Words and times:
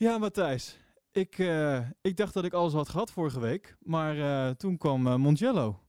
Ja, 0.00 0.18
Matthijs. 0.18 0.78
Ik, 1.12 1.38
eh, 1.38 1.88
ik 2.00 2.16
dacht 2.16 2.34
dat 2.34 2.44
ik 2.44 2.52
alles 2.52 2.72
had 2.72 2.88
gehad 2.88 3.10
vorige 3.12 3.40
week. 3.40 3.76
Maar 3.80 4.18
eh, 4.18 4.54
toen 4.54 4.76
kwam 4.78 5.02
Mongello. 5.20 5.80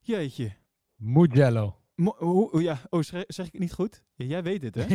Jeetje. 0.00 0.52
Mugello. 0.96 1.76
Mo- 1.94 2.16
hoe- 2.18 2.62
ja, 2.62 2.80
oh, 2.90 3.02
zeg 3.02 3.46
ik 3.46 3.52
het 3.52 3.58
niet 3.60 3.72
goed? 3.72 4.02
Ja, 4.14 4.24
jij 4.24 4.42
weet 4.42 4.62
het, 4.62 4.74
hè? 4.74 4.86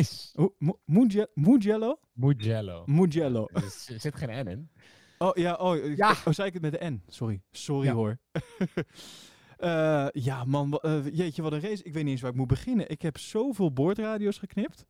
Muge- 0.84 1.28
Mugello? 1.34 1.98
Mugello. 2.12 2.82
Mugello. 2.86 3.48
Er 3.52 3.62
zit 3.98 4.16
geen 4.16 4.44
N 4.46 4.48
in. 4.48 4.70
Oh, 5.18 5.34
ja, 5.36 5.54
oh, 5.54 5.96
Ja. 5.96 6.10
oh 6.10 6.32
zei 6.32 6.48
ik 6.48 6.52
het 6.52 6.62
met 6.62 6.72
de 6.72 6.84
N? 6.90 7.02
Sorry. 7.06 7.42
Sorry 7.50 7.86
Ja. 7.86 7.92
hoor. 7.94 8.18
Ja, 10.12 10.44
man. 10.44 10.78
jeetje, 11.12 11.42
wat 11.42 11.52
een 11.52 11.60
race. 11.60 11.82
Ik 11.82 11.92
weet 11.92 12.02
niet 12.02 12.12
eens 12.12 12.20
waar 12.20 12.30
ik 12.30 12.36
moet 12.36 12.46
beginnen. 12.46 12.90
Ik 12.90 13.02
heb 13.02 13.18
zoveel 13.18 13.72
boordradio's 13.72 14.38
geknipt. 14.38 14.86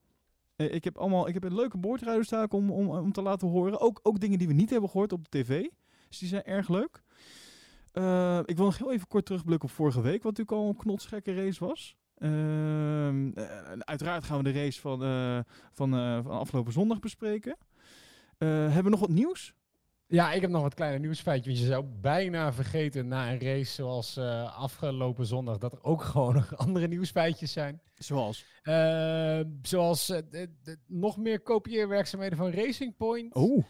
Eh, 0.62 0.74
ik 0.74 0.84
heb 0.84 0.98
allemaal, 0.98 1.28
ik 1.28 1.34
heb 1.34 1.44
een 1.44 1.54
leuke 1.54 1.78
boordradio's 1.78 2.26
staan 2.26 2.50
om, 2.50 2.70
om, 2.70 2.88
om 2.88 3.12
te 3.12 3.22
laten 3.22 3.48
horen. 3.48 3.80
Ook, 3.80 4.00
ook 4.02 4.20
dingen 4.20 4.38
die 4.38 4.48
we 4.48 4.54
niet 4.54 4.70
hebben 4.70 4.90
gehoord 4.90 5.12
op 5.12 5.30
de 5.30 5.42
tv. 5.42 5.66
Dus 6.08 6.18
die 6.18 6.28
zijn 6.28 6.44
erg 6.44 6.68
leuk. 6.68 7.02
Eh, 7.92 8.40
ik 8.44 8.56
wil 8.56 8.64
nog 8.64 8.78
heel 8.78 8.92
even 8.92 9.08
kort 9.08 9.24
terugblikken 9.24 9.68
op 9.68 9.74
vorige 9.74 10.00
week, 10.00 10.22
wat 10.22 10.36
natuurlijk 10.36 10.56
al 10.62 10.68
een 10.68 10.76
knotsgekke 10.76 11.34
race 11.34 11.64
was. 11.64 11.96
Ehm, 12.18 13.30
eh, 13.34 13.72
uiteraard 13.78 14.24
gaan 14.24 14.36
we 14.36 14.52
de 14.52 14.62
race 14.62 14.80
van, 14.80 14.98
van, 15.72 15.90
van 16.22 16.38
afgelopen 16.38 16.72
zondag 16.72 17.00
bespreken. 17.00 17.56
Hebben 18.38 18.84
we 18.84 18.90
nog 18.90 19.00
wat 19.00 19.08
nieuws? 19.08 19.54
Ja, 20.12 20.32
ik 20.32 20.40
heb 20.40 20.50
nog 20.50 20.62
wat 20.62 20.74
kleine 20.74 20.98
nieuwsfeitje. 20.98 21.50
Want 21.50 21.62
je 21.62 21.68
zou 21.68 21.84
bijna 22.00 22.52
vergeten 22.52 23.08
na 23.08 23.32
een 23.32 23.40
race 23.40 23.72
zoals 23.72 24.16
eh, 24.16 24.58
afgelopen 24.58 25.26
zondag... 25.26 25.58
dat 25.58 25.72
er 25.72 25.82
ook 25.84 26.02
gewoon 26.12 26.34
nog 26.34 26.56
andere 26.56 26.88
nieuwsfeitjes 26.88 27.52
zijn. 27.52 27.80
Zoals? 27.94 28.44
Eh, 28.62 29.40
zoals 29.62 30.08
eh, 30.08 30.18
de- 30.30 30.50
de- 30.62 30.78
nog 30.86 31.16
meer 31.16 31.40
kopieerwerkzaamheden 31.40 32.38
van 32.38 32.50
Racing 32.50 32.96
Point. 32.96 33.34
Oh, 33.34 33.64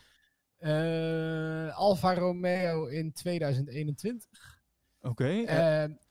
Alfa 1.77 2.15
Romeo 2.15 2.87
in 2.87 3.13
2021. 3.13 4.61
oké. 5.01 5.43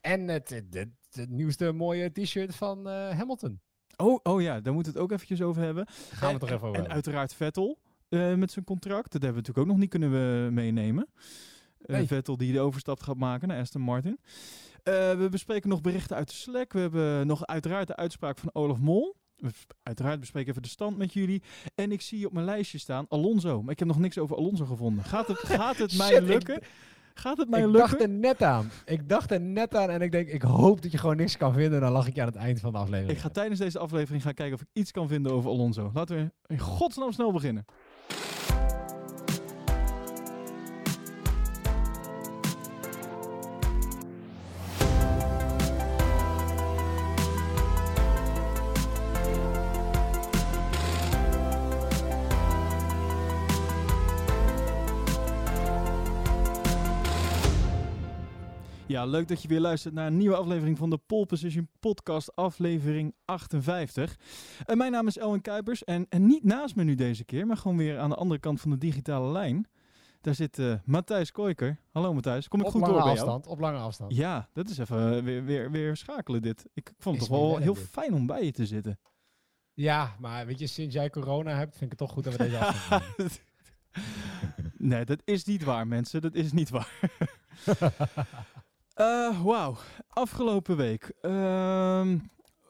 En 0.01 0.27
het, 0.27 0.49
het, 0.49 0.66
het, 0.73 0.89
het 1.11 1.29
nieuwste 1.29 1.71
mooie 1.71 2.11
t-shirt 2.11 2.55
van 2.55 2.88
Hamilton. 2.88 3.61
oh, 3.97 4.19
oh 4.23 4.41
ja, 4.41 4.59
daar 4.61 4.73
moeten 4.73 4.93
we 4.93 4.97
het 4.99 5.07
ook 5.07 5.16
eventjes 5.16 5.41
over 5.41 5.61
hebben. 5.63 5.88
Gaan 5.88 6.27
we 6.27 6.33
En- 6.33 6.39
toch 6.39 6.49
even 6.49 6.55
over 6.61 6.67
En 6.67 6.73
hebben. 6.73 6.93
uiteraard 6.93 7.33
Vettel 7.33 7.79
eh, 8.11 8.33
met 8.35 8.51
zijn 8.51 8.65
contract. 8.65 9.11
Dat 9.11 9.21
hebben 9.21 9.29
we 9.41 9.47
natuurlijk 9.47 9.57
ook 9.57 9.67
nog 9.73 9.77
niet 9.77 9.89
kunnen 9.89 10.11
we 10.11 10.51
meenemen. 10.51 11.07
Eh. 11.81 11.99
Vettel 12.07 12.37
die 12.37 12.53
de 12.53 12.59
overstap 12.59 12.99
gaat 13.01 13.17
maken 13.17 13.47
naar 13.47 13.59
Aston 13.59 13.81
Martin. 13.81 14.19
Eh, 14.83 14.93
we 15.17 15.27
bespreken 15.31 15.69
nog 15.69 15.81
berichten 15.81 16.15
uit 16.15 16.27
de 16.29 16.33
Slack. 16.35 16.73
We 16.73 16.79
hebben 16.79 17.27
nog 17.27 17.45
uiteraard 17.45 17.87
de 17.87 17.95
uitspraak 17.95 18.37
van 18.37 18.49
Olaf 18.53 18.79
Mol. 18.79 19.15
Uiteraard 19.83 20.19
bespreken 20.19 20.49
even 20.49 20.61
de 20.61 20.67
stand 20.69 20.97
met 20.97 21.13
jullie. 21.13 21.43
En 21.75 21.91
ik 21.91 22.01
zie 22.01 22.25
op 22.25 22.33
mijn 22.33 22.45
lijstje 22.45 22.77
staan 22.77 23.05
Alonso. 23.09 23.61
Maar 23.61 23.71
ik 23.71 23.79
heb 23.79 23.87
nog 23.87 23.99
niks 23.99 24.17
over 24.17 24.35
Alonso 24.35 24.65
gevonden. 24.65 25.03
Gaat 25.03 25.27
het, 25.27 25.37
gaat 25.37 25.77
het 25.77 25.97
mij 25.97 26.07
Shit, 26.07 26.21
ik- 26.21 26.27
lukken? 26.27 26.59
Gaat 27.13 27.37
het 27.37 27.49
mij 27.49 27.59
Ik 27.59 27.65
lukken? 27.65 27.81
dacht 27.89 28.01
er 28.01 28.09
net 28.09 28.41
aan. 28.43 28.69
Ik 28.85 29.09
dacht 29.09 29.31
er 29.31 29.41
net 29.41 29.75
aan 29.75 29.89
en 29.89 30.01
ik 30.01 30.11
denk, 30.11 30.27
ik 30.27 30.41
hoop 30.41 30.81
dat 30.81 30.91
je 30.91 30.97
gewoon 30.97 31.15
niks 31.15 31.37
kan 31.37 31.53
vinden. 31.53 31.81
Dan 31.81 31.91
lag 31.91 32.07
ik 32.07 32.15
je 32.15 32.21
aan 32.21 32.27
het 32.27 32.35
eind 32.35 32.59
van 32.59 32.71
de 32.71 32.77
aflevering. 32.77 33.11
Ik 33.17 33.23
ga 33.23 33.29
tijdens 33.29 33.59
deze 33.59 33.79
aflevering 33.79 34.23
gaan 34.23 34.33
kijken 34.33 34.55
of 34.55 34.61
ik 34.61 34.67
iets 34.73 34.91
kan 34.91 35.07
vinden 35.07 35.31
over 35.31 35.49
Alonso. 35.49 35.91
Laten 35.93 36.15
we 36.15 36.31
in 36.53 36.59
godsnaam 36.59 37.11
snel 37.11 37.31
beginnen. 37.31 37.65
Ja, 58.92 59.06
leuk 59.06 59.28
dat 59.28 59.42
je 59.42 59.47
weer 59.47 59.59
luistert 59.59 59.94
naar 59.94 60.08
een 60.08 60.17
nieuwe 60.17 60.36
aflevering 60.36 60.78
van 60.78 60.90
de 60.90 60.97
Pole 60.97 61.25
Position 61.25 61.69
Podcast, 61.79 62.35
aflevering 62.35 63.16
58. 63.25 64.18
En 64.66 64.78
mijn 64.78 64.91
naam 64.91 65.07
is 65.07 65.18
Elwin 65.18 65.41
Kuipers 65.41 65.84
en, 65.84 66.06
en 66.09 66.25
niet 66.25 66.44
naast 66.44 66.75
me 66.75 66.84
nu 66.84 66.96
deze 66.96 67.24
keer, 67.24 67.47
maar 67.47 67.57
gewoon 67.57 67.78
weer 67.78 68.00
aan 68.00 68.09
de 68.09 68.16
andere 68.16 68.40
kant 68.40 68.62
van 68.62 68.72
de 68.72 68.78
digitale 68.78 69.31
lijn. 69.31 69.68
Daar 70.22 70.35
zit 70.35 70.59
eh, 70.59 70.74
Matthijs 70.85 71.31
Koiker. 71.31 71.80
Hallo 71.91 72.13
Matthijs, 72.13 72.47
kom 72.47 72.59
ik 72.59 72.66
op 72.66 72.72
goed 72.72 72.85
door 72.85 72.94
bij 72.94 73.12
afstand. 73.12 73.47
Op 73.47 73.59
lange 73.59 73.78
afstand. 73.78 74.16
jou? 74.16 74.30
Ja, 74.30 74.50
dat 74.53 74.69
is 74.69 74.78
even 74.78 75.18
eh, 75.18 75.24
weer, 75.24 75.44
weer, 75.44 75.72
weer 75.72 75.97
schakelen 75.97 76.41
dit. 76.41 76.66
Ik 76.74 76.94
vond 76.97 77.16
het 77.16 77.24
Is 77.24 77.31
toch 77.31 77.40
wel 77.40 77.57
heel 77.57 77.74
dit. 77.74 77.88
fijn 77.88 78.13
om 78.13 78.25
bij 78.25 78.46
je 78.46 78.51
te 78.51 78.66
zitten. 78.66 79.00
Ja, 79.74 80.16
maar 80.19 80.46
weet 80.46 80.59
je, 80.59 80.68
sinds 80.68 80.96
jij 80.96 81.09
corona 81.09 81.56
hebt, 81.56 81.78
vind 81.78 81.91
ik 81.91 82.00
het 82.00 82.07
toch 82.07 82.12
goed 82.12 82.24
dat 82.24 82.35
we 82.35 82.44
deze 82.44 82.57
afstand 82.66 83.03
doen. 83.18 83.30
nee, 84.78 85.06
dat 85.06 85.22
is 85.25 85.44
niet 85.44 85.63
waar 85.63 85.88
mensen, 85.88 86.22
dat 86.22 86.34
is 86.35 86.51
niet 86.51 86.69
waar. 86.69 87.00
Eh, 88.94 89.44
Wauw, 89.44 89.78
afgelopen 90.07 90.78
week. 90.78 91.13
Ehm, 91.22 92.18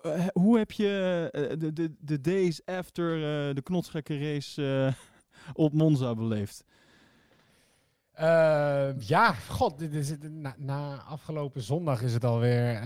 eh, 0.02 0.28
hoe 0.34 0.58
heb 0.58 0.72
je 0.72 1.30
eh, 1.32 1.60
de, 1.60 1.74
de, 1.74 1.96
de 2.00 2.22
days 2.22 2.66
after 2.66 3.20
de 3.56 3.62
knotsgekke 3.62 4.18
race 4.18 4.94
op 5.54 5.74
Monza 5.74 6.16
beleefd? 6.16 6.66
Eh, 8.12 9.00
ja, 9.00 9.34
god, 9.34 9.80
dit 9.80 9.94
is, 9.94 10.18
na, 10.20 10.56
na 10.58 11.02
afgelopen 11.02 11.62
zondag 11.62 12.02
is 12.02 12.14
het 12.14 12.24
alweer... 12.24 12.82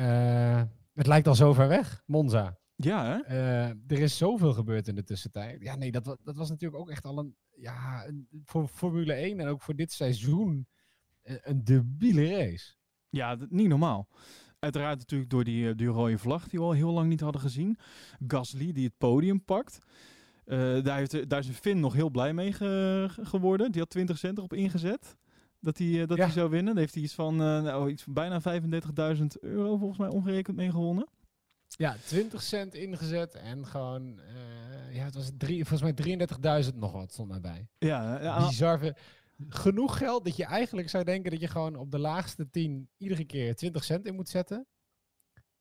het 0.93 1.07
lijkt 1.07 1.27
al 1.27 1.35
zo 1.35 1.53
ver 1.53 1.67
weg, 1.67 2.03
Monza. 2.05 2.57
Ja, 2.75 3.05
hè? 3.05 3.35
Er 3.87 3.99
is 3.99 4.17
zoveel 4.17 4.53
gebeurd 4.53 4.87
in 4.87 4.95
de 4.95 5.03
tussentijd. 5.03 5.61
Ja, 5.61 5.75
nee, 5.75 5.91
dat, 5.91 6.17
dat 6.23 6.35
was 6.35 6.49
natuurlijk 6.49 6.81
ook 6.81 6.89
echt 6.89 7.05
al 7.05 7.17
een... 7.17 7.35
Ja, 7.57 8.05
voor 8.43 8.67
Formule 8.67 9.13
1 9.13 9.39
en 9.39 9.47
ook 9.47 9.61
voor 9.61 9.75
dit 9.75 9.91
seizoen 9.91 10.67
een, 11.23 11.39
een 11.43 11.63
debiele 11.63 12.29
race. 12.29 12.75
Ja, 13.09 13.37
niet 13.49 13.67
normaal. 13.67 14.07
Uiteraard 14.59 14.97
natuurlijk 14.97 15.29
door 15.29 15.43
die, 15.43 15.69
eh, 15.69 15.75
die 15.75 15.87
rode 15.87 16.17
vlag 16.17 16.47
die 16.47 16.59
we 16.59 16.65
al 16.65 16.71
heel 16.71 16.91
lang 16.91 17.09
niet 17.09 17.19
hadden 17.19 17.41
gezien. 17.41 17.77
Gasly 18.27 18.71
die 18.73 18.85
het 18.85 18.97
podium 18.97 19.43
pakt. 19.43 19.77
Eh, 20.45 20.57
daar, 20.83 20.97
heeft, 20.97 21.29
daar 21.29 21.39
is 21.39 21.47
Finn 21.47 21.79
nog 21.79 21.93
heel 21.93 22.09
blij 22.09 22.33
mee 22.33 22.53
ge- 22.53 23.07
ge- 23.11 23.25
geworden. 23.25 23.71
Die 23.71 23.81
had 23.81 23.89
20 23.89 24.17
cent 24.17 24.37
erop 24.37 24.53
ingezet. 24.53 25.15
Dat 25.59 25.77
hij, 25.77 26.01
eh, 26.01 26.07
dat 26.07 26.17
Ja. 26.17 26.23
hij 26.23 26.33
zou 26.33 26.49
winnen. 26.49 26.71
Daar 26.73 26.81
heeft 26.81 26.93
hij 26.93 27.03
iets 27.03 27.13
van, 27.13 27.35
nou, 27.35 27.89
iets 27.89 28.03
van 28.03 28.13
bijna 28.13 28.41
35.000 28.41 29.39
euro 29.41 29.77
volgens 29.77 29.99
mij 29.99 30.09
omgerekend 30.09 30.55
mee 30.55 30.71
gewonnen. 30.71 31.07
Ja, 31.67 31.95
20 32.05 32.41
cent 32.41 32.73
ingezet 32.73 33.33
en 33.35 33.65
gewoon... 33.65 34.19
ja, 34.91 35.03
het 35.03 35.15
was 35.15 35.31
drie, 35.37 35.65
volgens 35.65 36.05
mij 36.05 36.17
33.000 36.65 36.75
nog 36.75 36.91
wat 36.91 37.11
stond 37.11 37.29
daarbij. 37.29 37.67
Ja, 37.77 38.21
ja, 38.21 38.47
Bizar 38.47 38.79
veel. 38.79 38.93
Genoeg 39.47 39.97
geld 39.97 40.25
dat 40.25 40.35
je 40.35 40.45
eigenlijk 40.45 40.89
zou 40.89 41.03
denken 41.03 41.31
dat 41.31 41.39
je 41.39 41.47
gewoon 41.47 41.75
op 41.75 41.91
de 41.91 41.99
laagste 41.99 42.49
10 42.49 42.89
iedere 42.97 43.25
keer 43.25 43.55
20 43.55 43.83
cent 43.83 44.05
in 44.07 44.15
moet 44.15 44.29
zetten. 44.29 44.67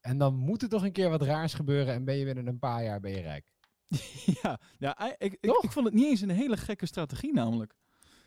En 0.00 0.18
dan 0.18 0.34
moet 0.34 0.62
er 0.62 0.68
toch 0.68 0.84
een 0.84 0.92
keer 0.92 1.10
wat 1.10 1.22
raars 1.22 1.54
gebeuren 1.54 1.94
en 1.94 2.04
ben 2.04 2.16
je 2.16 2.24
binnen 2.24 2.46
een 2.46 2.58
paar 2.58 2.84
jaar 2.84 3.00
ben 3.00 3.10
je 3.10 3.20
rijk. 3.20 3.52
ja, 4.42 4.60
ja 4.78 4.98
ik, 5.18 5.36
ik, 5.40 5.50
ik 5.60 5.70
vond 5.72 5.84
het 5.86 5.94
niet 5.94 6.06
eens 6.06 6.20
een 6.20 6.30
hele 6.30 6.56
gekke 6.56 6.86
strategie 6.86 7.32
namelijk. 7.32 7.74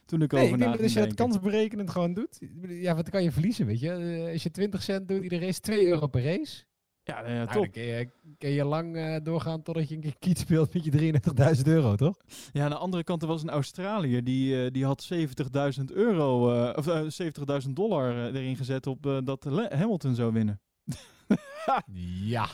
Toen 0.06 0.22
ik 0.22 0.31
Nee, 0.31 0.41
over 0.41 0.53
ik 0.53 0.59
denk 0.59 0.72
dat 0.72 0.81
als 0.81 0.94
je 0.94 1.00
dat 1.00 1.07
denken. 1.07 1.25
kansberekenend 1.25 1.90
gewoon 1.90 2.13
doet, 2.13 2.40
ja, 2.62 2.96
wat 2.96 3.09
kan 3.09 3.24
je 3.24 3.31
verliezen, 3.31 3.66
weet 3.66 3.80
je? 3.80 3.91
Eh, 3.91 4.31
Als 4.31 4.44
je 4.44 4.52
20 4.52 4.84
cent 4.84 5.07
doet, 5.07 5.24
iedere 5.24 5.46
race 5.46 5.59
2 5.59 5.88
euro 5.88 6.07
per 6.07 6.24
race. 6.24 6.66
Ja, 7.07 7.22
Nou, 7.22 7.47
top. 7.51 7.72
kun 7.72 7.81
je, 7.81 8.09
kun 8.38 8.50
je 8.50 8.63
lang 8.66 8.95
eh, 8.95 9.16
doorgaan 9.23 9.62
totdat 9.62 9.90
je 9.90 9.95
een 9.95 10.01
keer 10.01 10.16
kiet 10.19 10.40
speelt 10.40 10.73
met 10.73 10.84
je 10.84 10.91
33.000 11.57 11.62
euro, 11.63 11.95
toch? 11.95 12.18
Ja, 12.53 12.63
aan 12.63 12.69
de 12.69 12.75
andere 12.78 13.03
kant, 13.03 13.22
er 13.22 13.28
was 13.28 13.41
een 13.44 13.50
Australiër 13.50 14.23
die, 14.23 14.63
eh, 14.66 14.72
die 14.72 14.85
had 14.85 15.03
70.000 15.03 15.91
euro, 15.91 16.53
eh, 16.53 16.78
of 16.78 16.88
eh, 16.88 17.01
70.000 17.63 17.69
dollar 17.75 18.12
eh, 18.18 18.23
erin 18.41 18.56
gezet 18.56 18.88
op 18.88 19.06
eh, 19.06 19.18
dat 19.23 19.45
Le- 19.45 19.75
Hamilton 19.75 20.16
zou 20.16 20.34
winnen. 20.34 20.59
Ja. 22.23 22.47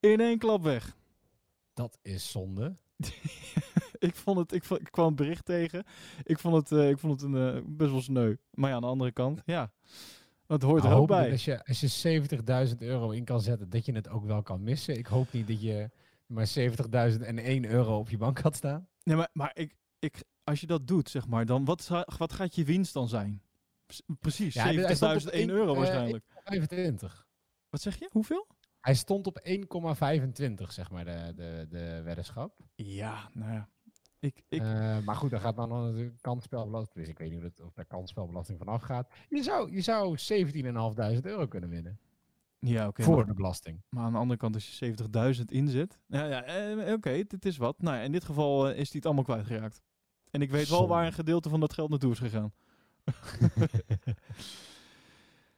In 0.00 0.20
één 0.20 0.38
klap 0.38 0.62
weg. 0.62 0.96
Dat 1.74 1.98
is 2.02 2.30
zonde. 2.30 2.76
ik, 3.98 4.14
vond 4.14 4.38
het, 4.38 4.52
ik, 4.52 4.64
vond, 4.64 4.80
ik 4.80 4.90
kwam 4.90 5.06
een 5.06 5.14
bericht 5.14 5.44
tegen. 5.44 5.84
Ik 6.22 6.38
vond 6.38 6.54
het, 6.54 6.78
eh, 6.80 6.88
ik 6.88 6.98
vond 6.98 7.20
het 7.20 7.30
een, 7.32 7.54
eh, 7.54 7.60
best 7.66 7.90
wel 7.90 8.00
sneu. 8.00 8.34
Maar 8.50 8.68
ja, 8.70 8.74
aan 8.76 8.82
de 8.82 8.86
andere 8.88 9.12
kant, 9.12 9.42
ja. 9.44 9.72
Het 10.46 10.62
hoort 10.62 10.82
er 10.82 10.88
Nou, 10.88 10.92
ook 10.92 10.98
hoop 10.98 11.08
dat 11.08 11.18
bij. 11.18 11.30
Als 11.30 11.44
je, 11.44 11.64
als 11.64 11.80
je 11.80 12.68
70.000 12.72 12.76
euro 12.78 13.10
in 13.10 13.24
kan 13.24 13.40
zetten, 13.40 13.70
dat 13.70 13.86
je 13.86 13.92
het 13.92 14.08
ook 14.08 14.24
wel 14.24 14.42
kan 14.42 14.62
missen. 14.62 14.96
Ik 14.98 15.06
hoop 15.06 15.32
niet 15.32 15.46
dat 15.48 15.62
je 15.62 15.90
maar 16.26 16.46
70.001 16.58 17.68
euro 17.70 17.98
op 17.98 18.10
je 18.10 18.16
bank 18.18 18.38
had 18.38 18.56
staan. 18.56 18.88
Nee, 19.02 19.16
maar, 19.16 19.28
maar 19.32 19.50
ik, 19.54 19.74
ik, 19.98 20.22
als 20.44 20.60
je 20.60 20.66
dat 20.66 20.86
doet, 20.86 21.08
zeg 21.10 21.26
maar, 21.26 21.46
dan 21.46 21.64
wat, 21.64 22.04
wat 22.18 22.32
gaat 22.32 22.54
je 22.54 22.64
winst 22.64 22.92
dan 22.92 23.08
zijn? 23.08 23.42
Precies, 24.20 24.54
Ja, 24.54 24.62
hij 24.64 24.94
stond 24.94 25.24
op 25.24 25.30
70.001 25.30 25.34
één- 25.34 25.50
euro 25.50 25.72
eh, 25.72 25.78
waarschijnlijk. 25.78 26.24
25. 26.44 27.26
Wat 27.68 27.80
zeg 27.80 27.98
je? 27.98 28.08
Hoeveel? 28.12 28.46
Hij 28.80 28.94
stond 28.94 29.26
op 29.26 29.40
1,25, 29.48 30.68
zeg 30.68 30.90
maar, 30.90 31.04
de, 31.04 31.32
de, 31.36 31.66
de 31.70 32.00
weddenschap. 32.04 32.58
Ja, 32.74 33.30
nou 33.32 33.52
ja. 33.52 33.68
Ik, 34.22 34.42
ik, 34.48 34.60
Eh, 34.60 34.98
maar 34.98 35.14
goed, 35.16 35.30
dan 35.30 35.40
gaat 35.40 35.56
dan 35.56 35.68
nog 35.68 35.84
natuurlijk 35.84 36.20
kansspelbelasting. 36.20 36.98
Dus 36.98 37.08
ik 37.08 37.18
weet 37.18 37.30
niet 37.30 37.38
of, 37.38 37.44
het, 37.44 37.60
of 37.60 37.72
daar 37.72 37.84
kansspelbelasting 37.84 38.58
vanaf 38.58 38.82
gaat. 38.82 39.10
Je 39.28 39.42
zou, 39.42 39.72
je 39.72 39.80
zou 39.80 40.16
17.500 41.20 41.20
euro 41.22 41.46
kunnen 41.46 41.68
winnen. 41.68 41.98
ja, 42.58 42.86
oké. 42.88 43.02
voor 43.02 43.16
maar- 43.16 43.26
de 43.26 43.34
belasting. 43.34 43.80
Maar 43.88 44.04
aan 44.04 44.12
de 44.12 44.18
andere 44.18 44.38
kant, 44.38 44.54
als 44.54 44.78
je 44.78 44.94
70.000 45.36 45.44
inzet. 45.52 45.98
Ja, 46.06 46.24
ja 46.24 46.42
eh, 46.44 46.92
oké, 46.92 47.22
dit 47.26 47.44
is 47.44 47.56
wat. 47.56 47.82
Nou 47.82 47.96
ja, 47.96 48.02
in 48.02 48.12
dit 48.12 48.24
geval 48.24 48.68
eh, 48.68 48.70
is 48.78 48.86
hij 48.88 48.96
het 48.96 49.04
allemaal 49.06 49.24
kwijtgeraakt. 49.24 49.82
En 50.30 50.42
ik 50.42 50.50
weet 50.50 50.68
wel 50.68 50.88
waar 50.88 51.06
een 51.06 51.12
gedeelte 51.12 51.48
van 51.48 51.60
dat 51.60 51.72
geld 51.72 51.90
naartoe 51.90 52.12
is 52.12 52.18
gegaan. 52.18 52.52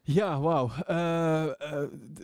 Ja, 0.07 0.41
wauw. 0.41 0.71
Eh, 0.73 1.53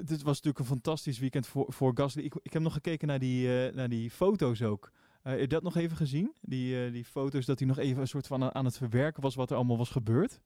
dit 0.06 0.22
was 0.22 0.36
natuurlijk 0.36 0.58
een 0.58 0.64
fantastisch 0.64 1.18
weekend 1.18 1.46
voor, 1.46 1.72
voor 1.72 1.92
Gasly. 1.94 2.22
Ik, 2.22 2.34
ik 2.42 2.52
heb 2.52 2.62
nog 2.62 2.72
gekeken 2.72 3.08
naar 3.08 3.18
die, 3.18 3.72
naar 3.72 3.88
die 3.88 4.10
foto's 4.10 4.62
ook. 4.62 4.92
Heb 5.22 5.38
je 5.40 5.46
dat 5.46 5.62
nog 5.62 5.76
even 5.76 5.96
gezien? 5.96 6.34
Die, 6.40 6.84
eh, 6.84 6.92
die 6.92 7.04
foto's 7.04 7.44
dat 7.46 7.58
hij 7.58 7.68
nog 7.68 7.78
even 7.78 8.00
een 8.00 8.08
soort 8.08 8.26
van 8.26 8.54
aan, 8.54 8.64
het 8.64 8.76
verwerken 8.76 9.22
was 9.22 9.34
wat 9.34 9.50
er 9.50 9.56
allemaal 9.56 9.76
was 9.78 9.90
gebeurd. 9.90 10.40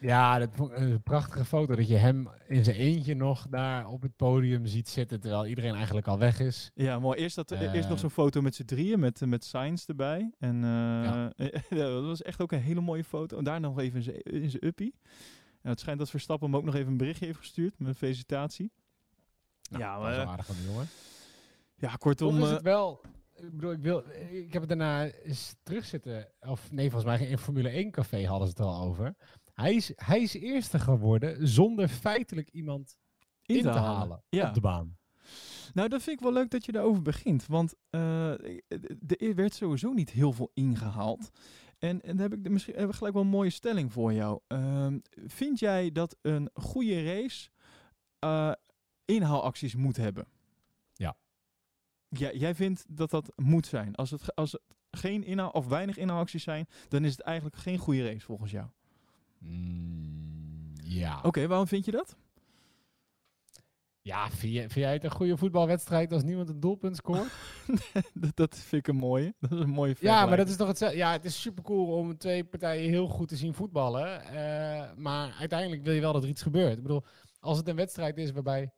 Ja, 0.00 0.38
dat 0.38 0.50
een 0.70 1.02
prachtige 1.02 1.44
foto. 1.44 1.74
Dat 1.74 1.88
je 1.88 1.96
hem 1.96 2.28
in 2.48 2.64
zijn 2.64 2.76
eentje 2.76 3.14
nog 3.14 3.46
daar 3.50 3.86
op 3.88 4.02
het 4.02 4.16
podium 4.16 4.66
ziet 4.66 4.88
zitten. 4.88 5.20
Terwijl 5.20 5.46
iedereen 5.46 5.74
eigenlijk 5.74 6.06
al 6.06 6.18
weg 6.18 6.40
is. 6.40 6.70
Ja, 6.74 6.98
mooi. 6.98 7.18
Eerst, 7.18 7.36
dat, 7.36 7.50
eerst 7.50 7.74
nog 7.74 7.92
Eh. 7.92 7.98
zo'n 7.98 8.10
foto 8.10 8.40
met 8.40 8.54
z'n 8.54 8.64
drieën, 8.64 9.00
met, 9.00 9.20
met 9.26 9.44
Sainz 9.44 9.86
erbij. 9.88 10.30
En 10.38 10.56
Ja. 10.64 11.32
dat 11.68 12.04
was 12.04 12.22
echt 12.22 12.40
ook 12.40 12.52
een 12.52 12.60
hele 12.60 12.80
mooie 12.80 13.04
foto. 13.04 13.38
En 13.38 13.44
daar 13.44 13.60
nog 13.60 13.78
even 13.78 13.96
in 14.24 14.50
zijn- 14.50 14.64
uppie. 14.66 14.94
En 15.62 15.70
het 15.70 15.80
schijnt 15.80 15.98
dat 15.98 16.10
Verstappen 16.10 16.48
hem 16.48 16.56
ook 16.56 16.64
nog 16.64 16.74
even 16.74 16.90
een 16.90 16.96
berichtje 16.96 17.26
heeft 17.26 17.38
gestuurd 17.38 17.78
met 17.78 17.88
een 17.88 17.94
felicitatie. 17.94 18.70
Nou, 19.70 19.82
Ja, 19.82 19.98
dat 19.98 20.10
is 20.10 20.16
maar- 20.16 20.26
aardig 20.26 20.46
van 20.46 20.54
die 20.54 20.64
jongen. 20.64 20.86
Ja, 21.76 21.88
Toch 21.88 21.98
kortom. 21.98 22.36
is 22.38 22.44
eh, 22.44 22.50
het 22.50 22.62
wel... 22.62 23.00
Ik 23.36 23.50
bedoel, 23.52 23.72
ik, 23.72 23.82
wil, 23.82 24.04
ik 24.30 24.52
heb 24.52 24.60
het 24.60 24.68
daarna 24.68 25.04
eens 25.10 25.54
terugzitten. 25.62 26.28
Of 26.40 26.70
nee, 26.72 26.90
volgens 26.90 27.18
mij 27.18 27.28
in 27.28 27.38
Formule 27.38 27.68
1 27.68 27.90
café 27.90 28.26
hadden 28.26 28.48
ze 28.48 28.54
het 28.56 28.66
al 28.66 28.80
over. 28.82 29.14
Hij 29.54 29.74
is, 29.74 29.92
hij 29.96 30.20
is 30.22 30.34
eerste 30.34 30.78
geworden 30.78 31.48
zonder 31.48 31.88
feitelijk 31.88 32.48
iemand 32.48 32.96
in, 33.42 33.62
te 33.62 33.68
halen, 33.68 34.22
Ja. 34.28 34.48
op 34.48 34.54
de 34.54 34.60
baan. 34.60 34.96
Nou, 35.74 35.88
dat 35.88 36.02
vind 36.02 36.16
ik 36.18 36.24
wel 36.24 36.32
leuk 36.32 36.50
dat 36.50 36.64
je 36.64 36.72
daarover 36.72 37.02
begint. 37.02 37.46
Want 37.46 37.74
eh, 37.90 38.30
er 39.06 39.34
werd 39.34 39.54
sowieso 39.54 39.92
niet 39.92 40.10
heel 40.10 40.32
veel 40.32 40.50
ingehaald. 40.54 41.30
En, 41.78 42.02
en 42.02 42.16
dan 42.16 42.30
heb 42.30 42.38
ik 42.38 42.50
misschien 42.50 42.74
heb 42.74 42.88
ik 42.88 42.94
gelijk 42.94 43.14
wel 43.14 43.22
een 43.22 43.28
mooie 43.28 43.50
stelling 43.50 43.92
voor 43.92 44.12
jou. 44.12 44.40
Ehm, 44.46 44.98
vind 45.26 45.58
jij 45.58 45.92
dat 45.92 46.16
een 46.22 46.50
goede 46.54 47.04
race 47.04 47.50
eh, 48.18 48.52
inhaalacties 49.04 49.74
moet 49.74 49.96
hebben? 49.96 50.26
Ja. 52.08 52.32
Jij 52.32 52.54
vindt 52.54 52.84
dat 52.88 53.10
dat 53.10 53.32
moet 53.36 53.66
zijn. 53.66 53.94
Als 53.94 54.10
het, 54.10 54.34
als 54.34 54.52
het 54.52 54.62
geen 54.90 55.24
inhaal 55.24 55.50
of 55.50 55.66
weinig 55.66 55.96
inhaalacties 55.96 56.42
zijn, 56.42 56.66
dan 56.88 57.04
is 57.04 57.10
het 57.12 57.20
eigenlijk 57.20 57.56
geen 57.56 57.78
goede 57.78 58.04
race 58.04 58.26
volgens 58.26 58.50
jou. 58.50 58.66
Mm, 59.38 60.72
ja. 60.82 61.20
Oké, 61.22 61.46
waarom 61.46 61.66
vind 61.66 61.84
je 61.84 61.90
dat? 61.90 62.16
Ja, 64.00 64.30
vind, 64.30 64.52
je, 64.52 64.58
vind 64.60 64.72
jij 64.74 64.92
het 64.92 65.04
een 65.04 65.10
goede 65.10 65.36
voetbalwedstrijd 65.36 66.12
als 66.12 66.22
niemand 66.22 66.48
een 66.48 66.60
doelpunt 66.60 66.96
scoort? 66.96 67.32
dat, 68.14 68.36
dat 68.36 68.56
vind 68.56 68.86
ik 68.86 68.94
een 68.94 69.00
mooie. 69.00 69.34
Dat 69.40 69.52
is 69.52 69.58
een 69.58 69.68
mooie 69.70 69.96
ja, 70.00 70.26
maar 70.26 70.36
dat 70.36 70.48
is 70.48 70.56
toch 70.56 70.68
hetzelfde. 70.68 70.96
Ja, 70.96 71.12
het 71.12 71.24
is 71.24 71.40
super 71.40 71.62
cool 71.62 71.96
om 71.96 72.16
twee 72.18 72.44
partijen 72.44 72.90
heel 72.90 73.08
goed 73.08 73.28
te 73.28 73.36
zien 73.36 73.54
voetballen. 73.54 74.22
eh, 74.22 74.90
maar 74.96 75.36
uiteindelijk 75.38 75.82
wil 75.82 75.92
je 75.94 76.00
wel 76.00 76.12
dat 76.12 76.22
er 76.22 76.28
iets 76.28 76.42
gebeurt. 76.42 76.76
Ik 76.76 76.82
bedoel, 76.82 77.04
als 77.40 77.58
het 77.58 77.68
een 77.68 77.76
wedstrijd 77.76 78.18
is 78.18 78.30
waarbij 78.30 78.72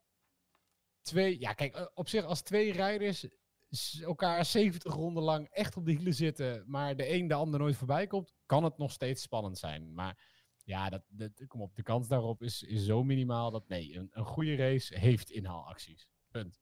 twee... 1.08 1.40
Ja, 1.40 1.52
kijk, 1.52 1.74
eh, 1.74 1.86
op 1.94 2.08
zich 2.08 2.24
als 2.24 2.42
twee 2.42 2.72
rijders 2.72 3.26
elkaar 4.00 4.44
70 4.44 4.94
ronden 4.94 5.22
lang 5.22 5.48
echt 5.48 5.76
op 5.76 5.84
de 5.84 5.92
hielen 5.92 6.14
zitten, 6.14 6.64
maar 6.66 6.96
de 6.96 7.12
een 7.12 7.28
de 7.28 7.34
ander 7.34 7.60
nooit 7.60 7.76
voorbij 7.76 8.06
komt, 8.06 8.34
kan 8.46 8.64
het 8.64 8.78
nog 8.78 8.92
steeds 8.92 9.22
spannend 9.22 9.58
zijn. 9.58 9.94
Maar 9.94 10.18
ja, 10.64 10.88
dat, 10.88 11.02
dat, 11.08 11.46
kom 11.46 11.60
op, 11.60 11.76
de 11.76 11.82
kans 11.82 12.08
daarop 12.08 12.42
is, 12.42 12.62
is 12.62 12.84
zo 12.84 13.04
minimaal 13.04 13.50
dat 13.50 13.68
nee, 13.68 13.96
een, 13.96 14.08
een 14.10 14.24
goede 14.24 14.56
race 14.56 14.98
heeft 14.98 15.30
inhaalacties. 15.30 16.08
Punt. 16.30 16.60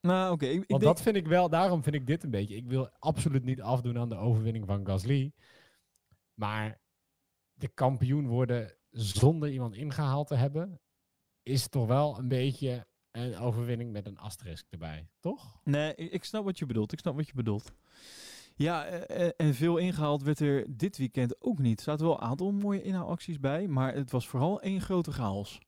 Nou, 0.00 0.32
oké. 0.32 0.54
Want 0.54 0.68
denk- 0.68 0.82
dat 0.82 1.00
vind 1.00 1.16
ik 1.16 1.26
wel, 1.26 1.48
daarom 1.48 1.82
vind 1.82 1.94
ik 1.94 2.06
dit 2.06 2.22
een 2.22 2.30
beetje. 2.30 2.56
Ik 2.56 2.66
wil 2.66 2.88
absoluut 2.98 3.44
niet 3.44 3.60
afdoen 3.60 3.98
aan 3.98 4.08
de 4.08 4.16
overwinning 4.16 4.66
van 4.66 4.86
Gasly. 4.86 5.32
Maar 6.34 6.80
de 7.52 7.68
kampioen 7.68 8.26
worden 8.26 8.76
zonder 8.90 9.50
iemand 9.50 9.74
ingehaald 9.74 10.26
te 10.26 10.34
hebben, 10.34 10.80
is 11.42 11.68
toch 11.68 11.86
wel 11.86 12.18
een 12.18 12.28
beetje 12.28 12.86
een 13.18 13.38
overwinning 13.38 13.92
met 13.92 14.06
een 14.06 14.18
asterisk 14.18 14.66
erbij, 14.70 15.08
toch? 15.20 15.60
Nee, 15.64 15.94
ik, 15.94 16.24
snap 16.24 16.44
wat 16.44 16.58
je 16.58 16.66
bedoelt. 16.66 16.92
Ik 16.92 16.98
snap 16.98 17.16
wat 17.16 17.26
je 17.26 17.34
bedoelt. 17.34 17.72
Ja, 18.54 18.86
eh, 18.86 19.26
eh, 19.26 19.32
en 19.36 19.54
veel 19.54 19.76
ingehaald 19.76 20.22
werd 20.22 20.40
er 20.40 20.64
dit 20.68 20.96
weekend 20.96 21.42
ook 21.42 21.58
niet. 21.58 21.78
Er 21.78 21.84
zaten 21.84 22.06
wel 22.06 22.14
een 22.14 22.28
aantal 22.28 22.52
mooie 22.52 22.82
inhaalacties 22.82 23.40
bij, 23.40 23.68
maar 23.68 23.94
het 23.94 24.10
was 24.10 24.28
vooral 24.28 24.60
één 24.60 24.80
grote 24.80 25.12
chaos. 25.12 25.60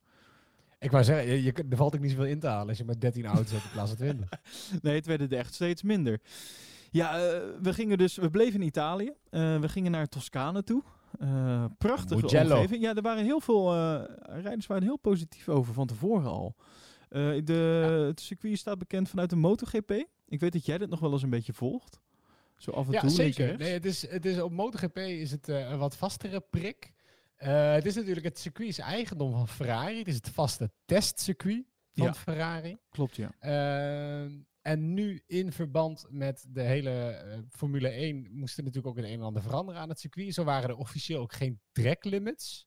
Ik 0.78 0.90
wou 0.90 1.04
zeggen, 1.04 1.32
je, 1.32 1.42
je, 1.42 1.52
er 1.70 1.76
valt 1.76 1.94
ook 1.94 2.00
niet 2.00 2.10
zoveel 2.10 2.26
in 2.26 2.40
te 2.40 2.46
halen 2.46 2.68
als 2.68 2.78
je 2.78 2.84
met 2.84 3.00
13 3.00 3.26
auto's 3.26 3.50
hebt 3.50 3.64
in 3.64 3.70
plaats 3.70 3.88
van 3.88 3.98
20. 3.98 4.28
Nee, 4.82 4.94
het 4.94 5.06
werden 5.06 5.30
er 5.30 5.38
echt 5.38 5.54
steeds 5.54 5.82
minder. 5.82 6.20
Ja, 6.90 7.18
eh, 7.18 7.40
we 7.62 7.72
gingen 7.72 7.98
dus, 7.98 8.16
we 8.16 8.30
bleven 8.30 8.60
in 8.60 8.66
Italië. 8.66 9.12
Eh, 9.30 9.58
we 9.58 9.68
gingen 9.68 9.90
naar 9.90 10.08
Toscane 10.08 10.62
toe. 10.62 10.82
Eh 11.18 11.64
prachtige 11.78 12.20
Mugello. 12.20 12.54
omgeving. 12.54 12.82
Ja, 12.82 12.94
er 12.94 13.02
waren 13.02 13.24
heel 13.24 13.40
veel 13.40 13.72
eh, 13.72 14.02
rijders 14.42 14.66
waren 14.66 14.82
heel 14.82 14.98
positief 14.98 15.48
over 15.48 15.74
van 15.74 15.86
tevoren 15.86 16.30
al. 16.30 16.54
Eh, 17.10 17.40
de, 17.44 17.52
Het 18.06 18.20
circuit 18.20 18.58
staat 18.58 18.78
bekend 18.78 19.08
vanuit 19.08 19.30
de 19.30 19.36
MotoGP. 19.36 19.90
Ik 20.28 20.40
weet 20.40 20.52
dat 20.52 20.66
jij 20.66 20.78
dat 20.78 20.88
nog 20.88 21.00
wel 21.00 21.12
eens 21.12 21.22
een 21.22 21.30
beetje 21.30 21.52
volgt. 21.52 22.00
Zo 22.56 22.70
af 22.70 22.86
en 22.86 22.92
Ja, 22.92 23.00
toe. 23.00 23.10
zeker. 23.10 23.58
Nee, 23.58 23.72
het 23.72 23.84
is, 23.84 24.08
het 24.10 24.26
is, 24.26 24.40
op 24.40 24.52
MotoGP 24.52 24.96
is 24.98 25.30
het 25.30 25.48
eh, 25.48 25.70
een 25.70 25.78
wat 25.78 25.96
vastere 25.96 26.40
prik. 26.40 26.92
Eh, 27.36 27.72
het 27.72 27.86
is 27.86 27.94
natuurlijk, 27.94 28.26
het 28.26 28.38
circuit 28.38 28.68
is 28.68 28.78
eigendom 28.78 29.32
van 29.32 29.48
Ferrari. 29.48 29.98
Het 29.98 30.08
is 30.08 30.14
het 30.14 30.28
vaste 30.28 30.70
testcircuit 30.84 31.64
van 31.92 32.04
Ja. 32.06 32.14
Ferrari. 32.14 32.76
Klopt, 32.90 33.16
ja. 33.16 33.30
En 34.62 34.94
nu 34.94 35.22
in 35.26 35.52
verband 35.52 36.06
met 36.10 36.44
de 36.48 36.62
hele 36.62 37.24
Formule 37.50 37.88
1 37.88 38.26
moest 38.30 38.56
er 38.58 38.62
natuurlijk 38.64 38.96
ook 38.96 39.02
het 39.02 39.10
een 39.12 39.18
en 39.18 39.24
ander 39.24 39.42
veranderen 39.42 39.80
aan 39.80 39.88
het 39.88 40.00
circuit. 40.00 40.34
Zo 40.34 40.44
waren 40.44 40.68
er 40.68 40.76
officieel 40.76 41.20
ook 41.20 41.32
geen 41.32 41.60
track 41.72 42.04
limits 42.04 42.66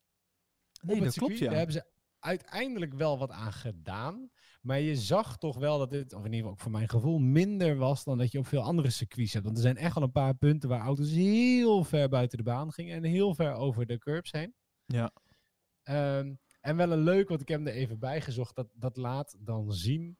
Nee, 0.81 0.95
op 0.95 1.03
het 1.03 1.13
dat 1.13 1.17
klopt, 1.17 1.37
circuit. 1.37 1.39
ja. 1.39 1.45
Daar 1.45 1.57
hebben 1.57 1.75
ze 1.75 1.85
uiteindelijk 2.19 2.93
wel 2.93 3.17
wat 3.17 3.31
aan 3.31 3.53
gedaan. 3.53 4.29
Maar 4.65 4.79
je 4.79 4.95
zag 4.95 5.37
toch 5.37 5.57
wel 5.57 5.77
dat 5.77 5.89
dit, 5.89 6.13
of 6.13 6.19
in 6.19 6.25
ieder 6.25 6.37
geval 6.37 6.51
ook 6.51 6.59
voor 6.59 6.71
mijn 6.71 6.89
gevoel, 6.89 7.19
minder 7.19 7.75
was 7.75 8.03
dan 8.03 8.17
dat 8.17 8.31
je 8.31 8.39
op 8.39 8.47
veel 8.47 8.61
andere 8.61 8.89
circuits 8.89 9.33
hebt. 9.33 9.45
Want 9.45 9.57
er 9.57 9.63
zijn 9.63 9.77
echt 9.77 9.95
al 9.95 10.01
een 10.01 10.11
paar 10.11 10.35
punten 10.35 10.69
waar 10.69 10.81
auto's 10.81 11.11
heel 11.11 11.83
ver 11.83 12.09
buiten 12.09 12.37
de 12.37 12.43
baan 12.43 12.73
gingen 12.73 12.95
en 12.95 13.03
heel 13.03 13.35
ver 13.35 13.53
over 13.53 13.85
de 13.85 13.97
curbs 13.97 14.31
heen. 14.31 14.55
Ja. 14.85 15.11
Ehm, 15.83 16.33
en 16.59 16.75
wel 16.75 16.91
een 16.91 17.03
leuk, 17.03 17.29
want 17.29 17.41
ik 17.41 17.47
heb 17.47 17.59
hem 17.59 17.67
er 17.67 17.73
even 17.73 17.99
bijgezocht, 17.99 18.55
dat, 18.55 18.67
dat 18.73 18.97
laat 18.97 19.35
dan 19.39 19.73
zien 19.73 20.17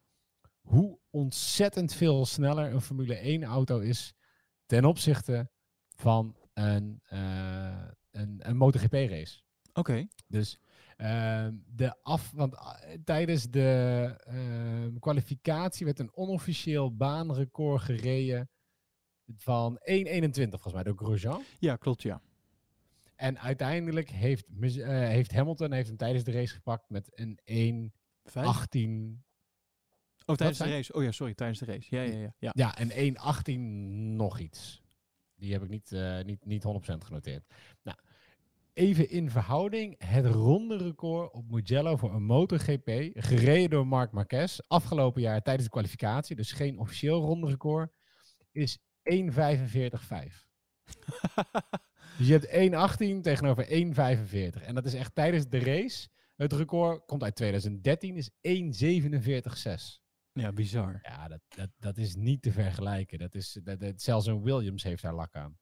hoe 0.62 1.00
ontzettend 1.10 1.94
veel 1.94 2.26
sneller 2.26 2.74
een 2.74 2.82
Formule 2.82 3.16
1 3.16 3.44
auto 3.44 3.80
is 3.80 4.14
ten 4.66 4.86
opzichte 4.86 5.50
van 5.96 6.38
een, 6.54 7.00
eh, 7.04 7.88
een, 8.12 8.50
een 8.50 8.58
MotoGP 8.58 8.94
race. 8.94 9.42
Oké. 9.74 10.08
Dus 10.28 10.60
ehm, 11.04 11.56
de 11.66 12.04
af, 12.04 12.32
want 12.32 12.56
ah, 12.56 12.80
tijdens 13.04 13.50
de 13.50 14.14
ehm, 14.26 15.00
kwalificatie 15.00 15.86
werd 15.86 16.00
een 16.00 16.16
onofficieel 16.16 16.96
baanrecord 16.96 17.82
gereden 17.82 18.50
van 19.36 19.80
1.21 19.80 20.50
volgens 20.50 20.74
mij 20.74 20.84
door 20.84 20.98
Grosjean. 20.98 21.44
Ja, 21.60 21.76
klopt, 21.76 22.02
ja. 22.02 22.22
En 23.16 23.40
uiteindelijk 23.40 24.10
heeft, 24.10 24.46
eh, 24.60 24.88
heeft 24.88 25.32
Hamilton 25.32 25.72
heeft 25.72 25.88
hem 25.88 25.98
tijdens 25.98 26.24
de 26.24 26.32
race 26.32 26.54
gepakt 26.54 26.90
met 26.90 27.10
een 27.14 27.40
1.18. 27.44 27.92
Vijf? 28.24 28.48
Oh, 30.26 30.36
tijdens 30.36 30.58
de 30.58 30.70
race. 30.70 30.94
Oh 30.94 31.04
ja, 31.04 31.12
sorry, 31.12 31.34
tijdens 31.34 31.60
de 31.60 31.66
race. 31.66 31.96
Ja, 31.96 32.02
ja, 32.02 32.18
ja. 32.18 32.34
ja. 32.40 32.52
Ja, 32.56 32.80
een 32.80 33.16
1.18 33.16 33.60
nog 34.18 34.40
iets. 34.40 34.82
Die 35.36 35.54
heb 35.54 35.64
ik 35.64 35.70
niet, 35.70 35.92
eh, 35.92 36.24
niet, 36.24 36.46
niet 36.46 36.64
100% 36.64 37.04
genoteerd. 37.04 37.46
Nou, 37.82 37.98
even 38.74 39.10
in 39.10 39.30
verhouding. 39.30 39.96
Het 39.98 40.26
ronde 40.26 40.78
record 40.78 41.32
op 41.32 41.50
Mugello 41.52 41.98
voor 41.98 42.14
een 42.14 42.24
MotoGP, 42.24 42.90
gereden 43.14 43.70
door 43.70 43.88
Marc 43.88 44.12
Marquez, 44.12 44.60
afgelopen 44.68 45.22
jaar 45.22 45.42
tijdens 45.42 45.66
de 45.66 45.72
kwalificatie, 45.72 46.36
dus 46.36 46.52
geen 46.52 46.80
officieel 46.80 47.22
ronde 47.22 47.48
record, 47.48 47.92
is 48.52 48.80
1.45.5. 48.80 48.84
Dus 52.18 52.28
je 52.28 52.34
hebt 52.40 52.98
1.18 53.18 53.22
tegenover 53.22 53.66
1.45. 53.66 54.64
En 54.64 54.76
dat 54.76 54.86
is 54.86 54.94
echt 54.94 55.16
tijdens 55.16 55.48
de 55.50 55.60
race. 55.60 56.08
Het 56.36 56.54
record 56.54 57.06
komt 57.06 57.24
uit 57.24 57.36
2013, 57.36 58.16
is 58.16 58.30
1.47.6. 58.30 60.02
ja, 60.34 60.52
bizar. 60.52 61.00
Ja, 61.04 61.28
dat, 61.28 61.40
dat, 61.48 61.70
dat 61.78 61.98
is 61.98 62.16
niet 62.16 62.42
te 62.42 62.52
vergelijken. 62.52 63.20
Dat 63.20 63.36
is, 63.36 63.60
dat, 63.64 63.80
dat- 63.80 64.02
zelfs 64.02 64.26
een 64.28 64.44
Williams 64.44 64.84
heeft 64.84 65.02
daar 65.02 65.14
lak 65.14 65.36
aan. 65.36 65.58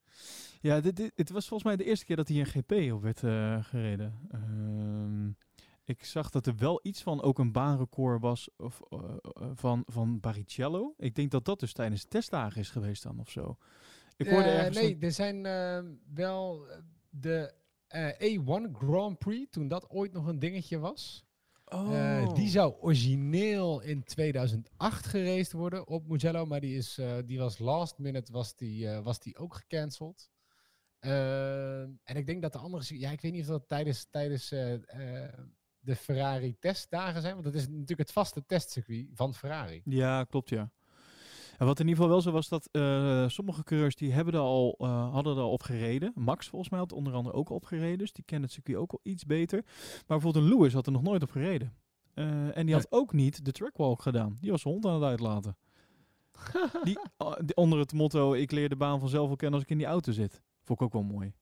Ja, 0.61 0.79
dit, 0.81 0.95
dit, 0.95 1.11
het 1.15 1.29
was 1.29 1.47
volgens 1.47 1.69
mij 1.69 1.77
de 1.77 1.89
eerste 1.89 2.05
keer 2.05 2.15
dat 2.15 2.27
hier 2.27 2.39
een 2.53 2.63
GP 2.63 2.93
op 2.93 3.01
werd 3.01 3.23
eh, 3.23 3.63
gereden. 3.63 4.19
Ehm, 4.31 5.29
ik 5.83 6.03
zag 6.05 6.29
dat 6.29 6.45
er 6.47 6.55
wel 6.57 6.79
iets 6.83 7.01
van 7.01 7.21
ook 7.21 7.39
een 7.39 7.51
baanrecord 7.51 8.21
was 8.21 8.49
of, 8.57 8.81
eh, 8.89 8.99
eh, 9.21 9.49
van, 9.53 9.83
van 9.87 10.19
Barrichello. 10.19 10.93
Ik 10.97 11.15
denk 11.15 11.31
dat 11.31 11.45
dat 11.45 11.59
dus 11.59 11.73
tijdens 11.73 12.01
de 12.01 12.07
testdagen 12.07 12.61
is 12.61 12.69
geweest 12.69 13.03
dan 13.03 13.19
of 13.19 13.29
zo. 13.29 13.57
Ik 14.17 14.27
hoorde 14.29 14.49
ergens... 14.49 14.77
nee, 14.77 14.93
een- 14.93 15.01
er 15.01 15.11
zijn 15.11 15.45
eh, 15.45 15.79
wel 16.13 16.65
de 17.09 17.53
eh, 17.87 18.37
A1 18.37 18.71
Grand 18.77 19.17
Prix, 19.17 19.51
toen 19.51 19.67
dat 19.67 19.89
ooit 19.89 20.13
nog 20.13 20.27
een 20.27 20.39
dingetje 20.39 20.79
was. 20.79 21.25
Oh. 21.65 22.33
die 22.33 22.49
zou 22.49 22.73
origineel 22.81 23.81
in 23.81 24.03
2008 24.03 25.05
geraced 25.05 25.51
worden 25.51 25.87
op 25.87 26.07
Mugello, 26.07 26.45
maar 26.45 26.59
die, 26.59 26.77
is, 26.77 26.99
die 27.25 27.39
was 27.39 27.59
last 27.59 27.97
minute 27.97 28.31
was 28.31 28.55
die, 28.55 28.89
was 28.89 29.19
die 29.19 29.37
ook 29.37 29.53
gecanceld. 29.55 30.30
Eh, 31.01 31.81
en 31.81 32.15
ik 32.15 32.25
denk 32.25 32.41
dat 32.41 32.53
de 32.53 32.57
andere... 32.57 32.99
Ja, 32.99 33.11
ik 33.11 33.21
weet 33.21 33.31
niet 33.31 33.41
of 33.41 33.47
dat 33.47 33.63
tijdens, 33.67 34.07
tijdens 34.09 34.51
eh, 34.51 34.73
eh, 34.73 35.33
de 35.79 35.95
Ferrari 35.95 36.55
testdagen 36.59 37.21
zijn. 37.21 37.33
Want 37.33 37.45
dat 37.45 37.53
is 37.53 37.67
natuurlijk 37.67 37.99
het 37.99 38.11
vaste 38.11 38.45
testcircuit 38.45 39.07
van 39.13 39.33
Ferrari. 39.33 39.81
Ja, 39.85 40.23
klopt 40.23 40.49
ja. 40.49 40.71
En 41.57 41.65
wat 41.67 41.79
in 41.79 41.87
ieder 41.87 42.03
geval 42.03 42.09
wel 42.09 42.21
zo 42.21 42.31
was, 42.31 42.49
dat 42.49 42.69
eh, 42.71 43.27
sommige 43.27 43.63
coureurs 43.63 43.95
die 43.95 44.11
hebben 44.11 44.33
er 44.33 44.39
al, 44.39 44.75
hadden 45.11 45.35
er 45.35 45.41
al 45.41 45.51
op 45.51 45.63
gereden. 45.63 46.11
Max 46.15 46.47
volgens 46.47 46.71
mij 46.71 46.79
had 46.79 46.91
onder 46.91 47.13
andere 47.13 47.35
ook 47.35 47.49
al 47.49 47.55
op 47.55 47.65
gereden, 47.65 47.97
dus 47.97 48.13
die 48.13 48.23
kent 48.23 48.43
het 48.43 48.51
circuit 48.51 48.77
ook 48.77 48.91
al 48.91 48.99
iets 49.03 49.25
beter. 49.25 49.63
Maar 49.63 50.03
bijvoorbeeld 50.07 50.45
een 50.45 50.49
Lewis 50.49 50.73
had 50.73 50.85
er 50.85 50.91
nog 50.91 51.01
nooit 51.01 51.23
op 51.23 51.31
gereden. 51.31 51.73
En 52.53 52.65
die 52.65 52.75
had 52.75 52.91
ook 52.91 53.13
niet 53.13 53.45
de 53.45 53.51
trackwalk 53.51 54.01
gedaan. 54.01 54.37
Die 54.41 54.51
was 54.51 54.61
zijn 54.61 54.73
hond 54.73 54.85
aan 54.85 54.93
het 54.93 55.03
uitlaten. 55.03 55.57
die, 56.83 56.99
die 57.45 57.55
onder 57.55 57.79
het 57.79 57.93
motto, 57.93 58.33
ik 58.33 58.51
leer 58.51 58.69
de 58.69 58.75
baan 58.75 58.99
vanzelf 58.99 59.27
wel 59.27 59.35
kennen 59.35 59.59
als 59.59 59.67
ik 59.67 59.71
in 59.71 59.77
die 59.77 59.87
auto 59.87 60.11
zit. 60.11 60.41
Vond 60.71 60.91
ik 60.91 60.97
ook 60.97 61.03
wel 61.03 61.17
mooi. 61.17 61.33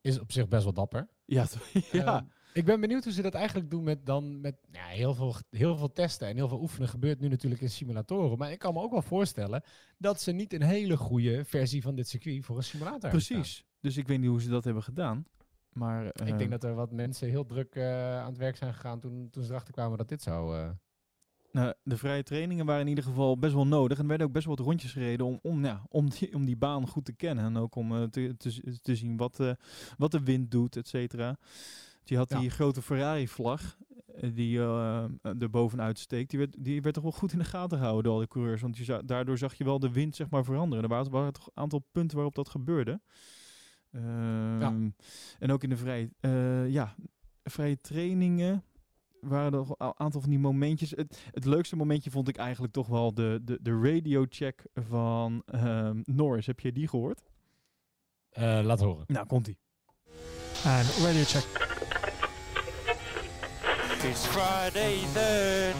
Is 0.00 0.20
op 0.20 0.32
zich 0.32 0.48
best 0.48 0.64
wel 0.64 0.72
dapper. 0.72 1.08
Ja, 1.24 1.46
ja. 1.92 2.16
Ehm, 2.16 2.24
ik 2.52 2.64
ben 2.64 2.80
benieuwd 2.80 3.04
hoe 3.04 3.12
ze 3.12 3.22
dat 3.22 3.34
eigenlijk 3.34 3.70
doen 3.70 3.84
met 3.84 4.06
dan 4.06 4.40
met 4.40 4.56
ja, 4.70 4.86
heel, 4.86 5.14
veel, 5.14 5.34
heel 5.50 5.76
veel 5.76 5.92
testen 5.92 6.28
en 6.28 6.36
heel 6.36 6.48
veel 6.48 6.60
oefenen 6.60 6.88
gebeurt 6.88 7.20
nu 7.20 7.28
natuurlijk 7.28 7.62
in 7.62 7.70
simulatoren. 7.70 8.38
Maar 8.38 8.52
ik 8.52 8.58
kan 8.58 8.74
me 8.74 8.80
ook 8.80 8.90
wel 8.90 9.02
voorstellen 9.02 9.62
dat 9.98 10.20
ze 10.20 10.32
niet 10.32 10.52
een 10.52 10.62
hele 10.62 10.96
goede 10.96 11.44
versie 11.44 11.82
van 11.82 11.94
dit 11.94 12.08
circuit 12.08 12.44
voor 12.44 12.56
een 12.56 12.62
simulator 12.62 13.00
hebben 13.00 13.10
precies. 13.10 13.64
Dus 13.80 13.96
ik 13.96 14.08
weet 14.08 14.18
niet 14.18 14.28
hoe 14.28 14.42
ze 14.42 14.48
dat 14.48 14.64
hebben 14.64 14.82
gedaan. 14.82 15.24
Maar. 15.72 16.06
Ik 16.06 16.20
eh, 16.20 16.38
denk 16.38 16.50
dat 16.50 16.64
er 16.64 16.74
wat 16.74 16.92
mensen 16.92 17.28
heel 17.28 17.46
druk 17.46 17.74
eh, 17.74 18.18
aan 18.18 18.28
het 18.28 18.38
werk 18.38 18.56
zijn 18.56 18.74
gegaan 18.74 19.00
toen, 19.00 19.30
toen 19.30 19.42
ze 19.42 19.50
erachter 19.50 19.72
kwamen 19.72 19.98
dat 19.98 20.08
dit 20.08 20.22
zou. 20.22 20.74
Nou, 21.56 21.74
de 21.82 21.96
vrije 21.96 22.22
trainingen 22.22 22.66
waren 22.66 22.80
in 22.80 22.88
ieder 22.88 23.04
geval 23.04 23.38
best 23.38 23.54
wel 23.54 23.66
nodig. 23.66 23.96
En 23.96 24.02
er 24.02 24.08
werden 24.08 24.26
ook 24.26 24.32
best 24.32 24.46
wel 24.46 24.56
wat 24.56 24.66
rondjes 24.66 24.92
gereden 24.92 25.26
om, 25.26 25.38
om, 25.42 25.64
ja, 25.64 25.82
om, 25.88 26.10
die, 26.10 26.34
om 26.34 26.44
die 26.44 26.56
baan 26.56 26.86
goed 26.88 27.04
te 27.04 27.12
kennen. 27.12 27.44
En 27.44 27.56
ook 27.56 27.74
om 27.74 27.92
eh, 27.96 28.02
te, 28.02 28.34
te, 28.82 28.96
zien 28.96 29.16
wat, 29.16 29.40
eh, 29.40 29.50
wat 29.96 30.10
de 30.10 30.22
wind 30.22 30.50
doet, 30.50 30.76
et 30.76 30.88
cetera. 30.88 31.36
Je 32.04 32.16
had 32.16 32.30
Ja. 32.30 32.38
die 32.40 32.50
grote 32.50 32.82
Ferrari-vlag 32.82 33.76
eh, 34.14 34.30
die 34.34 34.58
eh, 34.58 35.04
er 35.22 35.50
bovenuit 35.50 35.98
steekt. 35.98 36.30
Die 36.30 36.38
werd, 36.38 36.56
die 36.58 36.82
werd 36.82 36.94
toch 36.94 37.02
wel 37.02 37.12
goed 37.12 37.32
in 37.32 37.38
de 37.38 37.44
gaten 37.44 37.76
gehouden 37.78 38.04
door 38.04 38.12
al 38.12 38.18
die 38.18 38.28
coureurs. 38.28 38.60
Want 38.60 38.76
je 38.76 38.84
za- 38.84 39.02
daardoor 39.02 39.38
zag 39.38 39.54
je 39.54 39.64
wel 39.64 39.78
de 39.78 39.90
wind 39.92 40.16
zeg 40.16 40.30
maar, 40.30 40.44
veranderen. 40.44 40.84
Er 40.84 40.90
waren, 40.90 41.10
waren 41.10 41.32
toch 41.32 41.46
een 41.46 41.62
aantal 41.62 41.84
punten 41.92 42.16
waarop 42.16 42.34
dat 42.34 42.48
gebeurde. 42.48 43.00
Ehm, 43.90 44.90
En 45.38 45.52
ook 45.52 45.62
in 45.62 45.68
de 45.68 45.76
vrije, 45.76 46.10
ja, 46.70 46.94
vrije 47.44 47.80
trainingen 47.80 48.64
waren 49.28 49.52
er 49.52 49.58
nog 49.58 49.74
een 49.78 49.92
aantal 49.96 50.20
van 50.20 50.30
die 50.30 50.38
momentjes. 50.38 50.90
Het, 50.90 51.20
het 51.30 51.44
leukste 51.44 51.76
momentje 51.76 52.10
vond 52.10 52.28
ik 52.28 52.36
eigenlijk 52.36 52.72
toch 52.72 52.86
wel 52.86 53.14
de, 53.14 53.40
de, 53.44 53.58
de 53.62 53.80
radio-check 53.80 54.64
van 54.74 55.42
ehm, 55.46 56.00
Norris. 56.04 56.46
Heb 56.46 56.60
je 56.60 56.72
die 56.72 56.88
gehoord? 56.88 57.22
eh, 58.36 58.60
laat 58.62 58.80
horen. 58.80 59.04
Nou, 59.06 59.26
komt 59.26 59.46
ie. 59.46 59.58
En 60.64 60.84
radio 61.04 61.22
check. 61.24 61.44
It's 64.04 64.26
Friday 64.26 64.98
then, 65.14 65.74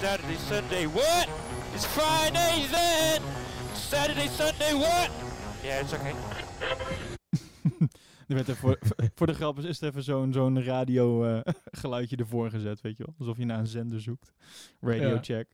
Saturday, 0.00 0.36
Sunday, 0.48 0.86
what? 0.88 1.28
It's 1.74 1.86
Friday 1.86 2.66
then, 2.70 3.22
Saturday, 3.74 4.28
Sunday, 4.28 4.74
what? 4.74 5.10
Yeah, 5.62 5.80
it's 5.80 5.92
okay. 5.92 6.12
Er 8.34 8.44
werd 8.44 8.58
er 8.58 8.62
voor, 8.62 8.78
voor 9.14 9.26
de 9.26 9.34
grap 9.34 9.58
is 9.58 9.80
er 9.80 9.88
even 9.88 10.02
zo'n 10.02 10.32
zo'n 10.32 10.62
radio 10.62 11.24
eh, 11.24 11.52
geluidje 11.80 12.16
ervoor 12.16 12.50
gezet, 12.50 12.80
weet 12.80 12.96
je 12.96 13.04
wel. 13.04 13.14
Alsof 13.18 13.36
je 13.36 13.44
naar 13.44 13.58
een 13.58 13.66
zender 13.66 14.00
zoekt. 14.00 14.32
Radio 14.80 15.08
Ja. 15.08 15.22
check. 15.22 15.48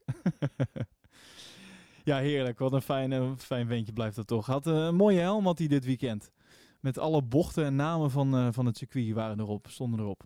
ja, 2.03 2.17
heerlijk. 2.17 2.59
Wat 2.59 2.73
een 2.73 2.81
fijn, 2.81 3.11
eh, 3.11 3.31
fijn 3.37 3.67
ventje 3.67 3.93
blijft 3.93 4.15
dat 4.15 4.27
toch. 4.27 4.45
Had 4.45 4.67
eh, 4.67 4.73
een 4.73 4.95
mooie 4.95 5.19
helm 5.19 5.45
had 5.45 5.57
hij 5.57 5.67
dit 5.67 5.85
weekend. 5.85 6.31
Met 6.79 6.97
alle 6.97 7.23
bochten 7.23 7.65
en 7.65 7.75
namen 7.75 8.11
van, 8.11 8.53
van 8.53 8.65
het 8.65 8.77
circuit 8.77 9.13
waren 9.13 9.39
erop, 9.39 9.67
stonden 9.69 9.99
erop. 9.99 10.23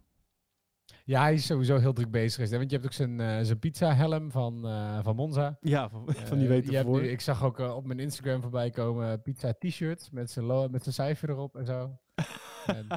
Ja, 1.03 1.21
hij 1.21 1.33
is 1.33 1.45
sowieso 1.45 1.77
heel 1.77 1.93
druk 1.93 2.11
bezig. 2.11 2.49
Hè? 2.49 2.57
Want 2.57 2.69
je 2.69 2.75
hebt 2.75 2.87
ook 2.87 2.93
zijn, 2.93 3.45
zijn 3.45 3.59
pizza-helm 3.59 4.31
van, 4.31 4.61
van 5.03 5.15
Monza. 5.15 5.57
Ja, 5.61 5.89
van, 5.89 6.13
van 6.29 6.37
die 6.37 6.47
weten 6.47 6.83
voor. 6.83 7.03
ik 7.03 7.21
zag 7.21 7.43
ook 7.43 7.59
op 7.59 7.85
mijn 7.85 7.99
Instagram 7.99 8.41
voorbij 8.41 8.69
komen 8.69 9.11
eh, 9.11 9.21
pizza 9.23 9.53
t-shirts 9.59 10.09
met 10.09 10.31
zijn 10.31 10.71
met 10.71 10.83
zijn 10.83 10.95
cijfer 10.95 11.29
erop 11.29 11.55
en 11.55 11.65
zo. 11.65 11.97
En 12.65 12.87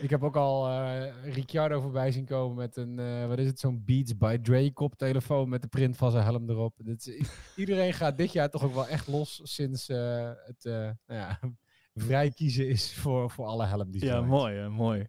ik 0.00 0.10
heb 0.10 0.22
ook 0.22 0.36
al 0.36 0.68
eh, 0.68 1.32
Ricciardo 1.34 1.80
voorbij 1.80 2.12
zien 2.12 2.24
komen 2.24 2.56
met 2.56 2.76
een, 2.76 2.98
eh, 2.98 3.26
wat 3.26 3.38
is 3.38 3.46
het, 3.46 3.58
zo'n 3.60 3.82
Beats 3.84 4.16
by 4.16 4.38
Dre 4.42 4.72
koptelefoon 4.72 5.48
met 5.48 5.62
de 5.62 5.68
print 5.68 5.96
van 5.96 6.10
zijn 6.10 6.24
helm 6.24 6.50
erop. 6.50 6.74
Dit 6.84 7.28
iedereen 7.56 7.92
gaat 7.92 8.16
dit 8.18 8.32
jaar 8.32 8.50
toch 8.50 8.62
ook 8.64 8.74
wel 8.74 8.88
echt 8.88 9.06
los 9.06 9.40
sinds 9.42 9.88
eh, 9.88 10.30
het 10.46 10.64
nou 10.64 10.94
ja, 11.06 11.38
vrij 12.06 12.30
kiezen 12.30 12.68
is 12.68 12.94
voor, 12.94 13.30
voor 13.30 13.46
alle 13.46 13.66
helmdesigns. 13.66 14.12
Ja, 14.14 14.20
mooi, 14.22 14.54
hè, 14.56 14.68
mooi. 14.68 15.06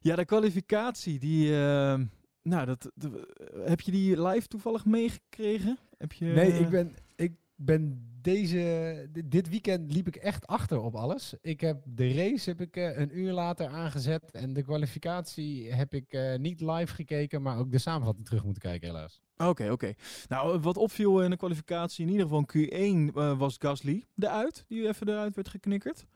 Ja, 0.00 0.16
de 0.16 0.24
kwalificatie, 0.24 1.18
die... 1.18 1.46
eh, 1.54 2.00
nou, 2.42 2.66
dat, 2.66 2.90
de- 2.94 3.62
heb 3.64 3.80
je 3.80 3.90
die 3.90 4.22
live 4.22 4.46
toevallig 4.46 4.84
meegekregen? 4.84 5.78
Heb 5.98 6.12
je, 6.12 6.24
Nee, 6.24 6.52
ik 6.52 6.68
ben, 6.68 6.94
ik 7.16 7.32
ben 7.54 8.11
deze, 8.22 9.08
di- 9.12 9.28
dit 9.28 9.48
weekend 9.48 9.92
liep 9.92 10.06
ik 10.06 10.16
echt 10.16 10.46
achter 10.46 10.80
op 10.80 10.94
alles. 10.94 11.34
Ik 11.40 11.60
heb 11.60 11.82
de 11.84 12.12
race 12.14 12.50
heb 12.50 12.60
ik 12.60 12.76
eh, 12.76 12.98
een 12.98 13.18
uur 13.18 13.32
later 13.32 13.66
aangezet 13.66 14.30
en 14.30 14.52
de 14.52 14.62
kwalificatie 14.62 15.72
heb 15.72 15.94
ik 15.94 16.12
eh, 16.12 16.38
niet 16.38 16.60
live 16.60 16.94
gekeken, 16.94 17.42
maar 17.42 17.58
ook 17.58 17.70
de 17.72 17.78
samenvatting 17.78 18.26
terug 18.26 18.44
moeten 18.44 18.62
kijken 18.62 18.88
helaas. 18.88 19.20
Oké, 19.36 19.70
oké. 19.70 19.92
Nou, 20.28 20.60
wat 20.60 20.76
opviel 20.76 21.22
in 21.22 21.30
de 21.30 21.36
kwalificatie, 21.36 22.04
in 22.06 22.10
ieder 22.12 22.26
geval 22.26 22.44
in 22.50 22.68
Q1, 23.10 23.14
eh, 23.16 23.38
was 23.38 23.56
Gasly 23.58 24.06
eruit. 24.18 24.64
Die 24.68 24.88
even 24.88 25.08
eruit 25.08 25.34
werd 25.34 25.48
geknikkerd. 25.48 26.06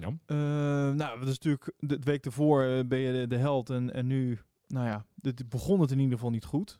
Ja. 0.00 0.06
Eh, 0.26 0.36
nou, 0.94 1.18
dat 1.18 1.28
is 1.28 1.38
natuurlijk 1.38 1.72
de, 1.78 1.98
week 2.04 2.24
ervoor 2.24 2.62
eh, 2.64 2.84
ben 2.86 2.98
je 2.98 3.12
de, 3.12 3.26
de 3.26 3.36
held 3.36 3.70
en, 3.70 3.92
en 3.94 4.06
nu, 4.06 4.38
nou 4.66 4.86
ja, 4.86 5.04
dit 5.14 5.48
begon 5.48 5.80
het 5.80 5.90
in 5.90 5.98
ieder 5.98 6.14
geval 6.14 6.30
niet 6.30 6.44
goed. 6.44 6.78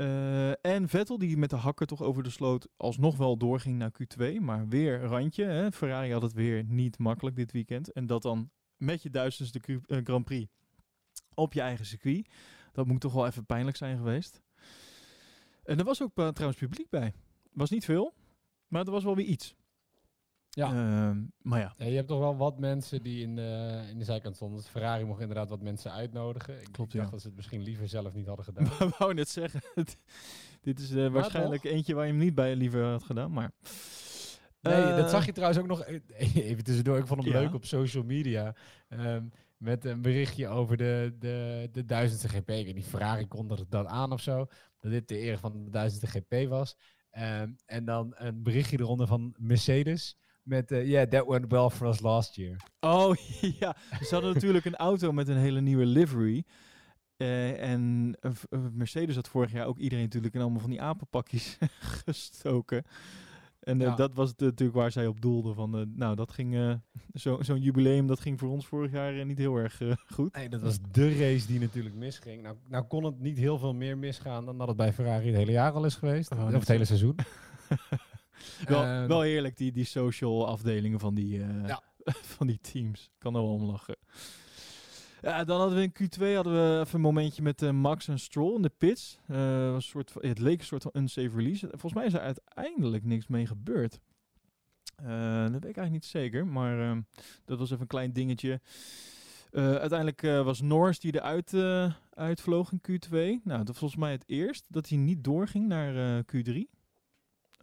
Eh, 0.00 0.64
en 0.64 0.88
Vettel, 0.88 1.18
die 1.18 1.36
met 1.36 1.50
de 1.50 1.56
hakker 1.56 1.86
toch 1.86 2.02
over 2.02 2.22
de 2.22 2.30
sloot 2.30 2.68
alsnog 2.76 3.16
wel 3.16 3.36
doorging 3.36 3.78
naar 3.78 3.92
Q2, 3.92 4.40
maar 4.40 4.68
weer 4.68 5.00
randje. 5.00 5.44
Hè? 5.44 5.72
Ferrari 5.72 6.12
had 6.12 6.22
het 6.22 6.32
weer 6.32 6.64
niet 6.64 6.98
makkelijk 6.98 7.36
dit 7.36 7.52
weekend. 7.52 7.92
En 7.92 8.06
dat 8.06 8.22
dan 8.22 8.50
met 8.76 9.02
je 9.02 9.10
duizendste 9.10 9.60
eh, 9.86 9.98
Grand 10.04 10.24
Prix 10.24 10.50
op 11.34 11.52
je 11.52 11.60
eigen 11.60 11.86
circuit. 11.86 12.28
Dat 12.72 12.86
moet 12.86 13.00
toch 13.00 13.12
wel 13.12 13.26
even 13.26 13.46
pijnlijk 13.46 13.76
zijn 13.76 13.96
geweest. 13.96 14.42
En 15.62 15.78
er 15.78 15.84
was 15.84 16.02
ook 16.02 16.18
eh, 16.18 16.28
trouwens 16.28 16.60
publiek 16.60 16.90
bij. 16.90 17.12
Was 17.52 17.70
niet 17.70 17.84
veel, 17.84 18.14
maar 18.68 18.84
er 18.84 18.90
was 18.90 19.04
wel 19.04 19.16
weer 19.16 19.26
iets. 19.26 19.54
Ja. 20.50 20.66
Ehm, 20.66 21.22
maar 21.42 21.60
ja, 21.60 21.74
Ja, 21.76 21.84
je 21.86 21.96
hebt 21.96 22.08
toch 22.08 22.18
wel 22.18 22.36
wat 22.36 22.58
mensen 22.58 23.02
die 23.02 23.22
in 23.22 23.34
de, 23.36 23.80
in 23.90 23.98
de 23.98 24.04
zijkant 24.04 24.36
stonden. 24.36 24.58
Dus 24.58 24.66
Ferrari 24.68 25.04
mocht 25.04 25.20
inderdaad 25.20 25.48
wat 25.48 25.60
mensen 25.62 25.92
uitnodigen. 25.92 26.60
Ik, 26.60 26.68
Klopt, 26.72 26.92
dacht 26.92 27.04
ja. 27.04 27.10
dat 27.10 27.20
ze 27.20 27.26
het 27.26 27.36
misschien 27.36 27.62
liever 27.62 27.88
zelf 27.88 28.14
niet 28.14 28.26
hadden 28.26 28.44
gedaan. 28.50 28.64
Ik 28.88 28.94
wou 28.98 29.14
net 29.14 29.28
zeggen. 29.28 29.60
dit 30.60 30.78
is 30.78 30.90
eh, 30.90 31.06
waarschijnlijk 31.08 31.64
eentje 31.64 31.94
waar 31.94 32.06
je 32.06 32.10
hem 32.12 32.20
niet 32.20 32.34
bij 32.34 32.54
liever 32.56 32.84
had 32.84 33.02
gedaan. 33.02 33.32
Maar 33.32 33.50
Nee, 34.62 34.74
Eh, 34.82 34.96
dat 34.96 35.10
zag 35.10 35.26
je 35.26 35.32
trouwens 35.32 35.60
ook 35.62 35.66
nog. 35.68 35.80
eh, 35.82 36.00
Even 36.50 36.64
tussendoor, 36.64 36.98
ik 36.98 37.06
vond 37.06 37.24
hem 37.24 37.32
Ja. 37.32 37.40
leuk 37.40 37.54
op 37.54 37.64
social 37.64 38.04
media. 38.04 38.54
ehm, 38.88 39.24
met 39.56 39.84
een 39.84 40.02
berichtje 40.02 40.48
over 40.48 40.76
de, 40.76 41.16
de, 41.18 41.68
de 41.72 41.84
duizendste 41.84 42.28
GP. 42.28 42.48
Ik 42.50 42.64
weet 42.64 42.74
niet, 42.74 42.86
Ferrari 42.86 43.26
kondigde 43.26 43.66
dat 43.68 43.86
aan 43.86 44.12
of 44.12 44.20
zo. 44.20 44.46
Dat 44.80 44.90
dit 44.90 45.08
de 45.08 45.20
eer 45.20 45.38
van 45.38 45.64
de 45.64 45.70
duizendste 45.70 46.06
GP 46.20 46.48
was. 46.48 46.76
Ehm, 47.10 47.52
en 47.66 47.84
dan 47.84 48.12
een 48.16 48.42
berichtje 48.42 48.78
eronder 48.80 49.06
van 49.06 49.34
Mercedes. 49.38 50.16
Met, 50.50 50.70
eh 50.72 50.86
yeah, 50.88 51.08
that 51.08 51.26
went 51.26 51.44
well 51.48 51.68
for 51.68 51.86
us 51.88 52.00
last 52.00 52.36
year. 52.36 52.56
Oh 52.80 53.14
ja, 53.60 53.76
ze 54.02 54.08
hadden 54.14 54.34
natuurlijk 54.34 54.64
een 54.64 54.76
auto 54.76 55.12
met 55.12 55.28
een 55.28 55.36
hele 55.36 55.60
nieuwe 55.60 55.86
livery. 55.86 56.44
Eh, 57.16 57.70
en 57.72 58.14
Mercedes 58.72 59.14
had 59.14 59.28
vorig 59.28 59.52
jaar 59.52 59.66
ook 59.66 59.78
iedereen 59.78 60.04
natuurlijk 60.04 60.34
in 60.34 60.40
allemaal 60.40 60.60
van 60.60 60.70
die 60.70 60.82
apenpakjes 60.82 61.58
gestoken. 62.06 62.84
En 63.60 63.80
eh, 63.80 63.86
Ja. 63.86 63.94
dat 63.94 64.14
was 64.14 64.28
het, 64.28 64.40
natuurlijk 64.40 64.78
waar 64.78 64.90
zij 64.92 65.06
op 65.06 65.20
doelde. 65.20 65.54
Van, 65.54 65.92
nou, 65.96 66.16
dat 66.16 66.32
ging 66.32 66.54
eh, 66.56 66.74
zo- 67.14 67.38
zo'n 67.42 67.60
jubileum, 67.60 68.06
dat 68.06 68.20
ging 68.20 68.38
voor 68.38 68.48
ons 68.50 68.66
vorig 68.66 68.92
jaar 68.92 69.24
niet 69.26 69.38
heel 69.38 69.56
erg 69.56 69.80
goed. 70.12 70.34
Nee, 70.36 70.48
dat 70.48 70.62
was 70.62 70.78
de 70.92 71.18
race 71.18 71.46
die 71.46 71.60
natuurlijk 71.60 71.94
misging. 71.94 72.42
Nou, 72.42 72.56
nou 72.68 72.84
kon 72.84 73.04
het 73.04 73.20
niet 73.20 73.36
heel 73.38 73.58
veel 73.58 73.74
meer 73.74 73.98
misgaan 73.98 74.44
dan 74.44 74.58
dat 74.58 74.68
het 74.68 74.76
bij 74.76 74.92
Ferrari 74.92 75.26
het 75.26 75.36
hele 75.36 75.52
jaar 75.52 75.72
al 75.72 75.84
is 75.84 75.94
geweest. 75.94 76.32
Oh, 76.32 76.44
of 76.46 76.52
het 76.52 76.68
hele 76.68 76.84
seizoen. 76.84 77.14
Ehm, 78.66 79.06
wel, 79.06 79.20
heerlijk, 79.20 79.56
die, 79.56 79.72
die 79.72 79.84
social 79.84 80.46
afdelingen 80.46 81.00
van 81.00 81.14
die, 81.14 81.42
eh, 81.42 81.76
van 82.36 82.46
die 82.46 82.60
teams. 82.60 83.04
Ik 83.04 83.18
kan 83.18 83.34
er 83.34 83.42
wel 83.42 83.52
om 83.52 83.64
lachen. 83.64 83.96
Ja, 85.22 85.44
dan 85.44 85.60
hadden 85.60 85.78
we 85.78 85.82
in 85.82 85.92
Q2 85.92 86.34
hadden 86.34 86.52
we 86.52 86.80
even 86.80 86.94
een 86.94 87.00
momentje 87.00 87.42
met 87.42 87.62
eh, 87.62 87.70
Max 87.70 88.08
en 88.08 88.18
Stroll 88.18 88.54
in 88.54 88.62
de 88.62 88.72
pits. 88.78 89.18
Eh, 89.26 89.72
een 89.72 89.82
soort 89.82 90.14
het 90.18 90.38
leek 90.38 90.58
een 90.58 90.66
soort 90.66 90.82
van 90.82 90.90
unsafe 90.94 91.36
release. 91.36 91.68
Volgens 91.68 91.94
mij 91.94 92.06
is 92.06 92.12
er 92.12 92.20
uiteindelijk 92.20 93.04
niks 93.04 93.26
mee 93.26 93.46
gebeurd. 93.46 94.00
Uh, 95.02 95.42
dat 95.42 95.50
weet 95.50 95.56
ik 95.56 95.76
eigenlijk 95.76 95.90
niet 95.90 96.04
zeker, 96.04 96.46
maar 96.46 96.80
ehm, 96.80 97.00
dat 97.44 97.58
was 97.58 97.70
even 97.70 97.82
een 97.82 97.86
klein 97.86 98.12
dingetje. 98.12 98.60
uiteindelijk 99.52 100.20
was 100.20 100.60
Norris 100.60 101.00
die 101.00 101.14
eruit 101.14 101.54
uitvloog 102.10 102.72
in 102.72 102.80
Q2. 102.80 103.10
Nou, 103.44 103.58
dat 103.58 103.66
was 103.66 103.78
volgens 103.78 104.00
mij 104.00 104.12
het 104.12 104.24
eerst 104.26 104.64
dat 104.68 104.88
hij 104.88 104.98
niet 104.98 105.24
doorging 105.24 105.66
naar 105.66 106.22
Q3. 106.22 106.79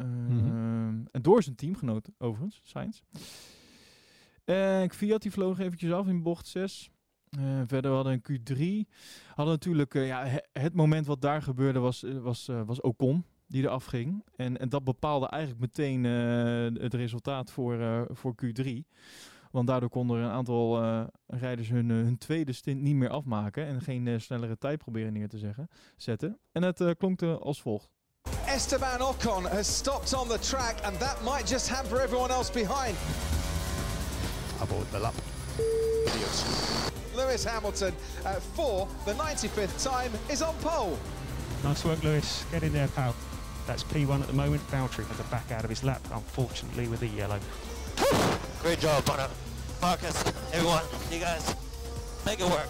Mhm. 0.06 0.46
Ehm, 0.46 1.06
en 1.12 1.22
door 1.22 1.44
zijn 1.44 1.56
teamgenoot, 1.56 2.10
overigens, 2.18 2.62
Sainz. 2.64 3.02
Eh, 4.48 4.82
en 4.82 4.92
Fiat 4.92 5.22
die 5.22 5.32
vloog 5.32 5.60
eventjes 5.60 5.92
af 5.92 6.08
in 6.08 6.24
bocht 6.24 6.48
6. 6.48 6.90
Eh, 7.30 7.62
verder 7.66 7.92
hadden 7.92 8.14
een 8.14 8.22
Q3. 8.22 8.90
Hadden 9.36 9.54
natuurlijk, 9.54 9.96
eh, 9.96 10.08
ja, 10.08 10.42
het 10.54 10.74
moment 10.74 11.06
wat 11.06 11.22
daar 11.22 11.42
gebeurde 11.42 11.80
was, 11.80 12.06
was, 12.22 12.50
uh, 12.50 12.62
was 12.66 12.82
Ocon 12.82 13.26
die 13.48 13.64
er 13.64 13.70
afging. 13.70 14.24
En, 14.36 14.58
en 14.58 14.70
dat 14.70 14.84
bepaalde 14.84 15.28
eigenlijk 15.28 15.62
meteen 15.62 16.04
het 16.84 16.94
resultaat 16.94 17.52
voor, 17.52 18.08
voor 18.12 18.36
Q3. 18.36 18.70
Want 19.52 19.68
daardoor 19.68 19.90
konden 19.90 20.18
er 20.18 20.24
een 20.24 20.30
aantal 20.30 20.82
rijders 21.28 21.70
hun, 21.70 21.90
hun 21.90 22.18
tweede 22.18 22.52
stint 22.52 22.82
niet 22.82 22.96
meer 22.96 23.10
afmaken. 23.10 23.66
En 23.66 23.82
geen 23.82 24.22
snellere 24.22 24.58
tijd 24.58 24.78
proberen 24.78 25.14
neer 25.14 25.28
te 25.28 25.38
zeggen, 25.38 25.68
zetten. 25.96 26.40
En 26.52 26.64
het 26.64 26.96
klonk 26.98 27.22
als 27.22 27.62
volgt. 27.62 27.97
Esteban 28.48 29.00
Ocon 29.00 29.50
has 29.52 29.68
stopped 29.68 30.14
on 30.14 30.28
the 30.28 30.38
track, 30.40 30.78
and 30.84 30.96
that 30.98 31.22
might 31.24 31.46
just 31.46 31.68
hamper 31.68 32.02
everyone 32.02 32.32
else 32.32 32.50
behind. 32.50 32.96
Aboard 34.62 34.90
the 34.92 35.00
lap. 35.00 35.14
Lewis 37.16 37.44
Hamilton 37.44 37.94
uh, 38.26 38.34
for 38.34 38.88
the 39.06 39.14
95th 39.14 39.84
time 39.84 40.12
is 40.30 40.42
on 40.42 40.56
pole. 40.56 40.98
Nice 41.64 41.84
work, 41.84 42.04
Lewis. 42.04 42.46
Get 42.52 42.64
in 42.64 42.74
there, 42.74 42.88
pal. 42.90 43.16
That's 43.66 43.84
P1 43.84 44.22
at 44.22 44.28
the 44.28 44.34
moment. 44.34 44.62
Valtteri 44.72 45.06
has 45.06 45.18
to 45.18 45.24
back 45.24 45.52
out 45.52 45.64
of 45.64 45.70
his 45.70 45.84
lap, 45.84 46.02
unfortunately, 46.14 46.88
with 46.88 47.02
the 47.02 47.08
yellow. 47.08 47.40
Great 48.62 48.80
job, 48.80 49.04
Bono. 49.06 49.28
Marcus, 49.82 50.24
everyone, 50.54 50.84
you 51.12 51.20
guys, 51.20 51.56
make 52.26 52.40
it 52.40 52.50
work. 52.50 52.68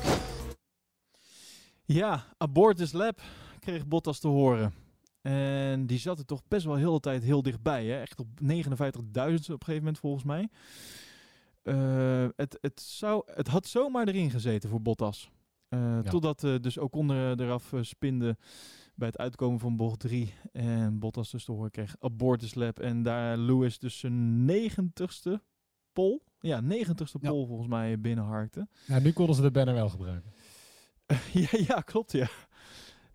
Ja, 1.86 2.20
aboard 2.42 2.78
this 2.78 2.94
lap 2.94 3.22
kreeg 3.62 3.84
Bottas 3.88 4.20
te 4.20 4.28
horen. 4.28 4.74
En 5.32 5.86
die 5.86 6.00
zat 6.00 6.20
er 6.20 6.26
toch 6.26 6.42
best 6.48 6.66
wel 6.66 6.76
heel 6.76 6.94
de 6.94 7.00
tijd 7.00 7.24
heel 7.24 7.42
dichtbij. 7.42 7.86
Hè? 7.86 8.02
Echt 8.02 8.20
op 8.20 8.28
59.000 8.28 8.38
op 8.40 8.48
een 8.48 9.36
gegeven 9.40 9.76
moment 9.76 10.00
volgens 10.00 10.24
mij. 10.24 10.50
Eh, 11.64 12.28
het, 12.36 12.58
het, 12.62 12.82
zou, 12.82 13.22
het 13.26 13.48
had 13.48 13.68
zomaar 13.68 14.08
erin 14.08 14.32
gezeten 14.32 14.70
voor 14.70 14.82
Bottas. 14.82 15.30
Eh, 15.70 15.80
Ja. 15.80 16.02
Totdat 16.02 16.44
eh, 16.44 16.56
dus 16.62 16.78
Ocon 16.78 17.10
er, 17.10 17.42
eraf 17.42 17.74
spinde 17.82 18.38
bij 18.96 19.08
het 19.08 19.18
uitkomen 19.18 19.60
van 19.60 19.78
bocht 19.78 20.00
3. 20.00 20.34
En 20.52 21.00
Bottas 21.00 21.32
dus 21.32 21.46
te 21.46 21.52
horen 21.52 21.72
kreeg 21.72 21.96
aboard 22.00 22.40
this 22.40 22.56
lap. 22.56 22.80
En 22.80 23.04
daar 23.04 23.38
Lewis 23.38 23.80
dus 23.80 24.00
zijn 24.00 24.46
negentigste 24.46 25.42
pol. 25.94 26.24
Ja, 26.40 26.62
negentigste 26.62 27.18
Ja. 27.22 27.30
pol 27.30 27.46
volgens 27.46 27.68
mij 27.70 28.00
binnenharkte. 28.00 28.68
Nou, 28.88 29.02
nu 29.02 29.12
konden 29.12 29.36
ze 29.36 29.42
de 29.42 29.52
banner 29.52 29.74
wel 29.74 29.90
gebruiken. 29.90 30.32
ja, 31.34 31.48
ja, 31.68 31.82
klopt 31.82 32.12
ja. 32.12 32.28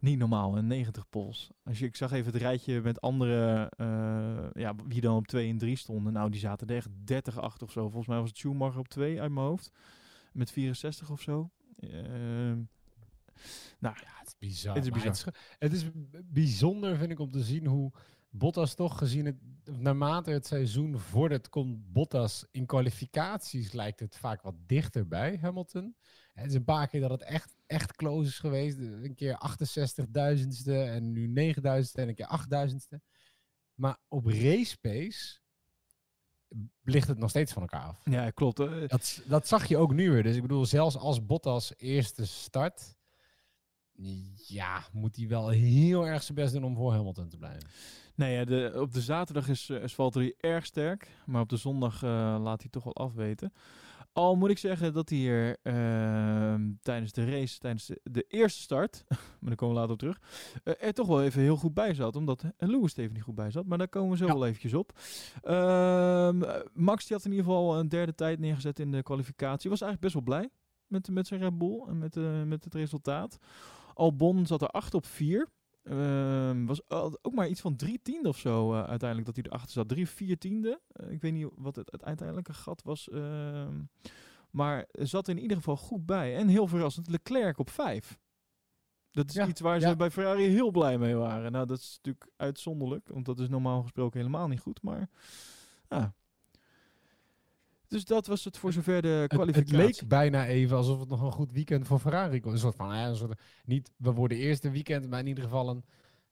Niet 0.02 0.18
normaal, 0.18 0.56
een 0.58 0.66
90 0.66 1.08
pols. 1.08 1.50
Als 1.64 1.78
je, 1.78 1.86
ik 1.86 1.96
zag 1.96 2.12
even 2.12 2.32
het 2.32 2.42
rijtje 2.42 2.80
met 2.80 3.00
andere, 3.00 3.70
eh, 3.76 4.62
ja, 4.62 4.74
wie 4.86 5.00
dan 5.00 5.16
op 5.16 5.26
2 5.26 5.50
en 5.50 5.58
3 5.58 5.76
stonden. 5.76 6.12
Nou, 6.12 6.30
die 6.30 6.40
zaten 6.40 6.66
er 6.68 6.76
echt 6.76 6.88
30 7.04 7.38
achter 7.38 7.66
of 7.66 7.72
zo. 7.72 7.82
Volgens 7.82 8.06
mij 8.06 8.18
was 8.18 8.28
het 8.28 8.38
Schumacher 8.38 8.78
op 8.78 8.88
2 8.88 9.20
uit 9.20 9.30
mijn 9.32 9.46
hoofd. 9.46 9.70
Met 10.32 10.50
64 10.50 11.10
of 11.10 11.20
zo. 11.20 11.50
Ehm, 11.78 12.56
nou, 13.78 13.96
Ja, 13.96 14.12
het 14.18 14.26
is 14.26 14.34
bizar. 14.38 14.74
Het 14.74 14.84
is 14.84 14.90
bizar. 14.90 15.08
Het 15.08 15.16
is, 15.16 15.24
het 15.58 15.72
is 15.72 15.84
b- 15.84 16.20
bijzonder, 16.24 16.96
vind 16.96 17.10
ik, 17.10 17.18
om 17.18 17.30
te 17.30 17.42
zien 17.44 17.66
hoe 17.66 17.92
Bottas 18.30 18.74
toch 18.74 18.98
gezien 18.98 19.26
het, 19.26 19.36
naarmate 19.78 20.30
het 20.30 20.46
seizoen 20.46 20.98
vordert, 20.98 21.48
komt 21.48 21.92
Bottas 21.92 22.46
in 22.50 22.66
kwalificaties 22.66 23.72
lijkt 23.72 24.00
het 24.00 24.16
vaak 24.16 24.42
wat 24.42 24.54
dichter 24.66 25.08
bij 25.08 25.38
Hamilton. 25.40 25.94
Het 26.32 26.46
is 26.46 26.54
een 26.54 26.64
paar 26.64 26.88
keer 26.88 27.00
dat 27.00 27.10
het 27.10 27.22
echt, 27.22 27.54
echt 27.72 27.96
close 27.96 28.28
is 28.28 28.38
geweest. 28.38 28.78
Een 28.78 29.14
keer 29.14 29.40
68.000ste 30.38 30.72
en 30.72 31.12
nu 31.12 31.54
9.000ste 31.54 31.92
en 31.92 32.08
een 32.08 32.14
keer 32.14 32.68
8.000ste. 32.70 32.98
Maar 33.74 33.98
op 34.08 34.26
race 34.26 34.78
pace 34.80 35.40
ligt 36.82 37.08
het 37.08 37.18
nog 37.18 37.30
steeds 37.30 37.52
van 37.52 37.62
elkaar 37.62 37.84
af. 37.84 38.00
ja, 38.04 38.30
klopt. 38.30 38.56
Dat, 38.56 39.22
dat 39.26 39.48
zag 39.48 39.66
je 39.66 39.76
ook 39.76 39.92
nu 39.92 40.10
weer. 40.10 40.22
Dus 40.22 40.36
ik 40.36 40.42
bedoel, 40.42 40.66
zelfs 40.66 40.96
als 40.96 41.26
Bottas 41.26 41.72
eerste 41.76 42.26
start, 42.26 42.96
ja, 44.34 44.84
moet 44.92 45.16
hij 45.16 45.28
wel 45.28 45.48
heel 45.48 46.06
erg 46.06 46.22
zijn 46.22 46.34
best 46.34 46.52
doen 46.52 46.64
om 46.64 46.76
voor 46.76 46.92
Hamilton 46.92 47.28
te 47.28 47.36
blijven. 47.36 47.68
Nee, 48.14 48.34
ja, 48.34 48.44
de, 48.44 48.72
op 48.76 48.92
de 48.92 49.00
zaterdag 49.00 49.48
is, 49.48 49.68
eh, 49.68 49.82
is 49.82 49.94
Valtteri 49.94 50.34
erg 50.36 50.66
sterk. 50.66 51.08
Maar 51.26 51.40
op 51.40 51.48
de 51.48 51.56
zondag 51.56 52.02
eh, 52.02 52.36
laat 52.42 52.60
hij 52.60 52.70
toch 52.70 52.84
wel 52.84 52.96
afweten. 52.96 53.52
Al 54.12 54.36
moet 54.36 54.50
ik 54.50 54.58
zeggen 54.58 54.92
dat 54.92 55.08
hij 55.08 55.26
er 55.28 55.56
ehm, 55.62 56.70
tijdens 56.80 57.12
de 57.12 57.30
race, 57.30 57.58
tijdens 57.58 57.86
de, 57.86 58.00
de 58.04 58.24
eerste 58.28 58.60
start, 58.60 59.04
maar 59.08 59.18
daar 59.40 59.54
komen 59.56 59.74
we 59.74 59.80
later 59.80 59.92
op 59.94 59.98
terug, 59.98 60.20
eh, 60.64 60.74
er 60.86 60.92
toch 60.92 61.06
wel 61.06 61.22
even 61.22 61.40
heel 61.42 61.56
goed 61.56 61.74
bij 61.74 61.94
zat. 61.94 62.16
Omdat 62.16 62.42
eh, 62.42 62.68
Lewis 62.68 62.92
er 62.94 63.00
even 63.02 63.14
niet 63.14 63.22
goed 63.22 63.34
bij 63.34 63.50
zat. 63.50 63.66
Maar 63.66 63.78
daar 63.78 63.88
komen 63.88 64.10
we 64.10 64.16
zo 64.16 64.26
Ja. 64.26 64.32
wel 64.32 64.46
eventjes 64.46 64.74
op. 64.74 64.92
Ehm, 65.42 66.42
eh, 66.42 66.60
Max 66.72 67.06
die 67.06 67.16
had 67.16 67.24
in 67.26 67.30
ieder 67.30 67.46
geval 67.46 67.78
een 67.78 67.88
derde 67.88 68.14
tijd 68.14 68.38
neergezet 68.38 68.78
in 68.78 68.90
de 68.90 69.02
kwalificatie. 69.02 69.70
Was 69.70 69.80
eigenlijk 69.80 70.00
best 70.12 70.14
wel 70.26 70.36
blij 70.36 70.50
met, 70.86 71.08
met 71.10 71.26
zijn 71.26 71.40
Red 71.40 71.58
Bull 71.58 71.82
en 71.88 71.98
met, 71.98 72.16
eh, 72.16 72.42
met 72.42 72.64
het 72.64 72.74
resultaat. 72.74 73.38
Albon 73.94 74.46
zat 74.46 74.62
er 74.62 74.68
8 74.68 74.94
op 74.94 75.06
4. 75.06 75.48
Ehm, 75.82 76.64
was 76.64 76.80
ook 77.22 77.32
maar 77.34 77.48
iets 77.48 77.60
van 77.60 77.76
drie 77.76 78.00
tiende 78.02 78.28
of 78.28 78.38
zo 78.38 78.72
eh, 78.72 78.84
uiteindelijk 78.84 79.26
dat 79.26 79.36
hij 79.36 79.44
erachter 79.46 79.72
zat. 79.72 79.88
Drie, 79.88 80.08
vier 80.08 80.38
tiende. 80.38 80.80
Eh, 80.92 81.10
ik 81.10 81.20
weet 81.20 81.32
niet 81.32 81.48
wat 81.56 81.76
het, 81.76 81.92
het 81.92 82.04
uiteindelijke 82.04 82.52
gat 82.52 82.82
was. 82.82 83.08
ehm, 83.08 83.82
maar 84.50 84.86
zat 84.92 85.28
in 85.28 85.38
ieder 85.38 85.56
geval 85.56 85.76
goed 85.76 86.06
bij. 86.06 86.36
En 86.36 86.48
heel 86.48 86.66
verrassend, 86.66 87.08
Leclerc 87.08 87.58
op 87.58 87.70
vijf. 87.70 88.18
Dat 89.10 89.28
is 89.28 89.34
Ja, 89.34 89.46
iets 89.46 89.60
waar 89.60 89.80
ze 89.80 89.86
ja. 89.86 89.96
bij 89.96 90.10
Ferrari 90.10 90.44
heel 90.46 90.70
blij 90.70 90.98
mee 90.98 91.14
waren. 91.14 91.52
Nou, 91.52 91.66
dat 91.66 91.78
is 91.78 91.94
natuurlijk 92.02 92.30
uitzonderlijk, 92.36 93.08
want 93.08 93.24
dat 93.24 93.38
is 93.38 93.48
normaal 93.48 93.82
gesproken 93.82 94.18
helemaal 94.18 94.48
niet 94.48 94.60
goed. 94.60 94.82
Maar 94.82 95.08
ja. 95.88 96.14
Dus 97.92 98.04
dat 98.04 98.26
was 98.26 98.44
het 98.44 98.58
voor 98.58 98.72
zover 98.72 99.02
de 99.02 99.08
Het, 99.08 99.20
het 99.20 99.30
kwalificatie. 99.32 99.76
leek 99.76 100.08
bijna 100.08 100.46
even 100.46 100.76
alsof 100.76 101.00
het 101.00 101.08
nog 101.08 101.22
een 101.22 101.32
goed 101.32 101.52
weekend 101.52 101.86
voor 101.86 101.98
Ferrari 101.98 102.40
kon. 102.40 102.52
Een 102.52 102.58
soort 102.58 102.76
van, 102.76 102.94
ja, 102.96 103.06
een 103.08 103.16
soort, 103.16 103.40
niet 103.64 103.90
we 103.96 104.12
worden 104.12 104.38
eerste 104.38 104.70
weekend, 104.70 105.08
maar 105.10 105.20
in 105.20 105.26
ieder 105.26 105.44
geval 105.44 105.68
een, 105.68 105.84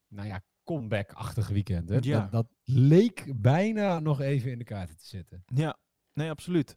nou 0.09 0.29
ja, 0.29 0.41
comeback-achtig 0.65 1.49
weekend. 1.49 1.89
Hè? 1.89 1.97
Ja. 2.01 2.21
Dat, 2.21 2.31
dat 2.31 2.47
leek 2.65 3.33
bijna 3.37 3.99
nog 3.99 4.21
even 4.21 4.51
in 4.51 4.59
de 4.59 4.65
kaarten 4.65 4.97
te 4.97 5.07
zitten. 5.07 5.43
Ja, 5.47 5.77
nee, 6.13 6.31
absoluut. 6.31 6.77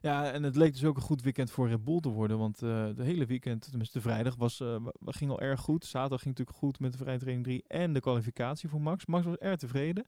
Ja, 0.00 0.32
en 0.32 0.42
het 0.42 0.56
leek 0.56 0.72
dus 0.72 0.84
ook 0.84 0.96
een 0.96 1.02
goed 1.02 1.22
weekend 1.22 1.50
voor 1.50 1.68
Red 1.68 1.84
Bull 1.84 2.00
te 2.00 2.08
worden. 2.08 2.38
Want 2.38 2.62
eh 2.62 2.88
de 2.94 3.04
hele 3.04 3.26
weekend, 3.26 3.62
tenminste 3.68 3.98
de 3.98 4.04
vrijdag, 4.04 4.36
was, 4.36 4.58
wa- 4.58 4.78
wa- 4.80 5.12
ging 5.12 5.30
al 5.30 5.40
erg 5.40 5.60
goed. 5.60 5.84
Zaterdag 5.84 6.20
ging 6.22 6.36
natuurlijk 6.38 6.64
goed 6.64 6.80
met 6.80 6.92
de 6.92 6.98
vrije 6.98 7.18
training 7.18 7.44
3 7.46 7.64
en 7.66 7.92
de 7.92 8.00
kwalificatie 8.00 8.68
voor 8.68 8.80
Max. 8.80 9.06
Max 9.06 9.24
was 9.24 9.36
erg 9.36 9.56
tevreden. 9.58 10.06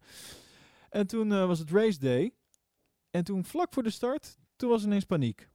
En 0.91 1.07
toen 1.07 1.33
eh, 1.33 1.47
was 1.47 1.59
het 1.59 1.71
race 1.71 1.99
day. 1.99 2.33
En 3.17 3.25
toen 3.25 3.45
vlak 3.45 3.73
voor 3.75 3.83
de 3.83 3.91
start, 3.91 4.39
toen 4.57 4.71
was 4.71 4.85
ineens 4.85 5.05
paniek. 5.05 5.49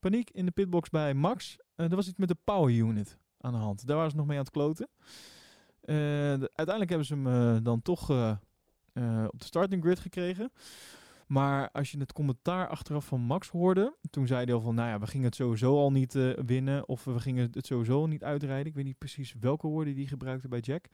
Paniek 0.00 0.30
in 0.30 0.44
de 0.46 0.50
pitbox 0.50 0.88
bij 0.90 1.14
Max. 1.14 1.56
Eh 1.74 1.90
er 1.90 1.96
was 1.96 2.08
iets 2.08 2.18
met 2.18 2.28
de 2.28 2.36
power 2.44 2.74
unit 2.74 3.18
aan 3.40 3.52
de 3.52 3.58
hand. 3.58 3.86
Daar 3.86 3.96
waren 3.96 4.10
ze 4.10 4.16
nog 4.16 4.26
mee 4.26 4.36
aan 4.38 4.42
het 4.44 4.52
kloten. 4.52 4.88
Eh, 5.80 5.94
de- 5.94 6.50
uiteindelijk 6.54 6.88
hebben 6.88 7.06
ze 7.06 7.14
hem 7.14 7.26
eh, 7.26 7.56
dan 7.62 7.82
toch 7.82 8.02
op 9.30 9.38
de 9.38 9.44
starting 9.44 9.82
grid 9.82 9.98
gekregen. 10.00 10.52
Maar 11.26 11.70
als 11.70 11.90
je 11.90 11.98
het 11.98 12.12
commentaar 12.12 12.68
achteraf 12.68 13.04
van 13.06 13.20
Max 13.20 13.48
hoorde, 13.48 13.96
toen 14.10 14.26
zei 14.26 14.44
hij 14.44 14.54
al 14.54 14.60
van, 14.60 14.74
nou 14.74 14.88
ja, 14.88 14.98
we 14.98 15.06
gingen 15.06 15.26
het 15.26 15.34
sowieso 15.34 15.78
al 15.78 15.92
niet 15.92 16.12
winnen 16.46 16.88
of 16.88 17.04
we 17.04 17.20
gingen 17.20 17.50
het 17.52 17.66
sowieso 17.66 18.06
niet 18.06 18.24
uitrijden. 18.24 18.66
Ik 18.66 18.74
weet 18.74 18.84
niet 18.84 18.98
precies 18.98 19.34
welke 19.40 19.66
woorden 19.66 19.94
die 19.94 20.08
gebruikte 20.08 20.48
bij 20.48 20.60
Jack. 20.60 20.86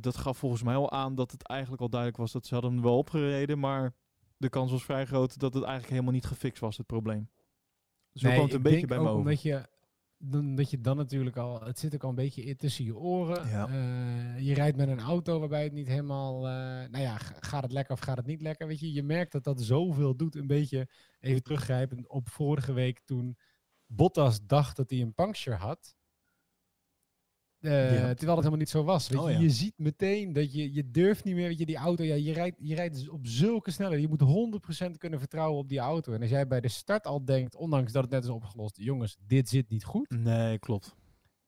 Dat 0.00 0.16
gaf 0.16 0.38
volgens 0.38 0.62
mij 0.62 0.74
al 0.74 0.90
aan 0.90 1.14
dat 1.14 1.30
het 1.30 1.42
eigenlijk 1.42 1.82
al 1.82 1.88
duidelijk 1.88 2.20
was 2.20 2.32
dat 2.32 2.46
ze 2.46 2.54
hadden 2.54 2.72
hem 2.72 2.82
wel 2.82 2.98
opgereden, 2.98 3.58
maar 3.58 3.92
de 4.40 4.48
kans 4.48 4.70
was 4.70 4.84
vrij 4.84 5.06
groot 5.06 5.38
dat 5.38 5.54
het 5.54 5.62
eigenlijk 5.62 5.92
helemaal 5.92 6.12
niet 6.12 6.26
gefixt 6.26 6.60
was, 6.60 6.76
het 6.76 6.86
probleem. 6.86 7.28
Zo 8.12 8.30
kwam 8.30 8.44
het 8.44 8.52
een 8.52 8.62
beetje 8.62 8.86
bij 8.86 8.98
me 8.98 9.04
over. 9.04 9.18
Omdat 9.18 9.42
je, 9.42 9.68
dan, 10.18 10.54
dat 10.54 10.70
je 10.70 10.80
dan 10.80 10.96
natuurlijk 10.96 11.36
al, 11.36 11.62
het 11.62 11.78
zit 11.78 11.94
ook 11.94 12.02
al 12.02 12.08
een 12.08 12.14
beetje 12.14 12.42
in 12.42 12.56
tussen 12.56 12.84
je 12.84 12.96
oren. 12.96 13.48
Ja. 13.48 13.68
Eh, 13.68 14.40
je 14.40 14.54
rijdt 14.54 14.76
met 14.76 14.88
een 14.88 15.00
auto 15.00 15.38
waarbij 15.38 15.62
het 15.62 15.72
niet 15.72 15.86
helemaal, 15.86 16.48
eh, 16.48 16.52
nou 16.90 16.98
ja, 16.98 17.16
gaat 17.18 17.62
het 17.62 17.72
lekker 17.72 17.94
of 17.94 18.00
gaat 18.00 18.16
het 18.16 18.26
niet 18.26 18.40
lekker? 18.40 18.66
Weet 18.66 18.80
je, 18.80 18.92
je 18.92 19.02
merkt 19.02 19.32
dat 19.32 19.44
dat 19.44 19.60
zoveel 19.60 20.16
doet. 20.16 20.34
Een 20.34 20.46
beetje 20.46 20.88
even 21.20 21.42
teruggrijpend 21.42 22.08
op 22.08 22.28
vorige 22.28 22.72
week 22.72 23.00
toen 23.04 23.36
Bottas 23.86 24.46
dacht 24.46 24.76
dat 24.76 24.90
hij 24.90 25.00
een 25.00 25.14
puncture 25.14 25.56
had. 25.56 25.96
Eh, 27.60 27.70
Terwijl 27.70 28.10
het 28.10 28.18
helemaal 28.26 28.56
niet 28.56 28.68
zo 28.68 28.84
was. 28.84 29.08
Weet 29.08 29.18
Oh, 29.20 29.26
je, 29.28 29.34
ja. 29.34 29.40
je 29.40 29.50
ziet 29.50 29.74
meteen 29.76 30.32
dat 30.32 30.52
je, 30.52 30.72
je 30.72 30.90
durft 30.90 31.24
niet 31.24 31.34
meer, 31.34 31.48
weet 31.48 31.58
je, 31.58 31.66
die 31.66 31.76
auto, 31.76 32.04
ja, 32.04 32.14
je 32.14 32.32
rijdt, 32.32 32.56
je 32.60 32.74
rijdt 32.74 32.94
dus 32.94 33.08
op 33.08 33.26
zulke 33.26 33.70
snelheden. 33.70 34.02
Je 34.02 34.08
moet 34.08 34.60
100% 34.86 34.90
kunnen 34.98 35.18
vertrouwen 35.18 35.58
op 35.58 35.68
die 35.68 35.78
auto. 35.78 36.12
En 36.12 36.20
als 36.20 36.30
jij 36.30 36.46
bij 36.46 36.60
de 36.60 36.68
start 36.68 37.06
al 37.06 37.24
denkt, 37.24 37.56
ondanks 37.56 37.92
dat 37.92 38.02
het 38.02 38.12
net 38.12 38.24
is 38.24 38.30
opgelost, 38.30 38.76
jongens, 38.76 39.16
dit 39.26 39.48
zit 39.48 39.68
niet 39.68 39.84
goed. 39.84 40.10
Nee, 40.10 40.58
klopt. 40.58 40.94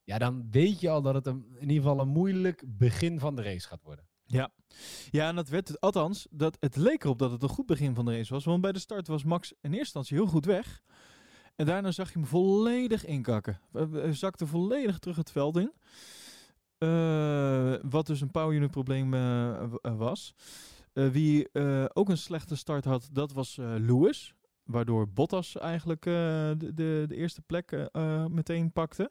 Ja, 0.05 0.19
dan 0.19 0.47
weet 0.51 0.81
je 0.81 0.91
al 0.91 1.03
dat 1.03 1.15
het 1.15 1.27
een, 1.27 1.47
in 1.55 1.69
ieder 1.69 1.83
geval 1.83 2.01
een 2.01 2.09
moeilijk 2.09 2.65
begin 2.67 3.19
van 3.19 3.37
de 3.37 3.43
race 3.43 3.69
gaat 3.69 3.83
worden. 3.83 4.05
Ja. 4.27 4.53
ja, 5.11 5.29
en 5.29 5.35
dat 5.35 5.49
werd 5.49 5.69
het. 5.69 5.81
Althans, 5.81 6.27
dat, 6.31 6.57
het 6.61 6.77
leek 6.77 7.05
erop 7.05 7.19
dat 7.19 7.31
het 7.31 7.43
een 7.43 7.49
goed 7.49 7.67
begin 7.67 7.95
van 7.95 8.05
de 8.05 8.17
race 8.17 8.33
was. 8.33 8.45
Want 8.45 8.61
bij 8.61 8.73
de 8.73 8.79
start 8.79 9.07
was 9.07 9.25
Max 9.25 9.51
in 9.53 9.57
eerste 9.61 9.79
instantie 9.79 10.17
heel 10.17 10.27
goed 10.27 10.45
weg. 10.45 10.83
En 11.57 11.67
daarna 11.67 11.91
zag 11.91 12.13
je 12.13 12.19
hem 12.19 12.29
volledig 12.29 13.05
inkakken. 13.05 13.61
Hij- 13.73 14.13
zakte 14.13 14.47
volledig 14.47 14.99
terug 14.99 15.17
het 15.17 15.31
veld 15.31 15.57
in. 15.57 15.73
Eh, 16.83 17.75
wat 17.83 18.07
dus 18.07 18.21
een 18.21 18.31
power 18.31 18.57
unit 18.57 18.71
probleem 18.71 19.15
eh, 19.15 19.63
eh, 19.63 19.97
was. 19.97 20.35
Wie 20.93 21.55
ook 21.95 22.09
een 22.09 22.19
slechte 22.19 22.57
start 22.57 22.85
had, 22.85 23.09
dat 23.13 23.33
was 23.33 23.57
Lewis. 23.57 24.35
waardoor 24.63 25.09
Bottas 25.09 25.57
eigenlijk 25.57 26.03
de, 26.03 26.57
de, 26.75 27.05
de 27.09 27.17
eerste 27.17 27.43
plek 27.43 27.89
meteen 28.29 28.73
pakte. 28.73 29.11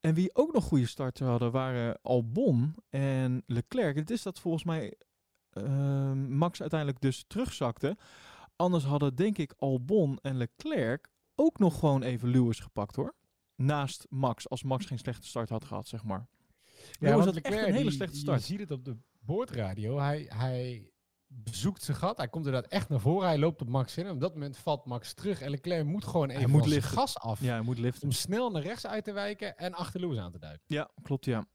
En 0.00 0.14
wie 0.14 0.34
ook 0.34 0.52
nog 0.52 0.64
goede 0.64 0.86
starten 0.86 1.26
hadden, 1.26 1.50
waren 1.50 1.98
Albon 2.02 2.74
en 2.88 3.42
Leclerc. 3.46 3.96
Het 3.96 4.10
is 4.10 4.22
dat 4.22 4.38
volgens 4.40 4.64
mij 4.64 4.94
Max 6.28 6.60
uiteindelijk 6.60 7.00
dus 7.00 7.24
terugzakte. 7.26 7.96
Anders 8.56 8.84
hadden 8.84 9.14
denk 9.14 9.38
ik 9.38 9.54
Albon 9.58 10.18
en 10.22 10.36
Leclerc 10.36 11.08
ook 11.38 11.58
nog 11.58 11.78
gewoon 11.78 12.02
even 12.02 12.28
Lewis 12.28 12.58
gepakt 12.60 12.96
hoor. 12.96 13.14
Naast 13.56 14.06
Max, 14.10 14.48
als 14.48 14.62
Max 14.62 14.86
geen 14.86 14.98
slechte 14.98 15.26
start 15.26 15.48
had 15.48 15.64
gehad, 15.64 15.88
zeg 15.88 16.04
maar. 16.04 16.28
Lewis 16.98 17.14
want 17.14 17.24
had 17.24 17.34
echt 17.34 17.44
Leclerc, 17.44 17.66
een 17.66 17.72
hele 17.72 17.88
die- 17.88 17.96
slechte 17.96 18.14
Je 18.16 18.20
start. 18.22 18.42
ziet 18.42 18.60
het 18.60 18.70
op 18.70 18.84
de 18.84 18.96
boordradio. 19.18 19.98
Hij, 19.98 20.26
hij 20.34 20.90
zoekt 21.50 21.82
zijn 21.82 21.96
gat. 21.96 22.16
Hij 22.16 22.28
komt 22.28 22.46
inderdaad 22.46 22.70
echt 22.70 22.88
naar 22.88 23.00
voren. 23.00 23.28
Hij 23.28 23.38
loopt 23.38 23.60
op 23.60 23.68
Max 23.68 23.96
in. 23.96 24.06
En 24.06 24.12
op 24.12 24.20
dat 24.20 24.32
moment 24.32 24.56
valt 24.56 24.84
Max 24.84 25.14
terug. 25.14 25.40
En 25.40 25.50
Leclerc 25.50 25.84
moet 25.86 26.04
gewoon 26.04 26.30
even 26.30 26.50
moet 26.50 26.62
zijn 26.62 26.74
liften. 26.74 26.92
gas 26.98 27.18
af. 27.18 27.40
Ja, 27.40 27.52
hij 27.52 27.60
moet 27.62 27.78
liften. 27.78 28.02
Om 28.02 28.12
snel 28.12 28.50
naar 28.50 28.62
rechts 28.62 28.86
uit 28.86 29.04
te 29.04 29.12
wijken 29.12 29.56
en 29.58 29.74
achter 29.74 30.00
Lewis 30.00 30.18
aan 30.18 30.32
te 30.32 30.38
duiken. 30.38 30.64
Ja, 30.66 30.90
klopt 31.02 31.24
ja. 31.24 31.46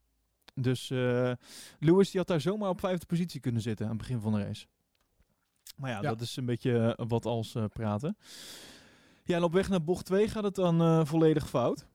Dus 0.56 0.90
eh, 0.90 1.32
Lewis 1.80 2.10
die 2.12 2.20
had 2.20 2.28
daar 2.28 2.42
zomaar 2.42 2.70
op 2.70 2.80
vijfde 2.80 3.06
positie 3.06 3.40
kunnen 3.40 3.62
zitten 3.62 3.86
aan 3.86 3.92
het 3.92 4.02
begin 4.02 4.20
van 4.20 4.34
de 4.34 4.44
race. 4.44 4.68
Maar 5.76 5.90
ja, 5.90 6.02
Ja. 6.02 6.10
dat 6.10 6.22
is 6.22 6.36
een 6.36 6.46
beetje 6.46 6.94
eh, 6.98 7.06
wat 7.08 7.26
als 7.26 7.56
eh, 7.56 7.66
praten. 7.66 8.18
Ja, 9.24 9.36
en 9.36 9.44
op 9.44 9.54
weg 9.54 9.70
naar 9.70 9.84
bocht 9.84 10.06
2 10.06 10.28
gaat 10.28 10.44
het 10.44 10.56
dan 10.56 10.82
eh, 10.82 11.06
volledig 11.06 11.50
fout. 11.50 11.88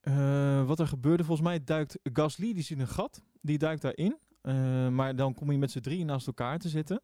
Eh, 0.00 0.66
wat 0.66 0.78
er 0.80 0.86
gebeurde, 0.86 1.24
volgens 1.24 1.46
mij 1.48 1.64
duikt 1.64 1.98
Gasly, 2.02 2.52
die 2.54 2.62
ziet 2.62 2.78
een 2.80 2.88
gat, 2.88 3.22
die 3.40 3.58
duikt 3.58 3.82
daarin. 3.82 4.18
Eh, 4.40 4.88
maar 4.88 5.16
dan 5.16 5.34
kom 5.34 5.50
je 5.52 5.58
met 5.58 5.70
z'n 5.70 5.80
drieën 5.80 6.06
naast 6.06 6.26
elkaar 6.26 6.58
te 6.58 6.68
zitten. 6.68 7.00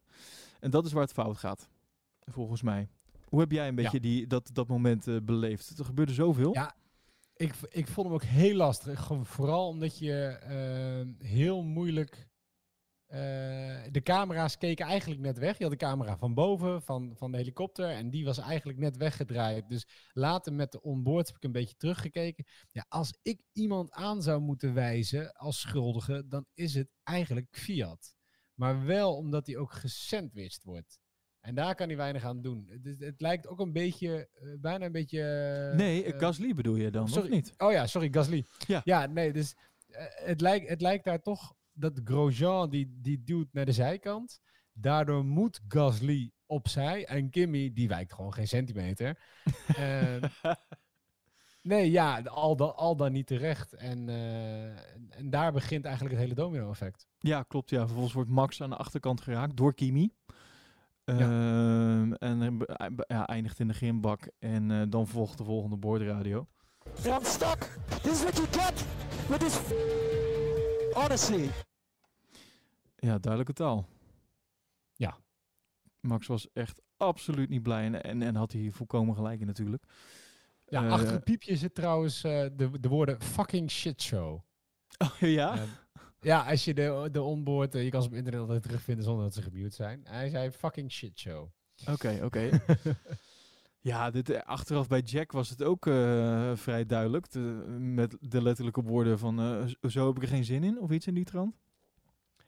En 0.61 0.70
dat 0.70 0.87
is 0.87 0.92
waar 0.92 1.02
het 1.02 1.12
fout 1.12 1.38
gaat, 1.38 1.68
volgens 2.20 2.62
mij. 2.62 2.88
Hoe 3.28 3.40
heb 3.40 3.50
jij 3.52 3.68
een 3.68 3.76
Ja. 3.76 3.83
beetje 3.83 4.00
die, 4.00 4.26
dat, 4.26 4.50
dat 4.52 4.68
moment 4.68 5.24
beleefd? 5.24 5.78
Er 5.78 5.85
gebeurde 5.85 6.12
zoveel. 6.12 6.52
Ja, 6.54 6.74
Ik, 7.37 7.54
ik 7.70 7.87
vond 7.88 8.06
hem 8.06 8.14
ook 8.14 8.22
heel 8.22 8.54
lastig. 8.56 9.11
Vooral 9.22 9.68
omdat 9.68 9.98
je 9.98 10.38
heel 11.18 11.62
moeilijk. 11.62 12.28
Eh, 13.11 13.18
de 13.90 14.01
camera's 14.03 14.59
keken 14.59 14.87
eigenlijk 14.87 15.20
net 15.20 15.38
weg. 15.38 15.57
Je 15.59 15.62
had 15.62 15.73
de 15.73 15.79
camera 15.79 16.16
van 16.16 16.35
boven, 16.35 16.83
van, 16.83 17.12
van 17.16 17.31
de 17.31 17.37
helikopter. 17.37 17.88
En 17.90 18.11
die 18.11 18.25
was 18.25 18.38
eigenlijk 18.38 18.79
net 18.79 18.96
weggedraaid. 18.96 19.68
Dus 19.68 19.87
later 20.12 20.53
met 20.53 20.73
de 20.73 20.83
onboard 20.83 21.27
heb 21.27 21.37
ik 21.37 21.44
een 21.44 21.53
beetje 21.53 21.77
teruggekeken. 21.77 22.44
Ja, 22.70 22.87
als 22.88 23.18
ik 23.23 23.42
iemand 23.53 23.92
aan 23.92 24.23
zou 24.23 24.40
moeten 24.40 24.75
wijzen 24.75 25.33
als 25.33 25.61
schuldige, 25.61 26.25
dan 26.29 26.46
is 26.55 26.75
het 26.75 26.88
eigenlijk 27.03 27.46
Fiat. 27.51 28.14
Maar 28.55 28.85
wel 28.85 29.16
omdat 29.16 29.46
hij 29.46 29.57
ook 29.57 29.73
gesandwiched 29.73 30.64
wordt. 30.64 30.99
En 31.40 31.55
daar 31.55 31.75
kan 31.75 31.88
hij 31.88 31.96
weinig 31.96 32.25
aan 32.25 32.42
doen. 32.42 32.70
Het, 32.99 33.20
lijkt 33.20 33.49
ook 33.49 33.61
een 33.61 33.73
beetje, 33.73 34.29
eh, 34.33 34.49
bijna 34.61 34.85
een 34.85 34.92
beetje... 34.92 35.23
eh, 35.70 35.77
nee, 35.77 36.12
Gasly 36.18 36.55
bedoel 36.55 36.77
je 36.77 36.90
dan, 36.90 37.09
sorry. 37.09 37.29
of 37.29 37.35
niet? 37.35 37.55
Oh 37.57 37.73
ja, 37.73 37.87
sorry, 37.87 38.09
Gasly. 38.11 38.44
Ja. 38.66 38.81
ja 38.85 39.07
nee, 39.07 39.33
dus 39.33 39.55
het, 40.25 40.40
lijkt, 40.40 40.68
het 40.68 40.81
lijkt 40.81 41.05
daar 41.05 41.23
toch 41.23 41.55
dat 41.72 42.00
Grosjean 42.04 42.70
die, 42.70 42.98
die 43.00 43.22
duwt 43.24 43.48
naar 43.52 43.64
de 43.64 43.72
zijkant. 43.72 44.40
Daardoor 44.72 45.24
moet 45.24 45.61
Gasly 45.68 46.33
opzij 46.46 47.06
en 47.06 47.30
Kimmy 47.30 47.72
die 47.72 47.88
wijkt 47.88 48.12
gewoon 48.12 48.33
geen 48.35 48.48
centimeter. 48.48 49.18
Ehm, 49.76 50.28
nee, 51.62 51.90
ja, 51.90 52.20
al 52.20 52.56
dan, 52.56 52.76
al 52.76 52.96
dan 52.96 53.12
niet 53.12 53.26
terecht. 53.26 53.72
En, 53.72 54.09
eh, 54.09 54.64
en, 55.18 55.30
daar 55.30 55.52
begint 55.52 55.85
eigenlijk 55.85 56.14
het 56.14 56.24
hele 56.24 56.35
domino-effect. 56.35 57.06
Ja, 57.18 57.42
klopt. 57.42 57.70
Ja. 57.70 57.80
Vervolgens 57.80 58.12
wordt 58.14 58.30
Max 58.30 58.62
aan 58.62 58.70
de 58.70 58.76
achterkant 58.76 59.20
geraakt 59.20 59.56
door 59.56 59.74
Kimi. 59.74 60.12
Ehm, 61.04 62.12
en 62.12 62.40
hij 62.40 62.56
be- 62.56 63.04
ja, 63.09 63.26
eindigt 63.26 63.59
in 63.59 63.68
de 63.68 63.74
grimbak. 63.74 64.30
En 64.38 64.70
eh, 64.70 64.83
dan 64.88 65.06
volgt 65.06 65.38
de 65.38 65.44
volgende 65.44 65.76
boordradio. 65.76 66.46
I'm 67.06 67.24
stuck. 67.24 67.78
This 68.02 68.12
is 68.12 68.22
what 68.22 68.37
you 68.37 68.46
get 68.50 68.85
with 69.28 69.40
this. 69.40 69.61
Honestly. 70.92 71.50
Ja, 72.96 73.18
duidelijke 73.18 73.53
taal. 73.53 73.87
Ja. 74.94 75.18
Max 76.00 76.26
was 76.26 76.53
echt 76.53 76.81
absoluut 76.96 77.48
niet 77.48 77.62
blij. 77.62 77.85
En, 77.85 78.03
en, 78.03 78.22
en 78.22 78.35
had 78.35 78.53
hij 78.53 78.70
volkomen 78.70 79.14
gelijk 79.14 79.40
in 79.40 79.46
natuurlijk. 79.46 79.83
Ja, 80.66 80.85
Eh, 80.85 80.92
achter 80.92 81.12
het 81.12 81.24
piepje 81.24 81.57
zit 81.57 81.74
trouwens 81.74 82.24
eh, 82.24 82.46
de, 82.53 82.81
de 82.81 82.88
woorden 82.88 83.20
fucking 83.22 83.70
shitshow. 83.70 84.38
Oh, 84.98 85.16
ja? 85.18 85.57
Ehm, 85.59 85.68
ja, 86.20 86.50
als 86.50 86.64
je 86.64 86.74
de, 86.74 87.09
de 87.12 87.22
onboard, 87.22 87.74
eh, 87.74 87.85
je 87.85 87.90
kan 87.90 88.03
ze 88.03 88.09
op 88.09 88.14
internet 88.14 88.40
altijd 88.40 88.62
terugvinden 88.62 89.05
zonder 89.05 89.24
dat 89.24 89.35
ze 89.35 89.42
gemute 89.42 89.74
zijn. 89.74 90.00
Hij 90.05 90.29
zei 90.29 90.50
fucking 90.50 90.92
shitshow. 90.92 91.48
Oké, 91.88 92.20
oké. 92.24 92.48
ja, 93.81 94.11
dit, 94.11 94.31
eh, 94.31 94.43
achteraf 94.43 94.88
bij 94.88 95.01
Jack 95.01 95.33
was 95.33 95.49
het 95.49 95.62
ook 95.62 95.87
eh, 95.87 96.53
vrij 96.57 96.87
duidelijk. 96.87 97.31
de- 97.31 97.64
met 97.79 98.16
de 98.21 98.43
letterlijke 98.43 98.83
woorden 98.83 99.19
van... 99.19 99.40
eh, 99.40 99.88
zo 99.90 100.07
heb 100.07 100.16
ik 100.16 100.23
er 100.23 100.29
geen 100.29 100.45
zin 100.45 100.64
in, 100.64 100.81
of 100.81 100.90
iets 100.90 101.07
in 101.07 101.14
die 101.14 101.25
trant. 101.25 101.55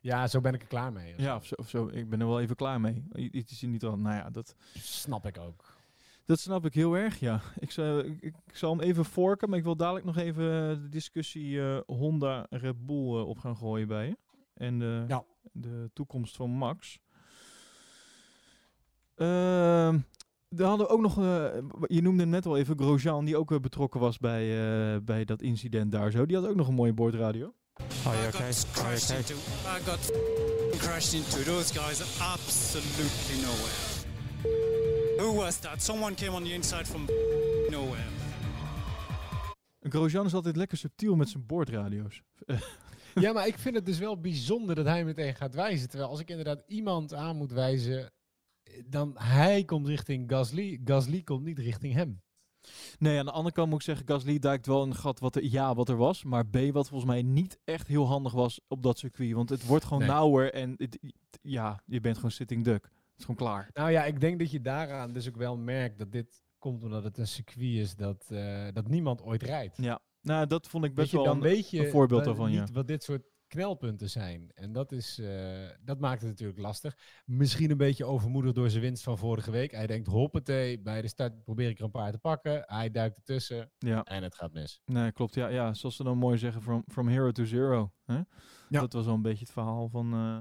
Ja, 0.00 0.26
zo 0.26 0.40
ben 0.40 0.54
ik 0.54 0.62
er 0.62 0.68
klaar 0.68 0.92
mee. 0.92 1.14
Ja, 1.16 1.36
of 1.36 1.46
zo, 1.46 1.54
of 1.54 1.68
zo. 1.68 1.88
Ik 1.88 2.08
ben 2.08 2.20
er 2.20 2.26
wel 2.26 2.40
even 2.40 2.56
klaar 2.56 2.80
mee. 2.80 3.04
Iets 3.12 3.62
in 3.62 3.70
die 3.70 3.78
trant. 3.80 4.02
Nou 4.02 4.16
ja, 4.16 4.30
dat... 4.30 4.54
Snap 4.74 5.26
ik 5.26 5.38
ook. 5.38 5.80
Dat 6.24 6.38
snap 6.40 6.64
ik 6.64 6.74
heel 6.74 6.94
erg, 6.96 7.18
ja. 7.20 7.40
Ik, 7.58 7.70
zal- 7.70 7.98
ik, 7.98 8.22
ik 8.22 8.34
zal 8.56 8.70
hem 8.76 8.80
even 8.80 9.04
forken, 9.04 9.48
maar 9.48 9.58
ik 9.58 9.64
wil 9.64 9.76
dadelijk 9.76 10.04
nog 10.04 10.16
even 10.16 10.42
de 10.82 10.88
discussie 10.88 11.60
eh, 11.62 11.80
Honda 11.86 12.46
Red 12.50 12.86
Bull 12.86 13.20
op 13.20 13.38
gaan 13.38 13.56
gooien 13.56 13.88
bij 13.88 14.06
je. 14.06 14.16
En 14.54 14.78
de, 14.78 15.04
Ja. 15.08 15.24
de 15.52 15.90
toekomst 15.92 16.36
van 16.36 16.50
Max. 16.50 16.98
Ehm 19.14 19.98
dan 20.54 20.68
hadden 20.68 20.86
we 20.86 20.92
ook 20.92 21.00
nog, 21.00 21.18
eh, 21.18 21.44
je 21.86 22.02
noemde 22.02 22.22
hem 22.22 22.30
net 22.30 22.46
al 22.46 22.56
even, 22.56 22.78
Grosjean, 22.78 23.24
die 23.24 23.36
ook 23.36 23.52
eh, 23.52 23.60
betrokken 23.60 24.00
was 24.00 24.18
bij, 24.18 24.42
eh, 24.42 25.00
bij 25.02 25.24
dat 25.24 25.42
incident 25.42 25.92
daar 25.92 26.10
zo. 26.10 26.26
Die 26.26 26.36
had 26.36 26.46
ook 26.46 26.56
nog 26.56 26.68
een 26.68 26.74
mooie 26.74 26.92
boordradio. 26.92 27.54
Are 28.06 28.16
you 28.16 28.28
okay? 28.28 28.52
got 28.52 28.66
Are 28.78 28.88
you 28.88 28.98
crashed 28.98 29.10
okay? 29.10 29.20
into. 29.20 29.34
I 29.34 29.90
got 29.90 29.98
f***ing 29.98 30.80
crashed 30.80 31.12
into. 31.12 31.50
Those 31.50 31.74
guys 31.78 32.00
absolutely 32.20 33.36
nowhere. 33.46 33.90
Who 35.18 35.34
was 35.34 35.58
that? 35.58 35.82
Someone 35.82 36.14
came 36.14 36.30
on 36.30 36.42
the 36.42 36.52
inside 36.52 36.86
from 36.86 37.06
nowhere. 37.70 38.10
Grosjean 39.80 40.26
is 40.26 40.34
altijd 40.34 40.56
lekker 40.56 40.78
subtiel 40.78 41.16
met 41.16 41.28
zijn 41.28 41.46
boordradio's. 41.46 42.22
ja, 43.14 43.32
maar 43.32 43.46
ik 43.46 43.58
vind 43.58 43.74
het 43.74 43.86
dus 43.86 43.98
wel 43.98 44.20
bijzonder 44.20 44.74
dat 44.74 44.86
hij 44.86 45.04
meteen 45.04 45.34
gaat 45.34 45.54
wijzen. 45.54 45.88
Terwijl 45.88 46.10
als 46.10 46.20
ik 46.20 46.28
inderdaad 46.28 46.62
iemand 46.66 47.14
aan 47.14 47.36
moet 47.36 47.52
wijzen, 47.52 48.12
dan 48.86 49.12
hij 49.18 49.64
komt 49.64 49.86
richting 49.86 50.30
Gasly. 50.30 50.80
Gasly 50.84 51.22
komt 51.22 51.44
niet 51.44 51.58
richting 51.58 51.94
hem. 51.94 52.22
Nee, 52.98 53.18
aan 53.18 53.24
de 53.24 53.30
andere 53.30 53.54
kant 53.54 53.68
moet 53.68 53.78
ik 53.78 53.84
zeggen, 53.84 54.06
Gasly 54.06 54.38
duikt 54.38 54.66
wel 54.66 54.82
een 54.82 54.94
gat 54.94 55.20
wat 55.20 55.36
er, 55.36 55.44
ja, 55.44 55.74
wat 55.74 55.88
er 55.88 55.96
was. 55.96 56.24
Maar 56.24 56.46
B, 56.46 56.56
wat 56.72 56.88
volgens 56.88 57.10
mij 57.10 57.22
niet 57.22 57.58
echt 57.64 57.86
heel 57.86 58.06
handig 58.06 58.32
was 58.32 58.60
op 58.68 58.82
dat 58.82 58.98
circuit. 58.98 59.32
Want 59.32 59.48
het 59.48 59.66
wordt 59.66 59.84
gewoon 59.84 59.98
Nee. 59.98 60.08
nauwer 60.08 60.52
en 60.52 60.74
het- 60.76 60.98
ja, 61.42 61.82
je 61.86 62.00
bent 62.00 62.16
gewoon 62.16 62.30
sitting 62.30 62.64
duck. 62.64 62.82
Het 62.84 62.92
is 63.16 63.24
gewoon 63.24 63.36
klaar. 63.36 63.70
Nou 63.74 63.90
ja, 63.90 64.04
ik 64.04 64.20
denk 64.20 64.38
dat 64.38 64.50
je 64.50 64.60
daaraan 64.60 65.12
dus 65.12 65.28
ook 65.28 65.36
wel 65.36 65.56
merkt 65.56 65.98
dat 65.98 66.12
dit 66.12 66.42
komt 66.58 66.82
omdat 66.82 67.04
het 67.04 67.18
een 67.18 67.26
circuit 67.28 67.74
is 67.76 67.96
dat, 67.96 68.26
eh, 68.28 68.66
dat 68.72 68.88
niemand 68.88 69.22
ooit 69.22 69.42
rijdt. 69.42 69.76
Ja, 69.76 70.00
nou 70.20 70.46
dat 70.46 70.68
vond 70.68 70.84
ik 70.84 70.94
best 70.94 71.10
je, 71.10 71.16
wel 71.16 71.26
een, 71.26 71.64
je 71.70 71.84
een 71.84 71.90
voorbeeld 71.90 72.24
daarvan, 72.24 72.52
ja. 72.52 72.66
wat 72.72 72.86
dit 72.86 73.02
soort 73.02 73.22
knelpunten 73.52 74.10
zijn. 74.10 74.50
En 74.54 74.72
dat, 74.72 74.92
is, 74.92 75.18
eh, 75.18 75.68
dat 75.80 76.00
maakt 76.00 76.20
het 76.20 76.30
natuurlijk 76.30 76.58
lastig. 76.58 76.96
Misschien 77.24 77.70
een 77.70 77.76
beetje 77.76 78.04
overmoedig 78.04 78.52
door 78.52 78.70
zijn 78.70 78.82
winst 78.82 79.02
van 79.02 79.18
vorige 79.18 79.50
week. 79.50 79.70
Hij 79.70 79.86
denkt, 79.86 80.06
hoppatee, 80.06 80.80
bij 80.80 81.02
de 81.02 81.08
start 81.08 81.44
probeer 81.44 81.68
ik 81.68 81.78
er 81.78 81.84
een 81.84 81.90
paar 81.90 82.12
te 82.12 82.18
pakken. 82.18 82.62
Hij 82.66 82.90
duikt 82.90 83.16
ertussen 83.16 83.70
Ja, 83.78 84.02
en 84.02 84.22
het 84.22 84.34
gaat 84.34 84.52
mis. 84.52 84.80
nee, 84.84 85.12
klopt. 85.12 85.34
Ja, 85.34 85.48
ja, 85.48 85.74
zoals 85.74 85.96
ze 85.96 86.02
dan 86.04 86.18
mooi 86.18 86.38
zeggen, 86.38 86.62
from, 86.62 86.82
from 86.86 87.08
hero 87.08 87.30
to 87.32 87.44
zero. 87.44 87.92
Hè? 88.04 88.14
Ja. 88.68 88.80
Dat 88.80 88.92
was 88.92 89.04
wel 89.04 89.14
een 89.14 89.22
beetje 89.22 89.44
het 89.44 89.52
verhaal 89.52 89.88
van, 89.88 90.12
eh, 90.12 90.38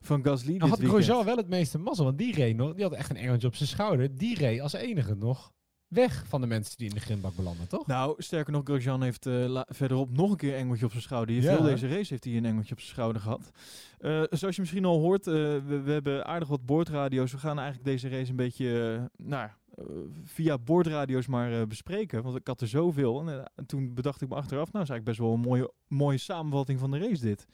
van 0.00 0.24
Gasly 0.24 0.56
Nou 0.56 0.70
had. 0.70 0.80
Grosjean 0.80 1.24
wel 1.24 1.36
het 1.36 1.48
meeste 1.48 1.78
mazzel, 1.78 2.04
want 2.04 2.18
die 2.18 2.34
reed 2.34 2.56
nog, 2.56 2.74
die 2.74 2.84
had 2.84 2.92
echt 2.92 3.10
een 3.10 3.16
engeltje 3.16 3.46
op 3.46 3.54
zijn 3.54 3.68
schouder. 3.68 4.16
Die 4.16 4.38
reed 4.38 4.60
als 4.60 4.72
enige 4.72 5.14
nog 5.14 5.52
weg 5.92 6.24
van 6.26 6.40
de 6.40 6.46
mensen 6.46 6.76
die 6.76 6.88
in 6.88 6.94
de 6.94 7.00
grimbak 7.00 7.36
belanden, 7.36 7.68
toch? 7.68 7.86
Nou, 7.86 8.14
sterker 8.22 8.52
nog, 8.52 8.62
Grosjean 8.64 9.02
heeft 9.02 9.26
eh, 9.26 9.60
verderop 9.66 10.10
nog 10.10 10.30
een 10.30 10.36
keer 10.36 10.52
een 10.52 10.58
engeltje 10.58 10.84
op 10.84 10.90
zijn 10.90 11.02
schouder. 11.02 11.34
Hier 11.34 11.42
Ja. 11.42 11.56
Deze 11.56 11.88
race 11.88 12.12
heeft 12.12 12.24
hij 12.24 12.36
een 12.36 12.44
engeltje 12.44 12.72
op 12.72 12.80
zijn 12.80 12.92
schouder 12.92 13.22
gehad. 13.22 13.50
Eh, 13.98 14.22
zoals 14.30 14.54
je 14.54 14.60
misschien 14.60 14.84
al 14.84 15.00
hoort, 15.00 15.26
eh, 15.26 15.34
we, 15.34 15.80
we 15.84 15.92
hebben 15.92 16.26
aardig 16.26 16.48
wat 16.48 16.66
boordradio's. 16.66 17.32
We 17.32 17.38
gaan 17.38 17.58
eigenlijk 17.58 17.88
deze 17.88 18.08
race 18.08 18.30
een 18.30 18.36
beetje 18.36 19.10
nou, 19.16 19.50
via 20.24 20.58
boordradio's 20.58 21.26
maar 21.26 21.66
bespreken. 21.66 22.22
Want 22.22 22.36
ik 22.36 22.46
had 22.46 22.60
er 22.60 22.68
zoveel. 22.68 23.28
En, 23.28 23.50
en 23.54 23.66
toen 23.66 23.94
bedacht 23.94 24.20
ik 24.22 24.28
me 24.28 24.34
achteraf, 24.34 24.72
nou 24.72 24.84
is 24.84 24.90
eigenlijk 24.90 25.04
best 25.04 25.18
wel 25.18 25.32
een 25.32 25.48
mooie, 25.48 25.72
mooie 25.88 26.18
samenvatting 26.18 26.78
van 26.78 26.90
de 26.90 26.98
race 26.98 27.22
dit. 27.22 27.46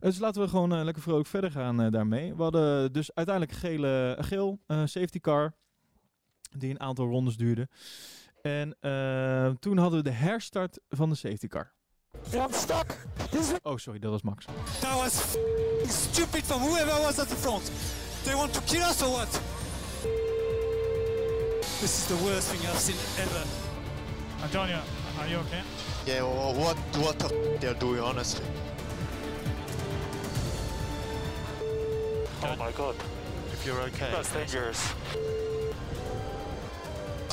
Dus 0.00 0.18
laten 0.18 0.42
we 0.42 0.48
gewoon 0.48 0.84
lekker 0.84 1.02
vrolijk 1.02 1.28
verder 1.28 1.50
gaan 1.50 1.90
daarmee. 1.90 2.34
We 2.34 2.42
hadden 2.42 2.92
dus 2.92 3.14
uiteindelijk 3.14 3.58
gele, 3.58 4.16
geel 4.20 4.58
safety 4.66 5.20
car. 5.20 5.56
Die 6.50 6.70
een 6.70 6.80
aantal 6.80 7.06
rondes 7.06 7.36
duurde. 7.36 7.68
En 8.42 8.76
eh, 8.80 9.50
toen 9.60 9.78
hadden 9.78 9.98
we 10.02 10.04
de 10.10 10.16
herstart 10.16 10.78
van 10.88 11.08
de 11.10 11.14
safety 11.16 11.46
car. 11.46 11.72
I'm 12.34 12.52
stuck. 12.52 12.86
This 13.30 13.50
is 13.52 13.58
Oh, 13.62 13.76
sorry, 13.76 13.98
dat 13.98 14.10
was 14.10 14.22
Max. 14.22 14.44
That 14.80 14.96
was 14.96 15.36
stupid 15.88 16.42
from 16.44 16.60
whoever 16.60 17.00
was 17.02 17.18
at 17.18 17.28
the 17.28 17.34
front. 17.36 17.70
They 18.24 18.34
want 18.34 18.52
to 18.54 18.60
kill 18.60 18.80
us 18.82 19.02
or 19.02 19.08
what? 19.10 19.40
This 21.80 21.98
is 21.98 22.06
the 22.06 22.16
worst 22.24 22.48
thing 22.48 22.60
I've 22.70 22.78
seen 22.80 22.96
ever. 23.24 23.44
Antonio, 24.42 24.78
are 25.20 25.28
you 25.28 25.38
okay? 25.38 25.62
Yeah, 26.06 26.22
well, 26.22 26.54
what 26.54 26.76
what 27.04 27.18
the 27.18 27.26
f- 27.26 27.60
they're 27.60 27.78
doing, 27.78 28.00
honestly. 28.02 28.44
Oh 32.42 32.56
my 32.56 32.72
god, 32.72 32.94
If 33.52 33.66
you're 33.66 33.80
okay. 33.88 34.10
that's 34.12 34.32
dangerous. 34.32 34.80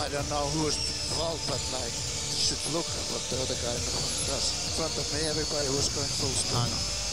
I 0.05 0.09
don't 0.09 0.29
know 0.29 0.45
who 0.53 0.67
is 0.67 0.77
fault, 1.17 1.41
but 1.49 1.61
like, 1.73 1.95
you 2.29 2.41
should 2.45 2.73
look 2.75 2.85
at 2.99 3.05
what 3.11 3.23
the 3.29 3.37
other 3.43 3.57
guy 3.63 3.73
in 3.73 4.73
front 4.77 4.95
of 5.01 5.05
me, 5.13 5.19
everybody 5.29 5.67
was 5.77 5.89
going 5.95 6.13
full 6.19 6.29
speed. 6.29 7.03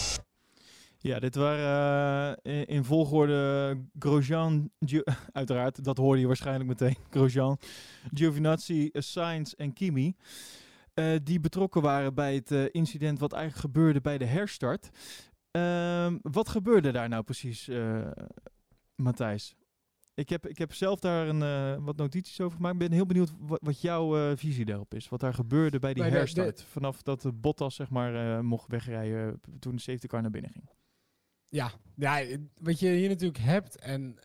Ja, 0.99 1.19
dit 1.19 1.35
waren 1.35 2.37
eh, 2.43 2.63
in, 2.67 2.85
volgorde 2.85 3.77
Grosjean, 3.99 4.71
uiteraard, 5.33 5.85
dat 5.85 5.97
hoorde 5.97 6.21
je 6.21 6.27
waarschijnlijk 6.27 6.69
meteen, 6.69 6.97
Grosjean, 7.11 7.59
Giovinazzi, 8.15 8.91
Sainz 8.93 9.53
en 9.53 9.73
Kimi. 9.73 10.15
eh, 10.95 11.17
die 11.23 11.41
betrokken 11.41 11.83
waren 11.83 12.15
bij 12.15 12.35
het 12.35 12.51
eh, 12.51 12.65
incident 12.71 13.19
wat 13.19 13.33
eigenlijk 13.33 13.63
gebeurde 13.63 14.01
bij 14.01 14.19
de 14.19 14.25
herstart. 14.25 14.91
Ehm, 15.51 16.19
wat 16.23 16.49
gebeurde 16.49 16.93
daar 16.93 17.09
nou 17.09 17.23
precies, 17.23 17.71
Matthijs? 18.97 19.55
Ik 20.15 20.29
heb, 20.29 20.47
ik 20.47 20.59
heb 20.59 20.73
zelf 20.73 21.01
daar 21.01 21.29
een, 21.29 21.43
eh, 21.43 21.85
wat 21.85 21.97
notities 21.97 22.41
over 22.41 22.57
gemaakt. 22.57 22.75
Ik 22.75 22.81
ben 22.81 22.93
heel 22.93 23.07
benieuwd 23.07 23.33
wat, 23.39 23.61
wat 23.63 23.81
jouw 23.81 24.17
eh, 24.31 24.37
visie 24.37 24.65
daarop 24.65 24.95
is. 24.95 25.09
Wat 25.09 25.21
daar 25.21 25.35
gebeurde 25.35 25.79
bij 25.79 25.93
die 25.95 26.03
Bij 26.03 26.11
de- 26.11 26.17
de- 26.17 26.23
herstart. 26.23 26.63
Vanaf 26.63 27.03
dat 27.03 27.23
de 27.23 27.33
Bottas 27.33 27.75
zeg 27.75 27.91
maar, 27.91 28.37
eh, 28.37 28.41
mocht 28.43 28.69
wegrijden 28.69 29.41
toen 29.59 29.75
de 29.75 29.81
safety 29.83 30.07
car 30.07 30.23
naar 30.23 30.31
binnen 30.31 30.51
ging. 30.51 30.71
Ja, 31.49 31.73
ja, 31.97 32.25
wat 32.61 32.79
je 32.81 32.89
hier 32.89 33.09
natuurlijk 33.09 33.39
hebt, 33.39 33.77
en 33.79 34.17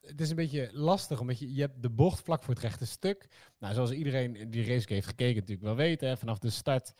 het 0.00 0.20
is 0.20 0.30
een 0.30 0.36
beetje 0.36 0.70
lastig, 0.72 1.20
omdat 1.20 1.38
je, 1.38 1.54
je 1.54 1.60
hebt 1.60 1.82
de 1.82 1.90
bocht 1.90 2.20
vlak 2.24 2.42
voor 2.42 2.54
het 2.54 2.62
rechte 2.62 2.86
stuk. 2.86 3.28
Nou, 3.58 3.74
zoals 3.74 3.90
iedereen 3.90 4.50
die 4.50 4.66
race 4.66 4.92
heeft 4.94 5.06
gekeken 5.06 5.34
natuurlijk 5.34 5.62
wel 5.66 5.76
weet, 5.76 6.00
hè, 6.00 6.16
vanaf 6.16 6.38
de 6.38 6.50
start 6.50 6.92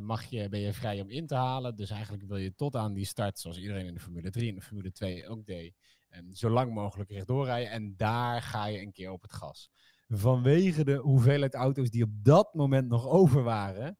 mag 0.00 0.24
je, 0.24 0.48
ben 0.48 0.60
je 0.60 0.72
vrij 0.72 1.00
om 1.00 1.08
in 1.10 1.26
te 1.26 1.34
halen. 1.34 1.76
Dus 1.76 1.90
eigenlijk 1.90 2.24
wil 2.24 2.36
je 2.36 2.54
tot 2.54 2.76
aan 2.76 2.92
die 2.92 3.04
start, 3.04 3.38
zoals 3.38 3.58
iedereen 3.58 3.86
in 3.86 3.94
de 3.94 4.00
Formule 4.00 4.30
3 4.30 4.48
en 4.48 4.54
de 4.54 4.60
Formule 4.60 4.92
2 4.92 5.28
ook 5.28 5.46
deed, 5.46 5.74
en 6.14 6.34
zo 6.34 6.50
lang 6.50 6.74
mogelijk 6.74 7.10
rechtdoor 7.10 7.44
rijden. 7.44 7.70
En 7.70 7.96
daar 7.96 8.42
ga 8.42 8.66
je 8.66 8.80
een 8.80 8.92
keer 8.92 9.10
op 9.10 9.22
het 9.22 9.32
gas. 9.32 9.70
Vanwege 10.08 10.84
de 10.84 10.96
hoeveelheid 10.96 11.54
auto's 11.54 11.90
die 11.90 12.02
op 12.02 12.10
dat 12.12 12.54
moment 12.54 12.88
nog 12.88 13.06
over 13.06 13.42
waren, 13.42 13.98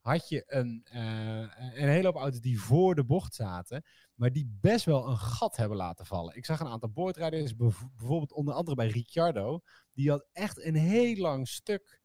had 0.00 0.28
je 0.28 0.42
een, 0.46 0.80
eh, 0.84 1.40
een 1.74 1.88
hele 1.88 2.06
hoop 2.06 2.16
auto's 2.16 2.40
die 2.40 2.60
voor 2.60 2.94
de 2.94 3.04
bocht 3.04 3.34
zaten, 3.34 3.84
maar 4.14 4.32
die 4.32 4.56
best 4.60 4.84
wel 4.84 5.08
een 5.08 5.18
gat 5.18 5.56
hebben 5.56 5.76
laten 5.76 6.06
vallen. 6.06 6.36
Ik 6.36 6.44
zag 6.44 6.60
een 6.60 6.66
aantal 6.66 6.90
boordrijders, 6.90 7.56
bijvoorbeeld 7.56 8.32
onder 8.32 8.54
andere 8.54 8.76
bij 8.76 8.88
Ricciardo, 8.88 9.60
die 9.92 10.10
had 10.10 10.28
echt 10.32 10.64
een 10.64 10.74
heel 10.74 11.16
lang 11.16 11.48
stuk 11.48 12.00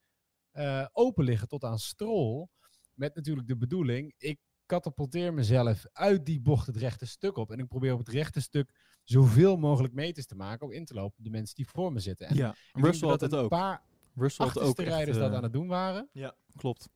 eh, 0.52 0.86
open 0.92 1.24
liggen 1.24 1.48
tot 1.48 1.64
aan 1.64 1.80
strol. 1.80 2.50
Met 2.94 3.16
natuurlijk 3.16 3.48
de 3.48 3.58
bedoeling, 3.58 4.14
ik 4.18 4.40
katapulteer 4.66 5.34
mezelf 5.34 5.86
uit 5.92 6.26
die 6.26 6.42
bocht 6.42 6.68
het 6.68 6.78
rechte 6.78 7.06
stuk 7.06 7.38
op. 7.38 7.52
En 7.52 7.60
ik 7.60 7.68
probeer 7.68 7.94
op 7.94 8.00
het 8.00 8.10
rechte 8.10 8.42
stuk 8.42 8.95
zoveel 9.06 9.58
mogelijk 9.58 9.94
meters 9.94 10.26
te 10.26 10.36
maken 10.36 10.66
om 10.66 10.72
in 10.72 10.86
te 10.86 10.94
lopen 10.94 11.18
op 11.18 11.24
de 11.24 11.30
mensen 11.30 11.56
die 11.56 11.68
voor 11.68 11.94
me 11.94 12.00
zitten. 12.00 12.28
En 12.28 12.36
Ja, 12.36 12.56
Russell 12.74 13.10
had 13.10 13.20
dat 13.20 13.30
het 13.30 13.40
een 13.40 13.46
ook. 13.46 13.50
paar 13.50 13.82
Russell 14.16 14.46
had 14.46 14.56
ook 14.58 14.62
achterste 14.64 14.84
echt, 14.84 14.94
rijders 14.94 15.18
dat 15.18 15.30
eh, 15.30 15.38
aan 15.38 15.44
het 15.44 15.54
doen 15.54 15.68
waren. 15.68 16.10
Ja, 16.12 16.36
klopt. 16.56 16.90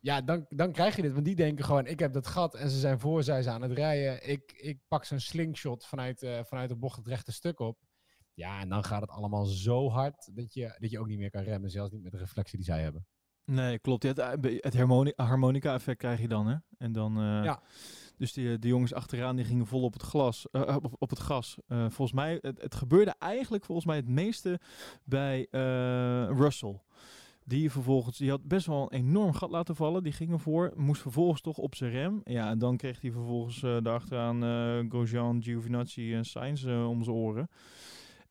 Ja, 0.00 0.20
dan, 0.22 0.46
dan 0.48 0.72
krijg 0.72 0.96
je 0.96 1.02
dit. 1.02 1.12
Want 1.12 1.24
die 1.24 1.34
denken 1.34 1.64
gewoon, 1.64 1.86
ik 1.86 1.98
heb 1.98 2.12
dat 2.12 2.26
gat 2.26 2.54
en 2.54 2.70
ze 2.70 2.78
zijn 2.78 2.98
voor, 3.00 3.22
zij 3.22 3.42
zijn 3.42 3.54
aan 3.54 3.68
het 3.68 3.72
rijden. 3.78 4.28
Ik, 4.30 4.52
ik 4.56 4.78
pak 4.88 5.04
zo'n 5.04 5.18
slingshot 5.18 5.86
vanuit, 5.86 6.22
eh, 6.22 6.44
vanuit 6.44 6.68
de 6.68 6.76
bocht 6.76 6.96
het 6.96 7.06
rechte 7.06 7.32
stuk 7.32 7.60
op. 7.60 7.78
Ja, 8.34 8.60
en 8.60 8.68
dan 8.68 8.84
gaat 8.84 9.00
het 9.00 9.10
allemaal 9.10 9.44
zo 9.44 9.88
hard 9.90 10.36
dat 10.36 10.54
je, 10.54 10.76
dat 10.78 10.90
je 10.90 10.98
ook 10.98 11.06
niet 11.06 11.18
meer 11.18 11.30
kan 11.30 11.42
remmen. 11.42 11.70
Zelfs 11.70 11.90
niet 11.92 12.02
met 12.02 12.12
de 12.12 12.18
reflectie 12.18 12.56
die 12.56 12.66
zij 12.66 12.82
hebben. 12.82 13.06
Nee, 13.44 13.78
klopt. 13.78 14.02
Het 14.02 14.18
eh, 14.18 14.32
het 14.60 14.74
harmoni- 14.76 15.12
harmonica-effect 15.16 15.98
krijg 15.98 16.20
je 16.20 16.28
dan, 16.28 16.46
hè? 16.46 16.56
En 16.78 16.92
dan... 16.92 17.12
Ja. 17.44 17.62
Dus 18.20 18.32
die, 18.32 18.58
de 18.58 18.68
jongens 18.68 18.94
achteraan 18.94 19.36
die 19.36 19.44
gingen 19.44 19.66
vol 19.66 19.82
op 19.82 19.92
het, 19.92 20.02
glas, 20.02 20.46
eh, 20.52 20.76
op, 20.82 20.94
op 20.98 21.10
het 21.10 21.18
gas. 21.18 21.56
Eh, 21.66 21.78
volgens 21.78 22.12
mij, 22.12 22.38
het, 22.40 22.62
het 22.62 22.74
gebeurde 22.74 23.14
eigenlijk 23.18 23.64
volgens 23.64 23.86
mij 23.86 23.96
het 23.96 24.08
meeste 24.08 24.60
bij 25.04 25.46
eh, 25.50 25.60
Russell. 26.38 26.80
Die 27.44 27.70
vervolgens, 27.70 28.18
die 28.18 28.30
had 28.30 28.48
best 28.48 28.66
wel 28.66 28.82
een 28.82 28.98
enorm 28.98 29.32
gat 29.32 29.50
laten 29.50 29.76
vallen. 29.76 30.02
Die 30.02 30.12
ging 30.12 30.30
ervoor, 30.32 30.72
moest 30.76 31.00
vervolgens 31.02 31.40
toch 31.40 31.56
op 31.58 31.74
zijn 31.74 31.90
rem. 31.90 32.20
Ja, 32.24 32.50
en 32.50 32.58
dan 32.58 32.76
kreeg 32.76 33.00
hij 33.00 33.10
vervolgens 33.10 33.62
eh 33.62 33.76
daarachteraan 33.82 34.44
eh 34.44 34.90
Grosjean, 34.90 35.42
Giovinazzi 35.42 36.14
en 36.14 36.24
Sainz 36.24 36.64
eh, 36.64 36.88
om 36.88 37.04
zijn 37.04 37.16
oren. 37.16 37.48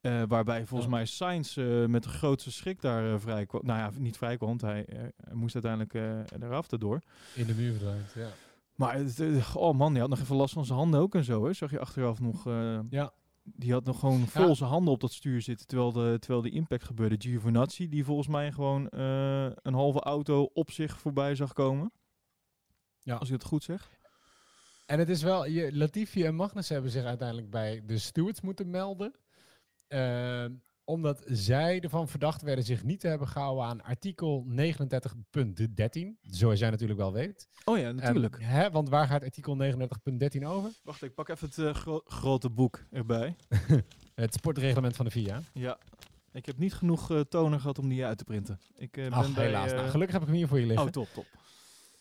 Eh, 0.01 0.23
waarbij 0.27 0.65
volgens 0.65 0.89
mij 0.89 1.05
Sainz 1.05 1.57
eh, 1.57 1.85
met 1.85 2.03
de 2.03 2.09
grootste 2.09 2.51
schrik 2.51 2.81
daar 2.81 3.13
eh, 3.13 3.19
vrij 3.19 3.45
kwam. 3.45 3.61
Nou 3.65 3.79
ja, 3.79 3.91
niet 3.97 4.17
vrij 4.17 4.37
kwam, 4.37 4.49
want 4.49 4.61
hij, 4.61 4.85
eh, 4.85 5.33
moest 5.33 5.53
uiteindelijk 5.53 5.93
eh 5.93 6.41
eraf 6.47 6.71
erdoor. 6.71 7.01
In 7.35 7.45
de 7.45 7.53
muur 7.53 7.71
verdwijnt, 7.71 8.11
ja. 8.15 8.27
Maar 8.79 8.95
eh, 8.95 9.55
oh 9.55 9.77
man, 9.77 9.91
die 9.91 10.01
had 10.01 10.09
nog 10.09 10.19
even 10.19 10.35
last 10.35 10.53
van 10.53 10.65
zijn 10.65 10.77
handen 10.77 10.99
ook 10.99 11.15
en 11.15 11.23
zo. 11.23 11.45
Hè? 11.45 11.53
Zag 11.53 11.71
je 11.71 11.79
achteraf 11.79 12.19
nog. 12.19 12.47
eh, 12.47 12.79
Ja. 12.89 13.13
Die 13.43 13.71
had 13.71 13.83
nog 13.85 13.99
gewoon 13.99 14.27
vol 14.27 14.47
Ja. 14.47 14.53
zijn 14.53 14.69
handen 14.69 14.93
op 14.93 14.99
dat 14.99 15.11
stuur 15.13 15.41
zitten 15.41 15.67
terwijl 15.67 15.91
de, 15.91 16.17
terwijl 16.19 16.41
de 16.41 16.49
impact 16.49 16.83
gebeurde. 16.83 17.15
Giovinazzi, 17.19 17.89
die 17.89 18.05
volgens 18.05 18.27
mij 18.27 18.51
gewoon 18.51 18.89
eh, 18.89 19.45
een 19.45 19.73
halve 19.73 19.99
auto 19.99 20.49
op 20.53 20.71
zich 20.71 20.99
voorbij 20.99 21.35
zag 21.35 21.53
komen. 21.53 21.91
Ja. 22.99 23.15
Als 23.15 23.27
ik 23.27 23.33
het 23.33 23.43
goed 23.43 23.63
zeg. 23.63 23.89
En 24.85 24.99
het 24.99 25.09
is 25.09 25.21
wel, 25.21 25.45
je, 25.45 25.75
Latifi 25.77 26.25
en 26.25 26.35
Magnus 26.35 26.69
hebben 26.69 26.91
zich 26.91 27.03
uiteindelijk 27.03 27.49
bij 27.49 27.81
de 27.85 27.97
stewards 27.97 28.41
moeten 28.41 28.69
melden. 28.69 29.13
Ehm, 29.87 30.51
omdat 30.89 31.23
zij 31.25 31.79
ervan 31.81 32.07
verdacht 32.07 32.41
werden 32.41 32.65
zich 32.65 32.83
niet 32.83 32.99
te 32.99 33.07
hebben 33.07 33.27
gehouden 33.27 33.65
aan 33.65 33.81
artikel 33.81 34.45
39.13. 34.49 34.55
Zoals 36.21 36.59
jij 36.59 36.69
natuurlijk 36.69 36.99
wel 36.99 37.13
weet. 37.13 37.47
Oh 37.65 37.77
ja, 37.77 37.91
natuurlijk. 37.91 38.35
En, 38.35 38.43
hè, 38.43 38.71
want 38.71 38.89
waar 38.89 39.07
gaat 39.07 39.23
artikel 39.23 39.57
39.13 40.37 40.43
over? 40.43 40.71
Wacht, 40.83 41.03
ik 41.03 41.13
pak 41.13 41.29
even 41.29 41.47
het 41.47 41.57
eh, 41.57 41.73
gro- 41.73 42.01
grote 42.05 42.49
boek 42.49 42.85
erbij. 42.91 43.35
Het 44.15 44.33
sportreglement 44.33 44.95
van 44.95 45.05
de 45.05 45.11
FIA. 45.11 45.41
Ja. 45.53 45.77
Ik 46.31 46.45
heb 46.45 46.57
niet 46.57 46.73
genoeg 46.73 47.11
eh, 47.11 47.19
toner 47.19 47.59
gehad 47.59 47.79
om 47.79 47.89
die 47.89 48.05
uit 48.05 48.17
te 48.17 48.23
printen. 48.23 48.59
Ik 48.75 48.97
eh, 48.97 49.21
ben 49.21 49.33
bij, 49.33 49.45
helaas. 49.45 49.71
Nou, 49.71 49.89
gelukkig 49.89 50.13
heb 50.13 50.21
ik 50.21 50.27
hem 50.27 50.37
hier 50.37 50.47
voor 50.47 50.59
je 50.59 50.65
liggen. 50.65 50.85
Oh, 50.85 50.91
top, 50.91 51.07
top. 51.13 51.25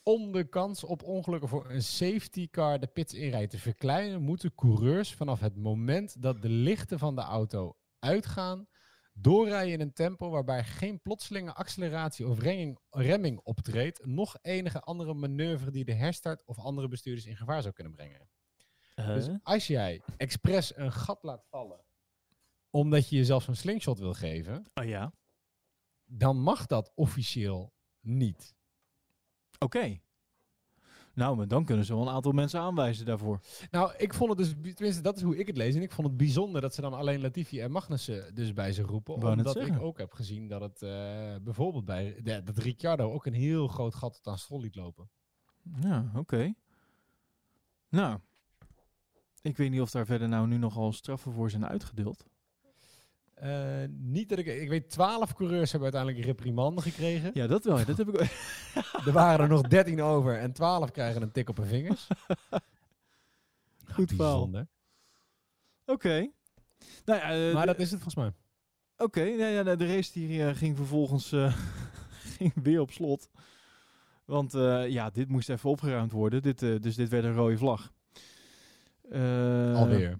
Om 0.03 0.33
de 0.33 0.44
kans 0.44 0.85
op 0.85 1.03
ongelukken 1.03 1.48
voor 1.48 1.70
een 1.70 1.83
safety 1.83 2.48
car 2.51 2.81
de 2.81 2.87
pits 2.87 3.14
inrijdt 3.14 3.51
te 3.51 3.59
verkleinen, 3.59 4.22
moeten 4.22 4.55
coureurs 4.55 5.14
vanaf 5.14 5.40
het 5.40 5.57
moment 5.57 6.22
dat 6.22 6.42
de 6.42 6.48
lichten 6.48 6.98
van 6.98 7.14
de 7.14 7.22
auto 7.22 7.77
uitgaan, 7.98 8.66
doorrijden 9.20 9.72
in 9.72 9.81
een 9.81 9.92
tempo 9.92 10.31
waarbij 10.31 10.64
geen 10.64 11.02
plotselinge 11.02 11.54
acceleratie 11.54 12.28
of 12.28 12.40
remming, 12.40 12.78
remming 12.90 13.38
optreedt, 13.38 14.07
nog 14.07 14.37
enige 14.42 14.81
andere 14.81 15.14
manoeuvre 15.14 15.70
die 15.70 15.85
de 15.85 15.94
herstart 15.94 16.44
of 16.44 16.59
andere 16.59 16.88
bestuurders 16.88 17.26
in 17.26 17.37
gevaar 17.37 17.62
zou 17.62 17.74
kunnen 17.74 17.92
brengen. 17.92 18.28
Dus 18.94 19.28
als 19.42 19.66
jij 19.66 20.02
expres 20.16 20.76
een 20.76 20.92
gat 20.92 21.22
laat 21.22 21.46
vallen, 21.50 21.85
omdat 22.70 23.09
je 23.09 23.16
jezelf 23.16 23.42
zo'n 23.42 23.54
slingshot 23.54 23.98
wil 23.98 24.14
geven, 24.14 24.70
oh 24.74 24.85
ja. 24.85 25.12
dan 26.04 26.40
mag 26.40 26.66
dat 26.66 26.92
officieel 26.94 27.72
niet. 28.00 28.54
Oké. 29.59 30.00
Nou, 31.18 31.37
maar 31.37 31.48
dan 31.48 31.64
kunnen 31.64 31.85
ze 31.85 31.94
wel 31.94 32.02
een 32.02 32.14
aantal 32.14 32.33
mensen 32.33 32.61
aanwijzen 32.61 33.07
daarvoor. 33.07 33.40
Nou, 33.70 33.92
ik 33.96 34.14
vond 34.14 34.28
het 34.31 34.38
dus, 34.38 34.74
tenminste 34.74 35.02
dat 35.02 35.16
is 35.16 35.22
hoe 35.22 35.37
ik 35.37 35.46
het 35.46 35.57
lees. 35.57 35.74
En 35.74 35.83
ik 35.83 35.92
vond 35.92 36.07
het 36.09 36.16
bijzonder 36.16 36.61
dat 36.61 36.74
ze 36.74 36.81
dan 36.81 36.94
alleen 36.94 37.20
Latifi 37.20 37.61
en 37.61 37.70
Magnussen 37.70 38.35
dus 38.35 38.52
bij 38.52 38.72
ze 38.72 38.83
roepen. 38.83 39.14
Omdat 39.31 39.54
ik 39.76 39.83
ook 39.83 39.98
heb 39.98 40.12
gezien 40.12 40.48
dat 40.48 40.61
het 40.61 40.83
eh, 40.83 40.90
bijvoorbeeld 41.42 41.85
bij, 41.85 42.20
de- 42.22 42.42
dat 42.44 42.59
Ricciardo 42.59 43.12
ook 43.12 43.26
een 43.26 43.33
heel 43.35 43.68
groot 43.68 43.94
gat 43.94 44.14
tot 44.14 44.26
aan 44.26 44.38
Stroll 44.38 44.61
liet 44.61 44.74
lopen. 44.76 45.09
Ja, 45.81 46.11
oké. 46.14 46.54
Nou, 47.88 48.18
ik 49.42 49.57
weet 49.57 49.70
niet 49.70 49.81
of 49.81 49.90
daar 49.90 50.07
verder 50.07 50.28
nou 50.28 50.46
nu 50.46 50.57
nogal 50.57 50.92
straffen 50.92 51.33
voor 51.33 51.50
zijn 51.50 51.66
uitgedeeld. 51.66 52.24
Eh, 53.40 53.88
niet 53.88 54.29
dat 54.29 54.38
ik, 54.38 54.46
ik 54.46 54.68
weet, 54.68 54.90
12 54.90 55.35
coureurs 55.35 55.72
hebben 55.72 55.92
uiteindelijk 55.92 56.22
een 56.22 56.35
reprimande 56.35 56.83
gekregen. 56.83 57.31
Ja, 57.35 57.46
dat 57.46 57.64
wel. 57.64 57.85
Dat 57.85 57.96
heb 57.96 58.09
ik. 58.09 58.20
Er 59.07 59.12
waren 59.12 59.40
er 59.40 59.48
nog 59.48 59.62
13 59.62 60.03
over 60.03 60.38
en 60.38 60.53
12 60.53 60.90
krijgen 60.90 61.22
een 61.22 61.33
tik 61.33 61.48
op 61.48 61.57
hun 61.57 61.66
vingers. 61.66 62.07
Goed 63.94 64.12
verhaal. 64.12 64.51
Oké. 65.87 66.31
Nou 67.05 67.20
ja, 67.20 67.48
eh, 67.48 67.55
Maar 67.55 67.66
dat 67.66 67.79
is 67.79 67.90
het 67.90 68.01
volgens 68.03 68.14
mij. 68.14 68.33
Oké, 69.07 69.24
nou 69.24 69.53
ja, 69.53 69.77
de 69.77 69.87
race 69.87 70.12
die 70.12 70.44
eh, 70.44 70.55
ging 70.55 70.77
vervolgens 70.77 71.29
ging 72.37 72.53
weer 72.62 72.81
op 72.81 72.90
slot. 72.90 73.31
Want 74.24 74.53
ja, 74.88 75.11
dit 75.11 75.29
moest 75.29 75.48
even 75.48 75.70
opgeruimd 75.70 76.12
worden. 76.12 76.42
Dit, 76.42 76.59
dus 76.59 76.94
dit 76.94 77.09
werd 77.09 77.24
een 77.24 77.35
rode 77.35 77.59
vlag. 77.59 77.92
Alweer. 79.74 80.18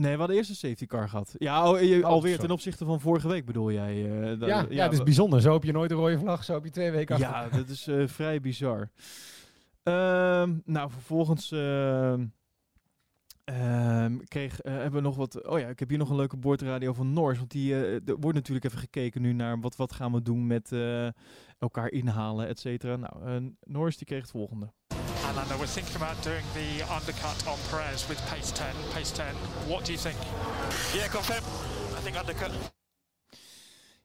Nee, 0.00 0.12
we 0.12 0.18
hadden 0.18 0.36
eerst 0.36 0.50
een 0.50 0.56
safety 0.56 0.86
car 0.86 1.08
gehad. 1.08 1.34
Ja, 1.38 1.70
oh, 1.70 1.80
je- 1.80 1.98
Oh, 1.98 2.04
alweer 2.04 2.30
sorry. 2.30 2.46
ten 2.46 2.54
opzichte 2.54 2.84
van 2.84 3.00
vorige 3.00 3.28
week 3.28 3.44
bedoel 3.44 3.72
jij? 3.72 4.04
eh, 4.32 4.38
da- 4.40 4.46
Ja, 4.46 4.66
ja, 4.68 4.82
het 4.82 4.92
is 4.92 5.02
bijzonder. 5.02 5.40
Zo 5.40 5.52
heb 5.52 5.64
je 5.64 5.72
nooit 5.72 5.90
een 5.90 5.96
rode 5.96 6.18
vlag, 6.18 6.44
zo 6.44 6.54
heb 6.54 6.64
je 6.64 6.70
twee 6.70 6.90
weken 6.90 7.14
achter. 7.14 7.30
Ja, 7.30 7.48
dat 7.58 7.68
is 7.68 7.86
eh, 7.86 8.06
vrij 8.06 8.40
bizar. 8.40 8.90
Ehm, 9.82 10.58
nou, 10.64 10.90
vervolgens 10.90 11.52
ehm, 11.52 12.26
Ehm, 13.44 14.16
kreeg, 14.28 14.60
eh, 14.60 14.72
hebben 14.72 14.92
we 14.92 15.00
nog 15.00 15.16
wat... 15.16 15.46
Oh 15.46 15.58
ja, 15.58 15.68
ik 15.68 15.78
heb 15.78 15.88
hier 15.88 15.98
nog 15.98 16.10
een 16.10 16.16
leuke 16.16 16.36
boordradio 16.36 16.92
van 16.92 17.12
Noors. 17.12 17.38
Want 17.38 17.50
die, 17.50 17.74
er 17.74 18.02
wordt 18.20 18.36
natuurlijk 18.36 18.64
even 18.66 18.78
gekeken 18.78 19.22
nu 19.22 19.32
naar 19.32 19.60
wat, 19.60 19.76
wat 19.76 19.92
gaan 19.92 20.12
we 20.12 20.22
doen 20.22 20.46
met 20.46 20.72
elkaar 21.58 21.90
inhalen, 21.90 22.46
et 22.48 22.58
cetera. 22.58 22.96
Nou, 22.96 23.52
Noors 23.64 23.96
die 23.96 24.06
kreeg 24.06 24.20
het 24.20 24.30
volgende. 24.30 24.72
And 25.30 25.38
Lando, 25.38 25.58
we're 25.58 25.66
thinking 25.78 25.96
about 25.96 26.22
doing 26.24 26.44
the 26.54 26.82
undercut 26.96 27.46
on 27.46 27.58
Perez 27.70 28.06
with 28.08 28.20
pace 28.30 28.50
10. 28.52 28.66
Pace 28.92 29.12
10. 29.12 29.24
What 29.68 29.84
do 29.84 29.92
you 29.92 29.98
think? 29.98 30.16
Yeah, 30.94 31.08
confirm. 31.08 31.44
I 31.98 32.00
think 32.02 32.16
undercut. 32.16 32.72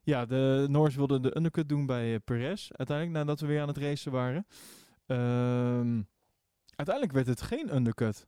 Ja, 0.02 0.26
de 0.26 0.66
Noors 0.68 0.94
wilden 0.94 1.22
de 1.22 1.36
undercut 1.36 1.68
doen 1.68 1.86
bij 1.86 2.14
eh, 2.14 2.20
Perez. 2.24 2.70
Uiteindelijk, 2.70 3.18
nadat 3.18 3.40
we 3.40 3.46
weer 3.46 3.60
aan 3.60 3.68
het 3.68 3.78
racen 3.78 4.12
waren. 4.12 4.46
Ehm, 5.06 6.02
uiteindelijk 6.76 7.12
werd 7.12 7.26
het 7.26 7.42
geen 7.42 7.74
undercut. 7.74 8.26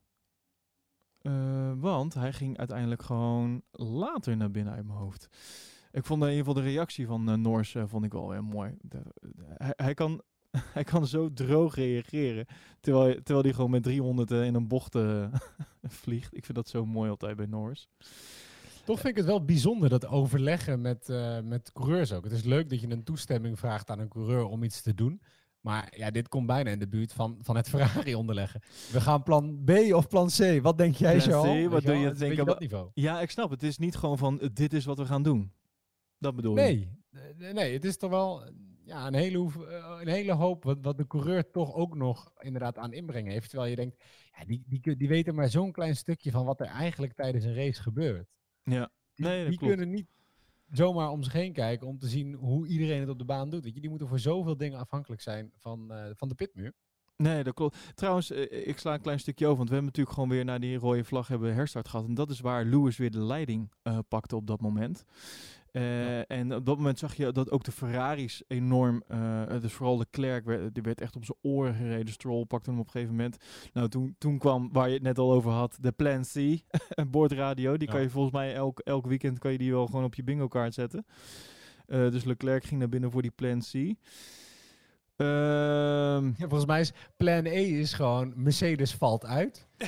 Eh, 1.18 1.72
want 1.76 2.14
hij 2.14 2.32
ging 2.32 2.58
uiteindelijk 2.58 3.02
gewoon 3.02 3.62
later 3.70 4.36
naar 4.36 4.50
binnen 4.50 4.74
uit 4.74 4.86
mijn 4.86 4.98
hoofd. 4.98 5.28
Ik 5.90 6.04
vond 6.04 6.22
in 6.22 6.28
ieder 6.28 6.44
geval 6.44 6.62
de 6.62 6.68
reactie 6.70 7.06
van 7.06 7.28
eh, 7.28 7.34
Noors 7.34 7.76
vond 7.84 8.04
ik 8.04 8.12
wel 8.12 8.30
heel 8.30 8.42
mooi. 8.42 8.76
De- 8.80 9.14
de- 9.20 9.54
hij, 9.56 9.72
hij, 9.76 9.94
kan, 9.94 10.22
hij 10.74 10.84
kan 10.84 11.06
zo 11.06 11.32
droog 11.32 11.74
reageren. 11.74 12.46
Terwijl, 12.80 13.04
hij- 13.04 13.14
terwijl 13.14 13.42
hij 13.42 13.52
gewoon 13.52 13.70
met 13.70 13.82
300 13.82 14.30
eh, 14.30 14.44
in 14.44 14.54
een 14.54 14.68
bocht 14.68 14.94
eh, 14.94 15.26
vliegt. 16.02 16.36
Ik 16.36 16.44
vind 16.44 16.56
dat 16.56 16.68
zo 16.68 16.86
mooi 16.86 17.10
altijd 17.10 17.36
bij 17.36 17.46
Noors. 17.46 17.88
Toch 18.84 18.96
vind 19.00 19.08
ik 19.12 19.16
het 19.16 19.26
wel 19.26 19.44
bijzonder 19.44 19.88
dat 19.88 20.06
overleggen 20.06 20.80
met, 20.80 21.08
eh, 21.08 21.40
met 21.40 21.72
coureurs 21.72 22.12
ook. 22.12 22.24
Het 22.24 22.32
is 22.32 22.42
leuk 22.42 22.70
dat 22.70 22.80
je 22.80 22.90
een 22.90 23.04
toestemming 23.04 23.58
vraagt 23.58 23.90
aan 23.90 23.98
een 23.98 24.08
coureur 24.08 24.44
om 24.44 24.62
iets 24.62 24.82
te 24.82 24.94
doen. 24.94 25.20
Maar 25.60 25.92
ja, 25.96 26.10
dit 26.10 26.28
komt 26.28 26.46
bijna 26.46 26.70
in 26.70 26.78
de 26.78 26.88
buurt 26.88 27.12
van, 27.12 27.38
van 27.40 27.56
het 27.56 27.68
Ferrari 27.68 28.14
onderleggen. 28.14 28.60
We 28.92 29.00
gaan 29.00 29.22
plan 29.22 29.62
B 29.64 29.70
of 29.70 30.08
plan 30.08 30.28
C. 30.28 30.62
Wat 30.62 30.78
denk 30.78 30.94
jij, 30.94 31.20
Plan 31.22 31.66
C, 31.66 31.70
wat 31.70 31.82
doe 31.82 31.94
je? 31.96 32.12
Denk 32.12 32.36
dat 32.46 32.60
niveau. 32.60 32.90
Ja, 32.94 33.20
ik 33.20 33.30
snap 33.30 33.50
het. 33.50 33.62
Is 33.62 33.78
niet 33.78 33.96
gewoon 33.96 34.18
van 34.18 34.50
dit 34.52 34.72
is 34.72 34.84
wat 34.84 34.98
we 34.98 35.06
gaan 35.06 35.22
doen. 35.22 35.52
Dat 36.18 36.36
bedoel 36.36 36.56
je? 36.58 36.88
Nee, 37.38 37.52
nee, 37.52 37.72
het 37.72 37.84
is 37.84 37.96
toch 37.96 38.10
wel 38.10 38.42
ja, 38.88 39.06
een, 39.06 39.14
hele 39.14 39.50
eh, 39.68 39.98
een 40.00 40.08
hele 40.08 40.32
hoop 40.32 40.64
wat, 40.64 40.78
wat 40.80 40.96
de 40.96 41.06
coureur 41.06 41.50
toch 41.50 41.74
ook 41.74 41.94
nog 41.94 42.32
inderdaad 42.38 42.78
aan 42.78 42.92
inbrengen 42.92 43.32
heeft. 43.32 43.48
Terwijl 43.48 43.70
je 43.70 43.76
denkt, 43.76 44.04
ja, 44.38 44.44
die, 44.44 44.62
die, 44.66 44.96
die 44.96 45.08
weten 45.08 45.34
maar 45.34 45.48
zo'n 45.48 45.72
klein 45.72 45.96
stukje 45.96 46.30
van 46.30 46.44
wat 46.44 46.60
er 46.60 46.66
eigenlijk 46.66 47.12
tijdens 47.12 47.44
een 47.44 47.54
race 47.54 47.82
gebeurt. 47.82 48.28
Ja. 48.62 48.90
Nee, 49.14 49.38
dat 49.40 49.48
die 49.48 49.58
klopt. 49.58 49.74
kunnen 49.74 49.94
niet 49.94 50.08
zomaar 50.70 51.10
om 51.10 51.22
zich 51.22 51.32
heen 51.32 51.52
kijken 51.52 51.86
om 51.86 51.98
te 51.98 52.08
zien 52.08 52.34
hoe 52.34 52.66
iedereen 52.66 53.00
het 53.00 53.08
op 53.08 53.18
de 53.18 53.24
baan 53.24 53.50
doet. 53.50 53.64
Weet 53.64 53.74
je, 53.74 53.80
die 53.80 53.90
moeten 53.90 54.08
voor 54.08 54.18
zoveel 54.18 54.56
dingen 54.56 54.78
afhankelijk 54.78 55.20
zijn 55.22 55.52
van, 55.56 55.92
eh, 55.92 56.10
van 56.14 56.28
de 56.28 56.34
pitmuur. 56.34 56.72
Nee, 57.16 57.44
dat 57.44 57.54
klopt. 57.54 57.76
Trouwens, 57.94 58.30
eh, 58.30 58.68
ik 58.68 58.78
sla 58.78 58.94
een 58.94 59.00
klein 59.00 59.20
stukje 59.20 59.44
over. 59.44 59.56
Want 59.56 59.68
we 59.68 59.74
hebben 59.74 59.92
natuurlijk 59.92 60.16
gewoon 60.16 60.36
weer 60.36 60.44
naar 60.44 60.60
die 60.60 60.78
rode 60.78 61.04
vlag 61.04 61.28
hebben 61.28 61.54
herstart 61.54 61.88
gehad. 61.88 62.06
En 62.06 62.14
dat 62.14 62.30
is 62.30 62.40
waar 62.40 62.64
Lewis 62.64 62.96
weer 62.96 63.10
de 63.10 63.22
leiding 63.22 63.72
pakte 64.08 64.36
op 64.36 64.46
dat 64.46 64.60
moment. 64.60 65.04
Eh, 65.78 66.30
En 66.38 66.54
op 66.54 66.66
dat 66.66 66.76
moment 66.76 66.98
zag 66.98 67.14
je 67.14 67.32
dat 67.32 67.50
ook 67.50 67.64
de 67.64 67.72
Ferraris 67.72 68.42
enorm... 68.46 69.02
eh, 69.08 69.42
dus 69.60 69.72
vooral 69.72 69.96
de 69.96 70.06
Klerk, 70.10 70.44
werd, 70.44 70.74
die 70.74 70.82
werd 70.82 71.00
echt 71.00 71.16
op 71.16 71.24
zijn 71.24 71.38
oren 71.40 71.74
gereden. 71.74 72.12
Stroll 72.12 72.44
pakte 72.44 72.70
hem 72.70 72.78
op 72.78 72.84
een 72.86 72.92
gegeven 72.92 73.14
moment. 73.14 73.36
Nou, 73.72 73.88
toen, 73.88 74.14
toen 74.18 74.38
kwam, 74.38 74.72
waar 74.72 74.88
je 74.88 74.94
het 74.94 75.02
net 75.02 75.18
al 75.18 75.32
over 75.32 75.50
had, 75.50 75.76
de 75.80 75.92
Plan 75.92 76.22
C. 76.22 76.34
een 76.88 77.10
boordradio. 77.10 77.76
Die 77.76 77.88
kan 77.88 78.00
je 78.00 78.10
volgens 78.10 78.34
mij 78.34 78.54
elk, 78.54 78.78
elk 78.80 79.06
weekend 79.06 79.38
kan 79.38 79.52
je 79.52 79.58
die 79.58 79.72
wel 79.72 79.86
gewoon 79.86 80.04
op 80.04 80.14
je 80.14 80.24
bingo 80.24 80.48
kaart 80.48 80.74
zetten. 80.74 81.06
Eh, 81.86 82.10
dus 82.10 82.24
Leclerc 82.24 82.64
ging 82.64 82.80
naar 82.80 82.88
binnen 82.88 83.10
voor 83.10 83.22
die 83.22 83.30
Plan 83.30 83.60
C. 83.60 83.72
Ehm, 85.16 86.26
Ja, 86.26 86.32
volgens 86.38 86.66
mij 86.66 86.80
is 86.80 86.92
plan 87.16 87.44
E 87.44 87.62
is 87.80 87.92
gewoon 87.92 88.32
Mercedes 88.36 88.94
valt 88.94 89.26
uit. 89.26 89.66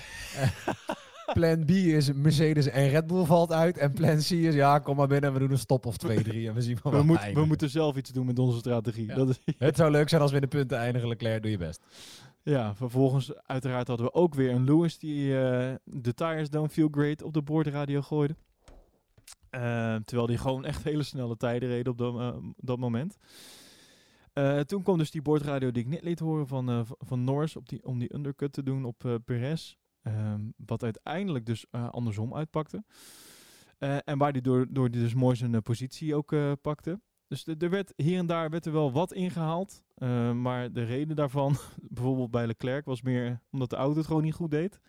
Plan 1.33 1.65
B 1.65 1.71
is 1.71 2.13
Mercedes 2.13 2.67
en 2.67 2.89
Red 2.89 3.07
Bull 3.07 3.25
valt 3.25 3.53
uit. 3.53 3.79
En 3.79 3.93
plan 3.93 4.17
C 4.17 4.31
is 4.31 4.55
ja, 4.55 4.79
kom 4.79 4.97
maar 4.97 5.09
binnen, 5.09 5.33
we 5.33 5.39
doen 5.39 5.51
een 5.51 5.59
stop 5.59 5.87
of 5.87 5.97
2, 5.97 6.23
3 6.23 6.49
en 6.49 6.55
we 6.55 6.63
zien 6.63 6.79
wel 6.83 6.93
we, 6.93 7.03
moet- 7.03 7.33
we 7.35 7.45
moeten 7.45 7.71
zelf 7.71 7.97
iets 7.97 8.11
doen 8.13 8.27
met 8.27 8.39
onze 8.39 8.59
strategie. 8.59 9.07
Ja. 9.07 9.15
Dat 9.15 9.29
is, 9.29 9.41
Het 9.59 9.77
zou 9.77 9.91
leuk 9.91 10.09
zijn 10.09 10.21
als 10.21 10.31
we 10.31 10.37
in 10.37 10.43
de 10.43 10.49
punten 10.49 10.79
eindigen, 10.79 11.09
Leclerc, 11.09 11.43
doe 11.43 11.51
je 11.51 11.59
best. 11.59 11.85
ja, 12.43 12.75
vervolgens 12.75 13.33
uiteraard 13.47 13.89
hadden 13.89 14.07
we 14.07 14.13
ook 14.15 14.35
weer 14.35 14.51
een 14.51 14.65
Lewis 14.65 14.99
die 14.99 15.39
eh, 15.41 15.75
de 15.85 16.15
tires 16.15 16.51
don't 16.51 16.73
feel 16.73 16.89
great 16.91 17.23
op 17.23 17.33
de 17.35 17.43
boordradio 17.43 18.01
gooide. 18.01 18.35
Eh, 19.51 19.95
terwijl 20.05 20.27
die 20.27 20.39
gewoon 20.39 20.65
echt 20.65 20.85
hele 20.85 21.03
snelle 21.03 21.37
tijden 21.37 21.69
reden 21.69 21.93
op 21.93 21.99
dat, 21.99 22.15
eh, 22.19 22.37
dat 22.57 22.79
moment. 22.79 23.17
Toen 24.67 24.83
kwam 24.83 24.99
dus 24.99 25.11
die 25.11 25.23
boordradio 25.23 25.71
die 25.71 25.83
ik 25.83 25.89
net 25.89 26.03
liet 26.03 26.19
horen 26.19 26.47
van, 26.47 26.87
v- 26.87 26.91
van 26.99 27.25
Norris 27.25 27.57
op 27.57 27.69
die, 27.69 27.85
om 27.85 27.99
die 27.99 28.15
undercut 28.15 28.53
te 28.53 28.63
doen 28.63 28.85
op 28.85 29.05
eh 29.05 29.15
Perez. 29.25 29.77
Ehm, 30.03 30.41
wat 30.57 30.83
uiteindelijk 30.83 31.47
dus 31.47 31.67
eh, 31.71 31.89
andersom 31.89 32.35
uitpakte. 32.35 32.85
Eh, 33.79 33.97
en 34.05 34.19
waar 34.19 34.33
hij 34.33 34.41
door, 34.41 34.67
door 34.71 34.91
die 34.91 35.01
dus 35.01 35.15
mooi 35.15 35.37
zijn 35.37 35.55
eh, 35.55 35.61
positie 35.61 36.15
ook 36.15 36.35
pakte. 36.61 37.01
Dus 37.31 37.47
er 37.47 37.71
werd 37.71 37.93
hier 37.97 38.19
en 38.19 38.27
daar 38.27 38.51
werd 38.51 38.67
er 38.67 38.73
wel 38.73 38.93
wat 38.93 39.13
ingehaald. 39.13 39.83
Eh, 39.95 40.33
maar 40.33 40.73
de 40.73 40.85
reden 40.85 41.17
daarvan, 41.17 41.57
bijvoorbeeld 41.91 42.31
bij 42.31 42.47
Leclerc, 42.47 42.85
was 42.85 43.03
meer 43.03 43.41
omdat 43.51 43.71
de 43.71 43.77
auto 43.77 43.97
het 43.97 44.07
gewoon 44.07 44.23
niet 44.23 44.35
goed 44.35 44.51
deed. 44.51 44.81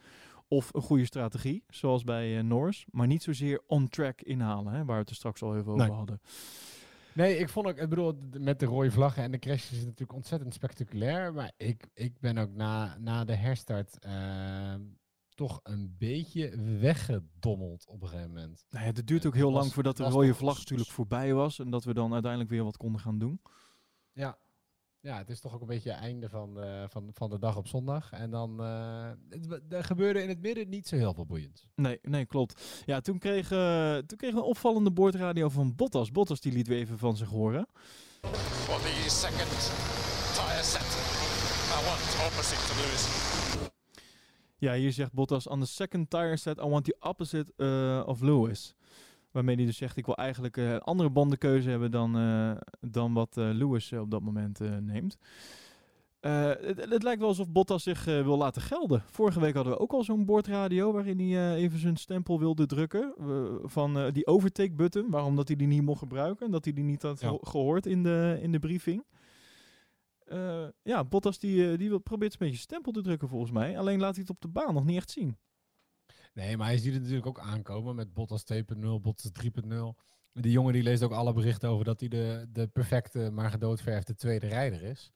Of 0.47 0.73
een 0.73 0.81
goede 0.81 1.05
strategie, 1.05 1.63
zoals 1.67 2.03
bij 2.03 2.37
eh, 2.37 2.43
Norris. 2.43 2.85
Maar 2.91 3.07
niet 3.07 3.23
zozeer 3.23 3.61
on-track 3.67 4.21
inhalen, 4.21 4.73
hè, 4.73 4.85
waar 4.85 4.95
we 4.95 5.01
het 5.01 5.09
er 5.09 5.15
straks 5.15 5.41
al 5.41 5.57
even 5.57 5.71
over 5.71 5.91
hadden. 5.91 6.21
Nee, 7.13 7.37
ik 7.37 7.49
vond 7.49 7.67
ook, 7.67 7.77
ik 7.77 7.89
bedoel, 7.89 8.17
met 8.39 8.59
de 8.59 8.65
rode 8.65 8.91
vlaggen 8.91 9.23
en 9.23 9.31
de 9.31 9.39
crashes 9.39 9.71
is 9.71 9.77
het 9.77 9.85
natuurlijk 9.85 10.13
ontzettend 10.13 10.53
spectaculair. 10.53 11.33
Maar 11.33 11.51
ik, 11.57 11.87
ik 11.93 12.19
ben 12.19 12.37
ook 12.37 12.53
na, 12.53 12.97
na 12.99 13.25
de 13.25 13.35
herstart 13.35 13.99
ehm, 13.99 14.81
toch 15.35 15.59
een 15.63 15.95
beetje 15.97 16.57
weggedommeld 16.79 17.85
op 17.87 18.01
een 18.01 18.07
gegeven 18.07 18.31
moment. 18.33 18.65
Nou 18.69 18.85
ja, 18.85 18.91
het 18.91 19.07
duurt 19.07 19.25
ook 19.25 19.35
heel 19.35 19.51
was- 19.51 19.61
lang 19.61 19.73
voordat 19.73 19.97
de 19.97 20.03
rode 20.03 20.33
vlag 20.33 20.57
natuurlijk 20.57 20.89
voorbij 20.89 21.33
was. 21.33 21.59
En 21.59 21.69
dat 21.69 21.83
we 21.83 21.93
dan 21.93 22.11
uiteindelijk 22.13 22.51
weer 22.51 22.63
wat 22.63 22.77
konden 22.77 23.01
gaan 23.01 23.19
doen. 23.19 23.41
Ja. 24.13 24.37
Ja, 24.99 25.17
het 25.17 25.29
is 25.29 25.39
toch 25.39 25.53
ook 25.53 25.61
een 25.61 25.67
beetje 25.67 25.91
het 25.91 25.99
einde 25.99 26.29
van 26.29 26.53
de, 26.53 26.85
van, 26.89 27.09
van 27.13 27.29
de 27.29 27.39
dag 27.39 27.57
op 27.57 27.67
zondag. 27.67 28.11
En 28.11 28.31
dan 28.31 28.63
eh, 28.63 29.09
het 29.29 29.61
er 29.69 29.83
gebeurde 29.83 30.21
in 30.21 30.29
het 30.29 30.41
midden 30.41 30.69
niet 30.69 30.87
zo 30.87 30.95
heel 30.95 31.13
veel 31.13 31.25
boeiends. 31.25 31.67
Nee, 31.75 31.99
nee, 32.01 32.25
klopt. 32.25 32.81
Ja, 32.85 32.99
toen 33.01 33.17
kreeg, 33.19 33.51
eh, 33.51 33.97
toen 33.97 34.17
kreeg 34.17 34.31
we 34.33 34.37
een 34.37 34.43
opvallende 34.43 34.91
boordradio 34.91 35.49
van 35.49 35.75
Bottas. 35.75 36.11
Bottas 36.11 36.39
die 36.41 36.51
liet 36.51 36.67
weer 36.67 36.77
even 36.77 36.97
van 36.97 37.17
zich 37.17 37.29
horen. 37.29 37.67
For 38.21 38.79
the 38.79 39.05
second 39.09 39.49
tire 40.35 40.63
set, 40.63 40.81
I 41.77 41.79
want 41.85 42.27
opposite 42.27 42.61
to 42.67 42.73
Lewis. 42.81 43.30
Ja, 44.61 44.73
hier 44.73 44.91
zegt 44.91 45.13
Bottas, 45.13 45.47
on 45.47 45.59
the 45.59 45.65
second 45.65 46.09
tire 46.09 46.37
set, 46.37 46.57
I 46.59 46.67
want 46.67 46.85
the 46.85 46.95
opposite 46.99 47.53
eh, 47.57 48.07
of 48.07 48.21
Lewis. 48.21 48.75
Waarmee 49.31 49.55
hij 49.55 49.65
dus 49.65 49.77
zegt, 49.77 49.97
ik 49.97 50.05
wil 50.05 50.15
eigenlijk 50.15 50.57
eh, 50.57 50.71
een 50.71 50.81
andere 50.81 51.09
bandenkeuze 51.09 51.69
hebben 51.69 51.91
dan, 51.91 52.17
eh, 52.17 52.51
dan 52.79 53.13
wat 53.13 53.35
Lewis 53.35 53.93
op 53.93 54.11
dat 54.11 54.21
moment 54.21 54.59
neemt. 54.81 55.17
Het, 56.19 56.89
het 56.89 57.03
lijkt 57.03 57.19
wel 57.19 57.27
alsof 57.29 57.49
Bottas 57.49 57.83
zich 57.83 58.05
wil 58.05 58.37
laten 58.37 58.61
gelden. 58.61 59.03
Vorige 59.05 59.39
week 59.39 59.53
hadden 59.55 59.73
we 59.73 59.79
ook 59.79 59.91
al 59.91 60.03
zo'n 60.03 60.25
boordradio 60.25 60.91
waarin 60.91 61.19
hij 61.31 61.53
even 61.55 61.79
zijn 61.79 61.97
stempel 61.97 62.39
wilde 62.39 62.65
drukken. 62.65 63.13
van 63.63 64.09
die 64.11 64.27
overtake 64.27 64.71
button, 64.73 65.09
waarom 65.09 65.35
dat 65.35 65.47
hij 65.47 65.57
die 65.57 65.67
niet 65.67 65.81
mocht 65.83 65.99
gebruiken. 65.99 66.45
En 66.45 66.51
dat 66.51 66.63
hij 66.63 66.73
die 66.73 66.83
niet 66.83 67.01
had 67.01 67.21
Ja. 67.21 67.37
gehoord 67.41 67.85
in 67.85 68.03
de, 68.03 68.39
in 68.41 68.51
de 68.51 68.59
briefing. 68.59 69.03
Eh, 70.31 70.67
ja, 70.81 71.03
Bottas 71.03 71.39
die, 71.39 71.71
eh, 71.71 71.77
die 71.77 71.99
probeert 71.99 72.31
een 72.31 72.39
beetje 72.39 72.57
stempel 72.57 72.91
te 72.91 73.01
drukken 73.01 73.27
volgens 73.27 73.51
mij. 73.51 73.77
Alleen 73.77 73.99
laat 73.99 74.13
hij 74.15 74.21
het 74.21 74.29
op 74.29 74.41
de 74.41 74.47
baan 74.47 74.73
nog 74.73 74.85
niet 74.85 74.97
echt 74.97 75.11
zien. 75.11 75.37
Nee, 76.33 76.57
maar 76.57 76.67
hij 76.67 76.77
ziet 76.77 76.93
het 76.93 77.01
natuurlijk 77.01 77.27
ook 77.27 77.39
aankomen 77.39 77.95
met 77.95 78.13
Bottas 78.13 78.43
2.0, 78.43 78.99
Bottas 79.01 79.31
3.0. 79.31 79.95
Die 80.33 80.51
jongen 80.51 80.73
die 80.73 80.83
leest 80.83 81.03
ook 81.03 81.11
alle 81.11 81.33
berichten 81.33 81.69
over 81.69 81.85
dat 81.85 81.99
hij 81.99 82.09
de, 82.09 82.47
de 82.49 82.67
perfecte, 82.67 83.29
maar 83.31 83.51
gedoodverfde 83.51 84.15
tweede 84.15 84.47
rijder 84.47 84.83
is. 84.83 85.11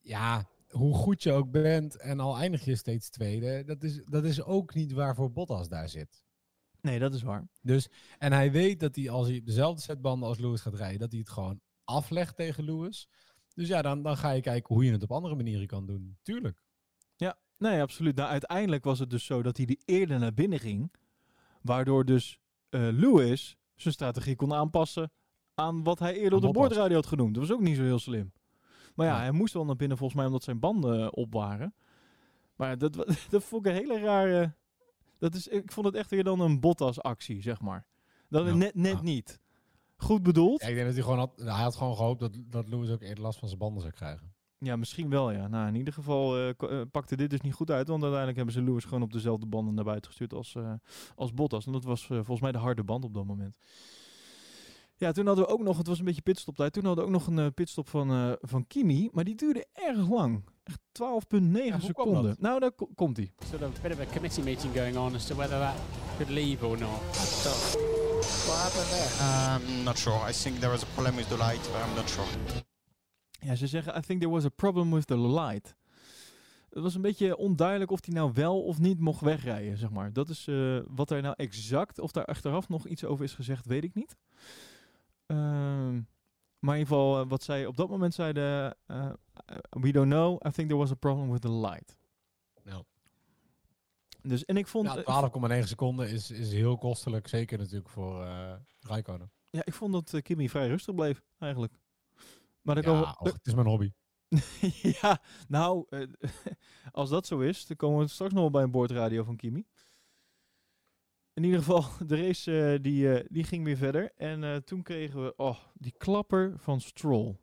Ja, 0.00 0.48
hoe 0.68 0.94
goed 0.94 1.22
je 1.22 1.32
ook 1.32 1.50
bent 1.50 1.96
en 1.96 2.20
al 2.20 2.36
eindig 2.36 2.64
je 2.64 2.76
steeds 2.76 3.10
tweede, 3.10 3.64
dat 3.64 3.82
is, 3.82 4.04
dat 4.04 4.24
is 4.24 4.42
ook 4.42 4.74
niet 4.74 4.92
waarvoor 4.92 5.32
Bottas 5.32 5.68
daar 5.68 5.88
zit. 5.88 6.22
Nee, 6.80 6.98
dat 6.98 7.14
is 7.14 7.22
waar. 7.22 7.48
Dus, 7.60 7.88
en 8.18 8.32
hij 8.32 8.52
weet 8.52 8.80
dat 8.80 8.96
hij 8.96 9.10
als 9.10 9.28
hij 9.28 9.38
op 9.38 9.46
dezelfde 9.46 9.82
setbanden 9.82 10.28
als 10.28 10.38
Lewis 10.38 10.60
gaat 10.60 10.74
rijden, 10.74 10.98
dat 10.98 11.10
hij 11.10 11.20
het 11.20 11.30
gewoon 11.30 11.60
aflegt 11.84 12.36
tegen 12.36 12.64
Lewis. 12.64 13.08
Dus 13.54 13.68
ja, 13.68 13.82
dan, 13.82 14.02
dan 14.02 14.16
ga 14.16 14.30
je 14.30 14.40
kijken 14.40 14.74
hoe 14.74 14.84
je 14.84 14.92
het 14.92 15.02
op 15.02 15.12
andere 15.12 15.34
manieren 15.34 15.66
kan 15.66 15.86
doen. 15.86 16.16
Tuurlijk. 16.22 16.62
Nee, 17.58 17.80
absoluut. 17.82 18.16
Nou, 18.16 18.28
uiteindelijk 18.28 18.84
was 18.84 18.98
het 18.98 19.10
dus 19.10 19.24
zo 19.24 19.42
dat 19.42 19.56
hij 19.56 19.66
die 19.66 19.80
eerder 19.84 20.18
naar 20.18 20.34
binnen 20.34 20.58
ging. 20.58 20.92
Waardoor 21.62 22.04
dus 22.04 22.38
eh, 22.68 22.80
Lewis 22.92 23.56
zijn 23.76 23.94
strategie 23.94 24.36
kon 24.36 24.54
aanpassen 24.54 25.12
aan 25.54 25.82
wat 25.82 25.98
hij 25.98 26.14
eerder 26.14 26.34
op 26.34 26.44
de 26.44 26.50
boordradio 26.50 26.94
had 26.96 27.06
genoemd. 27.06 27.34
Dat 27.34 27.42
was 27.48 27.56
ook 27.56 27.62
niet 27.62 27.76
zo 27.76 27.82
heel 27.82 27.98
slim. 27.98 28.32
Maar 28.94 29.06
ja, 29.06 29.16
hij 29.18 29.30
moest 29.30 29.54
wel 29.54 29.64
naar 29.64 29.76
binnen 29.76 29.96
volgens 29.96 30.18
mij 30.18 30.26
omdat 30.28 30.42
zijn 30.42 30.58
banden 30.58 31.00
eh, 31.00 31.08
op 31.10 31.32
waren. 31.32 31.74
Maar 32.56 32.78
dat, 32.78 32.94
dat 33.30 33.44
vond 33.44 33.66
ik 33.66 33.72
een 33.72 33.78
hele 33.78 33.98
rare... 33.98 34.54
Dat 35.18 35.34
is, 35.34 35.48
ik 35.48 35.72
vond 35.72 35.86
het 35.86 35.94
echt 35.94 36.10
weer 36.10 36.24
dan 36.24 36.40
een 36.40 36.60
Bottas-actie, 36.60 37.42
zeg 37.42 37.60
maar. 37.60 37.86
Dat 38.28 38.46
Ja. 38.46 38.54
net, 38.54 38.74
net 38.74 38.92
Ja. 38.96 39.02
niet. 39.02 39.40
Goed 39.96 40.22
bedoeld. 40.22 40.60
Ja, 40.62 40.68
ik 40.68 40.74
denk 40.74 40.86
dat 40.86 40.94
hij 40.94 41.02
gewoon 41.04 41.18
had, 41.18 41.32
hij 41.36 41.62
had 41.62 41.76
gewoon 41.76 41.96
gehoopt 41.96 42.20
dat, 42.20 42.32
dat 42.50 42.68
Lewis 42.68 42.90
ook 42.90 43.02
eerder 43.02 43.24
last 43.24 43.38
van 43.38 43.48
zijn 43.48 43.60
banden 43.60 43.80
zou 43.82 43.92
krijgen. 43.92 44.32
Ja, 44.58 44.76
misschien 44.76 45.10
wel, 45.10 45.30
ja. 45.30 45.48
Nou, 45.48 45.68
in 45.68 45.74
ieder 45.74 45.92
geval 45.94 46.36
eh, 46.36 46.48
eh, 46.48 46.80
pakte 46.90 47.16
dit 47.16 47.30
dus 47.30 47.40
niet 47.40 47.52
goed 47.54 47.70
uit. 47.70 47.88
Want 47.88 48.00
uiteindelijk 48.02 48.36
hebben 48.36 48.54
ze 48.54 48.62
Lewis 48.70 48.84
gewoon 48.84 49.02
op 49.02 49.12
dezelfde 49.12 49.46
banden 49.46 49.74
naar 49.74 49.84
buiten 49.84 50.06
gestuurd 50.10 50.32
als, 50.32 50.54
eh, 50.54 50.72
als 51.14 51.34
Bottas. 51.34 51.66
En 51.66 51.72
dat 51.72 51.84
was 51.84 52.06
volgens 52.06 52.40
mij 52.40 52.52
de 52.52 52.58
harde 52.58 52.84
band 52.84 53.04
op 53.04 53.14
dat 53.14 53.24
moment. 53.24 53.56
Ja, 54.96 55.12
toen 55.12 55.26
hadden 55.26 55.44
we 55.44 55.50
ook 55.50 55.62
nog, 55.62 55.76
het 55.78 55.86
was 55.86 55.98
een 55.98 56.04
beetje 56.04 56.20
pitstoptijd. 56.22 56.72
Toen 56.72 56.84
hadden 56.84 57.04
we 57.04 57.10
ook 57.10 57.16
nog 57.26 57.36
een 57.36 57.54
pitstop 57.54 57.88
van, 57.88 58.10
eh, 58.10 58.32
van 58.40 58.66
Kimi. 58.66 59.08
Maar 59.12 59.24
die 59.24 59.34
duurde 59.34 59.66
erg 59.72 60.08
lang. 60.08 60.44
Echt 60.64 60.80
12,9 60.92 61.50
hoe 61.52 61.70
kwam 61.70 61.80
seconden. 61.80 62.36
Nou, 62.38 62.60
daar 62.60 62.72
ko- 62.72 62.88
komt 62.94 63.16
hij. 63.16 63.32
Sort 63.50 63.62
of 63.62 63.82
bit 63.82 63.92
of 63.92 64.00
a 64.00 64.04
committee 64.12 64.44
meeting 64.44 64.72
going 64.74 64.96
on 64.96 65.14
as 65.14 65.26
to 65.26 65.34
whether 65.36 65.58
that 65.58 65.74
could 66.16 66.32
leave 66.32 66.66
or 66.66 66.78
not. 66.78 68.03
What 68.46 68.58
happened 68.58 68.90
there? 68.90 69.10
I'm 69.20 69.84
not 69.84 69.98
sure. 69.98 70.28
I 70.30 70.32
think 70.32 70.58
there 70.58 70.70
was 70.70 70.82
a 70.82 70.86
problem 70.94 71.16
with 71.16 71.28
the 71.28 71.36
light, 71.36 71.62
but 71.72 71.80
I'm 71.82 71.94
not 71.94 72.08
sure. 72.08 72.26
Ja, 73.40 73.54
ze 73.54 73.66
zeggen, 73.66 73.96
I 73.96 74.00
think 74.00 74.20
there 74.20 74.32
was 74.32 74.44
a 74.44 74.48
problem 74.48 74.90
with 74.90 75.06
the 75.06 75.18
light. 75.18 75.74
Het 76.70 76.82
was 76.82 76.94
een 76.94 77.02
beetje 77.02 77.36
onduidelijk 77.36 77.90
of 77.90 78.04
hij 78.04 78.14
nou 78.14 78.30
wel 78.34 78.62
of 78.62 78.78
niet 78.78 79.00
mocht 79.00 79.20
wegrijden, 79.20 79.76
zeg 79.78 79.90
maar. 79.90 80.12
Dat 80.12 80.28
is 80.28 80.46
eh, 80.46 80.78
wat 80.86 81.10
er 81.10 81.22
nou 81.22 81.34
exact, 81.36 81.98
of 81.98 82.10
daar 82.12 82.24
achteraf 82.24 82.68
nog 82.68 82.86
iets 82.86 83.04
over 83.04 83.24
is 83.24 83.34
gezegd, 83.34 83.66
weet 83.66 83.84
ik 83.84 83.94
niet. 83.94 84.16
Ehm, 85.26 85.92
maar 86.58 86.74
in 86.74 86.80
ieder 86.80 86.86
geval, 86.86 87.20
eh, 87.20 87.28
wat 87.28 87.42
zij 87.42 87.66
op 87.66 87.76
dat 87.76 87.88
moment 87.88 88.14
zeiden, 88.14 88.76
eh, 88.86 89.10
we 89.70 89.92
don't 89.92 90.10
know, 90.10 90.46
I 90.46 90.50
think 90.50 90.68
there 90.68 90.80
was 90.80 90.90
a 90.90 90.94
problem 90.94 91.30
with 91.30 91.40
the 91.40 91.52
light. 91.52 91.96
Nou. 92.62 92.82
Dus, 94.26 94.44
en 94.44 94.56
ik 94.56 94.66
vond, 94.66 94.86
Ja, 94.86 94.96
eh, 94.96 95.04
12,9 95.62 95.68
seconden 95.68 96.08
is, 96.10 96.30
is 96.30 96.52
heel 96.52 96.78
kostelijk. 96.78 97.28
Zeker 97.28 97.58
natuurlijk 97.58 97.88
voor 97.88 98.22
eh 98.24 98.54
Rijkonen. 98.80 99.32
ja, 99.50 99.64
ik 99.64 99.74
vond 99.74 99.92
dat 99.92 100.12
eh, 100.14 100.22
Kimi 100.22 100.48
vrij 100.48 100.68
rustig 100.68 100.94
bleef, 100.94 101.22
eigenlijk. 101.38 101.72
Maar 102.62 102.74
dan 102.74 102.84
Ja, 102.84 102.90
komen 102.90 103.18
och, 103.18 103.32
het 103.32 103.46
is 103.46 103.54
mijn 103.54 103.66
hobby. 103.66 103.92
ja, 105.00 105.22
nou, 105.48 105.86
eh, 105.88 106.06
als 106.92 107.10
dat 107.10 107.26
zo 107.26 107.40
is, 107.40 107.66
dan 107.66 107.76
komen 107.76 107.98
we 107.98 108.06
straks 108.08 108.32
nog 108.32 108.40
wel 108.42 108.50
bij 108.50 108.62
een 108.62 108.70
boordradio 108.70 109.24
van 109.24 109.36
Kimi. 109.36 109.66
In 111.32 111.44
ieder 111.44 111.58
geval, 111.58 111.84
de 112.06 112.16
race 112.16 112.72
eh, 112.72 112.82
die, 112.82 113.14
eh, 113.18 113.26
die 113.30 113.44
ging 113.44 113.64
weer 113.64 113.76
verder. 113.76 114.12
En 114.16 114.44
eh, 114.44 114.56
toen 114.56 114.82
kregen 114.82 115.24
we, 115.24 115.34
oh, 115.36 115.58
die 115.74 115.92
klapper 115.96 116.54
van 116.58 116.80
Stroll. 116.80 117.36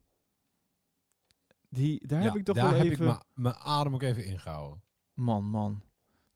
Die, 1.70 2.08
daar 2.08 2.22
heb 2.22 2.36
ik 2.36 2.44
toch 2.46 2.56
daar 2.56 2.70
wel 2.70 2.74
heb 2.74 2.84
even... 2.92 3.06
ik 3.06 3.12
mijn- 3.12 3.24
mijn 3.34 3.56
adem 3.56 3.94
ook 3.94 4.02
even 4.02 4.26
ingehouden. 4.26 4.84
Man, 5.14 5.44
man. 5.46 5.82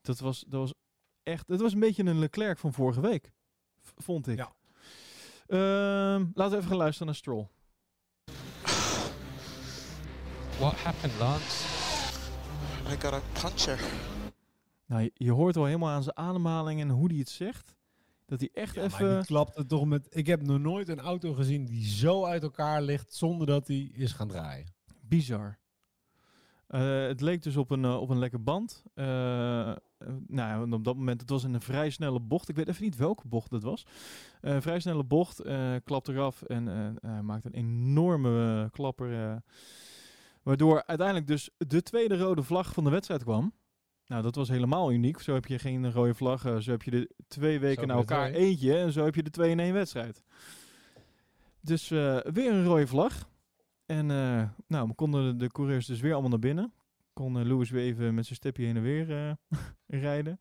Dat 0.06 0.18
was, 0.18 0.44
dat 0.48 0.60
was 0.60 0.74
echt... 1.22 1.48
Het 1.48 1.60
was 1.60 1.72
een 1.72 1.80
beetje 1.80 2.04
een 2.04 2.18
Leclerc 2.18 2.58
van 2.58 2.72
vorige 2.72 3.00
week. 3.00 3.32
vond 3.96 4.26
ik. 4.26 4.36
Ja. 4.36 4.52
Ehm, 5.46 6.24
laten 6.34 6.50
we 6.50 6.56
even 6.56 6.68
gaan 6.68 6.76
luisteren 6.76 7.06
naar 7.06 7.14
Stroll. 7.16 7.46
What 10.58 10.74
happened, 10.74 11.18
Lance? 11.18 11.64
I 12.92 13.00
got 13.00 13.12
a 13.12 13.20
puncture. 13.40 13.82
Nou, 14.86 15.02
je, 15.02 15.10
je 15.14 15.32
hoort 15.32 15.54
wel 15.54 15.64
helemaal 15.64 15.90
aan 15.90 16.02
zijn 16.02 16.16
ademhaling 16.16 16.80
en 16.80 16.88
hoe 16.88 17.08
hij 17.08 17.18
het 17.18 17.28
zegt. 17.28 17.76
Dat 18.26 18.40
hij 18.40 18.50
echt 18.52 18.74
Ja, 18.74 18.80
maar 18.80 18.90
even... 18.90 19.16
die 19.16 19.26
klapte 19.26 19.66
toch 19.66 19.84
met... 19.84 20.06
Ik 20.10 20.26
heb 20.26 20.42
nog 20.42 20.58
nooit 20.58 20.88
een 20.88 21.00
auto 21.00 21.32
gezien 21.32 21.64
die 21.64 21.88
zo 21.88 22.24
uit 22.24 22.42
elkaar 22.42 22.82
ligt 22.82 23.14
zonder 23.14 23.46
dat 23.46 23.66
hij 23.66 23.90
is 23.92 24.12
gaan 24.12 24.28
draaien. 24.28 24.66
Bizar. 25.00 25.58
Eh, 26.66 27.06
het 27.06 27.20
leek 27.20 27.42
dus 27.42 27.56
op 27.56 27.70
een, 27.70 27.84
eh, 27.84 28.00
op 28.00 28.10
een 28.10 28.18
lekke 28.18 28.38
band. 28.38 28.82
Eh, 28.94 29.72
nou 30.26 30.72
op 30.72 30.84
dat 30.84 30.96
moment, 30.96 31.20
het 31.20 31.30
was 31.30 31.44
in 31.44 31.54
een 31.54 31.60
vrij 31.60 31.90
snelle 31.90 32.20
bocht. 32.20 32.48
Ik 32.48 32.56
weet 32.56 32.68
even 32.68 32.84
niet 32.84 32.96
welke 32.96 33.28
bocht 33.28 33.50
het 33.50 33.62
was. 33.62 33.86
Vrij 34.40 34.80
snelle 34.80 35.04
bocht, 35.04 35.42
klapt 35.84 36.08
eraf 36.08 36.42
en 36.42 36.98
maakt 37.22 37.44
een 37.44 37.52
enorme 37.52 38.68
klapper. 38.72 39.42
waardoor 40.42 40.84
uiteindelijk 40.86 41.26
dus 41.26 41.50
de 41.56 41.82
tweede 41.82 42.18
rode 42.18 42.42
vlag 42.42 42.72
van 42.72 42.84
de 42.84 42.90
wedstrijd 42.90 43.22
kwam. 43.22 43.52
Nou, 44.06 44.22
dat 44.22 44.34
was 44.34 44.48
helemaal 44.48 44.92
uniek. 44.92 45.20
Zo 45.20 45.34
heb 45.34 45.46
je 45.46 45.58
geen 45.58 45.92
rode 45.92 46.14
vlag. 46.14 46.40
zo 46.40 46.70
heb 46.70 46.82
je 46.82 46.90
de 46.90 47.10
twee 47.28 47.58
weken 47.58 47.86
na 47.86 47.94
elkaar 47.94 48.30
eentje. 48.30 48.78
En 48.78 48.92
zo 48.92 49.04
heb 49.04 49.14
je 49.14 49.22
de 49.22 49.30
twee 49.30 49.50
in 49.50 49.60
één 49.60 49.74
wedstrijd. 49.74 50.22
Dus 51.60 51.88
weer 51.88 52.52
een 52.52 52.64
rode 52.64 52.86
vlag. 52.86 53.28
En 53.86 54.10
eh, 54.10 54.48
nou, 54.66 54.88
we 54.88 54.94
konden 54.94 55.38
de 55.38 55.48
coureurs 55.48 55.86
dus 55.86 56.00
weer 56.00 56.12
allemaal 56.12 56.30
naar 56.30 56.38
binnen. 56.38 56.72
Kon 57.12 57.38
eh, 57.38 57.44
Lewis 57.44 57.70
weer 57.70 57.82
even 57.82 58.14
met 58.14 58.24
zijn 58.24 58.36
stepje 58.36 58.64
heen 58.64 58.76
en 58.76 58.82
weer 58.82 59.10
eh, 59.10 59.58
rijden. 60.02 60.40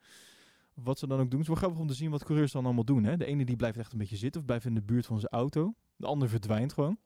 Wat 0.74 1.00
ze 1.00 1.08
dan 1.08 1.20
ook 1.20 1.30
doen. 1.30 1.40
Het 1.40 1.42
is 1.42 1.48
wel 1.48 1.56
grappig 1.56 1.80
om 1.80 1.88
te 1.88 1.94
zien 1.94 2.12
wat 2.12 2.24
coureurs 2.24 2.52
dan 2.52 2.66
allemaal 2.66 2.84
doen. 2.84 3.04
Hè? 3.04 3.18
De 3.18 3.26
ene 3.26 3.46
die 3.46 3.56
blijft 3.56 3.78
echt 3.78 3.92
een 3.92 3.98
beetje 3.98 4.18
zitten 4.18 4.42
of 4.42 4.48
blijft 4.48 4.66
in 4.66 4.74
de 4.74 4.82
buurt 4.82 5.06
van 5.06 5.20
zijn 5.20 5.32
auto. 5.32 5.74
De 5.96 6.06
ander 6.06 6.30
verdwijnt 6.30 6.74
gewoon. 6.74 6.98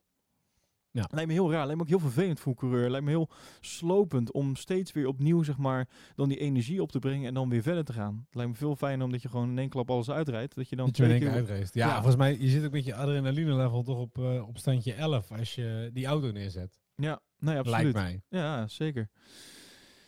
Ja. 0.92 1.08
Lijkt 1.12 1.28
me 1.28 1.34
heel 1.34 1.52
raar. 1.52 1.66
Lijkt 1.66 1.76
me 1.76 1.82
ook 1.82 1.90
heel 1.90 2.10
vervelend 2.10 2.40
voor 2.40 2.52
een 2.52 2.58
coureur. 2.58 2.90
Lijkt 2.90 3.06
me 3.06 3.12
heel 3.12 3.30
slopend 3.60 4.32
om 4.32 4.56
steeds 4.56 4.92
weer 4.92 5.08
opnieuw, 5.08 5.44
zeg 5.44 5.58
maar, 5.58 5.88
dan 6.16 6.30
die 6.30 6.38
energie 6.38 6.82
op 6.82 6.92
te 6.92 7.00
brengen 7.00 7.28
en 7.28 7.34
dan 7.34 7.50
weer 7.50 7.62
verder 7.62 7.84
te 7.84 7.94
gaan. 7.94 8.24
Het 8.26 8.36
lijkt 8.36 8.52
me 8.52 8.58
veel 8.58 8.76
fijner 8.76 9.06
omdat 9.06 9.22
je 9.22 9.30
gewoon 9.30 9.50
in 9.50 9.58
één 9.58 9.70
klap 9.70 9.92
alles 9.92 10.10
uitrijdt. 10.10 10.56
Dat 10.56 10.70
je 10.70 10.76
dan 10.76 10.86
Dat 10.86 10.94
twee 10.96 11.10
één 11.10 11.20
keer. 11.20 11.58
Ja, 11.74 11.88
Ja. 11.88 11.94
volgens 11.96 12.16
mij, 12.16 12.38
je 12.40 12.48
zit 12.48 12.66
ook 12.66 12.72
met 12.72 12.86
je 12.86 12.96
adrenaline 12.96 13.54
level 13.56 13.84
toch 13.84 13.98
op, 14.00 14.18
eh, 14.18 14.48
op 14.48 14.58
standje 14.58 14.94
11 14.94 15.32
als 15.32 15.56
je 15.56 15.90
die 15.94 16.06
auto 16.06 16.32
neerzet. 16.32 16.80
Ja, 16.96 17.20
nee, 17.40 17.58
absoluut. 17.58 17.94
Lijkt 17.94 18.22
mij. 18.30 18.40
Ja, 18.42 18.68
zeker. 18.68 19.10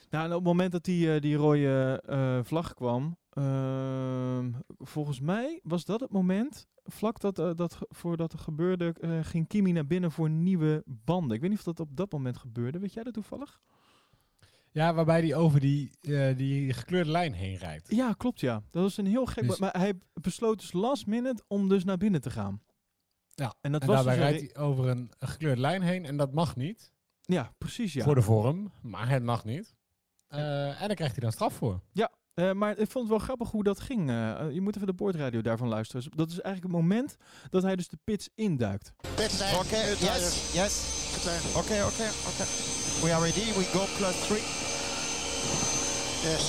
Nou, 0.10 0.24
en 0.26 0.30
op 0.32 0.38
het 0.38 0.48
moment 0.48 0.72
dat 0.72 0.84
die, 0.84 1.14
eh, 1.14 1.22
die 1.22 1.36
rode 1.36 2.02
eh, 2.06 2.40
vlag 2.44 2.74
kwam, 2.74 3.18
ehm, 3.34 4.52
volgens 4.78 5.20
mij 5.20 5.60
was 5.64 5.86
dat 5.86 6.00
het 6.00 6.12
moment, 6.12 6.68
vlak 6.84 7.20
dat, 7.20 7.40
eh, 7.40 7.52
dat 7.56 7.78
voordat 7.80 8.34
er 8.34 8.40
gebeurde, 8.40 8.94
eh, 9.00 9.20
ging 9.22 9.48
Kimi 9.48 9.72
naar 9.72 9.88
binnen 9.88 10.12
voor 10.12 10.30
nieuwe 10.30 10.84
banden. 10.86 11.36
Ik 11.36 11.42
weet 11.42 11.50
niet 11.50 11.60
of 11.60 11.66
dat 11.66 11.80
op 11.80 11.96
dat 11.98 12.12
moment 12.12 12.38
gebeurde. 12.38 12.80
Weet 12.80 12.94
jij 12.94 13.04
dat 13.04 13.14
toevallig? 13.14 13.62
Ja, 14.72 14.94
waarbij 14.94 15.22
die 15.22 15.36
over 15.36 15.60
die, 15.60 15.92
eh, 16.02 16.38
die 16.38 16.74
gekleurde 16.74 17.12
lijn 17.12 17.34
heen 17.34 17.56
rijdt. 17.58 17.96
Ja, 17.96 18.14
klopt 18.14 18.40
ja. 18.40 18.64
Dat 18.70 18.84
was 18.84 18.98
een 18.98 19.06
heel 19.06 19.26
gek... 19.26 19.48
Dus- 19.48 19.60
maar 19.60 19.78
hij 19.78 19.94
besloot 20.14 20.60
dus 20.60 20.74
last 20.74 21.06
minute 21.08 21.44
om 21.48 21.70
dus 21.70 21.84
naar 21.84 21.98
binnen 21.98 22.22
te 22.22 22.30
gaan. 22.30 22.62
Ja, 23.30 23.54
En 23.62 23.72
dat 23.72 23.82
en 23.82 23.88
was 23.88 23.96
daarbij 23.96 24.16
dus 24.16 24.40
rijdt 24.40 24.54
hij 24.56 24.64
over 24.64 24.88
een, 24.88 25.12
gekleurde 25.20 25.62
lijn 25.62 25.82
heen 25.82 26.06
en 26.06 26.18
dat 26.18 26.34
mag 26.34 26.56
niet. 26.56 26.92
Ja, 27.22 27.54
precies 27.58 27.94
ja. 27.94 28.04
Voor 28.04 28.16
de 28.16 28.22
vorm, 28.22 28.72
maar 28.82 29.10
het 29.10 29.24
mag 29.24 29.46
niet. 29.46 29.76
En 30.28 30.88
daar 30.88 30.96
krijgt 30.96 31.16
hij 31.16 31.24
dan 31.24 31.32
straf 31.32 31.54
voor. 31.54 31.82
Ja, 31.92 32.12
eh, 32.34 32.52
maar 32.52 32.72
ik 32.78 32.92
vond 32.92 33.08
het 33.08 33.18
wel 33.18 33.26
grappig 33.26 33.50
hoe 33.52 33.64
dat 33.64 33.80
ging. 33.80 34.10
Eh, 34.10 34.40
eh, 34.40 34.54
je 34.54 34.62
moet 34.62 34.76
even 34.76 34.88
de 34.88 34.94
boordradio 34.94 35.42
daarvan 35.42 35.68
luisteren. 35.68 36.02
Dus 36.04 36.12
Dat 36.16 36.30
is 36.30 36.40
eigenlijk 36.40 36.74
het 36.74 36.84
moment 36.84 37.16
dat 37.50 37.64
hij 37.64 37.76
dus 37.76 37.88
de 37.88 37.98
pits 38.04 38.30
induikt. 38.36 38.94
Pit 39.16 39.40
lane. 39.40 39.58
Okay, 39.58 39.86
new 39.88 39.96
tire. 39.98 40.20
yes, 40.20 40.54
yes. 40.54 41.00
Lane. 41.26 41.40
Okay, 41.64 41.82
okay, 41.84 42.08
okay. 42.30 42.48
We 43.04 43.14
are 43.14 43.24
ready. 43.26 43.46
We 43.60 43.64
go 43.64 43.84
plus 43.98 44.16
three. 44.28 44.44
Yes. 46.30 46.44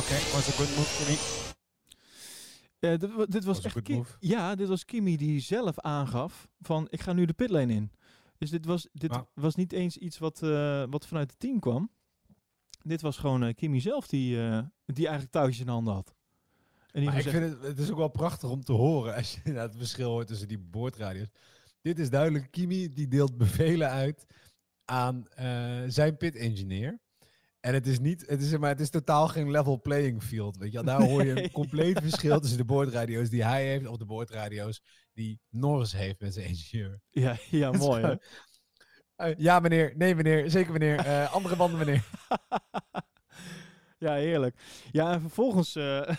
Okay, 0.00 0.20
was 0.34 0.48
a 0.48 0.52
good 0.56 0.76
move 0.76 0.88
for 0.88 1.10
me. 1.10 1.36
Eh, 2.78 2.98
dit, 2.98 3.32
dit 3.32 3.44
was 3.44 3.60
echt 3.60 3.72
good 3.74 3.84
Ki- 3.84 3.94
move. 3.94 4.16
Ja, 4.20 4.54
dit 4.54 4.68
was 4.68 4.84
Kimi 4.84 5.16
die 5.16 5.40
zelf 5.40 5.78
aangaf 5.80 6.48
van 6.60 6.86
ik 6.90 7.00
ga 7.00 7.12
nu 7.12 7.24
de 7.24 7.32
pitlane 7.32 7.72
in. 7.72 7.92
Dus 8.38 8.50
dit 8.50 8.64
was, 8.66 8.88
dit 8.92 9.12
Ja. 9.12 9.26
was 9.34 9.54
niet 9.54 9.72
eens 9.72 9.96
iets 9.96 10.18
wat, 10.18 10.42
eh, 10.42 10.82
wat 10.90 11.06
vanuit 11.06 11.30
het 11.30 11.38
team 11.40 11.60
kwam. 11.60 11.90
Dit 12.88 13.00
was 13.00 13.16
gewoon 13.16 13.44
eh, 13.44 13.54
Kimi 13.54 13.80
zelf 13.80 14.06
die, 14.06 14.42
eh, 14.42 14.58
die 14.84 15.06
eigenlijk 15.06 15.30
touwtjes 15.32 15.60
in 15.60 15.68
handen 15.68 15.94
had. 15.94 16.14
En 16.90 17.00
die 17.00 17.10
Maar 17.10 17.18
ik 17.18 17.28
vind 17.28 17.52
het, 17.52 17.62
het 17.62 17.78
is 17.78 17.90
ook 17.90 17.96
wel 17.96 18.08
prachtig 18.08 18.50
om 18.50 18.64
te 18.64 18.72
horen 18.72 19.14
als 19.16 19.32
je 19.32 19.40
inderdaad 19.44 19.68
het 19.68 19.78
verschil 19.78 20.10
hoort 20.10 20.26
tussen 20.26 20.48
die 20.48 20.58
boordradio's. 20.58 21.28
Dit 21.80 21.98
is 21.98 22.10
duidelijk, 22.10 22.50
Kimi 22.50 22.92
die 22.92 23.08
deelt 23.08 23.36
bevelen 23.36 23.90
uit 23.90 24.26
aan 24.84 25.28
eh, 25.28 25.82
zijn 25.86 26.16
pit-engineer. 26.16 27.00
En 27.60 27.74
het 27.74 27.86
is 27.86 27.98
niet, 27.98 28.24
het 28.26 28.42
is, 28.42 28.56
maar, 28.56 28.70
het 28.70 28.80
is 28.80 28.90
totaal 28.90 29.28
geen 29.28 29.50
level 29.50 29.80
playing 29.80 30.22
field. 30.22 30.56
Weet 30.56 30.72
je, 30.72 30.82
daar 30.82 31.02
hoor 31.02 31.24
je 31.24 31.42
een 31.42 31.50
compleet 31.50 32.00
verschil 32.08 32.40
tussen 32.40 32.58
de 32.58 32.64
boordradio's 32.64 33.28
die 33.28 33.44
hij 33.44 33.66
heeft 33.66 33.86
of 33.86 33.96
de 33.96 34.04
boordradio's 34.04 34.82
die 35.12 35.40
Norris 35.48 35.92
heeft 35.92 36.20
met 36.20 36.34
zijn 36.34 36.46
ingenieur. 36.46 37.00
ja, 37.10 37.36
ja, 37.50 37.70
mooi 37.86 38.02
hè? 38.02 38.14
Eh, 39.18 39.34
ja 39.36 39.60
meneer, 39.60 39.92
nee 39.96 40.14
meneer, 40.14 40.50
zeker 40.50 40.72
meneer, 40.72 40.98
Eh, 40.98 41.34
andere 41.34 41.56
banden 41.56 41.78
meneer. 41.78 42.02
Ja, 44.00 44.12
heerlijk. 44.14 44.56
Ja, 44.90 45.12
en 45.12 45.20
vervolgens 45.20 45.76
eh, 45.76 45.82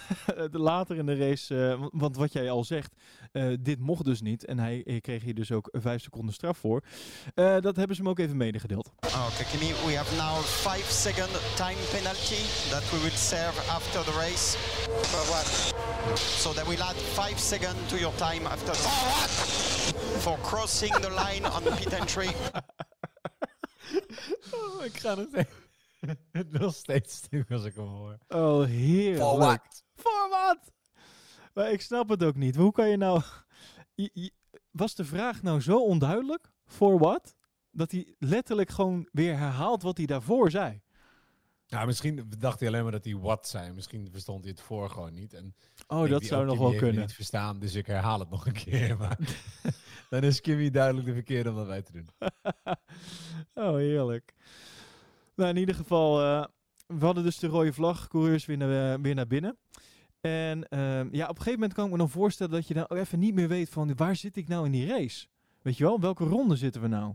de- 0.51 0.59
later 0.59 0.95
in 0.97 1.05
de 1.05 1.15
race, 1.15 1.67
eh, 1.71 1.85
want- 1.91 2.15
wat 2.15 2.33
jij 2.33 2.49
al 2.51 2.63
zegt, 2.63 2.93
eh, 3.31 3.53
dit 3.59 3.79
mocht 3.79 4.05
dus 4.05 4.21
niet. 4.21 4.45
En 4.45 4.59
hij 4.59 4.99
kreeg 5.01 5.23
hier 5.23 5.35
dus 5.35 5.51
ook 5.51 5.69
vijf 5.71 6.01
seconden 6.01 6.33
straf 6.33 6.57
voor. 6.57 6.83
Eh, 7.35 7.59
dat 7.59 7.75
hebben 7.75 7.95
ze 7.95 8.01
hem 8.01 8.11
ook 8.11 8.19
even 8.19 8.37
medegedeeld. 8.37 8.91
Okay, 8.99 9.45
Kimi, 9.51 9.73
we 9.85 9.95
have 9.95 10.15
now 10.15 10.41
five 10.43 10.91
second 10.93 11.29
time 11.55 11.79
penalty 11.91 12.41
that 12.69 12.89
we 12.91 12.99
will 13.01 13.17
serve 13.17 13.71
after 13.71 14.03
the 14.03 14.11
race. 14.11 14.57
For 15.01 15.25
what? 15.31 15.73
So 16.17 16.53
that 16.53 16.67
will 16.67 16.81
add 16.81 16.95
five 16.95 17.37
seconds 17.39 17.89
to 17.89 17.97
your 17.97 18.15
time 18.15 18.45
after 18.45 18.73
the 18.73 18.79
For 18.79 19.07
what? 19.09 19.29
For 20.21 20.37
crossing 20.41 20.93
the 20.93 21.09
line 21.09 21.45
on 21.51 21.63
pit 21.77 21.93
entry. 21.93 22.29
Oh, 24.53 24.85
ik 24.85 24.97
ga 24.97 25.15
nog 25.15 25.25
steeds, 25.31 25.49
nog 26.59 26.73
steeds 26.75 27.15
stuk 27.15 27.51
als 27.51 27.63
ik 27.63 27.75
hem 27.75 27.87
hoor. 27.87 28.17
Oh, 28.27 28.65
heerlijk. 28.65 29.19
For 29.21 29.37
what? 29.37 29.83
Voor 29.95 30.27
wat? 30.29 30.71
Maar 31.53 31.71
ik 31.71 31.81
snap 31.81 32.09
het 32.09 32.23
ook 32.23 32.35
niet. 32.35 32.55
Hoe 32.55 32.71
kan 32.71 32.89
je 32.89 32.97
nou... 32.97 33.21
Was 34.71 34.95
de 34.95 35.05
vraag 35.05 35.41
nou 35.41 35.61
zo 35.61 35.83
onduidelijk? 35.83 36.51
Voor 36.65 36.99
wat? 36.99 37.35
dat 37.71 37.91
hij 37.91 38.15
letterlijk 38.19 38.69
gewoon 38.69 39.07
weer 39.11 39.37
herhaalt 39.37 39.81
wat 39.81 39.97
hij 39.97 40.05
daarvoor 40.05 40.51
zei. 40.51 40.81
Ja, 41.65 41.85
misschien 41.85 42.31
dacht 42.37 42.59
hij 42.59 42.67
alleen 42.67 42.83
maar 42.83 42.91
dat 42.91 43.05
hij 43.05 43.15
wat 43.15 43.47
zei. 43.47 43.71
Misschien 43.71 44.07
verstond 44.11 44.43
hij 44.43 44.51
het 44.51 44.61
voor 44.61 44.89
gewoon 44.89 45.13
niet. 45.13 45.33
En 45.33 45.55
Oh, 45.87 46.09
dat 46.09 46.23
zou 46.23 46.41
oh, 46.41 46.47
nog 46.47 46.57
wel 46.57 46.75
kunnen. 46.75 47.01
niet 47.01 47.13
verstaan, 47.13 47.59
dus 47.59 47.75
ik 47.75 47.85
herhaal 47.85 48.19
het 48.19 48.29
nog 48.29 48.45
een 48.45 48.53
keer. 48.65 48.97
Maar 48.97 49.17
dan 50.09 50.23
is 50.23 50.41
Kimmy 50.41 50.69
duidelijk 50.69 51.05
de 51.07 51.13
verkeerde 51.13 51.49
om 51.49 51.55
dat 51.55 51.67
wij 51.67 51.81
te 51.81 51.91
doen. 51.91 52.09
oh, 53.53 53.75
heerlijk. 53.75 54.33
Nou, 55.39 55.51
in 55.51 55.57
ieder 55.57 55.75
geval, 55.75 56.21
eh, 56.21 56.43
we 56.87 57.05
hadden 57.05 57.23
dus 57.23 57.37
de 57.39 57.47
rode 57.47 57.73
vlag, 57.73 58.07
coureurs 58.07 58.45
weer 58.45 58.57
naar, 58.57 58.93
eh, 58.93 58.99
weer 59.01 59.15
naar 59.15 59.27
binnen. 59.27 59.57
En 60.21 60.67
ehm, 60.67 61.07
ja, 61.11 61.23
op 61.23 61.29
een 61.29 61.35
gegeven 61.37 61.51
moment 61.53 61.73
kan 61.73 61.85
ik 61.85 61.91
me 61.91 61.97
dan 61.97 62.09
voorstellen 62.09 62.51
dat 62.53 62.67
je 62.67 62.73
dan 62.73 62.89
ook 62.89 62.97
even 62.97 63.19
niet 63.19 63.33
meer 63.33 63.47
weet 63.47 63.69
van 63.69 63.95
waar 63.95 64.15
zit 64.15 64.37
ik 64.37 64.47
nou 64.47 64.65
in 64.65 64.71
die 64.71 64.87
race? 64.87 65.27
Weet 65.61 65.77
je 65.77 65.83
wel, 65.83 65.99
welke 65.99 66.23
ronde 66.23 66.55
zitten 66.55 66.81
we 66.81 66.87
nou? 66.87 67.09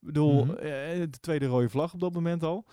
Ik 0.00 0.06
bedoel, 0.10 0.44
Mhm. 0.44 0.50
eh, 0.54 0.60
de 1.00 1.18
tweede 1.20 1.46
rode 1.46 1.68
vlag 1.68 1.92
op 1.94 2.00
dat 2.00 2.12
moment 2.12 2.42
al. 2.42 2.64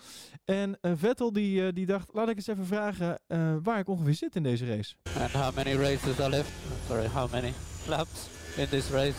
En 0.44 0.78
Vettel 0.82 1.32
die, 1.32 1.66
eh, 1.66 1.72
die 1.72 1.86
dacht, 1.86 2.08
laat 2.12 2.28
ik 2.28 2.36
eens 2.36 2.46
even 2.46 2.66
vragen 2.66 3.20
eh, 3.26 3.56
waar 3.62 3.78
ik 3.78 3.88
ongeveer 3.88 4.14
zit 4.14 4.36
in 4.36 4.42
deze 4.42 4.66
race. 4.66 4.94
And 5.18 5.30
how 5.32 5.54
many 5.56 5.72
races 5.74 6.20
are 6.20 6.30
left? 6.30 6.50
Sorry, 6.86 7.06
how 7.06 7.30
many 7.32 7.52
laps 7.88 8.28
in 8.56 8.68
this 8.68 8.90
race? 8.90 9.18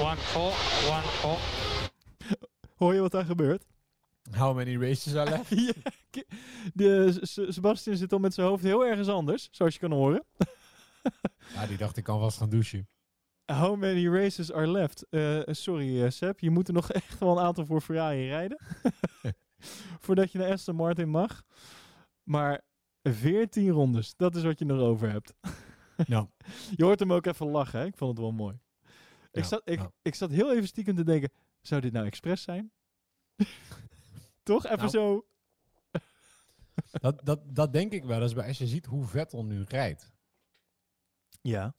One 0.00 0.16
four, 0.16 0.52
one 0.90 1.02
four. 1.02 1.38
Hoor 2.76 2.94
je 2.94 3.00
wat 3.00 3.10
daar 3.12 3.24
gebeurt? 3.24 3.64
How 4.30 4.56
many 4.56 4.76
races 4.76 5.14
are 5.14 5.30
left? 5.30 5.50
Ja, 6.10 6.22
de, 6.74 7.18
Sebastian 7.48 7.96
zit 7.96 8.12
al 8.12 8.18
met 8.18 8.34
zijn 8.34 8.46
hoofd 8.46 8.62
heel 8.62 8.86
ergens 8.86 9.08
anders, 9.08 9.48
zoals 9.50 9.74
je 9.74 9.80
kan 9.80 9.92
horen. 9.92 10.24
Ja, 11.54 11.66
die 11.66 11.76
dacht 11.76 11.96
ik 11.96 12.04
kan 12.04 12.20
vast 12.20 12.38
gaan 12.38 12.50
douchen. 12.50 12.88
How 13.44 13.76
many 13.76 14.08
races 14.08 14.52
are 14.52 14.70
left? 14.70 15.06
Eh, 15.08 15.40
sorry, 15.44 16.02
eh, 16.02 16.10
Seb. 16.10 16.40
Je 16.40 16.50
moet 16.50 16.68
er 16.68 16.74
nog 16.74 16.90
echt 17.02 17.18
wel 17.18 17.38
een 17.38 17.44
aantal 17.44 17.66
voor 17.66 17.80
Ferrari 17.80 18.28
rijden. 18.28 18.58
Voordat 20.04 20.32
je 20.32 20.38
naar 20.38 20.50
Aston 20.50 20.76
Martin 20.76 21.08
mag. 21.08 21.42
Maar 22.22 22.60
14 23.02 23.70
rondes, 23.70 24.14
dat 24.16 24.36
is 24.36 24.42
wat 24.42 24.58
je 24.58 24.64
nog 24.64 24.80
over 24.80 25.10
hebt. 25.10 25.34
Ja. 26.06 26.28
Je 26.76 26.84
hoort 26.84 26.98
hem 26.98 27.12
ook 27.12 27.26
even 27.26 27.46
lachen, 27.46 27.80
hè? 27.80 27.86
Ik 27.86 27.96
vond 27.96 28.10
het 28.10 28.20
wel 28.20 28.32
mooi. 28.32 28.58
Ik, 29.32 29.44
zat, 29.44 29.62
ik, 29.64 29.78
ja. 29.78 29.92
ik 30.02 30.14
zat 30.14 30.30
heel 30.30 30.52
even 30.52 30.66
stiekem 30.66 30.96
te 30.96 31.04
denken, 31.04 31.30
zou 31.60 31.80
dit 31.80 31.92
nou 31.92 32.06
expres 32.06 32.42
zijn? 32.42 32.72
Toch? 34.42 34.64
Even 34.64 34.76
Nou. 34.78 34.88
zo... 34.90 35.26
Dat, 36.90 37.24
dat, 37.24 37.54
dat 37.54 37.72
denk 37.72 37.92
ik 37.92 38.04
wel 38.04 38.22
eens 38.22 38.34
bij 38.34 38.46
als 38.48 38.58
je 38.58 38.66
ziet 38.66 38.86
hoe 38.86 39.04
Vettel 39.06 39.44
nu 39.44 39.62
rijdt. 39.62 40.12
Ja, 41.40 41.76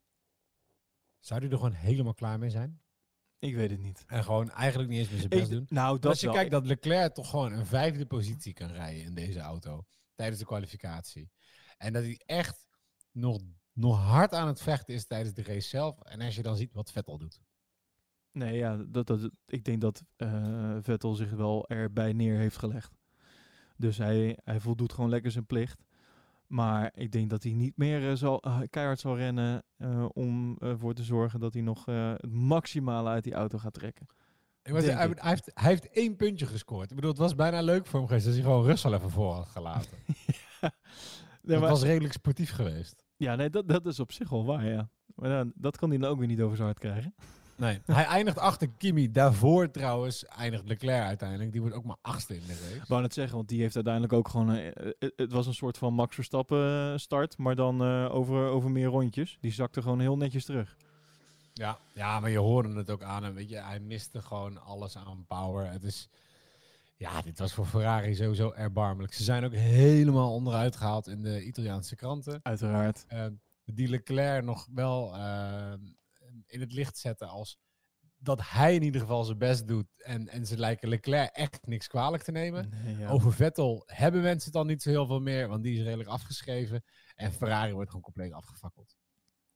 Zou 1.19 1.39
hij 1.41 1.49
er 1.49 1.55
gewoon 1.55 1.71
helemaal 1.73 2.13
klaar 2.13 2.39
mee 2.39 2.49
zijn? 2.49 2.81
ik 3.39 3.55
weet 3.55 3.69
het 3.71 3.79
niet. 3.79 4.03
En 4.07 4.23
gewoon 4.23 4.51
eigenlijk 4.51 4.89
niet 4.89 4.99
eens 4.99 5.09
meer 5.09 5.17
zijn 5.17 5.29
best 5.29 5.43
Ik- 5.43 5.49
doen? 5.49 5.65
nou, 5.69 5.99
dat 5.99 6.11
als 6.11 6.19
je 6.19 6.25
wel. 6.25 6.35
kijkt 6.35 6.51
dat 6.51 6.65
Leclerc 6.65 7.13
toch 7.13 7.29
gewoon 7.29 7.51
een 7.53 7.65
vijfde 7.65 8.05
positie 8.05 8.53
kan 8.53 8.71
rijden 8.71 9.03
in 9.03 9.15
deze 9.15 9.39
auto. 9.39 9.85
Tijdens 10.15 10.39
de 10.39 10.45
kwalificatie. 10.45 11.31
En 11.77 11.93
dat 11.93 12.03
hij 12.03 12.21
echt 12.25 12.65
nog, 13.11 13.41
nog 13.73 13.97
hard 13.97 14.33
aan 14.33 14.47
het 14.47 14.61
vechten 14.61 14.93
is 14.93 15.05
tijdens 15.05 15.33
de 15.35 15.43
race 15.43 15.67
zelf. 15.69 16.01
En 16.01 16.21
als 16.21 16.35
je 16.35 16.41
dan 16.41 16.55
ziet 16.57 16.73
wat 16.73 16.91
Vettel 16.91 17.17
doet. 17.17 17.39
Nee, 18.33 18.57
ja, 18.57 18.77
dat, 18.87 19.07
dat, 19.07 19.29
ik 19.47 19.63
denk 19.63 19.81
dat 19.81 20.03
eh, 20.15 20.75
Vettel 20.81 21.13
zich 21.13 21.31
wel 21.31 21.67
erbij 21.67 22.13
neer 22.13 22.37
heeft 22.37 22.57
gelegd. 22.57 22.91
Dus 23.77 23.97
hij, 23.97 24.37
hij 24.43 24.59
voldoet 24.59 24.93
gewoon 24.93 25.09
lekker 25.09 25.31
zijn 25.31 25.45
plicht. 25.45 25.83
Maar 26.47 26.91
ik 26.95 27.11
denk 27.11 27.29
dat 27.29 27.43
hij 27.43 27.53
niet 27.53 27.77
meer 27.77 28.09
eh, 28.09 28.15
zal, 28.15 28.41
eh, 28.41 28.59
keihard 28.69 28.99
zal 28.99 29.17
rennen 29.17 29.63
om 30.13 30.57
ervoor 30.59 30.93
te 30.93 31.03
zorgen 31.03 31.39
dat 31.39 31.53
hij 31.53 31.61
nog 31.61 31.85
het 31.85 32.31
maximale 32.31 33.09
uit 33.09 33.23
die 33.23 33.33
auto 33.33 33.57
gaat 33.57 33.73
trekken. 33.73 34.07
Ik 34.63 34.71
zeggen, 34.73 34.97
hij, 34.97 35.09
hij 35.15 35.29
heeft, 35.29 35.51
hij 35.53 35.69
heeft 35.69 35.89
één 35.89 36.15
puntje 36.15 36.45
gescoord. 36.45 36.89
Ik 36.89 36.95
bedoel, 36.95 37.11
het 37.11 37.19
was 37.19 37.35
bijna 37.35 37.61
leuk 37.61 37.85
voor 37.85 37.99
hem 37.99 38.07
geweest 38.07 38.25
als 38.25 38.35
hij 38.35 38.43
gewoon 38.43 38.65
Russell 38.65 38.93
even 38.93 39.09
voor 39.09 39.33
had 39.33 39.47
gelaten. 39.47 39.97
Nee, 41.41 41.59
Het 41.59 41.69
was 41.69 41.83
redelijk 41.83 42.13
sportief 42.13 42.51
geweest. 42.51 43.03
Ja, 43.17 43.35
nee, 43.35 43.49
dat, 43.49 43.67
dat 43.67 43.85
is 43.85 43.99
op 43.99 44.11
zich 44.11 44.29
wel 44.29 44.45
waar, 44.45 44.65
ja. 44.65 44.89
Maar 45.15 45.29
dan, 45.29 45.51
dat 45.55 45.77
kan 45.77 45.89
hij 45.89 45.97
dan 45.97 46.09
ook 46.09 46.17
weer 46.17 46.27
niet 46.27 46.41
over 46.41 46.55
zijn 46.55 46.67
hart 46.67 46.79
krijgen. 46.79 47.15
Nee, 47.55 47.81
hij 47.85 48.05
eindigt 48.05 48.37
achter 48.37 48.69
Kimi. 48.77 49.11
Daarvoor 49.11 49.71
trouwens 49.71 50.25
eindigt 50.25 50.67
Leclerc 50.67 51.03
uiteindelijk. 51.05 51.51
Die 51.51 51.61
wordt 51.61 51.75
ook 51.75 51.83
maar 51.85 51.97
achtste 52.01 52.35
in 52.35 52.41
de 52.47 52.53
race. 52.63 52.75
Ik 52.75 52.87
wou 52.87 53.01
net 53.01 53.13
zeggen, 53.13 53.35
want 53.35 53.49
die 53.49 53.61
heeft 53.61 53.75
uiteindelijk 53.75 54.13
ook 54.13 54.27
gewoon... 54.27 54.49
eh, 54.55 54.67
eh, 54.67 54.73
het- 54.99 55.13
het 55.15 55.31
was 55.31 55.47
een 55.47 55.53
soort 55.53 55.77
van 55.77 55.93
Max 55.93 56.15
Verstappen 56.15 56.91
eh, 56.91 56.97
start, 56.97 57.37
maar 57.37 57.55
dan 57.55 57.81
eh, 57.81 58.15
over, 58.15 58.47
over 58.47 58.71
meer 58.71 58.87
rondjes. 58.87 59.37
Die 59.41 59.51
zakte 59.51 59.81
gewoon 59.81 59.99
heel 59.99 60.17
netjes 60.17 60.45
terug. 60.45 60.77
Ja, 61.53 61.77
ja, 61.93 62.19
maar 62.19 62.29
je 62.29 62.37
hoorde 62.37 62.73
het 62.75 62.89
ook 62.89 63.03
aan 63.03 63.23
hem. 63.23 63.33
Weet 63.33 63.49
je, 63.49 63.55
hij 63.61 63.79
miste 63.79 64.21
gewoon 64.21 64.63
alles 64.63 64.97
aan 64.97 65.25
power. 65.27 65.71
Het 65.71 65.83
is, 65.83 66.09
ja, 66.95 67.21
dit 67.21 67.39
was 67.39 67.53
voor 67.53 67.65
Ferrari 67.65 68.15
sowieso 68.15 68.51
erbarmelijk. 68.51 69.13
Ze 69.13 69.23
zijn 69.23 69.43
ook 69.45 69.53
helemaal 69.53 70.33
onderuit 70.33 70.75
gehaald 70.75 71.07
in 71.07 71.21
de 71.21 71.43
Italiaanse 71.43 71.95
kranten. 71.95 72.39
Uiteraard. 72.43 73.05
Eh, 73.07 73.25
die 73.65 73.87
Leclerc 73.87 74.43
nog 74.43 74.67
wel 74.73 75.15
eh, 75.15 75.73
in 76.53 76.59
het 76.59 76.73
licht 76.73 76.97
zetten 76.97 77.27
als 77.27 77.57
dat 78.17 78.41
hij 78.43 78.75
in 78.75 78.83
ieder 78.83 79.01
geval 79.01 79.23
zijn 79.23 79.37
best 79.37 79.67
doet. 79.67 80.03
En, 80.03 80.27
en 80.27 80.45
ze 80.45 80.57
lijken 80.57 80.89
Leclerc 80.89 81.29
echt 81.35 81.67
niks 81.67 81.87
kwalijk 81.87 82.23
te 82.23 82.31
nemen. 82.31 82.69
Nee, 82.83 82.97
ja. 82.97 83.09
Over 83.09 83.33
Vettel 83.33 83.83
hebben 83.85 84.21
mensen 84.21 84.43
het 84.45 84.53
dan 84.53 84.67
niet 84.67 84.81
zo 84.81 84.89
heel 84.89 85.05
veel 85.05 85.19
meer, 85.19 85.47
want 85.47 85.63
die 85.63 85.77
is 85.77 85.83
redelijk 85.83 86.09
afgeschreven. 86.09 86.83
En 87.15 87.31
Ferrari 87.33 87.73
wordt 87.73 87.89
gewoon 87.89 88.03
compleet 88.03 88.31
afgefakkeld. 88.33 88.95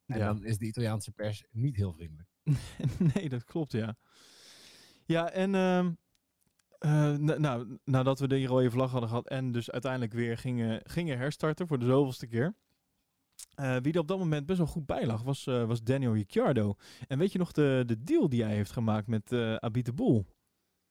En 0.05 0.17
Ja. 0.17 0.25
dan 0.25 0.43
is 0.43 0.57
de 0.57 0.65
Italiaanse 0.65 1.11
pers 1.11 1.45
niet 1.51 1.75
heel 1.75 1.93
vriendelijk. 1.93 2.29
nee, 3.13 3.29
dat 3.29 3.43
klopt, 3.43 3.71
ja. 3.71 3.97
Ja, 5.05 5.31
en 5.31 5.55
ehm, 5.55 5.91
eh, 6.77 7.15
nou, 7.37 7.79
nadat 7.83 8.19
we 8.19 8.27
die 8.27 8.47
rode 8.47 8.71
vlag 8.71 8.91
hadden 8.91 9.09
gehad 9.09 9.27
en 9.27 9.51
dus 9.51 9.71
uiteindelijk 9.71 10.13
weer 10.13 10.37
gingen, 10.37 10.81
gingen 10.83 11.17
herstarten 11.17 11.67
voor 11.67 11.79
de 11.79 11.85
zoveelste 11.85 12.27
keer. 12.27 12.55
Eh, 13.57 13.75
wie 13.81 13.93
er 13.93 13.99
op 13.99 14.07
dat 14.07 14.17
moment 14.17 14.45
best 14.45 14.57
wel 14.57 14.67
goed 14.67 14.85
bij 14.85 15.05
lag, 15.05 15.21
was, 15.23 15.47
eh, 15.47 15.63
was 15.65 15.81
Daniel 15.83 16.13
Ricciardo. 16.13 16.75
En 17.07 17.17
weet 17.17 17.31
je 17.31 17.37
nog 17.37 17.51
de, 17.51 17.83
de 17.85 18.03
deal 18.03 18.29
die 18.29 18.43
hij 18.43 18.53
heeft 18.53 18.71
gemaakt 18.71 19.07
met 19.07 19.31
eh 19.31 19.55
Abit 19.55 19.85
de 19.85 19.93
Boel? 19.93 20.25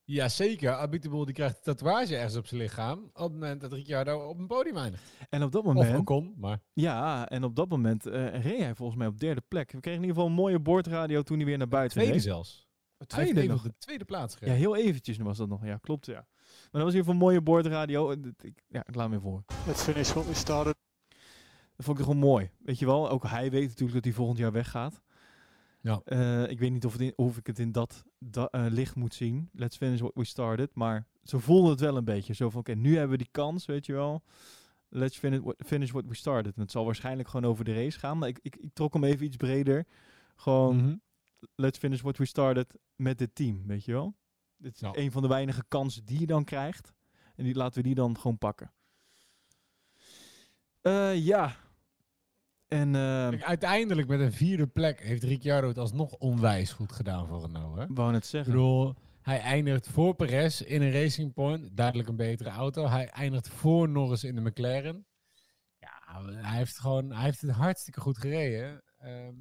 Jazeker, 0.05 0.73
Abiteboel 0.73 1.25
die 1.25 1.35
krijgt 1.35 1.57
een 1.57 1.63
tatoeage 1.63 2.17
ergens 2.17 2.37
op 2.37 2.47
zijn 2.47 2.61
lichaam. 2.61 2.99
Op 3.13 3.23
het 3.23 3.33
moment 3.33 3.61
dat 3.61 3.73
Ricciardo 3.73 4.29
op 4.29 4.39
een 4.39 4.47
podium 4.47 4.77
eindigt. 4.77 5.03
En 5.29 5.43
op 5.43 5.53
dat 5.53 5.65
Of 5.65 5.75
moment... 5.75 5.99
Ocon, 5.99 6.35
maar... 6.37 6.59
Ja, 6.73 7.29
en 7.29 7.45
op 7.45 7.57
dat 7.57 7.69
moment 7.69 8.07
eh, 8.07 8.43
reed 8.43 8.59
hij 8.61 8.75
volgens 8.75 8.99
mij 8.99 9.07
op 9.07 9.19
derde 9.21 9.43
plek. 9.49 9.73
We 9.73 9.81
kregen 9.81 10.03
in 10.03 10.07
ieder 10.09 10.15
geval 10.23 10.27
een 10.27 10.43
mooie 10.43 10.61
boordradio 10.61 11.23
toen 11.23 11.37
hij 11.37 11.47
weer 11.47 11.59
naar 11.59 11.69
buiten 11.69 11.97
Tweede 11.97 12.13
reed. 12.13 12.23
zelfs. 12.23 12.69
Het 12.99 13.13
Hij 13.13 13.21
heeft 13.23 13.35
tweede 13.35 13.53
nog. 13.53 13.63
de 13.63 13.75
tweede 13.79 14.05
plaats 14.05 14.33
Ja, 14.33 14.39
gereden. 14.39 14.59
heel 14.61 14.77
eventjes 14.77 15.17
was 15.17 15.37
dat 15.37 15.49
nog. 15.49 15.65
Ja, 15.65 15.77
klopt, 15.77 16.07
ja. 16.07 16.13
Maar 16.13 16.27
dat 16.71 16.83
was 16.83 16.93
in 16.93 16.99
ieder 16.99 16.99
geval 16.99 17.13
een 17.15 17.19
mooie 17.27 17.41
boordradio. 17.41 18.15
Ja, 18.69 18.81
ik 18.87 18.95
laat 18.95 19.03
hem 19.03 19.11
weer 19.11 19.21
voor. 19.21 19.45
Let's 19.67 19.83
finish 19.83 20.13
what 20.13 20.27
we 20.27 20.35
started. 20.35 20.77
Dat 21.77 21.85
vond 21.87 21.99
ik 21.99 22.05
gewoon 22.05 22.21
mooi. 22.21 22.51
Weet 22.59 22.79
je 22.79 22.87
wel, 22.87 23.11
ook 23.11 23.23
hij 23.29 23.51
weet 23.51 23.67
natuurlijk 23.69 23.93
dat 23.95 24.05
hij 24.05 24.13
volgend 24.13 24.39
jaar 24.39 24.53
weggaat. 24.53 25.01
Ja. 25.81 26.01
Eh, 26.05 26.51
ik 26.51 26.59
weet 26.59 26.73
niet 26.73 26.85
of, 26.87 26.93
het 26.93 27.01
in, 27.01 27.13
of 27.17 27.37
ik 27.37 27.47
het 27.47 27.59
in 27.59 27.73
dat, 27.73 28.05
da- 28.19 28.49
eh, 28.51 28.67
licht 28.69 28.95
moet 28.95 29.15
zien. 29.15 29.49
Let's 29.53 29.77
finish 29.77 30.01
what 30.01 30.15
we 30.15 30.25
started. 30.25 30.75
Maar 30.75 31.07
zo 31.25 31.39
voelde 31.39 31.71
het 31.71 31.81
wel 31.81 31.97
een 31.97 32.05
beetje. 32.05 32.33
Zo 32.35 32.51
van, 32.51 32.61
oké, 32.61 32.75
nu 32.75 32.93
hebben 32.93 33.11
we 33.11 33.17
die 33.23 33.29
kans, 33.31 33.67
weet 33.67 33.87
je 33.87 33.93
wel. 33.93 34.23
Let's 34.89 35.19
finish 35.19 35.41
what, 35.41 35.55
finish 35.67 35.91
what 35.91 36.05
we 36.07 36.15
started. 36.15 36.55
En 36.57 36.63
het 36.63 36.71
zal 36.71 36.85
waarschijnlijk 36.85 37.29
gewoon 37.29 37.51
over 37.51 37.65
de 37.65 37.75
race 37.75 37.99
gaan. 37.99 38.19
Maar 38.19 38.29
ik, 38.29 38.39
ik, 38.43 38.57
ik 38.57 38.71
trok 38.75 38.93
hem 38.93 39.05
even 39.05 39.27
iets 39.27 39.37
breder. 39.37 39.87
Gewoon, 40.37 40.77
Mhm. 40.77 40.97
let's 41.55 41.79
finish 41.79 42.01
what 42.01 42.17
we 42.17 42.25
started 42.25 42.79
met 42.97 43.19
dit 43.19 43.35
team, 43.35 43.63
weet 43.67 43.85
je 43.85 43.93
wel. 43.93 44.15
Dit 44.57 44.75
is 44.75 44.81
Ja. 44.81 44.91
een 44.93 45.11
van 45.13 45.23
de 45.23 45.29
weinige 45.29 45.65
kansen 45.69 46.05
die 46.05 46.21
je 46.21 46.27
dan 46.27 46.45
krijgt. 46.45 46.93
En 47.37 47.45
die 47.45 47.55
laten 47.55 47.77
we 47.77 47.83
die 47.87 47.95
dan 47.95 48.19
gewoon 48.19 48.39
pakken. 48.39 48.73
Eh, 50.81 51.25
ja. 51.27 51.57
En 52.69 52.95
eh, 52.95 53.29
Kijk, 53.29 53.43
uiteindelijk 53.43 54.09
met 54.09 54.21
een 54.21 54.33
vierde 54.33 54.67
plek 54.67 55.01
heeft 55.01 55.23
Ricciardo 55.23 55.69
het 55.69 55.79
alsnog 55.79 56.13
onwijs 56.13 56.73
goed 56.73 56.93
gedaan 56.93 57.27
voor 57.27 57.41
Renault. 57.41 57.79
Hè? 57.79 57.87
wou 57.89 58.13
net 58.13 58.25
Ik 58.25 58.31
zeggen. 58.31 58.53
bedoel, 58.53 58.95
hij 59.23 59.41
eindigt 59.41 59.89
voor 59.89 60.15
Perez 60.15 60.61
in 60.61 60.83
een 60.83 60.93
Racing 60.93 61.33
Point. 61.33 61.77
Duidelijk 61.77 62.09
een 62.09 62.17
betere 62.17 62.51
auto. 62.51 62.89
Hij 62.89 63.09
eindigt 63.09 63.49
voor 63.49 63.89
Norris 63.89 64.25
in 64.25 64.35
de 64.35 64.41
McLaren. 64.41 65.07
Ja, 65.79 66.23
hij 66.25 66.57
heeft, 66.57 66.79
gewoon, 66.79 67.13
hij 67.13 67.25
heeft 67.25 67.41
het 67.41 67.51
hartstikke 67.51 68.01
goed 68.01 68.19
gereden. 68.19 68.83
Ehm, 68.99 69.35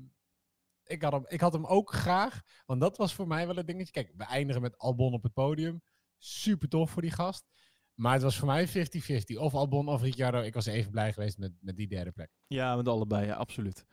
ik, 0.83 1.01
had 1.01 1.11
hem, 1.11 1.23
ik 1.27 1.41
had 1.41 1.53
hem 1.53 1.65
ook 1.65 1.93
graag, 1.93 2.41
want 2.65 2.81
dat 2.81 2.97
was 2.97 3.13
voor 3.13 3.27
mij 3.27 3.47
wel 3.47 3.55
het 3.55 3.67
dingetje. 3.67 3.91
Kijk, 3.91 4.13
we 4.17 4.23
eindigen 4.23 4.61
met 4.61 4.77
Albon 4.77 5.13
op 5.13 5.23
het 5.23 5.33
podium. 5.33 5.81
Super 6.17 6.67
tof 6.69 6.91
voor 6.91 7.01
die 7.01 7.11
gast. 7.11 7.45
Maar 7.95 8.13
het 8.13 8.21
was 8.21 8.37
voor 8.37 8.47
mij 8.47 8.67
50-50. 8.67 8.71
Of 9.37 9.53
Albon 9.53 9.87
of 9.87 10.01
Ricciardo. 10.01 10.41
Ik 10.41 10.53
was 10.53 10.65
even 10.65 10.91
blij 10.91 11.13
geweest 11.13 11.37
met, 11.37 11.51
met 11.59 11.75
die 11.75 11.87
derde 11.87 12.11
plek. 12.11 12.29
Ja, 12.47 12.75
met 12.75 12.87
allebei, 12.87 13.25
ja, 13.25 13.35
absoluut. 13.35 13.85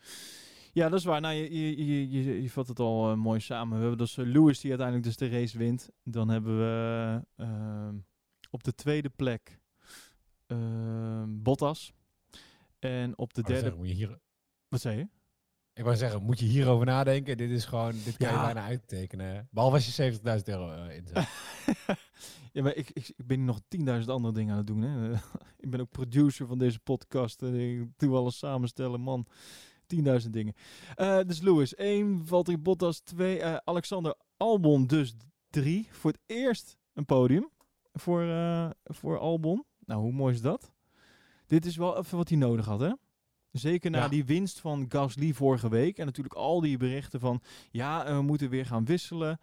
Ja, 0.72 0.88
dat 0.88 0.98
is 0.98 1.04
waar. 1.04 1.20
Nou, 1.20 1.34
je, 1.34 1.58
je, 1.58 1.86
je, 1.86 2.10
je, 2.10 2.42
je 2.42 2.50
vat 2.50 2.68
het 2.68 2.78
al 2.78 3.10
eh, 3.10 3.16
mooi 3.16 3.40
samen. 3.40 3.74
We 3.74 3.80
hebben 3.80 3.98
dus 3.98 4.16
eh, 4.16 4.24
Lewis 4.26 4.60
die 4.60 4.70
uiteindelijk 4.70 5.08
dus 5.08 5.16
de 5.16 5.38
race 5.38 5.58
wint. 5.58 5.90
Dan 6.02 6.28
hebben 6.28 6.58
we 6.58 7.20
ehm, 7.36 7.96
op 8.50 8.64
de 8.64 8.74
tweede 8.74 9.08
plek 9.08 9.60
ehm, 10.46 11.28
Bottas. 11.28 11.92
En 12.78 13.18
op 13.18 13.34
de 13.34 13.40
Oh, 13.40 13.46
derde... 13.46 13.62
zeg, 13.62 13.76
moet 13.76 13.88
je 13.88 13.94
hier... 13.94 14.18
Wat 14.68 14.80
zei 14.80 14.96
je? 14.98 15.08
Ik 15.74 15.84
wou 15.84 15.96
zeggen, 15.96 16.22
moet 16.22 16.38
je 16.38 16.46
hierover 16.46 16.86
nadenken? 16.86 17.36
Dit 17.36 17.50
is 17.50 17.64
gewoon, 17.64 17.92
dit 18.04 18.16
kan 18.16 18.32
je 18.32 18.40
bijna 18.40 18.64
uittekenen. 18.64 19.48
Behalve 19.50 19.74
als 19.76 19.96
je 19.96 20.12
70.000 20.12 20.20
euro 20.44 20.70
eh, 20.70 20.96
inzet. 20.96 21.28
Ja, 22.52 22.62
maar 22.62 22.74
ik, 22.74 22.90
ik, 22.90 23.08
ik 23.08 23.26
ben 23.26 23.44
nog 23.44 23.60
10.000 23.78 23.84
andere 24.06 24.34
dingen 24.34 24.50
aan 24.50 24.58
het 24.58 24.66
doen. 24.66 24.82
Hè. 24.82 25.12
ik 25.64 25.70
ben 25.70 25.80
ook 25.80 25.90
producer 25.90 26.46
van 26.46 26.58
deze 26.58 26.78
podcast. 26.78 27.42
En 27.42 27.54
ik 27.54 27.88
doe 27.96 28.16
alles 28.16 28.38
samenstellen, 28.38 29.00
man. 29.00 29.26
10.000 30.22 30.30
dingen. 30.30 30.54
Eh, 30.94 31.20
dus 31.26 31.40
Lewis 31.40 31.74
1, 31.74 32.26
Valtteri 32.26 32.58
Bottas 32.58 33.00
2, 33.00 33.40
eh, 33.40 33.56
Alexander 33.64 34.14
Albon 34.36 34.86
dus 34.86 35.14
3. 35.50 35.88
Voor 35.90 36.10
het 36.10 36.20
eerst 36.26 36.78
een 36.92 37.04
podium 37.04 37.48
voor, 37.92 38.24
voor 38.84 39.18
Albon. 39.18 39.64
Nou, 39.84 40.00
hoe 40.00 40.12
mooi 40.12 40.34
is 40.34 40.40
dat? 40.40 40.72
Dit 41.46 41.66
is 41.66 41.76
wel 41.76 41.98
even 41.98 42.16
wat 42.16 42.28
hij 42.28 42.38
nodig 42.38 42.66
had, 42.66 42.80
hè? 42.80 42.92
Zeker 43.52 43.90
na 43.90 43.98
Ja. 43.98 44.08
die 44.08 44.24
winst 44.24 44.60
van 44.60 44.86
Gasly 44.88 45.32
vorige 45.32 45.68
week. 45.68 45.98
En 45.98 46.06
natuurlijk 46.06 46.34
al 46.34 46.60
die 46.60 46.76
berichten 46.76 47.20
van... 47.20 47.42
Ja, 47.70 48.04
eh, 48.04 48.16
we 48.16 48.22
moeten 48.22 48.48
weer 48.48 48.66
gaan 48.66 48.84
wisselen. 48.84 49.40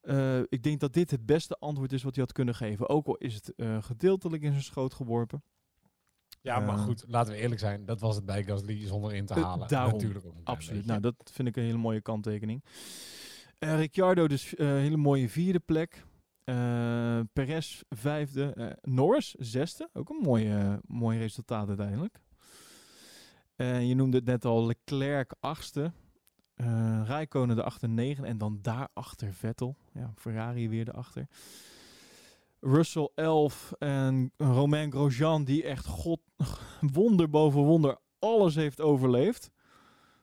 Eh, 0.00 0.38
ik 0.38 0.62
denk 0.62 0.80
dat 0.80 0.92
dit 0.92 1.10
het 1.10 1.26
beste 1.26 1.56
antwoord 1.58 1.92
is 1.92 2.02
wat 2.02 2.14
hij 2.14 2.24
had 2.24 2.32
kunnen 2.32 2.54
geven. 2.54 2.88
Ook 2.88 3.06
al 3.06 3.16
is 3.16 3.34
het 3.34 3.54
eh, 3.56 3.82
gedeeltelijk 3.82 4.42
in 4.42 4.50
zijn 4.50 4.62
schoot 4.62 4.94
geworpen. 4.94 5.42
Ja, 6.42 6.60
maar 6.60 6.78
goed, 6.78 7.04
laten 7.08 7.32
we 7.32 7.38
eerlijk 7.38 7.60
zijn. 7.60 7.84
Dat 7.84 8.00
was 8.00 8.16
het 8.16 8.24
bij 8.24 8.44
Gasly 8.44 8.86
zonder 8.86 9.14
in 9.14 9.26
te 9.26 9.34
halen. 9.34 9.68
daarom, 9.68 9.92
Natuurlijk 9.92 10.26
ook 10.26 10.34
Absoluut. 10.44 10.86
Nou, 10.86 11.00
dat 11.00 11.14
vind 11.32 11.48
ik 11.48 11.56
een 11.56 11.62
hele 11.62 11.78
mooie 11.78 12.00
kanttekening. 12.00 12.64
Ricciardo 13.58 14.28
dus 14.28 14.58
een 14.58 14.66
hele 14.76 14.96
mooie 14.96 15.28
vierde 15.28 15.58
plek. 15.58 16.04
Perez 17.32 17.82
vijfde. 17.88 18.76
Norris 18.82 19.34
zesde. 19.38 19.88
Ook 19.92 20.08
een 20.08 20.20
mooi, 20.22 20.50
eh, 20.50 20.74
mooi 20.86 21.18
resultaat 21.18 21.68
uiteindelijk. 21.68 22.20
En 23.60 23.86
je 23.86 23.94
noemde 23.94 24.16
het 24.16 24.26
net 24.26 24.44
al 24.44 24.66
Leclerc 24.66 25.34
achtste. 25.40 25.92
Eh 26.54 27.02
Rijkonen 27.04 27.56
de 27.56 27.62
achter 27.62 27.88
negen. 27.88 28.24
En 28.24 28.38
dan 28.38 28.58
daarachter 28.62 29.32
Vettel. 29.32 29.76
Ja, 29.92 30.12
Ferrari 30.16 30.68
weer 30.68 30.88
erachter. 30.88 31.26
Russell 32.60 33.10
11 33.14 33.72
en 33.78 34.32
Romain 34.36 34.92
Grosjean 34.92 35.44
die 35.44 35.64
echt 35.64 35.86
god, 35.86 36.20
wonder 36.92 37.30
boven 37.30 37.60
wonder 37.60 37.98
alles 38.18 38.54
heeft 38.54 38.80
overleefd. 38.80 39.50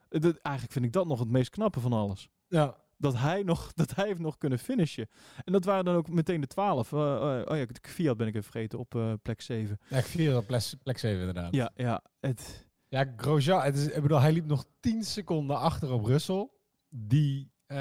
Eh, 0.09 0.21
Dat, 0.21 0.37
eigenlijk 0.37 0.73
vind 0.73 0.85
ik 0.85 0.93
dat 0.93 1.07
nog 1.07 1.19
het 1.19 1.29
meest 1.29 1.49
knappe 1.49 1.79
van 1.79 1.93
alles. 1.93 2.29
Ja. 2.47 2.75
Dat 2.97 3.17
hij, 3.17 3.43
nog, 3.43 3.71
dat 3.73 3.95
hij 3.95 4.05
heeft 4.05 4.19
nog 4.19 4.37
kunnen 4.37 4.59
finishen. 4.59 5.09
En 5.43 5.51
dat 5.53 5.65
waren 5.65 5.85
dan 5.85 5.95
ook 5.95 6.09
meteen 6.09 6.41
de 6.41 6.47
12. 6.47 6.93
Eh, 6.93 6.99
eh, 6.99 7.51
oh 7.51 7.57
ja, 7.57 7.65
de 7.65 7.79
Fiat 7.81 8.17
ben 8.17 8.27
ik 8.27 8.35
even 8.35 8.51
vergeten 8.51 8.79
op 8.79 8.95
eh, 8.95 9.13
plek 9.21 9.41
7. 9.41 9.79
Ja, 9.87 9.97
ik 9.97 10.05
vier 10.05 10.37
op 10.37 10.47
plek, 10.47 10.63
plek 10.83 10.97
7 10.97 11.19
inderdaad. 11.19 11.53
Ja, 11.53 11.71
ja. 11.75 12.03
Het, 12.19 12.66
Ja, 12.87 13.13
Grosjean, 13.15 13.61
het 13.63 13.75
is, 13.75 13.87
ik 13.89 14.01
bedoel, 14.01 14.19
hij 14.19 14.31
liep 14.31 14.45
nog 14.45 14.65
10 14.79 15.03
seconden 15.03 15.57
achter 15.59 15.91
op 15.91 16.05
Russell. 16.05 16.49
Die 16.89 17.51
eh, 17.65 17.77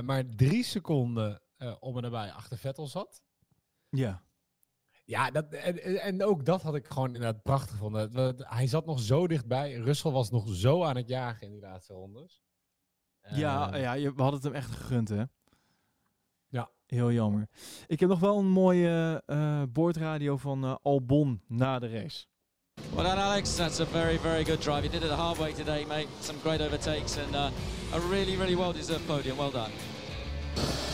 maar 0.00 0.26
drie 0.36 0.64
seconden 0.64 1.42
eh, 1.56 1.76
om 1.80 1.96
en 1.96 2.02
nabij 2.02 2.32
achter 2.32 2.58
Vettel 2.58 2.86
zat. 2.86 3.22
ja. 3.88 4.24
Ja, 5.04 5.30
dat, 5.30 5.52
en, 5.52 6.24
ook 6.24 6.44
dat 6.44 6.62
had 6.62 6.74
ik 6.74 6.86
gewoon 6.86 7.06
inderdaad 7.14 7.42
prachtig 7.42 7.70
gevonden. 7.70 8.12
Dat- 8.12 8.44
Hij 8.48 8.66
zat 8.66 8.86
nog 8.86 9.00
zo 9.00 9.26
dichtbij. 9.26 9.74
Russell 9.74 10.10
was 10.10 10.30
nog 10.30 10.44
zo 10.54 10.84
aan 10.84 10.96
het 10.96 11.08
jagen 11.08 11.46
in 11.46 11.52
die 11.52 11.60
laatste 11.60 11.92
rondes. 11.92 12.42
Ja, 13.20 13.72
Eh, 13.72 13.80
ja 13.80 13.92
je, 13.92 14.14
we 14.14 14.22
hadden 14.22 14.40
het 14.40 14.42
hem 14.42 14.54
echt 14.54 14.70
gegund, 14.70 15.08
hè? 15.08 15.22
Ja. 16.48 16.70
Heel 16.86 17.12
jammer. 17.12 17.48
Ik 17.86 18.00
heb 18.00 18.08
nog 18.08 18.20
wel 18.20 18.38
een 18.38 18.50
mooie 18.50 19.22
boordradio 19.72 20.36
van 20.36 20.82
Albon 20.82 21.42
na 21.48 21.78
de 21.78 21.88
race. 21.88 22.26
Well 22.96 23.04
done, 23.04 23.18
Alex. 23.18 23.54
That's 23.58 23.80
a 23.80 23.84
very, 23.84 24.16
very 24.16 24.42
good 24.42 24.58
drive. 24.60 24.82
You 24.82 24.88
did 24.88 25.04
it 25.04 25.08
the 25.08 25.16
hard 25.16 25.36
way 25.36 25.52
today, 25.52 25.84
mate. 25.84 26.08
Some 26.22 26.38
great 26.38 26.62
overtakes 26.62 27.18
and 27.18 27.36
uh, 27.36 27.50
a 27.92 28.00
really, 28.00 28.38
really 28.38 28.56
well-deserved 28.56 29.06
podium. 29.06 29.36
Well 29.36 29.50
done. 29.50 29.70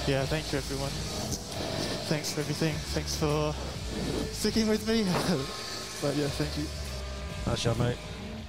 Yeah, 0.08 0.24
thank 0.24 0.50
you 0.50 0.58
everyone. 0.58 0.90
Thanks 2.10 2.32
for 2.32 2.40
everything. 2.40 2.74
Thanks 2.90 3.14
for 3.14 3.54
sticking 4.32 4.66
with 4.66 4.84
me. 4.88 5.04
but 6.02 6.16
yeah, 6.16 6.26
thank 6.26 6.50
you. 6.58 6.66
Nice 7.46 7.62
job, 7.62 7.78
mate. 7.78 7.96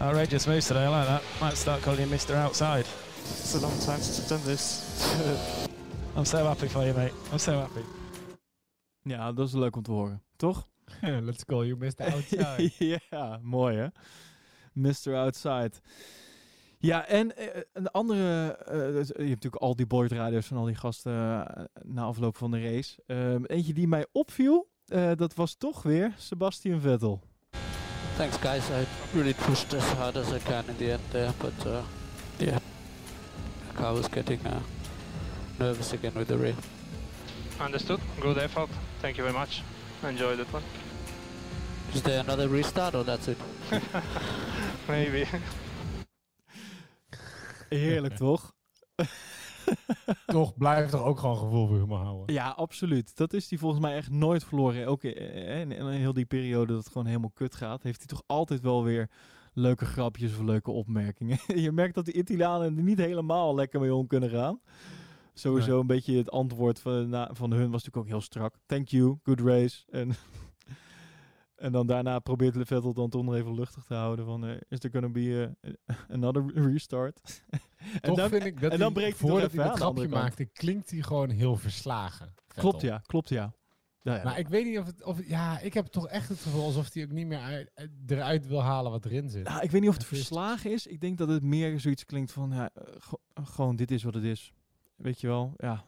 Outrageous 0.01 0.47
moves 0.47 0.67
today, 0.67 0.85
I 0.85 0.87
like 0.87 1.07
that. 1.07 1.21
Might 1.39 1.55
start 1.55 1.83
calling 1.83 1.99
you 1.99 2.07
Mr. 2.07 2.33
Outside. 2.33 2.87
It's 3.19 3.53
a 3.53 3.59
long 3.59 3.77
time 3.81 3.99
since 3.99 4.19
I've 4.19 4.29
done 4.29 4.47
this. 4.47 5.69
I'm 6.15 6.25
so 6.25 6.43
happy 6.43 6.69
for 6.69 6.83
you, 6.83 6.93
mate. 6.93 7.13
I'm 7.31 7.37
so 7.37 7.59
happy. 7.59 7.85
Ja, 9.03 9.31
dat 9.31 9.47
is 9.47 9.53
leuk 9.53 9.75
om 9.75 9.83
te 9.83 9.91
horen. 9.91 10.21
Toch? 10.35 10.67
Let's 11.27 11.43
call 11.45 11.65
you 11.65 11.77
Mr. 11.77 12.13
Outside. 12.13 12.71
ja, 13.09 13.39
mooi 13.41 13.75
hè? 13.77 13.87
Mr. 14.73 15.15
Outside. 15.15 15.71
Ja, 16.77 17.05
en 17.07 17.37
eh, 17.37 17.61
een 17.73 17.87
andere... 17.87 18.55
eh, 18.57 18.77
dus, 18.77 19.07
je 19.07 19.13
hebt 19.13 19.29
natuurlijk 19.29 19.61
al 19.61 19.75
die 19.75 19.85
boordradio's 19.87 20.45
van 20.45 20.57
al 20.57 20.65
die 20.65 20.75
gasten 20.75 21.13
eh, 21.13 21.63
na 21.83 22.01
afloop 22.01 22.37
van 22.37 22.51
de 22.51 22.61
race. 22.61 23.01
Ehm, 23.05 23.43
eentje 23.45 23.73
die 23.73 23.87
mij 23.87 24.05
opviel, 24.11 24.69
eh, 24.85 25.11
dat 25.15 25.33
was 25.33 25.55
toch 25.55 25.83
weer 25.83 26.13
Sebastian 26.17 26.79
Vettel. 26.79 27.21
Thanks, 28.17 28.37
guys. 28.37 28.69
I 28.69 28.85
really 29.13 29.33
pushed 29.33 29.73
as 29.73 29.83
hard 29.83 30.17
as 30.17 30.31
I 30.31 30.39
can 30.43 30.63
in 30.67 30.75
the 30.77 30.91
end 30.91 31.01
there, 31.09 31.31
but 31.37 31.65
uh, 31.65 31.83
yeah, 32.37 32.57
the 33.67 33.73
car 33.73 33.93
was 33.93 34.07
getting 34.11 34.39
uh, 34.45 34.51
nervous 35.57 35.93
again 35.93 36.13
with 36.13 36.27
the 36.27 36.37
rear. 36.37 36.55
Understood. 37.59 37.99
Good 38.19 38.37
effort. 38.37 38.69
Thank 39.01 39.17
you 39.17 39.23
very 39.23 39.37
much. 39.37 39.63
Enjoyed 40.03 40.37
that 40.37 40.53
one. 40.53 40.63
Is 41.93 42.01
there 42.01 42.19
another 42.19 42.49
restart 42.49 42.95
or 42.95 43.03
that's 43.03 43.27
it? 43.27 43.37
Maybe. 44.87 45.25
Heerlijk 47.69 48.15
toch? 48.15 48.53
Toch 50.25 50.57
blijft 50.57 50.93
er 50.93 51.03
ook 51.03 51.19
gewoon 51.19 51.37
gevoel 51.37 51.67
voor 51.67 51.77
humor 51.77 51.97
houden. 51.97 52.35
Ja, 52.35 52.49
absoluut. 52.49 53.17
Dat 53.17 53.33
is 53.33 53.49
hij 53.49 53.59
volgens 53.59 53.81
mij 53.81 53.95
echt 53.95 54.09
nooit 54.09 54.43
verloren. 54.43 54.87
Ook 54.87 55.03
in, 55.03 55.15
in, 55.45 55.71
in 55.71 55.87
heel 55.87 56.13
die 56.13 56.25
periode 56.25 56.73
dat 56.73 56.83
het 56.83 56.91
gewoon 56.91 57.07
helemaal 57.07 57.31
kut 57.33 57.55
gaat, 57.55 57.83
heeft 57.83 57.97
hij 57.97 58.07
toch 58.07 58.23
altijd 58.25 58.61
wel 58.61 58.83
weer 58.83 59.09
leuke 59.53 59.85
grapjes 59.85 60.31
of 60.31 60.39
leuke 60.39 60.71
opmerkingen. 60.71 61.39
je 61.65 61.71
merkt 61.71 61.95
dat 61.95 62.05
de 62.05 62.13
Italianen 62.13 62.77
er 62.77 62.83
niet 62.83 62.97
helemaal 62.97 63.55
lekker 63.55 63.79
mee 63.79 63.95
om 63.95 64.07
kunnen 64.07 64.29
gaan. 64.29 64.59
Sowieso 65.33 65.79
een 65.79 65.87
beetje 65.87 66.17
het 66.17 66.31
antwoord 66.31 66.79
van, 66.79 67.09
na, 67.09 67.29
van 67.33 67.51
hun 67.51 67.71
was 67.71 67.83
natuurlijk 67.83 67.97
ook 67.97 68.07
heel 68.07 68.21
strak. 68.21 68.55
Thank 68.65 68.87
you, 68.87 69.19
good 69.23 69.39
race. 69.39 69.83
En, 69.89 70.11
en 71.55 71.71
dan 71.71 71.87
daarna 71.87 72.19
probeert 72.19 72.55
Vettel 72.67 72.93
dan 72.93 73.09
toch 73.09 73.23
nog 73.23 73.35
even 73.35 73.53
luchtig 73.55 73.83
te 73.83 73.93
houden 73.93 74.25
van... 74.25 74.45
eh, 74.45 74.55
is 74.69 74.79
there 74.79 74.93
gonna 74.93 75.09
be 75.09 75.55
a, 75.67 75.71
another 76.15 76.71
restart? 76.71 77.19
en 77.51 77.99
Toch 78.01 78.17
dan, 78.17 78.29
vind 78.29 78.45
ik 78.45 78.61
dat 78.61 78.71
en 78.71 78.79
dan 78.79 78.93
breekt 78.93 79.19
hij 79.19 79.29
voordat 79.29 79.51
hij 79.51 79.63
dat 79.63 79.75
grapje 79.77 80.07
maakte, 80.07 80.45
klinkt 80.45 80.89
hij 80.91 81.01
gewoon 81.01 81.29
heel 81.29 81.55
verslagen. 81.57 82.33
Klopt 82.47 82.81
ja, 82.81 82.97
klopt 82.97 83.29
ja. 83.29 83.53
Ja, 84.01 84.15
ja. 84.15 84.23
Maar 84.23 84.39
ik 84.39 84.47
weet 84.47 84.65
niet 84.65 84.79
of 84.79 84.85
het... 84.85 85.03
Of, 85.03 85.27
ja, 85.27 85.59
ik 85.59 85.73
heb 85.73 85.85
toch 85.85 86.07
echt 86.07 86.29
het 86.29 86.39
gevoel 86.39 86.63
alsof 86.63 86.93
hij 86.93 87.03
ook 87.03 87.11
niet 87.11 87.27
meer 87.27 87.39
uit, 87.39 87.71
uit- 87.73 87.91
eruit 88.07 88.47
wil 88.47 88.61
halen 88.61 88.91
wat 88.91 89.05
erin 89.05 89.29
zit. 89.29 89.43
Nou, 89.43 89.61
ik 89.63 89.71
weet 89.71 89.81
niet 89.81 89.89
of 89.89 89.95
het 89.95 90.05
verslagen 90.05 90.71
is. 90.71 90.87
Ik 90.87 90.99
denk 91.01 91.17
dat 91.17 91.27
het 91.27 91.43
meer 91.43 91.79
zoiets 91.79 92.05
klinkt 92.05 92.31
van, 92.31 92.51
ja, 92.51 92.69
eh, 92.73 92.83
gewoon 93.43 93.75
dit 93.75 93.91
is 93.91 94.03
wat 94.03 94.13
het 94.13 94.23
is. 94.23 94.53
Weet 95.03 95.21
je 95.21 95.27
wel, 95.27 95.53
ja. 95.57 95.83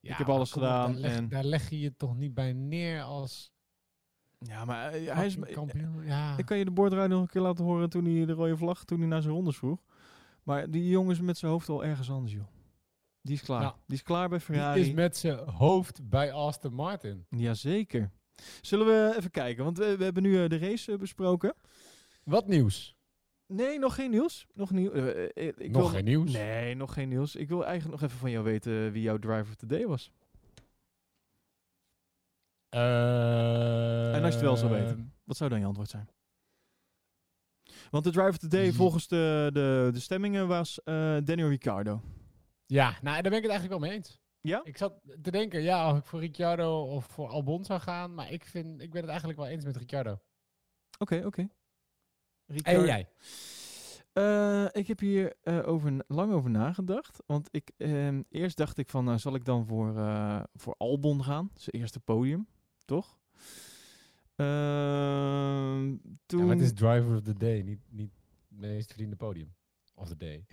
Ja, 0.00 0.10
ik 0.10 0.16
heb 0.16 0.28
alles 0.28 0.48
op, 0.48 0.62
gedaan. 0.62 0.92
Daar 0.92 1.00
leg, 1.00 1.16
en, 1.16 1.28
daar 1.28 1.44
leg 1.44 1.70
je 1.70 1.80
je 1.80 1.96
toch 1.96 2.16
niet 2.16 2.34
bij 2.34 2.52
neer 2.52 3.02
als 3.02 3.52
ja, 4.38 4.64
maar 4.64 4.92
eh, 4.92 5.14
hij 5.14 5.26
is, 5.26 5.36
kampioen. 5.52 6.04
Ja. 6.04 6.38
ik 6.38 6.44
kan 6.44 6.58
je 6.58 6.64
de 6.64 6.70
boordradio 6.70 7.08
nog 7.14 7.20
een 7.20 7.30
keer 7.30 7.40
laten 7.40 7.64
horen 7.64 7.90
toen 7.90 8.04
hij 8.04 8.24
de 8.24 8.32
rode 8.32 8.56
vlag, 8.56 8.84
toen 8.84 8.98
hij 8.98 9.08
naar 9.08 9.22
zijn 9.22 9.34
rondes 9.34 9.56
vroeg. 9.56 9.80
Maar 10.42 10.70
die 10.70 10.88
jongen 10.88 11.12
is 11.12 11.20
met 11.20 11.38
zijn 11.38 11.50
hoofd 11.50 11.68
al 11.68 11.84
ergens 11.84 12.10
anders, 12.10 12.32
joh. 12.32 12.46
Die 13.20 13.34
is 13.34 13.42
klaar. 13.42 13.62
Ja. 13.62 13.76
Die 13.86 13.96
is 13.96 14.02
klaar 14.02 14.28
bij 14.28 14.38
Die 14.38 14.46
Ferrari. 14.46 14.80
is 14.80 14.92
met 14.92 15.16
zijn 15.16 15.38
hoofd 15.38 16.08
bij 16.08 16.32
Aston 16.32 16.74
Martin. 16.74 17.26
Jazeker. 17.28 18.10
Zullen 18.60 18.86
we 18.86 19.14
even 19.16 19.30
kijken, 19.30 19.64
want 19.64 19.78
we, 19.78 19.96
we 19.96 20.04
hebben 20.04 20.22
nu 20.22 20.42
eh, 20.42 20.48
de 20.48 20.58
race 20.58 20.92
eh, 20.92 20.98
besproken. 20.98 21.54
Wat 22.24 22.46
nieuws? 22.46 22.93
Nee, 23.46 23.78
nog 23.78 23.94
geen 23.94 24.10
nieuws. 24.10 24.46
Nog, 24.54 24.70
nieuw, 24.70 24.92
eh, 24.92 25.22
eh, 25.24 25.46
ik 25.56 25.70
Nog 25.70 25.82
wil- 25.82 25.90
geen 25.90 26.04
nieuws? 26.04 26.32
Nee, 26.32 26.74
nog 26.74 26.92
geen 26.92 27.08
nieuws. 27.08 27.36
Ik 27.36 27.48
wil 27.48 27.64
eigenlijk 27.64 28.00
nog 28.00 28.10
even 28.10 28.20
van 28.20 28.30
jou 28.30 28.44
weten 28.44 28.92
wie 28.92 29.02
jouw 29.02 29.18
driver 29.18 29.48
of 29.48 29.54
the 29.54 29.66
day 29.66 29.86
was. 29.86 30.10
En 32.68 34.22
als 34.22 34.34
je 34.34 34.38
het 34.38 34.40
wel 34.40 34.56
zou 34.56 34.74
Ehm, 34.74 34.82
weten, 34.84 35.12
wat 35.24 35.36
zou 35.36 35.50
dan 35.50 35.60
je 35.60 35.66
antwoord 35.66 35.88
zijn? 35.90 36.08
Want 37.90 38.04
de 38.04 38.10
driver 38.10 38.30
of 38.30 38.38
the 38.38 38.48
day 38.48 38.72
volgens 38.72 39.08
de, 39.08 39.50
de, 39.52 39.90
de 39.92 40.00
stemmingen 40.00 40.48
was 40.48 40.82
eh 40.82 41.16
Daniel 41.24 41.48
Ricciardo. 41.48 42.00
Ja, 42.66 42.90
nou, 43.02 43.22
daar 43.22 43.30
ben 43.30 43.38
ik 43.38 43.42
het 43.42 43.50
eigenlijk 43.50 43.80
wel 43.80 43.88
mee 43.88 43.98
eens. 43.98 44.20
Ja? 44.40 44.60
Ik 44.64 44.76
zat 44.76 45.00
te 45.22 45.30
denken, 45.30 45.62
ja, 45.62 45.90
of 45.90 45.98
ik 45.98 46.04
voor 46.04 46.20
Ricciardo 46.20 46.82
of 46.82 47.06
voor 47.06 47.28
Albon 47.28 47.64
zou 47.64 47.80
gaan. 47.80 48.14
Maar 48.14 48.30
ik, 48.32 48.44
vind, 48.44 48.80
ik 48.82 48.90
ben 48.90 49.00
het 49.00 49.10
eigenlijk 49.10 49.38
wel 49.38 49.48
eens 49.48 49.64
met 49.64 49.76
Ricciardo. 49.76 50.18
Oké, 50.98 51.22
oké. 51.26 51.48
En 52.46 52.84
jij? 52.84 53.08
Eh, 54.14 54.64
ik 54.72 54.86
heb 54.86 54.98
hier 54.98 55.34
eh, 55.42 55.68
over, 55.68 56.04
lang 56.06 56.32
over 56.32 56.50
nagedacht. 56.50 57.22
Want 57.26 57.48
ik, 57.50 57.70
ehm, 57.76 58.22
eerst 58.28 58.56
dacht 58.56 58.78
ik 58.78 58.88
van, 58.88 59.04
nou, 59.04 59.18
zal 59.18 59.34
ik 59.34 59.44
dan 59.44 59.66
voor, 59.66 59.98
eh, 59.98 60.42
voor 60.54 60.74
Albon 60.78 61.24
gaan? 61.24 61.50
Zijn 61.54 61.76
eerste 61.76 62.00
podium, 62.00 62.46
toch? 62.84 63.18
Ehm, 64.36 65.96
toen... 66.26 66.38
Ja, 66.40 66.44
maar 66.44 66.54
het 66.54 66.64
is 66.64 66.72
driver 66.72 67.16
of 67.16 67.22
the 67.22 67.32
day, 67.32 67.60
niet, 67.60 67.80
niet 67.90 68.12
meest 68.48 68.88
verdiende 68.88 69.16
podium. 69.16 69.54
of 69.94 70.08
the 70.08 70.16
day. 70.16 70.44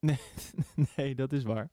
Nee, 0.00 0.18
nee, 0.96 1.14
dat 1.14 1.32
is 1.32 1.42
waar. 1.42 1.70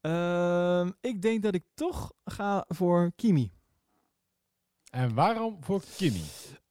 Ehm, 0.00 0.90
ik 1.00 1.22
denk 1.22 1.42
dat 1.42 1.54
ik 1.54 1.64
toch 1.74 2.12
ga 2.24 2.64
voor 2.68 3.12
Kimi. 3.16 3.50
En 4.90 5.14
waarom 5.14 5.56
voor 5.60 5.82
Kimi? 5.96 6.22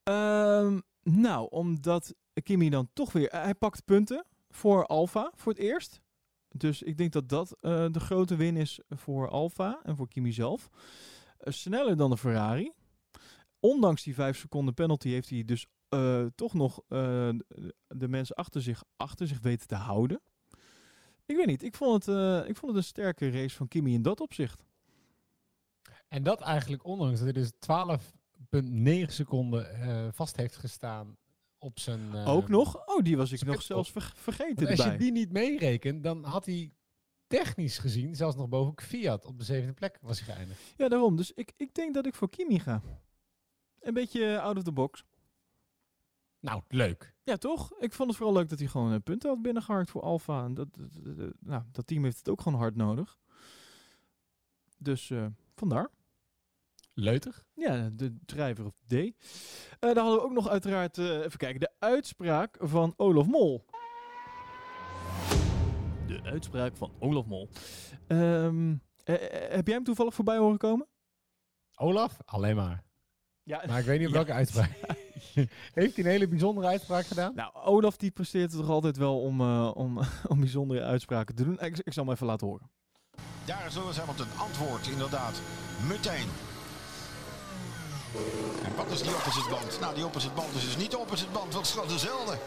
Ehm, 0.03 0.79
nou, 1.03 1.47
omdat 1.49 2.13
Kimi 2.43 2.69
dan 2.69 2.89
toch 2.93 3.11
weer... 3.11 3.29
Hij 3.31 3.55
pakt 3.55 3.85
punten 3.85 4.25
voor 4.49 4.85
Alfa 4.85 5.31
voor 5.35 5.51
het 5.51 5.61
eerst. 5.61 6.01
Dus 6.47 6.81
ik 6.81 6.97
denk 6.97 7.11
dat 7.11 7.29
dat 7.29 7.57
eh, 7.61 7.85
de 7.91 7.99
grote 7.99 8.35
win 8.35 8.57
is 8.57 8.79
voor 8.89 9.29
Alfa 9.29 9.79
en 9.83 9.95
voor 9.95 10.07
Kimi 10.07 10.31
zelf. 10.31 10.69
Eh, 11.37 11.53
sneller 11.53 11.97
dan 11.97 12.09
de 12.09 12.17
Ferrari. 12.17 12.71
Ondanks 13.59 14.03
die 14.03 14.13
5 14.13 14.37
seconden 14.37 14.73
penalty 14.73 15.09
heeft 15.09 15.29
hij 15.29 15.45
dus 15.45 15.65
eh, 15.89 16.25
toch 16.35 16.53
nog 16.53 16.79
eh, 16.87 17.29
de- 17.87 18.07
mensen 18.07 18.35
achter 18.35 18.61
zich, 18.61 18.83
achter 18.95 19.27
zich 19.27 19.39
weten 19.39 19.67
te 19.67 19.75
houden. 19.75 20.21
Ik 21.25 21.35
weet 21.35 21.45
niet, 21.45 21.63
ik 21.63 21.75
vond, 21.75 22.05
het, 22.05 22.15
eh, 22.15 22.49
ik 22.49 22.57
vond 22.57 22.71
het 22.71 22.75
een 22.81 22.83
sterke 22.89 23.29
race 23.29 23.55
van 23.55 23.67
Kimi 23.67 23.93
in 23.93 24.01
dat 24.01 24.21
opzicht. 24.21 24.63
En 26.07 26.23
dat 26.23 26.41
eigenlijk 26.41 26.85
ondanks 26.85 27.13
dat 27.19 27.23
hij 27.23 27.31
dus 27.41 27.51
12,9 28.55 29.05
seconden 29.05 29.73
eh, 29.81 30.07
vast 30.11 30.35
heeft 30.35 30.55
gestaan 30.55 31.17
op 31.57 31.79
zijn... 31.79 32.15
eh, 32.15 32.27
Ook 32.29 32.47
nog? 32.47 32.87
Oh, 32.87 33.03
die 33.03 33.17
was 33.17 33.31
ik 33.31 33.43
nog 33.45 33.61
zelfs 33.61 33.91
ver- 33.91 34.13
vergeten 34.15 34.65
Want 34.65 34.79
als 34.79 34.91
je 34.91 34.97
die 34.97 35.11
niet 35.11 35.31
meerekent, 35.31 36.03
dan 36.03 36.23
had 36.23 36.45
hij 36.45 36.73
technisch 37.27 37.77
gezien 37.77 38.15
zelfs 38.15 38.35
nog 38.35 38.49
boven 38.49 38.73
Fiat 38.85 39.25
op 39.25 39.37
de 39.37 39.43
zevende 39.43 39.73
plek 39.73 39.97
was 40.01 40.21
hij 40.21 40.35
geëindigd. 40.35 40.73
Ja, 40.77 40.87
daarom. 40.89 41.15
Dus 41.15 41.31
ik, 41.31 41.51
ik 41.57 41.73
denk 41.73 41.93
dat 41.93 42.05
ik 42.05 42.15
voor 42.15 42.29
Kimi 42.29 42.59
ga. 42.59 42.81
Een 43.79 43.93
beetje 43.93 44.39
out 44.41 44.57
of 44.57 44.63
the 44.63 44.71
box. 44.71 45.03
Nou, 46.39 46.61
leuk. 46.67 47.13
Ja, 47.23 47.37
toch? 47.37 47.73
Ik 47.79 47.93
vond 47.93 48.07
het 48.09 48.17
vooral 48.17 48.35
leuk 48.35 48.49
dat 48.49 48.59
hij 48.59 48.67
gewoon 48.67 48.93
eh, 48.93 48.99
punten 49.03 49.29
had 49.29 49.41
binnengeharkt 49.41 49.89
voor 49.89 50.01
Alfa. 50.01 50.43
En 50.43 50.53
dat, 50.53 50.67
nou, 51.39 51.63
dat 51.71 51.87
team 51.87 52.03
heeft 52.03 52.17
het 52.17 52.29
ook 52.29 52.41
gewoon 52.41 52.59
hard 52.59 52.75
nodig. 52.75 53.17
Dus 54.77 55.11
vandaar. 55.55 55.89
Leuter. 56.93 57.43
Ja, 57.53 57.89
de 57.93 58.15
drijver 58.25 58.65
of 58.65 58.73
D. 58.87 58.91
Eh 58.93 59.03
dan 59.79 59.97
hadden 59.97 60.15
we 60.15 60.21
ook 60.21 60.31
nog 60.33 60.49
uiteraard, 60.49 60.97
eh, 60.97 61.05
even 61.23 61.37
kijken, 61.37 61.59
de 61.59 61.71
uitspraak 61.79 62.57
van 62.59 62.93
Olaf 62.97 63.27
Mol. 63.27 63.65
De 66.07 66.19
uitspraak 66.23 66.77
van 66.77 66.91
Olaf 66.99 67.25
Mol. 67.25 67.49
Ehm, 68.07 68.71
eh, 69.03 69.15
heb 69.49 69.65
jij 69.67 69.75
hem 69.75 69.83
toevallig 69.83 70.13
voorbij 70.13 70.37
horen 70.37 70.57
komen? 70.57 70.87
Olaf? 71.75 72.17
Alleen 72.25 72.55
maar. 72.55 72.83
Ja. 73.43 73.63
Maar 73.67 73.79
ik 73.79 73.85
weet 73.85 73.99
niet 73.99 74.07
op 74.07 74.13
Ja. 74.17 74.19
welke 74.19 74.33
uitspraak. 74.33 74.71
Heeft 75.73 75.95
hij 75.95 76.05
een 76.05 76.11
hele 76.11 76.27
bijzondere 76.27 76.67
uitspraak 76.67 77.05
gedaan? 77.05 77.35
Nou, 77.35 77.53
Olaf 77.55 77.97
die 77.97 78.11
presteert 78.11 78.51
het 78.51 78.59
toch 78.61 78.69
altijd 78.69 78.97
wel 78.97 79.21
om, 79.21 79.41
eh, 79.41 79.71
om, 79.73 79.99
om 80.27 80.39
bijzondere 80.39 80.83
uitspraken 80.83 81.35
te 81.35 81.43
doen. 81.43 81.59
Ik, 81.59 81.77
ik 81.77 81.93
zal 81.93 82.03
hem 82.03 82.13
even 82.13 82.27
laten 82.27 82.47
horen. 82.47 82.69
Daar 83.45 83.65
is 83.65 83.75
Lewis 83.75 83.97
Hamilton 83.97 84.27
antwoord, 84.37 84.87
inderdaad. 84.87 85.41
Meteen. 85.87 86.27
En 88.63 88.75
wat 88.75 88.91
is 88.91 89.01
die 89.01 89.15
opposite 89.15 89.49
band? 89.49 89.79
Nou, 89.79 89.95
die 89.95 90.05
opposite 90.05 90.33
band 90.33 90.55
is 90.55 90.61
dus 90.61 90.77
niet 90.77 90.91
de 90.91 90.97
opposite 90.97 91.31
band, 91.31 91.53
want 91.53 91.67
het 91.67 91.75
is 91.75 91.81
gewoon 91.81 91.87
dezelfde. 91.87 92.37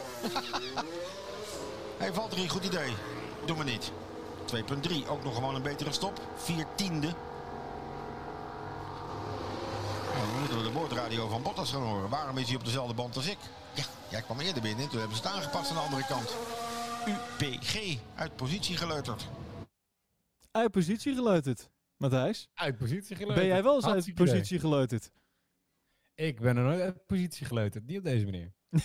Hij 2.02 2.12
valt 2.12 2.32
er 2.32 2.38
een 2.38 2.48
goed 2.48 2.64
idee. 2.64 2.92
Doe 3.46 3.56
maar 3.56 3.64
niet. 3.64 3.92
2.3, 4.54 5.08
ook 5.08 5.24
nog 5.24 5.34
gewoon 5.34 5.54
een 5.54 5.62
betere 5.62 5.92
stop. 5.92 6.20
4 6.36 6.66
tiende. 6.74 7.06
Nou, 10.14 10.26
dan 10.26 10.38
moeten 10.38 10.58
we 10.58 10.64
de 10.64 10.70
boordradio 10.70 11.28
van 11.28 11.42
Bottas 11.42 11.70
gaan 11.70 11.82
horen. 11.82 12.10
Waarom 12.10 12.38
is 12.38 12.46
hij 12.46 12.56
op 12.56 12.64
dezelfde 12.64 12.94
band 12.94 13.16
als 13.16 13.26
ik? 13.26 13.38
Ja, 13.74 13.84
jij 14.08 14.22
kwam 14.22 14.40
eerder 14.40 14.62
binnen 14.62 14.84
en 14.84 14.90
toen 14.90 14.98
hebben 14.98 15.16
ze 15.16 15.22
het 15.22 15.32
aangepast 15.32 15.70
aan 15.70 15.76
de 15.76 15.82
andere 15.82 16.04
kant. 16.06 16.36
UPG, 17.06 17.98
uit 18.14 18.36
positie 18.36 18.76
geleuterd. 18.76 19.26
Uit 20.50 20.70
positie 20.70 21.14
geleuterd, 21.14 21.70
Matthijs. 21.96 22.48
Uit 22.54 22.76
positie 22.76 23.16
geleuterd. 23.16 23.40
Ben 23.40 23.54
jij 23.54 23.62
wel 23.62 23.74
eens 23.74 23.86
uit 23.86 24.14
positie 24.14 24.60
geleuterd? 24.60 25.10
Ik 26.16 26.40
ben 26.40 26.56
er 26.56 26.62
nooit 26.62 26.80
uit 26.80 27.06
positie 27.06 27.46
geleuterd. 27.46 27.86
Niet 27.86 27.98
op 27.98 28.04
deze 28.04 28.24
manier. 28.24 28.52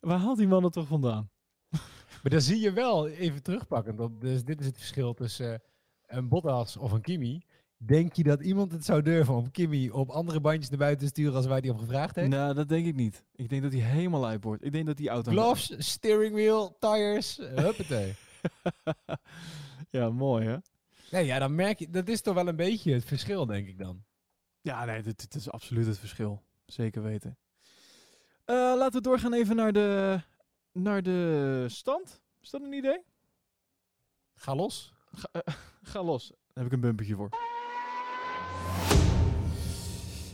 Waar 0.00 0.18
haalt 0.18 0.38
die 0.38 0.48
man 0.48 0.64
het 0.64 0.72
toch 0.72 0.86
vandaan? 0.86 1.30
Maar 2.22 2.30
dan 2.32 2.40
zie 2.40 2.60
je 2.60 2.72
wel, 2.72 3.08
even 3.08 3.42
terugpakkend, 3.42 4.00
op, 4.00 4.20
dus 4.20 4.44
dit 4.44 4.60
is 4.60 4.66
het 4.66 4.76
verschil 4.76 5.14
tussen 5.14 5.54
eh, 5.54 5.60
een 6.16 6.28
Bottas 6.28 6.76
of 6.76 6.92
een 6.92 7.00
Kimi. 7.00 7.42
Denk 7.76 8.12
je 8.12 8.22
dat 8.22 8.42
iemand 8.42 8.72
het 8.72 8.84
zou 8.84 9.02
durven 9.02 9.34
om 9.34 9.50
Kimi 9.50 9.90
op 9.90 10.10
andere 10.10 10.40
bandjes 10.40 10.68
naar 10.68 10.78
buiten 10.78 11.06
te 11.06 11.12
sturen 11.12 11.34
als 11.34 11.46
waar 11.46 11.60
hij 11.60 11.70
op 11.70 11.78
gevraagd 11.78 12.16
heeft? 12.16 12.28
Nou, 12.28 12.54
dat 12.54 12.68
denk 12.68 12.86
ik 12.86 12.94
niet. 12.94 13.24
Ik 13.34 13.48
denk 13.48 13.62
dat 13.62 13.72
hij 13.72 13.80
helemaal 13.80 14.26
uit 14.26 14.44
wordt. 14.44 14.64
Ik 14.64 14.72
denk 14.72 14.86
dat 14.86 14.96
die 14.96 15.08
auto... 15.08 15.30
Gloves, 15.30 15.74
steering 15.78 16.34
wheel, 16.34 16.76
tires, 16.78 17.36
huppatee. 17.36 18.14
ja, 19.90 20.10
mooi 20.10 20.46
hè? 20.46 20.56
Nee, 21.10 21.26
ja, 21.26 21.38
dan 21.38 21.54
merk 21.54 21.78
je, 21.78 21.90
dat 21.90 22.08
is 22.08 22.20
toch 22.20 22.34
wel 22.34 22.48
een 22.48 22.56
beetje 22.56 22.92
het 22.92 23.04
verschil, 23.04 23.46
denk 23.46 23.68
ik 23.68 23.78
dan. 23.78 24.04
Ja, 24.60 24.84
nee, 24.84 25.02
dit, 25.02 25.20
dit 25.20 25.34
is 25.34 25.50
absoluut 25.50 25.86
het 25.86 25.98
verschil. 25.98 26.42
Zeker 26.66 27.02
weten. 27.02 27.38
Eh, 28.44 28.54
laten 28.54 28.92
we 28.92 29.00
doorgaan 29.00 29.32
even 29.32 29.56
naar 29.56 29.72
de, 29.72 30.20
naar 30.72 31.02
de 31.02 31.64
stand. 31.68 32.20
Is 32.40 32.50
dat 32.50 32.62
een 32.62 32.72
idee? 32.72 33.00
Ga 34.34 34.54
los. 34.54 34.92
Ga, 35.12 35.28
eh, 35.32 35.54
ga 35.92 36.02
los. 36.02 36.28
Daar 36.28 36.38
heb 36.64 36.66
ik 36.66 36.72
een 36.72 36.80
bumpertje 36.80 37.14
voor. 37.14 37.28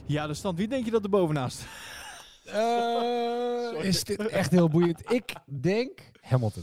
Ja, 0.07 0.27
de 0.27 0.35
stand. 0.35 0.59
Wie 0.59 0.69
denk 0.69 0.85
je 0.85 0.91
dat 0.91 1.05
er 1.05 1.11
bovenaan 1.11 1.51
staat? 1.51 1.69
Eh, 2.45 3.85
is 3.85 4.05
dit 4.05 4.27
echt 4.27 4.51
heel 4.51 4.69
boeiend? 4.69 5.13
Ik 5.13 5.33
denk 5.61 6.11
Hamilton. 6.21 6.63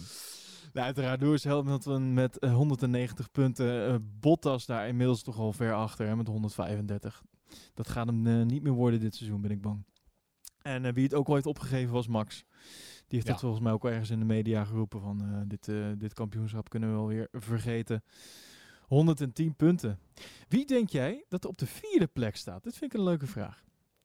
Nou, 0.73 0.85
uiteraard 0.85 1.21
Lewis 1.21 1.43
Hamilton 1.43 2.13
met 2.13 2.39
eh, 2.39 2.53
190 2.53 3.31
punten. 3.31 3.87
Eh, 3.87 3.95
Bottas 4.01 4.65
daar 4.65 4.87
inmiddels 4.87 5.23
toch 5.23 5.37
al 5.37 5.53
ver 5.53 5.73
achter 5.73 6.07
hè, 6.07 6.15
met 6.15 6.27
135. 6.27 7.21
Dat 7.73 7.89
gaat 7.89 8.05
hem 8.07 8.27
eh, 8.27 8.45
niet 8.45 8.63
meer 8.63 8.71
worden 8.71 8.99
dit 8.99 9.15
seizoen, 9.15 9.41
ben 9.41 9.51
ik 9.51 9.61
bang. 9.61 9.83
En 10.61 10.85
eh, 10.85 10.93
wie 10.93 11.03
het 11.03 11.13
ook 11.13 11.27
al 11.27 11.33
heeft 11.33 11.45
opgegeven 11.45 11.93
was 11.93 12.07
Max. 12.07 12.45
Die 13.07 13.19
heeft 13.19 13.25
Ja. 13.25 13.31
het 13.31 13.41
volgens 13.41 13.61
mij 13.63 13.71
ook 13.71 13.83
al 13.83 13.89
ergens 13.89 14.09
in 14.09 14.19
de 14.19 14.25
media 14.25 14.65
geroepen 14.65 15.01
van 15.01 15.21
eh, 15.21 15.41
dit, 15.45 15.71
dit 15.99 16.13
kampioenschap 16.13 16.69
kunnen 16.69 16.89
we 16.89 16.95
wel 16.95 17.07
weer 17.07 17.27
vergeten. 17.31 18.03
110 18.87 19.55
punten. 19.55 19.99
Wie 20.47 20.65
denk 20.65 20.89
jij 20.89 21.25
dat 21.27 21.43
er 21.43 21.49
op 21.49 21.57
de 21.57 21.67
vierde 21.67 22.07
plek 22.07 22.35
staat? 22.35 22.63
Dit 22.63 22.77
vind 22.77 22.93
ik 22.93 22.99
een 22.99 23.05
leuke 23.05 23.27
vraag. 23.27 23.63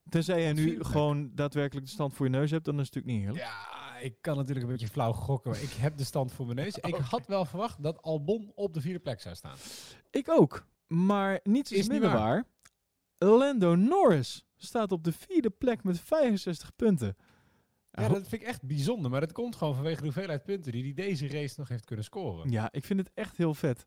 Tenzij 0.09 0.41
jij 0.43 0.53
nu 0.53 0.85
gewoon 0.85 1.31
daadwerkelijk 1.35 1.87
de 1.87 1.93
stand 1.93 2.15
voor 2.15 2.27
je 2.27 2.33
neus 2.33 2.51
hebt, 2.51 2.65
dan 2.65 2.81
is 2.81 2.87
het 2.87 2.95
natuurlijk 2.95 3.25
niet 3.25 3.35
heerlijk. 3.37 3.53
Ja, 3.55 3.99
ik 3.99 4.17
kan 4.21 4.37
natuurlijk 4.37 4.67
een 4.67 4.73
beetje 4.73 4.89
flauw 4.89 5.13
gokken, 5.13 5.51
maar 5.51 5.63
ik 5.63 5.71
heb 5.71 5.97
de 5.97 6.05
stand 6.05 6.33
voor 6.33 6.45
mijn 6.47 6.57
neus. 6.59 6.77
Ik 6.93 6.95
had 6.95 7.27
wel 7.27 7.45
verwacht 7.45 7.83
dat 7.83 8.03
Albon 8.03 8.53
op 8.55 8.75
de 8.75 8.81
vierde 8.81 8.99
plek 8.99 9.21
zou 9.21 9.35
staan. 9.35 9.57
Ik 10.11 10.29
ook. 10.29 10.67
Maar 10.87 11.41
niets 11.43 11.73
is, 11.73 11.79
Is 11.79 11.83
niet 11.89 11.93
minder 12.01 12.11
waar. 12.19 12.29
waar. 12.29 12.45
Lando 13.19 13.75
Norris 13.75 14.45
staat 14.57 14.93
op 14.93 15.05
de 15.05 15.13
vierde 15.13 15.51
plek 15.51 15.85
met 15.85 16.01
65 16.01 16.77
punten. 16.77 17.17
Ja, 17.91 18.09
dat 18.09 18.29
vind 18.29 18.43
ik 18.43 18.49
echt 18.49 18.63
bijzonder, 18.63 19.11
maar 19.11 19.21
dat 19.21 19.33
komt 19.33 19.57
gewoon 19.57 19.75
vanwege 19.75 19.97
de 19.97 20.05
hoeveelheid 20.05 20.43
punten 20.43 20.73
die 20.73 20.83
hij 20.83 20.93
deze 20.93 21.29
race 21.29 21.55
nog 21.57 21.69
heeft 21.69 21.85
kunnen 21.85 22.05
scoren. 22.05 22.51
Ja, 22.51 22.69
ik 22.73 22.85
vind 22.85 22.99
het 22.99 23.11
echt 23.15 23.37
heel 23.37 23.55
vet. 23.55 23.87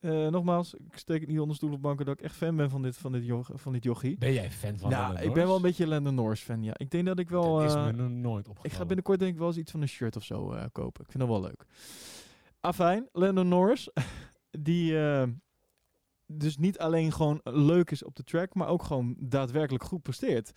Eh, 0.00 0.26
nogmaals, 0.28 0.74
ik 0.74 0.98
steek 0.98 1.20
het 1.20 1.28
niet 1.28 1.40
onder 1.40 1.56
stoel 1.56 1.72
of 1.72 1.80
banken 1.80 2.06
dat 2.06 2.18
ik 2.18 2.24
echt 2.24 2.36
fan 2.36 2.56
ben 2.56 2.70
van 2.70 2.82
dit, 2.82 2.96
van 2.96 3.12
dit, 3.12 3.24
joch, 3.24 3.50
van 3.54 3.72
dit 3.72 3.84
jochie. 3.84 4.18
Ben 4.18 4.32
jij 4.32 4.50
fan 4.50 4.78
van 4.78 4.90
Ja, 4.90 5.06
Lando 5.06 5.22
ik 5.22 5.32
ben 5.32 5.46
wel 5.46 5.56
een 5.56 5.62
beetje 5.62 5.86
Lando 5.86 6.10
Norris 6.10 6.40
fan, 6.40 6.62
ja. 6.62 6.72
Ik 6.76 6.90
denk 6.90 7.06
dat 7.06 7.18
ik 7.18 7.28
wel... 7.28 7.56
Dat 7.56 7.68
is 7.68 7.74
eh, 7.74 7.84
me 7.84 7.92
nog 7.92 8.10
nooit 8.10 8.44
ik 8.44 8.50
opgevallen. 8.50 8.76
ga 8.76 8.84
binnenkort 8.84 9.18
denk 9.18 9.32
ik 9.32 9.38
wel 9.38 9.48
eens 9.48 9.56
iets 9.56 9.70
van 9.70 9.82
een 9.82 9.88
shirt 9.88 10.16
of 10.16 10.24
zo 10.24 10.52
eh, 10.52 10.64
kopen. 10.72 11.04
Ik 11.04 11.10
vind 11.10 11.22
dat 11.22 11.32
wel 11.32 11.40
leuk. 11.40 11.64
Afijn, 12.60 13.08
Lando 13.12 13.42
Norris, 13.42 13.90
die 14.50 14.96
dus 16.26 16.56
niet 16.56 16.78
alleen 16.78 17.12
gewoon 17.12 17.40
leuk 17.44 17.90
is 17.90 18.04
op 18.04 18.16
de 18.16 18.24
track, 18.24 18.54
maar 18.54 18.68
ook 18.68 18.82
gewoon 18.82 19.16
daadwerkelijk 19.18 19.84
goed 19.84 20.02
presteert. 20.02 20.52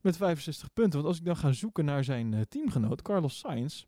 Met 0.00 0.16
65 0.16 0.72
punten. 0.72 0.94
Want 0.94 1.06
als 1.06 1.18
ik 1.18 1.24
dan 1.24 1.36
ga 1.36 1.52
zoeken 1.52 1.84
naar 1.84 2.04
zijn 2.04 2.34
eh, 2.34 2.40
teamgenoot, 2.40 3.02
Carlos 3.02 3.38
Sainz, 3.38 3.84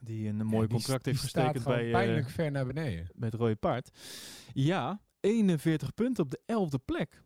die 0.00 0.28
een 0.28 0.46
mooi 0.46 0.66
die- 0.66 0.76
contract 0.76 1.04
heeft 1.06 1.20
gestekend 1.20 1.64
bij, 1.64 1.86
eh, 1.86 1.92
pijnlijk 1.92 2.30
ver 2.30 2.50
naar 2.50 2.66
beneden. 2.66 3.08
het 3.18 3.34
Rode 3.34 3.56
Paard. 3.56 3.90
Ja, 4.52 5.00
41 5.20 5.94
punten 5.94 6.24
op 6.24 6.30
de 6.30 6.40
11e 6.46 6.78
plek. 6.84 7.22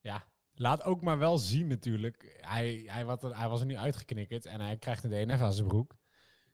Ja, 0.00 0.24
laat 0.54 0.82
ook 0.84 1.02
maar 1.02 1.18
wel 1.18 1.38
zien 1.38 1.66
natuurlijk. 1.66 2.38
Hij, 2.40 2.82
hij, 2.86 3.04
wat 3.04 3.22
hij 3.22 3.48
was 3.48 3.60
er 3.60 3.66
nu 3.66 3.76
uitgeknikkerd 3.76 4.46
en 4.46 4.60
hij 4.60 4.76
krijgt 4.76 5.04
een 5.04 5.10
DNF 5.10 5.40
aan 5.40 5.52
zijn 5.52 5.66
broek. 5.68 5.96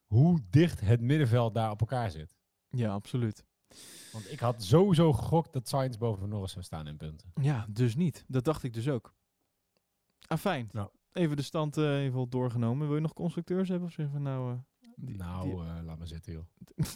Hoe 0.06 0.40
dicht 0.50 0.80
het 0.80 1.00
middenveld 1.00 1.54
daar 1.54 1.70
op 1.70 1.80
elkaar 1.80 2.10
zit. 2.10 2.36
Ja, 2.68 2.92
absoluut. 2.92 3.44
Want 4.12 4.30
ik 4.32 4.40
had 4.40 4.62
sowieso 4.64 5.12
gegokt 5.12 5.52
dat 5.52 5.68
Sainz 5.68 5.96
boven 5.96 6.28
Norris 6.28 6.52
zou 6.52 6.64
staan 6.64 6.86
in 6.86 6.96
punten. 6.96 7.32
Ja, 7.40 7.66
dus 7.68 7.96
niet. 7.96 8.24
Dat 8.28 8.44
dacht 8.44 8.62
ik 8.62 8.72
dus 8.74 8.88
ook. 8.88 9.14
Afijn. 10.26 10.68
Nou. 10.72 10.88
Even 11.12 11.36
de 11.36 11.42
stand 11.42 11.76
eh, 11.76 12.02
even 12.04 12.30
doorgenomen. 12.30 12.86
Wil 12.86 12.96
je 12.96 13.02
nog 13.02 13.12
constructeurs 13.12 13.68
hebben? 13.68 13.88
Of 13.88 13.94
zeggen 13.94 14.14
we 14.14 14.20
nou... 14.20 14.52
eh, 14.52 14.58
die- 14.96 15.16
nou, 15.16 15.48
die- 15.48 15.58
eh, 15.58 15.84
laat 15.84 15.98
maar 15.98 16.06
zitten 16.06 16.32
joh. 16.32 16.44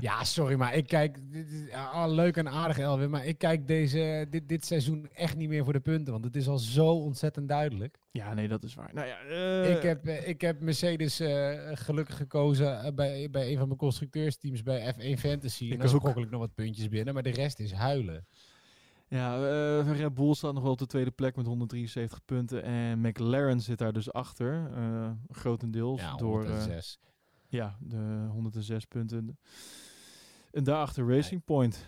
Ja, 0.00 0.24
sorry, 0.24 0.54
maar 0.56 0.74
ik 0.74 0.86
kijk... 0.86 1.18
Dit 1.32 1.50
is, 1.50 1.70
ah, 1.72 2.12
leuk 2.12 2.36
en 2.36 2.48
aardig, 2.48 2.78
Elwin, 2.78 3.10
maar 3.10 3.26
ik 3.26 3.38
kijk 3.38 3.66
deze, 3.66 4.26
dit, 4.30 4.48
dit 4.48 4.66
seizoen 4.66 5.08
echt 5.12 5.36
niet 5.36 5.48
meer 5.48 5.64
voor 5.64 5.72
de 5.72 5.80
punten. 5.80 6.12
Want 6.12 6.24
het 6.24 6.36
is 6.36 6.48
al 6.48 6.58
zo 6.58 6.86
ontzettend 6.86 7.48
duidelijk. 7.48 7.98
Ja, 8.10 8.34
nee, 8.34 8.48
dat 8.48 8.62
is 8.62 8.74
waar. 8.74 8.90
Nou 8.94 9.06
ja, 9.06 9.18
eh, 9.18 9.76
ik, 9.76 9.82
heb, 9.82 10.06
eh, 10.06 10.28
ik 10.28 10.40
heb 10.40 10.60
Mercedes 10.60 11.20
eh, 11.20 11.52
gelukkig 11.72 12.16
gekozen 12.16 12.94
bij, 12.94 13.30
bij 13.30 13.50
een 13.50 13.58
van 13.58 13.66
mijn 13.66 13.78
constructeursteams 13.78 14.62
bij 14.62 14.94
F1 14.94 15.18
Fantasy. 15.18 15.64
Ik 15.64 15.72
en 15.72 15.78
dan 15.78 16.16
ik 16.16 16.30
nog 16.30 16.40
wat 16.40 16.54
puntjes 16.54 16.88
binnen, 16.88 17.14
maar 17.14 17.22
de 17.22 17.30
rest 17.30 17.58
is 17.60 17.72
huilen. 17.72 18.26
Ja, 19.08 19.36
Red 19.80 20.14
Bull 20.14 20.34
staat 20.34 20.54
nog 20.54 20.62
wel 20.62 20.72
op 20.72 20.78
de 20.78 20.86
tweede 20.86 21.10
plek 21.10 21.36
met 21.36 21.46
173 21.46 22.24
punten. 22.24 22.62
En 22.62 23.00
McLaren 23.00 23.60
zit 23.60 23.78
daar 23.78 23.92
dus 23.92 24.12
achter. 24.12 24.70
eh, 24.74 25.10
grotendeels 25.30 26.00
Ja, 26.00 26.16
door... 26.16 26.42
106. 26.42 26.98
Ja, 27.56 27.76
de 27.80 28.26
106 28.30 28.84
punten. 28.84 29.38
En 30.52 30.64
daarachter 30.64 31.08
Racing 31.08 31.44
Point. 31.44 31.86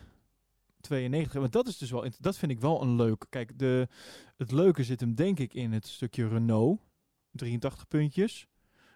92. 0.81 1.41
Want 1.41 1.53
dat 1.53 1.69
is 1.69 1.79
dus 1.79 1.91
wel... 1.91 2.11
Dat 2.19 2.37
vind 2.37 2.53
ik 2.53 2.61
wel 2.61 2.83
een 2.83 2.97
leuk... 2.97 3.27
Kijk, 3.29 3.59
de, 3.59 3.89
het 4.37 4.53
leuke 4.53 4.85
zit 4.85 5.01
hem 5.01 5.15
denk 5.15 5.39
ik 5.39 5.55
in 5.55 5.73
het 5.73 5.87
stukje 5.87 6.29
Renault. 6.29 6.81
83 7.31 7.89
puntjes. 7.89 8.47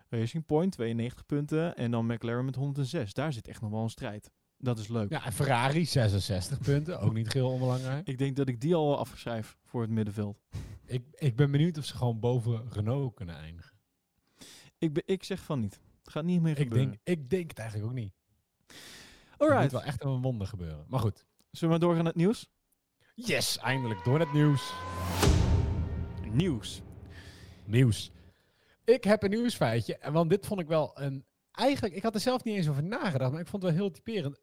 Racing 0.08 0.46
Point 0.46 0.72
92 0.72 1.26
punten. 1.26 1.76
En 1.76 1.90
dan 1.90 2.06
McLaren 2.06 2.44
met 2.44 2.54
106. 2.54 3.12
Daar 3.12 3.32
zit 3.32 3.48
echt 3.48 3.60
nog 3.60 3.70
wel 3.70 3.82
een 3.82 3.90
strijd. 3.90 4.30
Dat 4.58 4.78
is 4.78 4.88
leuk. 4.88 5.10
Ja, 5.10 5.24
en 5.24 5.32
Ferrari 5.32 5.86
66 5.86 6.58
punten, 6.58 7.00
ook 7.00 7.14
niet 7.14 7.32
heel 7.32 7.50
onbelangrijk. 7.50 8.08
Ik 8.08 8.18
denk 8.18 8.36
dat 8.36 8.48
ik 8.48 8.60
die 8.60 8.74
al 8.74 8.98
afschrijf 8.98 9.56
voor 9.64 9.80
het 9.80 9.90
middenveld. 9.90 10.38
Ik, 10.84 11.04
ik 11.12 11.36
ben 11.36 11.50
benieuwd 11.50 11.78
of 11.78 11.84
ze 11.84 11.96
gewoon 11.96 12.20
boven 12.20 12.70
Renault 12.70 13.14
kunnen 13.14 13.36
eindigen. 13.36 13.78
Ik, 14.78 14.92
ben, 14.92 15.02
ik 15.06 15.24
zeg 15.24 15.40
van 15.40 15.60
niet. 15.60 15.80
Het 16.02 16.12
gaat 16.12 16.24
niet 16.24 16.40
meer 16.42 16.58
Ik 16.58 16.62
gebeuren. 16.68 16.88
denk, 17.04 17.18
ik 17.18 17.30
denk 17.30 17.50
het 17.50 17.58
eigenlijk 17.58 17.90
ook 17.90 17.96
niet. 17.96 18.12
Het 19.38 19.60
moet 19.62 19.72
wel 19.72 19.82
echt 19.82 20.04
een 20.04 20.20
wonder 20.22 20.46
gebeuren. 20.46 20.84
Maar 20.88 21.00
goed. 21.00 21.26
Zullen 21.50 21.60
we 21.60 21.66
maar 21.66 21.78
doorgaan 21.78 22.04
naar 22.04 22.12
het 22.12 22.22
nieuws? 22.22 22.48
Yes, 23.14 23.58
eindelijk 23.58 24.04
door 24.04 24.18
het 24.18 24.32
nieuws. 24.32 24.72
Nieuws. 26.30 26.82
Nieuws. 27.64 28.10
Ik 28.84 29.04
heb 29.04 29.22
een 29.22 29.30
nieuwsfeitje, 29.30 29.96
en 29.96 30.12
want 30.12 30.30
dit 30.30 30.46
vond 30.46 30.60
ik 30.60 30.66
wel 30.66 30.90
een... 31.00 31.24
Eigenlijk, 31.50 31.94
ik 31.94 32.02
had 32.02 32.14
er 32.14 32.20
zelf 32.20 32.44
niet 32.44 32.56
eens 32.56 32.68
over 32.68 32.82
nagedacht, 32.82 33.32
maar 33.32 33.40
ik 33.40 33.46
vond 33.46 33.62
het 33.62 33.72
wel 33.72 33.80
heel 33.80 33.90
typerend. 33.90 34.40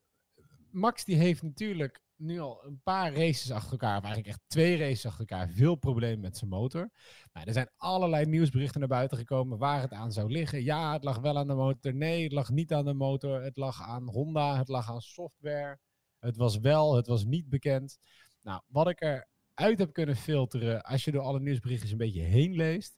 Max 0.72 1.06
die 1.06 1.16
heeft 1.16 1.42
natuurlijk 1.42 2.02
nu 2.18 2.40
al 2.40 2.66
een 2.66 2.82
paar 2.84 3.14
races 3.14 3.52
achter 3.52 3.72
elkaar, 3.72 3.98
of 3.98 4.04
eigenlijk 4.04 4.36
echt 4.36 4.42
twee 4.48 4.78
races 4.78 5.06
achter 5.06 5.20
elkaar, 5.20 5.50
veel 5.50 5.76
problemen 5.76 6.20
met 6.20 6.38
zijn 6.38 6.50
motor. 6.50 6.90
Er 7.32 7.54
zijn 7.54 7.70
allerlei 7.78 8.26
nieuwsberichten 8.26 8.80
naar 8.80 8.90
buiten 8.90 9.18
gekomen 9.18 9.58
waar 9.58 9.82
het 9.82 9.92
aan 9.94 10.12
zou 10.12 10.32
liggen. 10.32 10.64
Ja, 10.64 10.94
het 10.94 11.04
lag 11.04 11.20
wel 11.20 11.38
aan 11.38 11.48
de 11.48 11.54
motor. 11.54 11.94
Nee, 11.94 12.24
het 12.24 12.32
lag 12.32 12.50
niet 12.50 12.74
aan 12.74 12.86
de 12.86 12.94
motor. 12.94 13.42
Het 13.42 13.58
lag 13.58 13.82
aan 13.82 14.10
Honda, 14.10 14.58
het 14.58 14.68
lag 14.68 14.90
aan 14.90 15.02
software. 15.02 15.80
Het 16.20 16.38
was 16.38 16.58
wel, 16.58 16.96
het 16.96 17.08
was 17.08 17.26
niet 17.26 17.50
bekend. 17.50 18.00
Nou, 18.42 18.62
wat 18.68 18.90
ik 18.90 19.02
eruit 19.02 19.80
heb 19.80 19.94
kunnen 19.94 20.16
filteren, 20.16 20.82
als 20.82 21.04
je 21.04 21.12
door 21.12 21.22
alle 21.22 21.40
nieuwsberichten 21.40 21.92
een 21.92 21.98
beetje 21.98 22.22
heen 22.22 22.56
leest. 22.56 22.98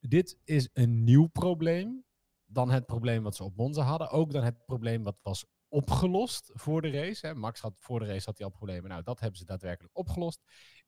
Dit 0.00 0.38
is 0.44 0.68
een 0.72 1.04
nieuw 1.04 1.26
probleem 1.26 2.04
dan 2.46 2.70
het 2.70 2.86
probleem 2.86 3.22
wat 3.22 3.36
ze 3.36 3.44
op 3.44 3.56
Monza 3.56 3.82
hadden. 3.82 4.10
Ook 4.10 4.32
dan 4.32 4.44
het 4.44 4.64
probleem 4.64 5.02
wat 5.02 5.18
was 5.22 5.44
opgelost 5.68 6.50
voor 6.54 6.82
de 6.82 6.90
race. 6.90 7.26
Hè. 7.26 7.34
Max 7.34 7.60
had 7.60 7.74
voor 7.78 8.00
de 8.00 8.06
race 8.06 8.24
had 8.24 8.38
hij 8.38 8.46
al 8.46 8.52
problemen. 8.52 8.90
Nou, 8.90 9.02
dat 9.02 9.20
hebben 9.20 9.38
ze 9.38 9.44
daadwerkelijk 9.44 9.96
opgelost. 9.98 10.42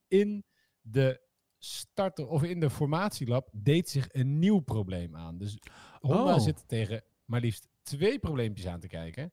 In 0.09 0.45
de 0.81 1.29
starter 1.59 2.29
of 2.29 2.43
in 2.43 2.61
de 2.61 2.71
formatielab 2.71 3.49
deed 3.53 3.89
zich 3.89 4.07
een 4.13 4.39
nieuw 4.39 4.61
probleem 4.61 5.17
aan. 5.17 5.39
Dus 5.39 5.59
Honda 5.99 6.35
Oh. 6.35 6.41
zit 6.41 6.69
tegen 6.69 7.05
maar 7.25 7.41
liefst 7.41 7.69
twee 7.83 8.19
probleempjes 8.19 8.67
aan 8.67 8.81
te 8.81 8.87
kijken. 8.87 9.33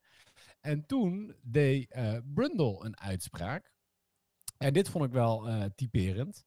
En 0.60 0.86
toen 0.86 1.36
deed 1.42 1.92
eh 1.92 2.18
Brundle 2.34 2.86
een 2.86 3.00
uitspraak. 3.00 3.72
En 4.58 4.74
dit 4.74 4.90
vond 4.90 5.06
ik 5.06 5.12
wel 5.12 5.48
eh, 5.48 5.64
typerend. 5.76 6.44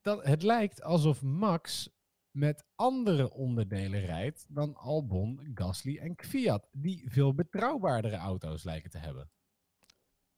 Dat 0.00 0.24
het 0.24 0.42
lijkt 0.42 0.82
alsof 0.82 1.22
Max 1.22 1.88
met 2.34 2.64
andere 2.74 3.32
onderdelen 3.32 4.00
rijdt 4.00 4.46
dan 4.48 4.74
Albon, 4.74 5.50
Gasly 5.54 5.98
en 5.98 6.14
Kvyat. 6.14 6.68
Die 6.72 7.10
veel 7.10 7.34
betrouwbaardere 7.34 8.16
auto's 8.16 8.64
lijken 8.64 8.90
te 8.90 8.98
hebben. 8.98 9.30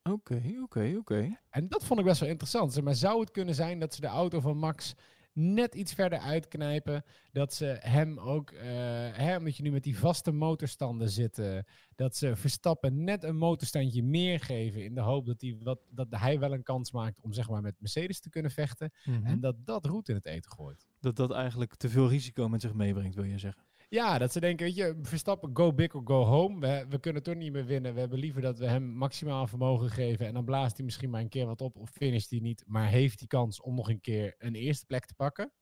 Oké, 0.03 0.42
oké, 0.62 0.94
oké. 0.99 1.38
En 1.51 1.68
dat 1.68 1.84
vond 1.84 2.01
ik 2.01 2.07
best 2.07 2.20
wel 2.20 2.28
interessant. 2.28 2.72
Zeg 2.72 2.84
Maar 2.84 2.94
zou 2.94 3.20
het 3.20 3.30
kunnen 3.30 3.55
zijn 3.55 3.78
dat 3.78 3.94
ze 3.94 4.01
de 4.01 4.07
auto 4.07 4.40
van 4.40 4.57
Max 4.57 4.94
net 5.37 5.74
iets 5.74 5.93
verder 5.93 6.18
uitknijpen? 6.18 7.05
Dat 7.32 7.55
ze 7.55 7.76
hem 7.80 8.18
ook, 8.18 8.51
eh, 8.51 8.66
hè, 9.12 9.37
omdat 9.37 9.57
je 9.57 9.62
nu 9.62 9.70
met 9.70 9.82
die 9.82 9.99
vaste 9.99 10.32
motorstanden 10.32 11.11
zit, 11.11 11.39
eh, 11.39 11.59
dat 11.95 12.16
ze 12.16 12.37
Verstappen 12.37 13.05
net 13.05 13.22
een 13.22 13.37
motorstandje 13.37 14.03
meer 14.03 14.41
geven 14.41 14.84
in 14.84 14.95
de 14.95 15.01
hoop 15.01 15.26
dat 15.26 15.41
hij, 15.41 15.57
wat, 15.62 15.80
dat 15.91 16.07
hij 16.11 16.39
wel 16.39 16.53
een 16.53 16.62
kans 16.62 16.93
maakt 16.93 17.20
om 17.20 17.32
zeg 17.32 17.49
maar, 17.49 17.62
met 17.62 17.74
Mercedes 17.78 18.20
te 18.20 18.30
kunnen 18.30 18.51
vechten. 18.51 18.93
Mhm. 19.05 19.24
En 19.24 19.41
dat 19.41 19.66
dat 19.66 19.87
roet 19.87 20.09
in 20.09 20.14
het 20.14 20.26
eten 20.26 20.51
gooit. 20.51 20.87
Dat 21.01 21.16
dat 21.16 21.30
eigenlijk 21.30 21.74
te 21.74 21.89
veel 21.89 22.09
risico 22.09 22.49
met 22.49 22.61
zich 22.61 22.74
meebrengt, 22.74 23.14
wil 23.14 23.24
je 23.24 23.39
zeggen. 23.39 23.64
Ja, 23.89 24.18
dat 24.18 24.32
ze 24.32 24.41
denken, 24.41 24.66
weet 24.66 24.74
je, 24.74 24.99
Verstappen, 25.03 25.57
go 25.57 25.72
big 25.72 25.95
or 25.95 26.03
go 26.05 26.24
home. 26.24 26.61
We, 26.61 26.87
we 26.89 27.01
kunnen 27.01 27.22
toch 27.22 27.34
niet 27.34 27.53
meer 27.53 27.64
winnen. 27.64 27.95
We 27.95 28.01
hebben 28.01 28.18
liever 28.18 28.43
dat 28.43 28.59
we 28.59 28.66
hem 28.66 28.82
maximaal 28.82 29.47
vermogen 29.47 29.91
geven. 29.91 30.26
En 30.26 30.34
dan 30.34 30.45
blaast 30.45 30.76
hij 30.76 30.84
misschien 30.84 31.11
maar 31.11 31.20
een 31.20 31.28
keer 31.28 31.47
wat 31.47 31.61
op 31.61 31.76
of 31.76 31.91
finisht 31.91 32.30
hij 32.30 32.39
niet. 32.39 32.62
Maar 32.66 32.89
heeft 32.89 33.18
hij 33.18 33.28
kans 33.28 33.61
om 33.61 33.74
nog 33.74 33.89
een 33.89 34.01
keer 34.01 34.34
een 34.39 34.55
eerste 34.55 34.87
plek 34.87 35.07
te 35.07 35.14
pakken. 35.14 35.53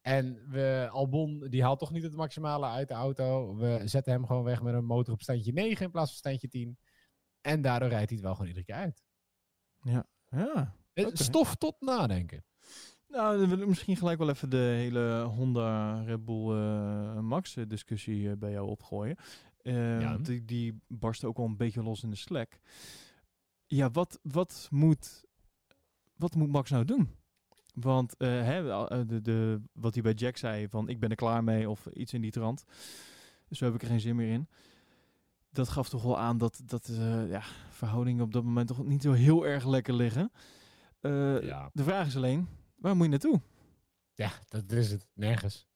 En 0.00 0.50
we, 0.50 0.88
Albon, 0.90 1.48
die 1.48 1.62
haalt 1.62 1.78
toch 1.78 1.90
niet 1.90 2.02
het 2.02 2.14
maximale 2.14 2.66
uit 2.66 2.88
de 2.88 2.94
auto. 2.94 3.56
We 3.56 3.80
zetten 3.84 4.12
hem 4.12 4.26
gewoon 4.26 4.44
weg 4.44 4.62
met 4.62 4.74
een 4.74 4.84
motor 4.84 5.14
op 5.14 5.22
standje 5.22 5.52
9 5.52 5.84
in 5.84 5.90
plaats 5.90 6.10
van 6.10 6.18
standje 6.18 6.48
10. 6.48 6.78
En 7.40 7.62
daardoor 7.62 7.88
rijdt 7.88 8.08
hij 8.08 8.16
het 8.16 8.26
wel 8.26 8.34
gewoon 8.34 8.48
iedere 8.48 8.66
keer 8.66 8.74
uit. 8.74 9.04
Ja, 9.80 10.06
ja. 10.26 10.76
Het 10.92 11.06
Oké. 11.06 11.22
Stof 11.22 11.54
tot 11.54 11.80
nadenken. 11.80 12.44
Nou, 13.08 13.38
dan 13.38 13.48
wil 13.48 13.58
ik 13.60 13.66
misschien 13.66 13.96
gelijk 13.96 14.18
wel 14.18 14.28
even 14.28 14.50
de 14.50 14.56
hele 14.56 15.22
Honda 15.22 16.02
Red 16.02 16.24
Bull 16.24 16.50
eh, 16.50 17.18
Max 17.20 17.56
eh, 17.56 17.64
discussie 17.68 18.30
eh, 18.30 18.36
bij 18.36 18.50
jou 18.50 18.68
opgooien. 18.68 19.16
Eh, 19.62 20.00
Ja. 20.00 20.12
want 20.12 20.26
Die, 20.26 20.44
die 20.44 20.80
barstte 20.88 21.26
ook 21.26 21.38
al 21.38 21.44
een 21.44 21.56
beetje 21.56 21.82
los 21.82 22.02
in 22.02 22.10
de 22.10 22.16
Slack. 22.16 22.58
Ja, 23.66 23.90
wat, 23.90 24.18
wat, 24.22 24.68
moet, 24.70 25.24
wat 26.16 26.34
moet 26.34 26.48
Max 26.48 26.70
nou 26.70 26.84
doen? 26.84 27.10
Want 27.74 28.14
hè, 28.18 28.62
de, 29.06 29.20
de, 29.22 29.60
wat 29.72 29.94
hij 29.94 30.02
bij 30.02 30.12
Jack 30.12 30.36
zei, 30.36 30.68
van 30.68 30.88
ik 30.88 31.00
ben 31.00 31.10
er 31.10 31.16
klaar 31.16 31.44
mee 31.44 31.70
of 31.70 31.86
iets 31.86 32.12
in 32.12 32.20
die 32.20 32.30
trant. 32.30 32.64
Zo 33.50 33.64
heb 33.64 33.74
ik 33.74 33.82
er 33.82 33.88
geen 33.88 34.00
zin 34.00 34.16
meer 34.16 34.32
in. 34.32 34.48
Dat 35.50 35.68
gaf 35.68 35.88
toch 35.88 36.02
wel 36.02 36.18
aan 36.18 36.38
dat, 36.38 36.62
dat 36.64 36.90
ja, 37.28 37.42
verhoudingen 37.70 38.24
op 38.24 38.32
dat 38.32 38.44
moment 38.44 38.68
toch 38.68 38.84
niet 38.86 39.02
zo 39.02 39.12
heel 39.12 39.46
erg 39.46 39.66
lekker 39.66 39.94
liggen. 39.94 40.32
Ja. 41.00 41.70
De 41.72 41.82
vraag 41.82 42.06
is 42.06 42.16
alleen, 42.16 42.48
waar 42.76 42.94
moet 42.96 43.04
je 43.04 43.10
naartoe? 43.10 43.40
Ja, 44.14 44.32
dat 44.48 44.72
is 44.72 44.90
het. 44.90 45.08
Nergens. 45.14 45.68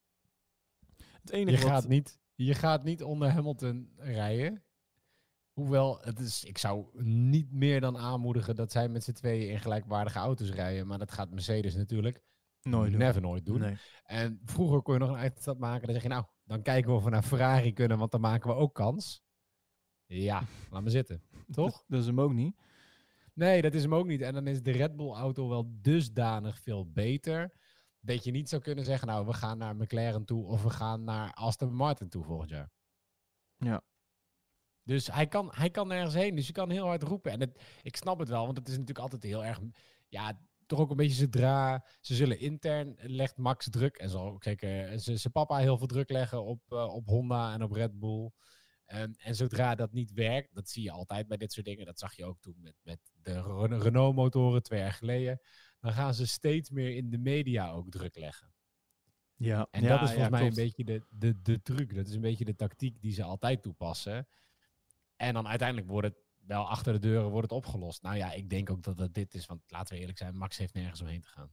Het 0.96 1.30
enige 1.30 1.56
je, 1.56 1.62
wat- 1.62 1.72
gaat 1.72 1.88
niet, 1.88 2.20
je 2.34 2.54
gaat 2.54 2.84
niet 2.84 3.02
onder 3.02 3.30
Hamilton 3.30 3.92
rijden. 3.96 4.64
Hoewel, 5.52 5.98
het 6.00 6.18
is, 6.18 6.44
ik 6.44 6.58
zou 6.58 7.02
niet 7.04 7.52
meer 7.52 7.80
dan 7.80 7.98
aanmoedigen 7.98 8.54
dat 8.54 8.72
zij 8.72 8.88
met 8.88 9.04
z'n 9.04 9.12
tweeën 9.12 9.50
in 9.50 9.60
gelijkwaardige 9.60 10.18
auto's 10.18 10.50
rijden. 10.50 10.86
Maar 10.86 10.98
dat 10.98 11.12
gaat 11.12 11.30
Mercedes 11.30 11.74
natuurlijk 11.74 12.22
Nooit 12.62 12.90
doen. 12.90 13.00
never 13.00 13.20
nooit 13.20 13.44
doen. 13.46 13.60
Nee. 13.60 13.76
En 14.02 14.40
vroeger 14.44 14.82
kon 14.82 14.94
je 14.94 15.00
nog 15.00 15.08
een 15.08 15.16
uitstap 15.16 15.58
maken. 15.58 15.84
Dan 15.84 15.92
zeg 15.94 16.02
je, 16.02 16.08
nou, 16.08 16.24
dan 16.44 16.62
kijken 16.62 16.90
we 16.90 16.96
of 16.96 17.04
we 17.04 17.10
naar 17.10 17.22
Ferrari 17.22 17.72
kunnen, 17.72 17.98
want 17.98 18.10
dan 18.10 18.20
maken 18.20 18.48
we 18.50 18.56
ook 18.56 18.74
kans. 18.74 19.22
Ja, 20.06 20.42
laat 20.70 20.82
maar 20.82 20.90
zitten. 20.90 21.22
Toch? 21.50 21.70
Dat, 21.72 21.84
dat 21.88 22.00
is 22.00 22.06
hem 22.06 22.20
ook 22.20 22.32
niet. 22.32 22.56
Nee, 23.34 23.62
dat 23.62 23.74
is 23.74 23.82
hem 23.82 23.94
ook 23.94 24.06
niet. 24.06 24.20
En 24.20 24.34
dan 24.34 24.46
is 24.46 24.62
de 24.62 24.70
Red 24.70 24.96
Bull 24.96 25.12
auto 25.12 25.48
wel 25.48 25.70
dusdanig 25.80 26.58
veel 26.58 26.90
beter. 26.90 27.52
Dat 28.00 28.24
je 28.24 28.30
niet 28.30 28.48
zou 28.48 28.62
kunnen 28.62 28.84
zeggen, 28.84 29.08
nou, 29.08 29.26
we 29.26 29.32
gaan 29.32 29.58
naar 29.58 29.76
McLaren 29.76 30.24
toe 30.24 30.44
of 30.44 30.62
we 30.62 30.70
gaan 30.70 31.04
naar 31.04 31.32
Aston 31.32 31.74
Martin 31.74 32.08
toe 32.08 32.24
volgend 32.24 32.50
jaar. 32.50 32.70
Ja. 33.56 33.82
Dus 34.82 35.06
hij 35.06 35.26
kan, 35.26 35.48
hij 35.54 35.70
kan 35.70 35.88
nergens 35.88 36.14
heen. 36.14 36.34
Dus 36.34 36.46
je 36.46 36.52
kan 36.52 36.70
heel 36.70 36.86
hard 36.86 37.02
roepen. 37.02 37.32
En 37.32 37.40
het, 37.40 37.62
ik 37.82 37.96
snap 37.96 38.18
het 38.18 38.28
wel, 38.28 38.44
want 38.44 38.56
het 38.58 38.66
is 38.68 38.72
natuurlijk 38.72 38.98
altijd 38.98 39.22
heel 39.22 39.44
erg... 39.44 39.60
Ja, 40.08 40.40
toch 40.66 40.78
ook 40.80 40.90
een 40.90 40.96
beetje 40.96 41.16
zodra... 41.16 41.84
Ze 42.00 42.14
zullen 42.14 42.38
intern, 42.40 42.94
legt 42.98 43.36
Max 43.36 43.70
druk. 43.70 43.96
En 43.96 44.08
zal 44.10 44.26
ook 44.32 44.42
zeker 44.42 44.98
ze- 44.98 45.16
zijn 45.16 45.32
papa 45.32 45.56
heel 45.56 45.78
veel 45.78 45.86
druk 45.86 46.10
leggen 46.10 46.44
op, 46.44 46.60
eh, 46.68 46.94
op 46.94 47.06
Honda 47.06 47.52
en 47.52 47.62
op 47.62 47.72
Red 47.72 47.98
Bull. 47.98 48.30
Ehm, 48.90 49.12
en 49.18 49.34
zodra 49.34 49.74
dat 49.74 49.92
niet 49.92 50.12
werkt, 50.12 50.54
dat 50.54 50.68
zie 50.68 50.82
je 50.82 50.90
altijd 50.90 51.28
bij 51.28 51.36
dit 51.36 51.52
soort 51.52 51.66
dingen. 51.66 51.86
Dat 51.86 51.98
zag 51.98 52.14
je 52.14 52.24
ook 52.24 52.40
toen 52.40 52.56
met, 52.60 52.74
met 52.82 52.98
de 53.22 53.42
Ren- 53.42 53.80
Renault-motoren 53.80 54.62
twee 54.62 54.80
jaar 54.80 54.92
geleden. 54.92 55.40
Dan 55.80 55.92
gaan 55.92 56.14
ze 56.14 56.26
steeds 56.26 56.70
meer 56.70 56.96
in 56.96 57.10
de 57.10 57.18
media 57.18 57.70
ook 57.70 57.90
druk 57.90 58.16
leggen. 58.16 58.52
Ja, 59.36 59.68
En 59.70 59.82
ja, 59.82 59.88
dat 59.88 60.02
is 60.08 60.08
ja, 60.08 60.14
volgens 60.14 60.30
mij 60.30 60.46
een 60.46 60.54
beetje 60.54 60.84
de, 60.84 61.06
de, 61.08 61.42
de 61.42 61.62
truc. 61.62 61.94
Dat 61.94 62.06
is 62.08 62.14
een 62.14 62.20
beetje 62.20 62.44
de 62.44 62.54
tactiek 62.56 63.00
die 63.00 63.12
ze 63.12 63.22
altijd 63.22 63.62
toepassen. 63.62 64.28
En 65.16 65.34
dan 65.34 65.48
uiteindelijk 65.48 65.88
wordt 65.88 66.06
het 66.08 66.16
wel 66.46 66.68
achter 66.68 66.92
de 66.92 66.98
deuren 66.98 67.30
wordt 67.30 67.50
het 67.50 67.58
opgelost. 67.58 68.02
Nou 68.02 68.16
ja, 68.16 68.32
ik 68.32 68.50
denk 68.50 68.70
ook 68.70 68.82
dat 68.82 68.98
het 68.98 69.14
dit 69.14 69.34
is. 69.34 69.46
Want 69.46 69.62
laten 69.66 69.94
we 69.94 70.00
eerlijk 70.00 70.18
zijn, 70.18 70.36
Max 70.36 70.56
heeft 70.56 70.74
nergens 70.74 71.00
omheen 71.00 71.20
te 71.20 71.28
gaan. 71.28 71.52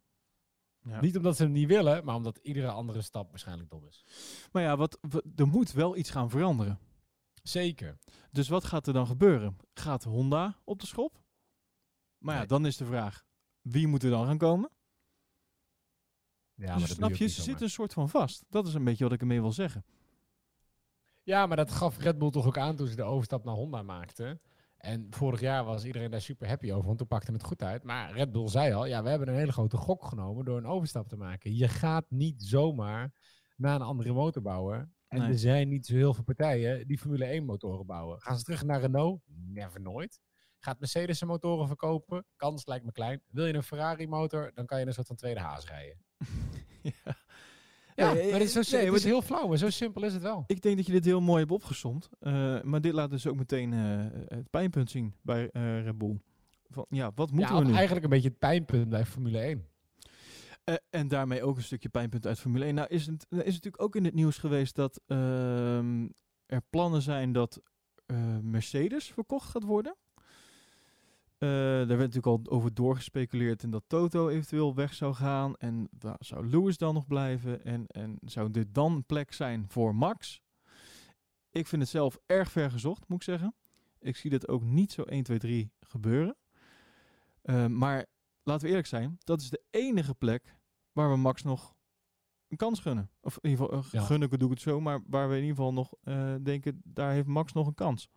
Ja. 0.82 1.02
Niet 1.02 1.18
omdat 1.18 1.36
ze 1.36 1.44
hem 1.44 1.52
niet 1.52 1.68
willen, 1.68 2.06
maar 2.06 2.16
omdat 2.16 2.38
iedere 2.38 2.70
andere 2.72 3.02
stap 3.02 3.30
waarschijnlijk 3.30 3.70
dom 3.70 3.88
is. 3.88 4.06
Maar 4.52 4.64
ja, 4.64 4.78
wat- 4.78 5.00
er 5.36 5.48
moet 5.48 5.72
wel 5.72 5.98
iets 5.98 6.10
gaan 6.10 6.30
veranderen. 6.30 6.80
Zeker. 7.48 7.98
Dus 8.32 8.48
wat 8.48 8.64
gaat 8.66 8.88
er 8.88 8.94
dan 8.94 9.08
gebeuren? 9.08 9.58
Gaat 9.74 10.04
Honda 10.04 10.60
op 10.64 10.80
de 10.80 10.86
schop? 10.88 11.20
Maar 12.18 12.34
ja, 12.34 12.40
Nee. 12.40 12.48
dan 12.48 12.66
is 12.66 12.78
de 12.78 12.86
vraag, 12.86 13.26
wie 13.62 13.88
moet 13.88 14.04
er 14.04 14.10
dan 14.10 14.26
gaan 14.26 14.38
komen? 14.38 14.70
Ja, 16.54 16.64
Dus 16.66 16.68
maar 16.68 16.80
dat 16.80 16.90
snap 16.98 17.16
je, 17.16 17.28
ze 17.28 17.42
zitten 17.42 17.64
een 17.66 17.72
soort 17.72 17.94
van 17.94 18.10
vast. 18.10 18.46
Dat 18.50 18.68
is 18.68 18.74
een 18.74 18.84
beetje 18.84 19.04
wat 19.04 19.14
ik 19.14 19.22
ermee 19.22 19.42
wil 19.42 19.52
zeggen. 19.52 19.86
Ja, 21.24 21.46
maar 21.46 21.58
dat 21.58 21.72
gaf 21.72 21.98
Red 21.98 22.18
Bull 22.18 22.30
toch 22.30 22.46
ook 22.46 22.58
aan 22.58 22.76
toen 22.76 22.88
ze 22.88 22.96
de 22.96 23.04
overstap 23.04 23.44
naar 23.44 23.56
Honda 23.56 23.82
maakten. 23.82 24.42
En 24.78 25.08
vorig 25.10 25.40
jaar 25.40 25.66
was 25.66 25.86
iedereen 25.86 26.12
daar 26.12 26.22
super 26.22 26.48
happy 26.48 26.72
over, 26.72 26.86
want 26.86 26.98
toen 26.98 27.08
pakte 27.08 27.32
het 27.32 27.44
goed 27.44 27.64
uit. 27.64 27.84
Maar 27.84 28.12
Red 28.12 28.32
Bull 28.32 28.48
zei 28.48 28.74
al, 28.74 28.86
ja, 28.86 29.04
we 29.04 29.10
hebben 29.10 29.28
een 29.28 29.36
hele 29.36 29.52
grote 29.52 29.78
gok 29.78 30.06
genomen 30.06 30.46
door 30.46 30.58
een 30.58 30.66
overstap 30.66 31.08
te 31.08 31.16
maken. 31.18 31.56
Je 31.56 31.68
gaat 31.68 32.06
niet 32.10 32.44
zomaar 32.44 33.14
naar 33.56 33.76
een 33.76 33.82
andere 33.82 34.14
motor 34.14 34.42
bouwen. 34.42 34.96
En 35.08 35.20
Nee. 35.20 35.28
er 35.28 35.38
zijn 35.40 35.70
niet 35.70 35.86
zo 35.86 35.94
heel 35.96 36.14
veel 36.14 36.24
partijen 36.24 36.88
die 36.88 36.98
Formule 36.98 37.26
1 37.26 37.46
motoren 37.46 37.86
bouwen. 37.86 38.22
Gaan 38.22 38.38
ze 38.38 38.44
terug 38.44 38.64
naar 38.64 38.80
Renault? 38.82 39.22
Never 39.26 39.82
nooit. 39.82 40.20
Gaat 40.60 40.80
Mercedes 40.80 41.18
zijn 41.18 41.30
motoren 41.30 41.68
verkopen? 41.68 42.26
Kans 42.36 42.66
lijkt 42.66 42.86
me 42.86 42.92
klein. 42.92 43.22
Wil 43.28 43.46
je 43.46 43.54
een 43.54 43.64
Ferrari 43.64 44.08
motor, 44.08 44.52
dan 44.54 44.66
kan 44.66 44.80
je 44.80 44.86
een 44.86 44.94
soort 44.94 45.08
van 45.08 45.16
tweede 45.16 45.40
haas 45.40 45.68
rijden. 45.68 45.98
Ja, 47.96 48.14
Nee, 48.14 48.32
maar 48.32 48.40
het 48.40 48.56
is, 48.56 48.70
zo, 48.70 48.78
nee, 48.78 48.86
het 48.86 48.96
is 48.96 49.04
heel 49.04 49.22
flauw, 49.22 49.48
maar 49.48 49.58
zo 49.58 49.70
simpel 49.70 50.04
is 50.04 50.14
het 50.14 50.22
wel. 50.22 50.44
Ik 50.48 50.62
denk 50.62 50.76
dat 50.78 50.86
je 50.86 50.92
dit 50.92 51.06
heel 51.06 51.22
mooi 51.22 51.40
hebt 51.40 51.52
opgesomd. 51.52 52.10
Eh, 52.20 52.62
maar 52.62 52.82
dit 52.82 52.94
laat 52.94 53.10
dus 53.10 53.28
ook 53.28 53.36
meteen 53.36 53.74
eh, 53.74 54.06
het 54.38 54.50
pijnpunt 54.50 54.90
zien 54.90 55.16
bij 55.22 55.50
eh 55.52 55.84
Red 55.84 55.98
Bull. 55.98 56.20
Van, 56.70 56.86
ja, 56.90 57.12
wat 57.16 57.32
moeten 57.32 57.56
ja, 57.56 57.62
we 57.62 57.68
nu? 57.68 57.74
eigenlijk 57.74 58.04
een 58.04 58.10
beetje 58.10 58.30
het 58.30 58.40
pijnpunt 58.40 58.90
bij 58.90 59.06
Formule 59.06 59.40
1. 59.40 59.68
Eh, 60.68 60.76
en 60.90 61.08
daarmee 61.08 61.44
ook 61.44 61.58
een 61.58 61.64
stukje 61.64 61.90
pijnpunt 61.90 62.28
uit 62.28 62.40
Formule 62.40 62.66
1. 62.66 62.76
Nou 62.76 62.88
is 62.88 63.06
het, 63.06 63.26
er 63.30 63.46
is 63.46 63.54
natuurlijk 63.54 63.84
ook 63.84 63.96
in 63.96 64.06
het 64.06 64.14
nieuws 64.14 64.38
geweest 64.38 64.76
dat 64.76 65.02
ehm, 65.06 66.08
er 66.46 66.62
plannen 66.70 67.02
zijn 67.02 67.32
dat 67.32 67.62
eh, 68.06 68.38
Mercedes 68.42 69.12
verkocht 69.12 69.50
gaat 69.50 69.64
worden. 69.64 69.96
Eh, 71.38 71.50
daar 71.50 71.88
werd 71.88 72.14
natuurlijk 72.14 72.26
al 72.26 72.42
over 72.50 72.74
doorgespeculeerd 72.74 73.64
en 73.64 73.70
dat 73.70 73.84
Toto 73.88 74.28
eventueel 74.28 74.76
weg 74.76 74.94
zou 74.94 75.14
gaan. 75.14 75.56
En 75.56 75.90
waar 76.00 76.18
zou 76.20 76.48
Lewis 76.48 76.78
dan 76.78 76.94
nog 76.94 77.08
blijven? 77.08 77.64
En, 77.64 77.88
en 77.88 78.18
zou 78.22 78.52
dit 78.52 78.74
dan 78.74 78.94
een 78.94 79.06
plek 79.06 79.34
zijn 79.34 79.66
voor 79.68 79.96
Max? 79.96 80.42
Ik 81.52 81.68
vind 81.68 81.82
het 81.82 81.92
zelf 81.92 82.18
erg 82.26 82.52
ver 82.52 82.72
gezocht, 82.72 83.08
moet 83.08 83.18
ik 83.18 83.24
zeggen. 83.24 83.56
Ik 84.00 84.16
zie 84.16 84.30
dat 84.30 84.48
ook 84.48 84.64
niet 84.64 84.92
zo 84.92 85.02
1, 85.02 85.24
2, 85.24 85.38
3 85.38 85.72
gebeuren. 85.82 86.36
Eh, 87.42 87.66
maar 87.66 88.06
laten 88.44 88.64
we 88.64 88.68
eerlijk 88.68 88.88
zijn, 88.88 89.18
dat 89.24 89.42
is 89.42 89.50
de 89.50 89.62
enige 89.70 90.16
plek 90.16 90.57
waar 90.98 91.10
we 91.10 91.18
Max 91.18 91.44
nog 91.44 91.76
een 92.48 92.58
kans 92.58 92.80
gunnen. 92.80 93.10
Of 93.22 93.38
in 93.42 93.50
ieder 93.50 93.66
geval, 93.66 93.80
eh, 93.84 93.90
Ja. 93.92 94.02
gunnen 94.02 94.30
doe 94.30 94.48
ik 94.48 94.50
het 94.54 94.62
zo, 94.62 94.80
maar 94.80 95.04
waar 95.08 95.30
we 95.30 95.36
in 95.36 95.42
ieder 95.42 95.56
geval 95.56 95.74
nog 95.74 95.94
eh, 96.04 96.36
denken, 96.44 96.82
daar 96.84 97.12
heeft 97.12 97.28
Max 97.28 97.54
nog 97.54 97.68
een 97.68 97.74
kans. 97.74 98.10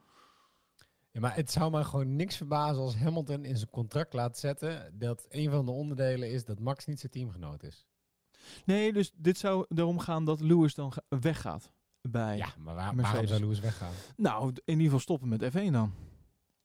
Ja, 1.10 1.20
maar 1.20 1.34
het 1.34 1.50
zou 1.50 1.70
me 1.70 1.84
gewoon 1.84 2.16
niks 2.16 2.36
verbazen 2.36 2.82
als 2.82 2.96
Hamilton 2.96 3.44
in 3.44 3.56
zijn 3.56 3.70
contract 3.70 4.12
laat 4.12 4.38
zetten 4.38 4.98
dat 4.98 5.26
een 5.28 5.50
van 5.50 5.64
de 5.64 5.70
onderdelen 5.70 6.30
is 6.30 6.44
dat 6.44 6.60
Max 6.60 6.86
niet 6.86 7.00
zijn 7.00 7.12
teamgenoot 7.12 7.62
is. 7.62 7.86
Nee, 8.64 8.92
dus 8.92 9.12
dit 9.14 9.38
zou 9.38 9.66
erom 9.68 9.98
gaan 9.98 10.24
dat 10.24 10.40
Lewis 10.40 10.74
dan 10.74 10.92
ga- 10.92 11.02
weggaat 11.08 11.72
bij 12.00 12.36
Ja, 12.36 12.46
maar 12.58 12.74
waar- 12.74 12.96
waarom 12.96 13.26
zou 13.26 13.40
Lewis 13.40 13.60
weggaan? 13.60 13.92
Nou, 14.16 14.46
in 14.48 14.60
ieder 14.64 14.84
geval 14.84 14.98
stoppen 15.00 15.28
met 15.28 15.42
F1 15.50 15.72
dan. 15.72 15.92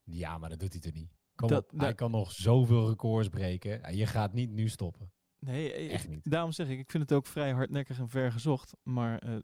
Ja, 0.04 0.38
maar 0.38 0.50
dat 0.50 0.60
doet 0.60 0.72
hij 0.72 0.82
toch 0.82 0.94
niet. 0.94 1.12
Kom 1.36 1.48
Dat- 1.50 1.72
op, 1.74 1.80
hij 1.80 1.94
kan 1.96 2.12
nog 2.12 2.32
zoveel 2.32 2.90
records 2.90 3.30
breken. 3.30 3.96
Je 3.96 4.06
gaat 4.06 4.34
niet 4.34 4.50
nu 4.50 4.70
stoppen. 4.70 5.12
Nee, 5.46 5.74
Echt 5.74 6.08
niet. 6.10 6.30
daarom 6.32 6.52
zeg 6.52 6.68
ik, 6.68 6.80
ik 6.80 6.92
vind 6.92 7.04
het 7.04 7.14
ook 7.14 7.26
vrij 7.28 7.52
hardnekkig 7.52 8.00
en 8.00 8.10
ver 8.10 8.32
gezocht. 8.32 8.74
Maar 8.84 9.20
eh, 9.20 9.34
eh, 9.36 9.40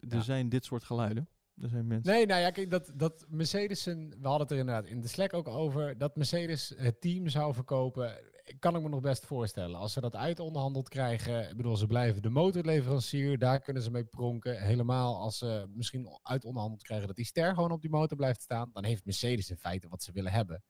er 0.00 0.16
Ja. 0.16 0.20
zijn 0.20 0.48
dit 0.48 0.64
soort 0.64 0.84
geluiden. 0.84 1.28
Er 1.56 1.68
zijn 1.68 1.86
mensen. 1.86 2.12
Nee, 2.12 2.26
nou 2.26 2.40
ja, 2.40 2.50
kijk, 2.50 2.70
dat, 2.70 2.92
dat 2.94 3.26
Mercedes, 3.28 3.84
we 3.84 4.08
hadden 4.22 4.40
het 4.40 4.50
er 4.50 4.56
inderdaad 4.56 4.86
in 4.86 5.00
de 5.00 5.08
Slack 5.08 5.32
ook 5.32 5.48
over, 5.48 5.98
dat 5.98 6.16
Mercedes 6.16 6.72
het 6.76 7.00
team 7.00 7.28
zou 7.28 7.54
verkopen, 7.54 8.18
kan 8.58 8.76
ik 8.76 8.82
me 8.82 8.88
nog 8.88 9.00
best 9.00 9.26
voorstellen. 9.26 9.76
Als 9.78 9.92
ze 9.92 10.00
dat 10.00 10.16
uitonderhandeld 10.16 10.88
krijgen, 10.88 11.48
ik 11.50 11.56
bedoel, 11.56 11.76
ze 11.76 11.86
blijven 11.86 12.22
de 12.22 12.28
motorleverancier, 12.30 13.38
daar 13.38 13.60
kunnen 13.60 13.82
ze 13.82 13.90
mee 13.90 14.04
pronken. 14.04 14.62
Helemaal 14.62 15.16
als 15.20 15.38
ze 15.38 15.66
misschien 15.74 16.08
uitonderhandeld 16.22 16.82
krijgen 16.82 17.06
dat 17.06 17.16
die 17.16 17.24
ster 17.24 17.54
gewoon 17.54 17.70
op 17.72 17.80
die 17.80 17.90
motor 17.90 18.16
blijft 18.16 18.42
staan, 18.42 18.70
dan 18.72 18.84
heeft 18.84 19.04
Mercedes 19.04 19.50
in 19.50 19.56
feite 19.58 19.88
wat 19.88 20.02
ze 20.02 20.12
willen 20.12 20.32
hebben. 20.32 20.62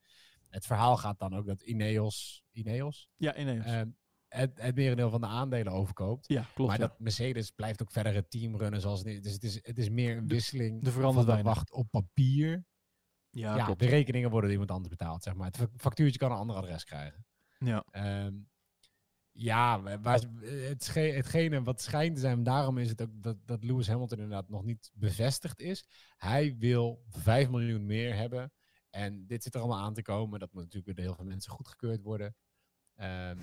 Het 0.49 0.65
verhaal 0.65 0.97
gaat 0.97 1.19
dan 1.19 1.35
ook 1.35 1.45
dat 1.47 1.61
Ineos, 1.61 2.43
Ineos? 2.51 3.09
Ja, 3.17 3.35
Ineos. 3.37 3.65
Ehm, 3.65 3.89
het, 4.33 4.61
het 4.61 4.75
merendeel 4.75 5.09
van 5.09 5.21
de 5.21 5.27
aandelen 5.27 5.73
overkoopt. 5.73 6.27
Ja, 6.27 6.41
klopt, 6.53 6.71
Maar 6.71 6.79
ja. 6.79 6.87
dat 6.87 6.99
Mercedes 6.99 7.49
blijft 7.51 7.81
ook 7.81 7.91
verder 7.91 8.13
het 8.13 8.29
team 8.31 8.55
runnen 8.57 8.81
zoals 8.81 8.99
het 8.99 9.07
is. 9.07 9.21
Dus 9.21 9.33
het 9.33 9.43
is, 9.43 9.59
het 9.61 9.77
is 9.77 9.89
meer 9.89 10.17
een 10.17 10.27
wisseling 10.27 10.87
verandert 10.87 11.27
van 11.27 11.41
wacht 11.43 11.71
op 11.71 11.87
papier. 11.89 12.65
Ja, 13.29 13.55
Ja, 13.55 13.65
klopt. 13.65 13.79
de 13.79 13.85
rekeningen 13.85 14.29
worden 14.29 14.49
door 14.49 14.59
iemand 14.59 14.71
anders 14.77 14.95
betaald, 14.97 15.23
zeg 15.23 15.33
maar. 15.33 15.47
Het 15.47 15.57
fa- 15.57 15.67
factuurtje 15.77 16.19
kan 16.19 16.31
een 16.31 16.37
ander 16.37 16.55
adres 16.55 16.83
krijgen. 16.83 17.25
Ja. 17.57 17.85
Ehm, 17.91 18.33
ja, 19.31 19.81
wa- 19.81 19.99
waar, 19.99 20.19
het 20.41 20.93
hetgene 20.93 21.63
wat 21.63 21.81
schijnt 21.81 22.15
te 22.15 22.21
zijn, 22.21 22.43
daarom 22.43 22.77
is 22.77 22.89
het 22.89 23.01
ook 23.01 23.09
dat, 23.23 23.37
dat 23.45 23.63
Lewis 23.63 23.87
Hamilton 23.87 24.17
inderdaad 24.19 24.49
nog 24.49 24.63
niet 24.63 24.91
bevestigd 24.93 25.59
is. 25.61 25.85
Hij 26.17 26.55
wil 26.57 27.03
5 27.09 27.49
miljoen 27.49 27.85
meer 27.85 28.15
hebben. 28.15 28.53
En 28.89 29.27
dit 29.27 29.43
zit 29.43 29.53
er 29.53 29.59
allemaal 29.59 29.79
aan 29.83 29.93
te 29.93 30.01
komen. 30.01 30.39
Dat 30.39 30.53
moet 30.53 30.63
natuurlijk 30.63 30.95
door 30.97 31.05
heel 31.05 31.15
veel 31.15 31.25
mensen 31.25 31.51
goedgekeurd 31.51 32.01
worden. 32.01 32.35
Ehm, 32.95 33.37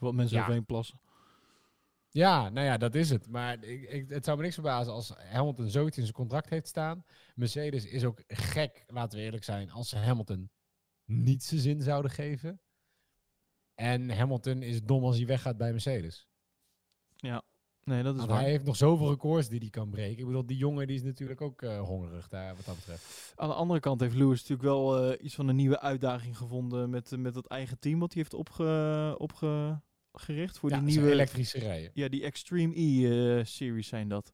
wat 0.00 0.14
mensen 0.14 0.36
ja. 0.36 0.42
overheen 0.42 0.64
plassen. 0.64 1.00
ja, 2.10 2.48
nou 2.48 2.66
ja, 2.66 2.76
dat 2.76 2.94
is 2.94 3.10
het. 3.10 3.28
Maar 3.28 3.64
ik, 3.64 3.90
ik, 3.90 4.08
het 4.08 4.24
zou 4.24 4.36
me 4.36 4.42
niks 4.42 4.54
verbazen 4.54 4.92
als 4.92 5.08
Hamilton 5.16 5.68
zoiets 5.68 5.96
in 5.96 6.02
zijn 6.02 6.14
contract 6.14 6.50
heeft 6.50 6.68
staan. 6.68 7.04
Mercedes 7.34 7.84
is 7.84 8.04
ook 8.04 8.22
gek, 8.26 8.84
laten 8.86 9.18
we 9.18 9.24
eerlijk 9.24 9.44
zijn, 9.44 9.70
als 9.70 9.88
ze 9.88 9.96
Hamilton 9.96 10.50
niet 11.04 11.42
zijn 11.42 11.60
zin 11.60 11.82
zouden 11.82 12.10
geven. 12.10 12.60
En 13.74 14.16
Hamilton 14.16 14.62
is 14.62 14.82
dom 14.82 15.04
als 15.04 15.16
hij 15.16 15.26
weggaat 15.26 15.56
bij 15.56 15.70
Mercedes. 15.70 16.28
Ja, 17.16 17.42
nee, 17.88 18.02
dat 18.02 18.12
is 18.12 18.18
Want 18.18 18.30
waar. 18.30 18.40
hij 18.40 18.50
heeft 18.50 18.64
nog 18.64 18.76
zoveel 18.76 19.10
records 19.10 19.48
die 19.48 19.58
hij 19.58 19.70
kan 19.70 19.90
breken. 19.90 20.18
Ik 20.18 20.26
bedoel, 20.26 20.46
die 20.46 20.56
jongen 20.56 20.86
die 20.86 20.96
is 20.96 21.02
natuurlijk 21.02 21.40
ook 21.40 21.62
eh, 21.62 21.80
hongerig 21.80 22.28
daar, 22.28 22.56
wat 22.56 22.64
dat 22.64 22.76
betreft. 22.76 23.32
Aan 23.36 23.48
de 23.48 23.54
andere 23.54 23.80
kant 23.80 24.00
heeft 24.00 24.14
Lewis 24.14 24.40
natuurlijk 24.40 24.62
wel 24.68 25.10
eh, 25.12 25.24
iets 25.24 25.34
van 25.34 25.48
een 25.48 25.56
nieuwe 25.56 25.80
uitdaging 25.80 26.36
gevonden 26.36 26.90
met, 26.90 27.12
eh, 27.12 27.18
met 27.18 27.34
dat 27.34 27.46
eigen 27.46 27.78
team 27.78 27.98
wat 27.98 28.12
hij 28.12 28.22
heeft 28.22 28.34
opge, 28.34 29.14
opgericht 29.18 30.58
voor 30.58 30.70
Ja, 30.70 30.76
die 30.78 30.86
nieuwe 30.86 31.10
elektrische 31.12 31.58
rijden. 31.58 31.90
Ja, 31.94 32.08
die 32.08 32.22
Extreme 32.24 32.72
E-series 32.80 33.88
zijn 33.88 34.08
dat. 34.08 34.32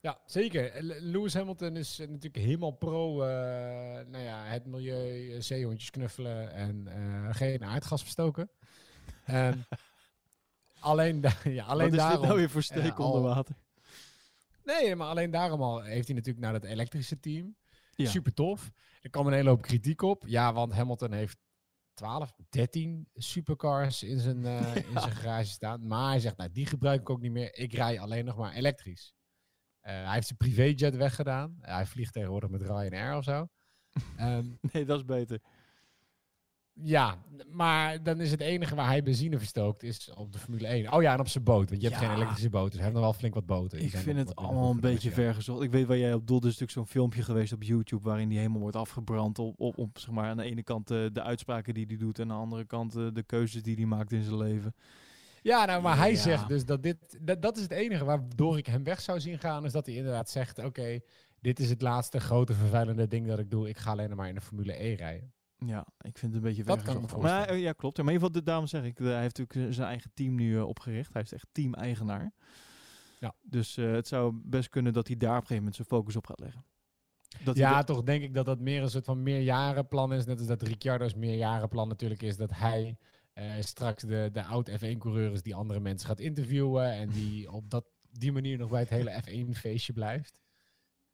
Ja, 0.00 0.18
zeker. 0.26 0.82
Le- 0.82 0.98
Lewis 1.00 1.34
Hamilton 1.34 1.76
is 1.76 1.98
natuurlijk 1.98 2.36
helemaal 2.36 2.70
pro 2.70 3.22
eh, 3.22 3.28
nou 4.06 4.24
ja, 4.24 4.44
het 4.44 4.66
milieu, 4.66 5.32
eh, 5.32 5.40
zeehondjes 5.40 5.90
knuffelen 5.90 6.52
en 6.52 6.88
geen 7.34 7.64
aardgas 7.64 8.02
verstoken. 8.02 8.50
Ehm, 9.24 9.58
alleen, 10.86 11.20
da 11.20 11.32
ja, 11.44 11.64
alleen 11.64 11.90
Wat 11.90 11.98
is 11.98 12.00
dit 12.00 12.08
daarom, 12.08 12.26
nou 12.26 12.38
weer 12.38 12.50
voor 12.50 12.60
eh, 12.60 12.66
steek 12.66 12.98
onder 12.98 13.22
water? 13.22 13.56
Nee, 14.64 14.96
maar 14.96 15.08
alleen 15.08 15.30
daarom 15.30 15.62
al 15.62 15.82
heeft 15.82 16.06
hij 16.06 16.16
natuurlijk 16.16 16.44
naar 16.44 16.54
het 16.54 16.64
elektrische 16.64 17.20
team. 17.20 17.56
Ja. 17.94 18.10
Super 18.10 18.34
tof. 18.34 18.70
Er 19.00 19.10
kwam 19.10 19.26
een 19.26 19.32
hele 19.32 19.48
hoop 19.48 19.62
kritiek 19.62 20.02
op. 20.02 20.24
Ja, 20.26 20.52
want 20.52 20.72
Hamilton 20.72 21.12
heeft 21.12 21.38
12, 21.94 22.32
13 22.48 23.08
supercars 23.14 24.02
in 24.02 24.18
zijn, 24.18 24.44
eh, 24.44 24.76
in 24.92 25.00
zijn 25.00 25.10
garage 25.16 25.50
staan. 25.50 25.86
Maar 25.86 26.08
hij 26.08 26.20
zegt, 26.20 26.36
nou, 26.36 26.50
die 26.52 26.66
gebruik 26.66 27.00
ik 27.00 27.10
ook 27.10 27.20
niet 27.20 27.32
meer. 27.32 27.58
Ik 27.58 27.72
rij 27.72 28.00
alleen 28.00 28.24
nog 28.24 28.36
maar 28.36 28.52
elektrisch. 28.52 29.14
Eh, 29.80 29.92
hij 29.94 30.14
heeft 30.14 30.26
zijn 30.26 30.38
privéjet 30.38 30.96
weggedaan. 30.96 31.56
hij 31.60 31.86
vliegt 31.86 32.12
tegenwoordig 32.12 32.50
met 32.50 32.62
Ryanair 32.62 33.16
of 33.16 33.24
zo. 33.24 33.48
Ehm, 34.16 34.48
Nee, 34.72 34.84
dat 34.84 34.98
is 34.98 35.04
beter. 35.04 35.40
Ja, 36.82 37.18
maar 37.50 38.02
dan 38.02 38.20
is 38.20 38.30
het 38.30 38.40
enige 38.40 38.74
waar 38.74 38.86
hij 38.86 39.02
benzine 39.02 39.38
verstookt 39.38 39.82
is 39.82 40.10
op 40.14 40.32
de 40.32 40.38
Formule 40.38 40.66
1. 40.66 40.92
Oh 40.92 41.02
ja, 41.02 41.12
en 41.12 41.20
op 41.20 41.28
zijn 41.28 41.44
boot. 41.44 41.68
Want 41.70 41.82
je 41.82 41.88
hebt 41.88 42.00
Ja. 42.00 42.06
geen 42.06 42.16
elektrische 42.16 42.50
boot. 42.50 42.64
Dus 42.66 42.74
hij 42.74 42.82
heeft 42.82 42.94
nog 42.94 43.02
wel 43.04 43.12
flink 43.12 43.34
wat 43.34 43.46
boten. 43.46 43.78
Ik 43.82 43.96
vind 43.96 44.18
het 44.18 44.36
allemaal 44.36 44.70
een 44.70 44.80
beetje 44.80 45.08
geproduceerd. 45.08 45.14
ver 45.26 45.34
gezocht. 45.34 45.62
Ik 45.62 45.70
weet 45.70 45.86
waar 45.86 45.98
jij 45.98 46.14
op 46.14 46.26
doelt. 46.26 46.42
Er 46.42 46.50
is 46.50 46.58
natuurlijk 46.58 46.88
zo'n 46.88 47.00
filmpje 47.00 47.22
geweest 47.22 47.52
op 47.52 47.62
YouTube 47.62 48.02
waarin 48.04 48.28
die 48.28 48.38
helemaal 48.38 48.60
wordt 48.60 48.76
afgebrand 48.76 49.38
op, 49.38 49.60
op, 49.60 49.78
op 49.78 49.98
zeg 49.98 50.10
maar, 50.10 50.28
aan 50.30 50.36
de 50.36 50.42
ene 50.42 50.62
kant 50.62 50.90
eh, 50.90 51.04
de 51.12 51.22
uitspraken 51.22 51.74
die 51.74 51.86
hij 51.86 51.96
doet 51.96 52.18
en 52.18 52.30
aan 52.30 52.36
de 52.36 52.42
andere 52.42 52.64
kant 52.64 52.96
eh, 52.96 53.06
de 53.12 53.22
keuzes 53.22 53.62
die 53.62 53.74
hij 53.76 53.84
maakt 53.86 54.12
in 54.12 54.22
zijn 54.22 54.36
leven. 54.36 54.74
Ja, 55.42 55.64
nou, 55.64 55.82
maar 55.82 55.96
hij 55.96 56.10
Ja. 56.12 56.16
zegt 56.18 56.48
dus 56.48 56.64
dat 56.64 56.82
dit... 56.82 56.96
Dat, 57.20 57.42
dat 57.42 57.56
is 57.56 57.62
het 57.62 57.72
enige 57.72 58.04
waardoor 58.04 58.58
ik 58.58 58.66
hem 58.66 58.84
weg 58.84 59.00
zou 59.00 59.20
zien 59.20 59.38
gaan. 59.38 59.64
Is 59.64 59.72
dat 59.72 59.86
hij 59.86 59.94
inderdaad 59.94 60.30
zegt... 60.30 60.58
Oké, 60.64 61.00
dit 61.40 61.58
is 61.60 61.70
het 61.70 61.82
laatste 61.82 62.20
grote 62.20 62.54
vervuilende 62.54 63.06
ding 63.06 63.26
dat 63.26 63.38
ik 63.38 63.50
doe. 63.50 63.68
Ik 63.68 63.76
ga 63.78 63.90
alleen 63.90 64.16
maar 64.16 64.28
in 64.28 64.34
de 64.34 64.40
Formule 64.40 64.72
1 64.72 64.94
rijden. 64.96 65.32
Ja, 65.58 65.86
ik 66.00 66.18
vind 66.18 66.32
het 66.32 66.42
een 66.42 66.48
beetje 66.48 66.64
Dat 66.64 66.82
ver 66.82 66.92
kan 66.94 67.06
me. 67.10 67.22
Maar 67.22 67.48
eh, 67.48 67.60
ja, 67.60 67.72
klopt. 67.72 67.96
Maar 67.96 68.06
in 68.06 68.12
ieder 68.12 68.26
geval, 68.26 68.40
de- 68.42 68.46
daarom 68.50 68.66
zeg 68.66 68.84
ik, 68.84 69.00
eh, 69.00 69.06
hij 69.06 69.20
heeft 69.20 69.38
natuurlijk 69.38 69.68
eh, 69.70 69.74
zijn 69.76 69.88
eigen 69.88 70.10
team 70.14 70.34
nu 70.34 70.60
opgericht. 70.60 71.12
Hij 71.12 71.22
is 71.22 71.32
echt 71.32 71.46
team-eigenaar. 71.52 72.32
Ja. 73.20 73.34
Dus 73.42 73.76
eh, 73.76 73.92
het 73.92 74.08
zou 74.08 74.40
best 74.44 74.68
kunnen 74.68 74.92
dat 74.92 75.06
hij 75.06 75.16
daar 75.16 75.28
op 75.30 75.34
een 75.40 75.40
gegeven 75.46 75.56
moment 75.64 75.74
zijn 75.76 75.88
focus 75.88 76.16
op 76.16 76.26
gaat 76.26 76.40
leggen. 76.40 76.64
Dat 77.44 77.56
ja, 77.56 77.82
toch 77.82 78.02
denk 78.02 78.22
ik 78.22 78.34
dat 78.34 78.44
dat 78.44 78.60
meer 78.60 78.82
een 78.82 78.90
soort 78.90 79.04
van 79.04 79.22
meerjarenplan 79.22 80.12
is. 80.12 80.24
Net 80.24 80.38
als 80.38 80.46
dat 80.46 80.62
Ricciardo's 80.62 81.14
meerjarenplan 81.14 81.88
natuurlijk 81.88 82.22
is. 82.22 82.36
Dat 82.36 82.50
hij 82.54 82.96
eh, 83.32 83.52
straks 83.60 84.02
de, 84.02 84.28
de 84.32 84.44
oud-F1-coureur 84.44 85.32
is 85.32 85.42
die 85.42 85.54
andere 85.54 85.80
mensen 85.80 86.08
gaat 86.08 86.20
interviewen. 86.20 86.92
En 86.92 87.08
die 87.08 87.50
op 87.52 87.70
dat, 87.70 87.84
die 88.10 88.32
manier 88.32 88.58
nog 88.58 88.70
bij 88.70 88.80
het 88.80 88.88
hele 88.88 89.22
F1-feestje 89.22 89.92
blijft. 89.92 90.38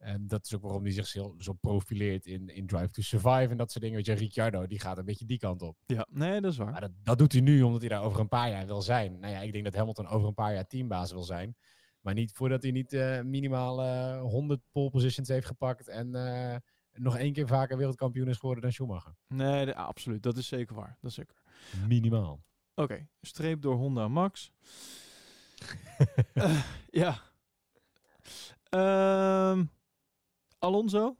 En 0.03 0.27
dat 0.27 0.45
is 0.45 0.55
ook 0.55 0.63
waarom 0.63 0.83
hij 0.83 0.93
zich 0.93 1.07
zo, 1.07 1.35
zo 1.39 1.53
profileert 1.53 2.27
in, 2.27 2.49
in 2.49 2.67
Drive 2.67 2.91
to 2.91 3.03
Survive 3.03 3.47
en 3.51 3.57
dat 3.57 3.71
soort 3.71 3.83
dingen. 3.85 3.97
Weet 3.97 4.07
je, 4.07 4.13
Ricciardo, 4.13 4.67
die 4.67 4.81
gaat 4.81 4.99
een 4.99 5.05
beetje 5.05 5.27
die 5.27 5.39
kant 5.39 5.63
op. 5.63 5.77
Ja, 5.87 6.07
nee, 6.11 6.41
dat 6.41 6.53
is 6.53 6.59
waar. 6.59 6.71
Maar 6.71 6.81
dat, 6.81 6.91
dat 7.03 7.19
doet 7.19 7.33
hij 7.33 7.41
nu 7.41 7.63
omdat 7.63 7.81
hij 7.81 7.89
daar 7.89 8.03
over 8.03 8.21
een 8.21 8.29
paar 8.29 8.51
jaar 8.51 8.67
wil 8.67 8.83
zijn. 8.83 9.19
Nou 9.21 9.33
ja, 9.33 9.41
ik 9.41 9.53
denk 9.53 9.65
dat 9.65 9.75
Hamilton 9.75 10.07
over 10.07 10.29
een 10.29 10.35
paar 10.35 10.55
jaar 10.55 10.67
teambaas 10.67 11.13
wil 11.13 11.23
zijn. 11.23 11.57
Maar 12.01 12.15
niet 12.15 12.33
voordat 12.33 12.63
hij 12.63 12.71
niet 12.71 12.93
eh, 12.93 13.21
minimaal 13.21 13.83
eh 13.83 14.21
100 14.21 14.61
pole 14.73 14.91
positions 14.91 15.29
heeft 15.29 15.47
gepakt 15.47 15.89
en 15.89 16.15
eh, 16.15 16.57
nog 16.93 17.17
één 17.17 17.33
keer 17.33 17.47
vaker 17.47 17.77
wereldkampioen 17.77 18.29
is 18.29 18.37
geworden 18.39 18.63
dan 18.63 18.73
Schumacher. 18.73 19.15
Nee, 19.29 19.65
de- 19.65 19.75
absoluut. 19.75 20.23
Dat 20.23 20.37
is 20.37 20.49
zeker 20.49 20.75
waar. 20.75 20.99
Dat 21.01 21.11
is 21.11 21.17
zeker. 21.17 21.37
Minimaal. 21.89 22.43
Oké, 22.75 23.09
streep 23.21 23.63
door 23.63 23.75
Honda 23.77 24.09
Max. 24.09 24.53
Ja. 26.91 27.21
Ehm, 28.69 29.65
Alonso? 30.63 31.17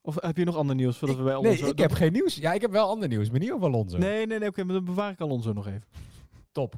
Of 0.00 0.22
heb 0.22 0.36
je 0.36 0.44
nog 0.44 0.56
ander 0.56 0.76
nieuws 0.76 0.98
voordat 0.98 1.16
we 1.16 1.22
bij 1.22 1.34
Alonso... 1.34 1.62
Nee, 1.62 1.72
ik 1.72 1.78
heb 1.78 1.92
geen 1.92 2.12
nieuws. 2.12 2.36
Ja, 2.36 2.52
ik 2.52 2.60
heb 2.60 2.70
wel 2.70 2.88
ander 2.88 3.08
nieuws, 3.08 3.30
maar 3.30 3.40
niet 3.40 3.52
over 3.52 3.66
Alonso. 3.66 3.98
Nee, 3.98 4.26
nee, 4.26 4.38
nee, 4.38 4.48
oké, 4.48 4.64
maar 4.64 4.74
dan 4.74 4.84
bewaar 4.84 5.12
ik 5.12 5.20
Alonso 5.20 5.52
nog 5.52 5.66
even. 5.66 5.84
Top. 6.52 6.74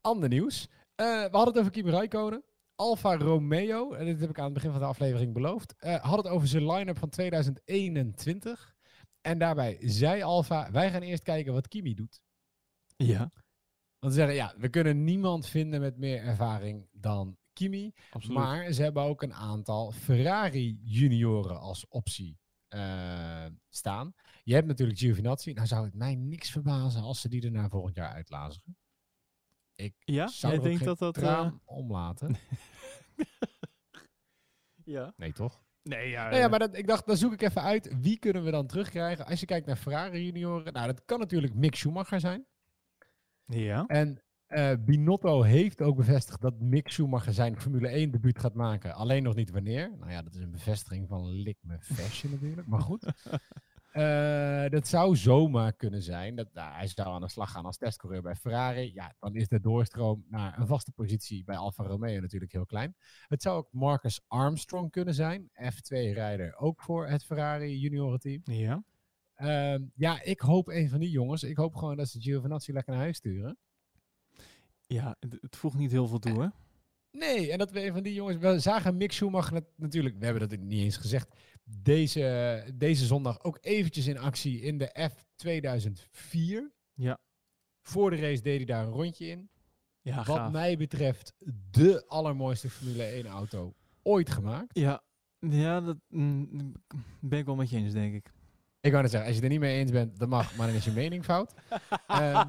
Ander 0.00 0.28
nieuws. 0.28 0.68
Eh, 0.94 1.06
we 1.06 1.28
hadden 1.30 1.46
het 1.46 1.58
over 1.58 1.70
Kimi 1.70 1.90
Räikkönen. 1.90 2.44
Alfa 2.76 3.16
Romeo, 3.16 3.92
en 3.92 4.04
dit 4.04 4.20
heb 4.20 4.30
ik 4.30 4.38
aan 4.38 4.44
het 4.44 4.54
begin 4.54 4.70
van 4.70 4.80
de 4.80 4.86
aflevering 4.86 5.32
beloofd, 5.32 5.74
eh, 5.78 6.00
had 6.00 6.16
het 6.16 6.28
over 6.28 6.48
zijn 6.48 6.72
line-up 6.72 6.98
van 6.98 7.08
2021. 7.08 8.74
En 9.20 9.38
daarbij 9.38 9.76
zei 9.80 10.22
Alfa, 10.22 10.70
wij 10.70 10.90
gaan 10.90 11.02
eerst 11.02 11.22
kijken 11.22 11.52
wat 11.52 11.68
Kimi 11.68 11.94
doet. 11.94 12.20
Ja. 12.96 13.32
Want 13.98 14.12
ze 14.12 14.18
zeggen, 14.20 14.34
ja, 14.34 14.54
we 14.58 14.68
kunnen 14.68 15.04
niemand 15.04 15.46
vinden 15.46 15.80
met 15.80 15.98
meer 15.98 16.22
ervaring 16.22 16.88
dan 16.92 17.36
Kimi. 17.54 17.92
Absoluut. 18.10 18.38
Maar 18.38 18.72
ze 18.72 18.82
hebben 18.82 19.02
ook 19.02 19.22
een 19.22 19.34
aantal 19.34 19.92
Ferrari 19.92 20.78
junioren 20.82 21.60
als 21.60 21.88
optie 21.88 22.38
eh, 22.68 23.46
staan. 23.68 24.14
Je 24.42 24.54
hebt 24.54 24.66
natuurlijk 24.66 24.98
Giovinazzi. 24.98 25.52
Nou 25.52 25.66
zou 25.66 25.84
het 25.84 25.94
mij 25.94 26.14
niks 26.14 26.50
verbazen 26.50 27.02
als 27.02 27.20
ze 27.20 27.28
die 27.28 27.44
er 27.44 27.50
na 27.50 27.68
volgend 27.68 27.94
jaar 27.94 28.12
uitlazen. 28.12 28.76
Ik 29.74 29.94
Ja? 29.98 30.26
zou 30.26 30.60
Jij 30.60 30.72
er 30.72 30.84
dat 30.84 30.98
dat, 30.98 31.14
traan 31.14 31.46
eh, 31.46 31.76
omlaten. 31.76 32.36
Ja. 34.84 35.12
Nee, 35.16 35.32
toch? 35.32 35.62
Nee, 35.82 36.08
ja. 36.08 36.22
Nou 36.22 36.36
ja, 36.36 36.44
eh, 36.44 36.50
maar 36.50 36.58
dat, 36.58 36.76
ik 36.76 36.86
dacht, 36.86 37.06
dan 37.06 37.16
zoek 37.16 37.32
ik 37.32 37.42
even 37.42 37.62
uit. 37.62 38.00
Wie 38.00 38.18
kunnen 38.18 38.44
we 38.44 38.50
dan 38.50 38.66
terugkrijgen? 38.66 39.26
Als 39.26 39.40
je 39.40 39.46
kijkt 39.46 39.66
naar 39.66 39.76
Ferrari 39.76 40.24
junioren. 40.24 40.72
Nou, 40.72 40.86
dat 40.86 41.04
kan 41.04 41.18
natuurlijk 41.18 41.54
Mick 41.54 41.74
Schumacher 41.74 42.20
zijn. 42.20 42.46
Ja. 43.46 43.86
En 43.86 44.23
eh, 44.54 44.72
Binotto 44.84 45.42
heeft 45.42 45.82
ook 45.82 45.96
bevestigd 45.96 46.40
dat 46.40 46.60
Mick 46.60 46.88
Schumacher 46.88 47.32
zijn 47.32 47.60
Formule 47.60 47.88
1 47.88 48.10
debuut 48.10 48.38
gaat 48.38 48.54
maken. 48.54 48.94
Alleen 48.94 49.22
nog 49.22 49.34
niet 49.34 49.50
wanneer. 49.50 49.92
Nou 49.98 50.10
ja, 50.10 50.22
dat 50.22 50.34
is 50.34 50.40
een 50.40 50.50
bevestiging 50.50 51.08
van 51.08 51.28
lik 51.28 51.56
me 51.60 51.78
fashion 51.80 52.32
natuurlijk. 52.32 52.66
Maar 52.66 52.80
goed. 52.80 53.06
Eh, 53.94 54.68
dat 54.68 54.88
zou 54.88 55.16
zomaar 55.16 55.72
kunnen 55.72 56.02
zijn. 56.02 56.36
Dat, 56.36 56.48
nou, 56.52 56.72
hij 56.72 56.86
zou 56.86 57.08
aan 57.08 57.20
de 57.20 57.28
slag 57.28 57.50
gaan 57.50 57.64
als 57.64 57.76
testcoureur 57.76 58.22
bij 58.22 58.34
Ferrari. 58.34 58.90
Ja, 58.94 59.14
dan 59.18 59.34
is 59.34 59.48
de 59.48 59.60
doorstroom 59.60 60.24
naar 60.28 60.58
een 60.58 60.66
vaste 60.66 60.92
positie 60.92 61.44
bij 61.44 61.56
Alfa 61.56 61.84
Romeo 61.84 62.20
natuurlijk 62.20 62.52
heel 62.52 62.66
klein. 62.66 62.96
Het 63.28 63.42
zou 63.42 63.56
ook 63.56 63.68
Marcus 63.70 64.24
Armstrong 64.28 64.90
kunnen 64.90 65.14
zijn. 65.14 65.50
F2-rijder 65.62 66.56
ook 66.56 66.82
voor 66.82 67.06
het 67.06 67.24
Ferrari 67.24 67.78
juniorenteam. 67.78 68.40
Ja. 68.44 68.84
Ehm, 69.34 69.82
ja, 69.94 70.22
ik 70.22 70.40
hoop 70.40 70.68
een 70.68 70.88
van 70.88 71.00
die 71.00 71.10
jongens. 71.10 71.42
Ik 71.42 71.56
hoop 71.56 71.74
gewoon 71.74 71.96
dat 71.96 72.08
ze 72.08 72.20
Giovinazzi 72.20 72.72
lekker 72.72 72.92
naar 72.92 73.02
huis 73.02 73.16
sturen. 73.16 73.58
Ja, 74.94 75.16
het, 75.20 75.38
het 75.40 75.56
voegt 75.56 75.76
niet 75.76 75.90
heel 75.90 76.06
veel 76.06 76.18
toe, 76.18 76.42
hè? 76.42 76.48
Nee, 77.10 77.52
en 77.52 77.58
dat 77.58 77.70
we 77.70 77.86
een 77.86 77.92
van 77.92 78.02
die 78.02 78.14
jongens... 78.14 78.36
We 78.38 78.58
zagen 78.58 78.96
Mick 78.96 79.12
Schumacher 79.12 79.52
nat- 79.52 79.64
natuurlijk... 79.76 80.18
We 80.18 80.24
hebben 80.24 80.48
dat 80.48 80.58
niet 80.58 80.82
eens 80.82 80.96
gezegd. 80.96 81.28
Deze, 81.64 82.64
deze 82.74 83.04
zondag 83.06 83.42
ook 83.44 83.58
eventjes 83.60 84.06
in 84.06 84.18
actie 84.18 84.60
in 84.60 84.78
de 84.78 85.08
F 85.12 85.24
2004. 85.36 86.72
Ja. 86.94 87.18
Voor 87.82 88.10
de 88.10 88.16
race 88.16 88.42
deed 88.42 88.56
hij 88.56 88.64
daar 88.64 88.86
een 88.86 88.92
rondje 88.92 89.26
in. 89.26 89.50
Ja, 90.00 90.16
Wat 90.16 90.24
gaaf. 90.36 90.52
mij 90.52 90.76
betreft 90.76 91.32
de 91.70 92.04
allermooiste 92.06 92.70
Formule 92.70 93.04
1 93.04 93.26
auto 93.26 93.74
ooit 94.02 94.30
gemaakt. 94.30 94.78
Ja, 94.78 95.02
ja 95.38 95.80
dat 95.80 95.96
mm, 96.08 96.72
ben 97.20 97.38
ik 97.38 97.44
wel 97.46 97.54
met 97.56 97.70
je 97.70 97.76
eens, 97.76 97.92
denk 97.92 98.14
ik. 98.14 98.32
Ik 98.80 98.90
wou 98.90 99.02
net 99.02 99.10
zeggen, 99.10 99.28
als 99.30 99.38
je 99.38 99.44
het 99.44 99.52
er 99.52 99.58
niet 99.58 99.68
mee 99.68 99.78
eens 99.78 99.90
bent, 99.90 100.18
dat 100.18 100.28
mag, 100.28 100.56
maar 100.56 100.66
dan 100.66 100.76
is 100.76 100.84
je 100.84 100.90
mening 100.90 101.24
fout. 101.24 101.54
Ehm, 102.06 102.48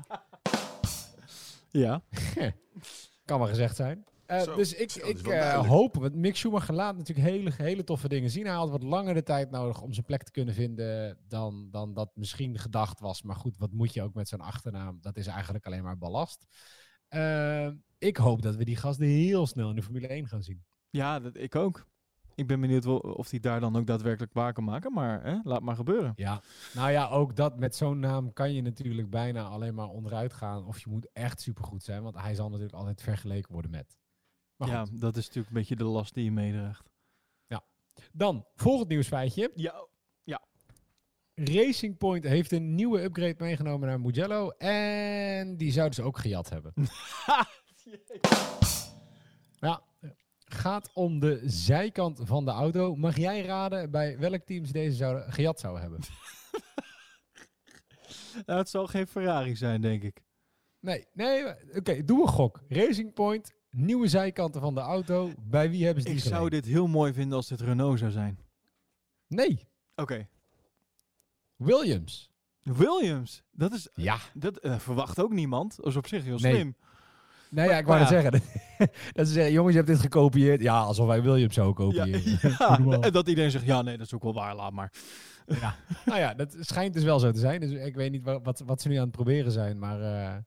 ja. 1.77 2.03
kan 3.25 3.39
maar 3.39 3.47
gezegd 3.47 3.75
zijn. 3.75 4.05
Eh, 4.25 4.41
Zo, 4.41 4.55
dus 4.55 4.73
ik, 4.73 4.91
zo, 4.91 5.07
ik 5.07 5.27
eh, 5.27 5.67
hoop, 5.67 5.95
want 5.95 6.15
Mick 6.15 6.35
Schumacher 6.35 6.73
laat 6.73 6.97
natuurlijk 6.97 7.27
hele, 7.27 7.51
hele 7.57 7.83
toffe 7.83 8.07
dingen 8.07 8.29
zien. 8.29 8.45
Hij 8.45 8.55
had 8.55 8.69
wat 8.69 8.83
langer 8.83 9.13
de 9.13 9.23
tijd 9.23 9.51
nodig 9.51 9.81
om 9.81 9.93
zijn 9.93 10.05
plek 10.05 10.23
te 10.23 10.31
kunnen 10.31 10.53
vinden 10.53 11.17
dan, 11.27 11.67
dan 11.71 11.93
dat 11.93 12.11
misschien 12.13 12.59
gedacht 12.59 12.99
was. 12.99 13.21
Maar 13.21 13.35
goed, 13.35 13.57
wat 13.57 13.71
moet 13.71 13.93
je 13.93 14.01
ook 14.01 14.13
met 14.13 14.27
zo'n 14.27 14.41
achternaam? 14.41 14.97
Dat 15.01 15.17
is 15.17 15.27
eigenlijk 15.27 15.65
alleen 15.65 15.83
maar 15.83 15.97
ballast. 15.97 16.45
Eh, 17.07 17.69
ik 17.97 18.17
hoop 18.17 18.41
dat 18.41 18.55
we 18.55 18.65
die 18.65 18.75
gasten 18.75 19.05
heel 19.05 19.47
snel 19.47 19.69
in 19.69 19.75
de 19.75 19.83
Formule 19.83 20.07
1 20.07 20.27
gaan 20.27 20.43
zien. 20.43 20.63
Ja, 20.89 21.19
dat, 21.19 21.37
ik 21.37 21.55
ook. 21.55 21.87
Ik 22.35 22.47
ben 22.47 22.61
benieuwd 22.61 22.83
wel 22.85 22.97
of 22.97 23.29
hij 23.29 23.39
daar 23.39 23.59
dan 23.59 23.75
ook 23.75 23.87
daadwerkelijk 23.87 24.33
waar 24.33 24.53
kan 24.53 24.63
maken. 24.63 24.93
Maar 24.93 25.23
hè, 25.23 25.37
laat 25.43 25.61
maar 25.61 25.75
gebeuren. 25.75 26.13
Ja, 26.15 26.41
nou 26.73 26.91
ja, 26.91 27.09
ook 27.09 27.35
dat 27.35 27.57
met 27.59 27.75
zo'n 27.75 27.99
naam 27.99 28.33
kan 28.33 28.53
je 28.53 28.61
natuurlijk 28.61 29.09
bijna 29.09 29.43
alleen 29.43 29.75
maar 29.75 29.89
onderuit 29.89 30.33
gaan. 30.33 30.65
Of 30.65 30.79
je 30.79 30.89
moet 30.89 31.07
echt 31.13 31.41
supergoed 31.41 31.83
zijn, 31.83 32.03
want 32.03 32.15
hij 32.15 32.35
zal 32.35 32.49
natuurlijk 32.49 32.75
altijd 32.75 33.01
vergeleken 33.01 33.51
worden 33.51 33.71
met. 33.71 33.97
Maar 34.55 34.67
ja, 34.67 34.85
goed. 34.85 35.01
dat 35.01 35.17
is 35.17 35.25
natuurlijk 35.25 35.53
een 35.53 35.59
beetje 35.59 35.75
de 35.75 35.83
last 35.83 36.13
die 36.13 36.23
je 36.23 36.31
meedraagt. 36.31 36.93
Dan, 38.11 38.45
volgend 38.55 38.89
nieuwsfeitje. 38.89 39.51
Ja. 39.55 39.87
ja. 40.23 40.41
Racing 41.33 41.97
Point 41.97 42.23
heeft 42.23 42.51
een 42.51 42.75
nieuwe 42.75 43.03
upgrade 43.03 43.35
meegenomen 43.37 43.87
naar 43.87 43.99
Mugello. 43.99 44.49
En 44.49 45.57
die 45.57 45.71
zouden 45.71 45.95
ze 45.95 46.01
ook 46.01 46.17
gejat 46.17 46.49
hebben. 46.49 46.73
ja, 50.55 50.61
gaat 50.61 50.89
om 50.93 51.19
de 51.19 51.41
zijkant 51.43 52.19
van 52.23 52.45
de 52.45 52.51
auto. 52.51 52.95
Mag 52.95 53.17
jij 53.17 53.41
raden 53.41 53.91
bij 53.91 54.17
welk 54.19 54.41
team 54.45 54.65
ze 54.65 54.71
deze 54.71 54.95
zouden, 54.95 55.33
gejat 55.33 55.59
zouden 55.59 55.81
hebben? 55.81 55.99
Nou, 58.45 58.59
het 58.59 58.69
zal 58.69 58.87
geen 58.87 59.07
Ferrari 59.07 59.55
zijn, 59.55 59.81
denk 59.81 60.03
ik. 60.03 60.21
Nee, 60.79 61.05
nee, 61.13 61.43
oké, 61.75 62.03
doe 62.03 62.21
een 62.21 62.27
gok. 62.27 62.61
Racing 62.67 63.13
Point, 63.13 63.53
nieuwe 63.69 64.07
zijkanten 64.07 64.61
van 64.61 64.73
de 64.73 64.79
auto. 64.79 65.31
Bij 65.39 65.69
wie 65.69 65.85
hebben 65.85 66.03
ze 66.03 66.09
die 66.09 66.17
Ik 66.17 66.23
zou 66.23 66.49
dit 66.49 66.65
heel 66.65 66.87
mooi 66.87 67.13
vinden 67.13 67.37
als 67.37 67.47
dit 67.47 67.61
Renault 67.61 67.99
zou 67.99 68.11
zijn. 68.11 68.39
Nee, 69.27 69.67
Oké. 69.95 70.27
Williams. 71.55 72.31
Williams. 72.61 73.43
Dat 73.51 73.73
is... 73.73 73.89
Ja. 73.93 74.17
Dat 74.33 74.57
eh, 74.57 74.79
verwacht 74.79 75.19
ook 75.19 75.31
niemand. 75.31 75.75
Dat 75.75 75.85
is 75.85 75.95
op 75.95 76.07
zich 76.07 76.23
heel 76.23 76.37
Nee. 76.39 76.53
slim. 76.53 76.75
Nee, 77.49 77.65
ja, 77.65 77.71
Maar- 77.71 77.79
ik 77.79 77.85
wou 77.85 77.99
ja. 77.99 78.07
zeggen. 78.07 78.41
dat 79.13 79.27
ze 79.27 79.33
zeggen, 79.33 79.53
jongens, 79.53 79.71
je 79.73 79.79
hebt 79.81 79.91
dit 79.91 80.01
gekopieerd. 80.01 80.61
Ja, 80.61 80.79
alsof 80.79 81.07
wij 81.07 81.21
Williams 81.21 81.53
zouden 81.53 81.85
Ja, 81.93 82.03
kopiëren. 82.03 82.37
ja, 82.59 82.99
en 83.01 83.11
dat 83.11 83.27
iedereen 83.29 83.51
zegt, 83.51 83.65
ja, 83.65 83.81
nee, 83.81 83.97
dat 83.97 84.05
is 84.05 84.13
ook 84.13 84.23
wel 84.23 84.33
waar, 84.33 84.55
laat 84.55 84.71
maar. 84.73 84.93
Ja. 85.45 85.75
nou 86.05 86.19
ja, 86.19 86.33
dat 86.33 86.55
schijnt 86.59 86.93
dus 86.93 87.03
wel 87.03 87.19
zo 87.19 87.31
te 87.31 87.39
zijn. 87.39 87.59
Dus 87.59 87.71
ik 87.71 87.95
weet 87.95 88.11
niet 88.11 88.23
wa- 88.23 88.41
wat, 88.41 88.63
wat 88.65 88.81
ze 88.81 88.87
nu 88.87 88.95
aan 88.95 89.01
het 89.01 89.11
proberen 89.11 89.51
zijn. 89.51 89.79
Maar 89.79 90.01
eh, 90.01 90.37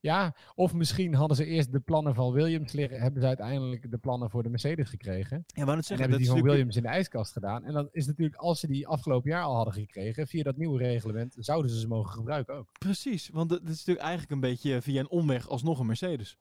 ja, 0.00 0.34
of 0.54 0.74
misschien 0.74 1.14
hadden 1.14 1.36
ze 1.36 1.44
eerst 1.44 1.72
de 1.72 1.80
plannen 1.80 2.14
van 2.14 2.32
Williams 2.32 2.72
liggen. 2.72 3.00
Hebben 3.00 3.20
ze 3.20 3.26
uiteindelijk 3.28 3.90
de 3.90 3.98
plannen 3.98 4.30
voor 4.30 4.42
de 4.42 4.48
Mercedes 4.48 4.88
gekregen. 4.88 5.44
Ja, 5.46 5.64
net 5.64 5.74
En 5.76 5.82
zeggen, 5.82 5.88
hebben 5.88 6.08
dat 6.10 6.18
die 6.18 6.26
van 6.28 6.36
natuurlijk- 6.36 6.46
Williams 6.46 6.76
in 6.76 6.82
de 6.82 6.88
ijskast 6.88 7.32
gedaan. 7.32 7.64
En 7.64 7.72
dan 7.72 7.88
is 7.92 8.06
natuurlijk, 8.06 8.36
als 8.36 8.60
ze 8.60 8.66
die 8.66 8.86
afgelopen 8.86 9.30
jaar 9.30 9.42
al 9.42 9.54
hadden 9.54 9.74
gekregen, 9.74 10.26
via 10.26 10.42
dat 10.42 10.56
nieuwe 10.56 10.78
reglement, 10.78 11.34
zouden 11.38 11.70
ze 11.70 11.78
ze 11.80 11.88
mogen 11.88 12.12
gebruiken 12.12 12.54
ook. 12.54 12.68
Precies, 12.78 13.28
want 13.32 13.48
dat 13.48 13.58
dat 13.60 13.68
is 13.70 13.76
natuurlijk 13.76 14.06
eigenlijk 14.06 14.32
een 14.32 14.50
beetje 14.50 14.82
via 14.82 15.00
een 15.00 15.10
omweg 15.10 15.48
alsnog 15.48 15.78
een 15.78 15.86
Mercedes. 15.86 16.36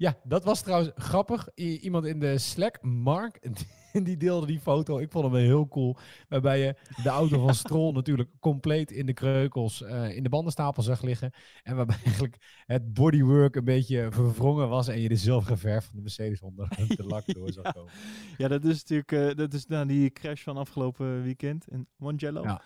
Ja. 0.00 0.16
Dat 0.24 0.44
was 0.44 0.62
trouwens 0.62 0.90
grappig. 0.94 1.48
I- 1.56 1.76
iemand 1.78 2.04
in 2.04 2.18
de 2.20 2.38
Slack, 2.38 2.82
Mark, 2.82 3.48
die 4.06 4.16
deelde 4.16 4.46
die 4.46 4.60
foto. 4.60 4.98
Ik 4.98 5.10
vond 5.10 5.24
hem 5.24 5.34
heel 5.34 5.68
cool. 5.68 5.96
Waarbij 6.28 6.58
je 6.60 6.74
de 7.02 7.08
auto 7.08 7.40
van 7.44 7.54
Stroll 7.54 7.92
natuurlijk 7.92 8.28
compleet 8.38 8.90
in 8.90 9.06
de 9.06 9.12
kreukels 9.12 9.82
eh, 9.82 10.16
in 10.16 10.22
de 10.22 10.28
bandenstapel 10.28 10.82
zag 10.82 11.02
liggen. 11.02 11.32
En 11.62 11.76
waarbij 11.76 11.96
eigenlijk 12.04 12.36
het 12.66 12.92
bodywork 12.94 13.56
een 13.56 13.64
beetje 13.64 14.08
verwrongen 14.10 14.68
was. 14.68 14.88
En 14.88 15.00
je 15.00 15.08
de 15.08 15.16
zilververf 15.16 15.84
van 15.84 15.96
de 15.96 16.02
Mercedes 16.02 16.40
onder 16.40 16.68
de 16.96 17.06
lak 17.06 17.34
door 17.34 17.52
zag 17.52 17.72
komen. 17.72 17.92
Ja, 18.38 18.48
dat 18.48 18.64
is 18.64 18.84
natuurlijk 18.84 19.12
eh, 19.12 19.36
dat 19.36 19.52
is 19.52 19.66
na 19.66 19.84
die 19.84 20.10
crash 20.10 20.42
van 20.42 20.56
afgelopen 20.56 21.22
weekend 21.22 21.68
in 21.68 21.86
Mongello. 21.96 22.42
Ja. 22.42 22.62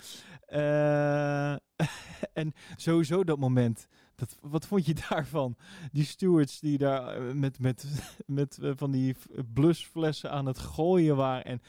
Eh, 0.47 1.87
en 2.33 2.53
sowieso 2.77 3.25
dat 3.25 3.39
moment. 3.39 3.89
Dat, 4.15 4.39
wat 4.41 4.67
vond 4.67 4.87
je 4.87 4.95
daarvan? 5.09 5.57
Die 5.93 6.05
stewards 6.05 6.61
die 6.61 6.79
daar 6.79 7.17
eh, 7.17 7.35
met, 7.35 7.59
met, 7.59 7.85
met 8.27 8.59
eh, 8.59 8.71
van 8.75 8.91
die 8.91 9.17
blusflessen 9.53 10.31
aan 10.31 10.47
het 10.47 10.59
gooien 10.59 11.17
waren. 11.17 11.45
En, 11.45 11.61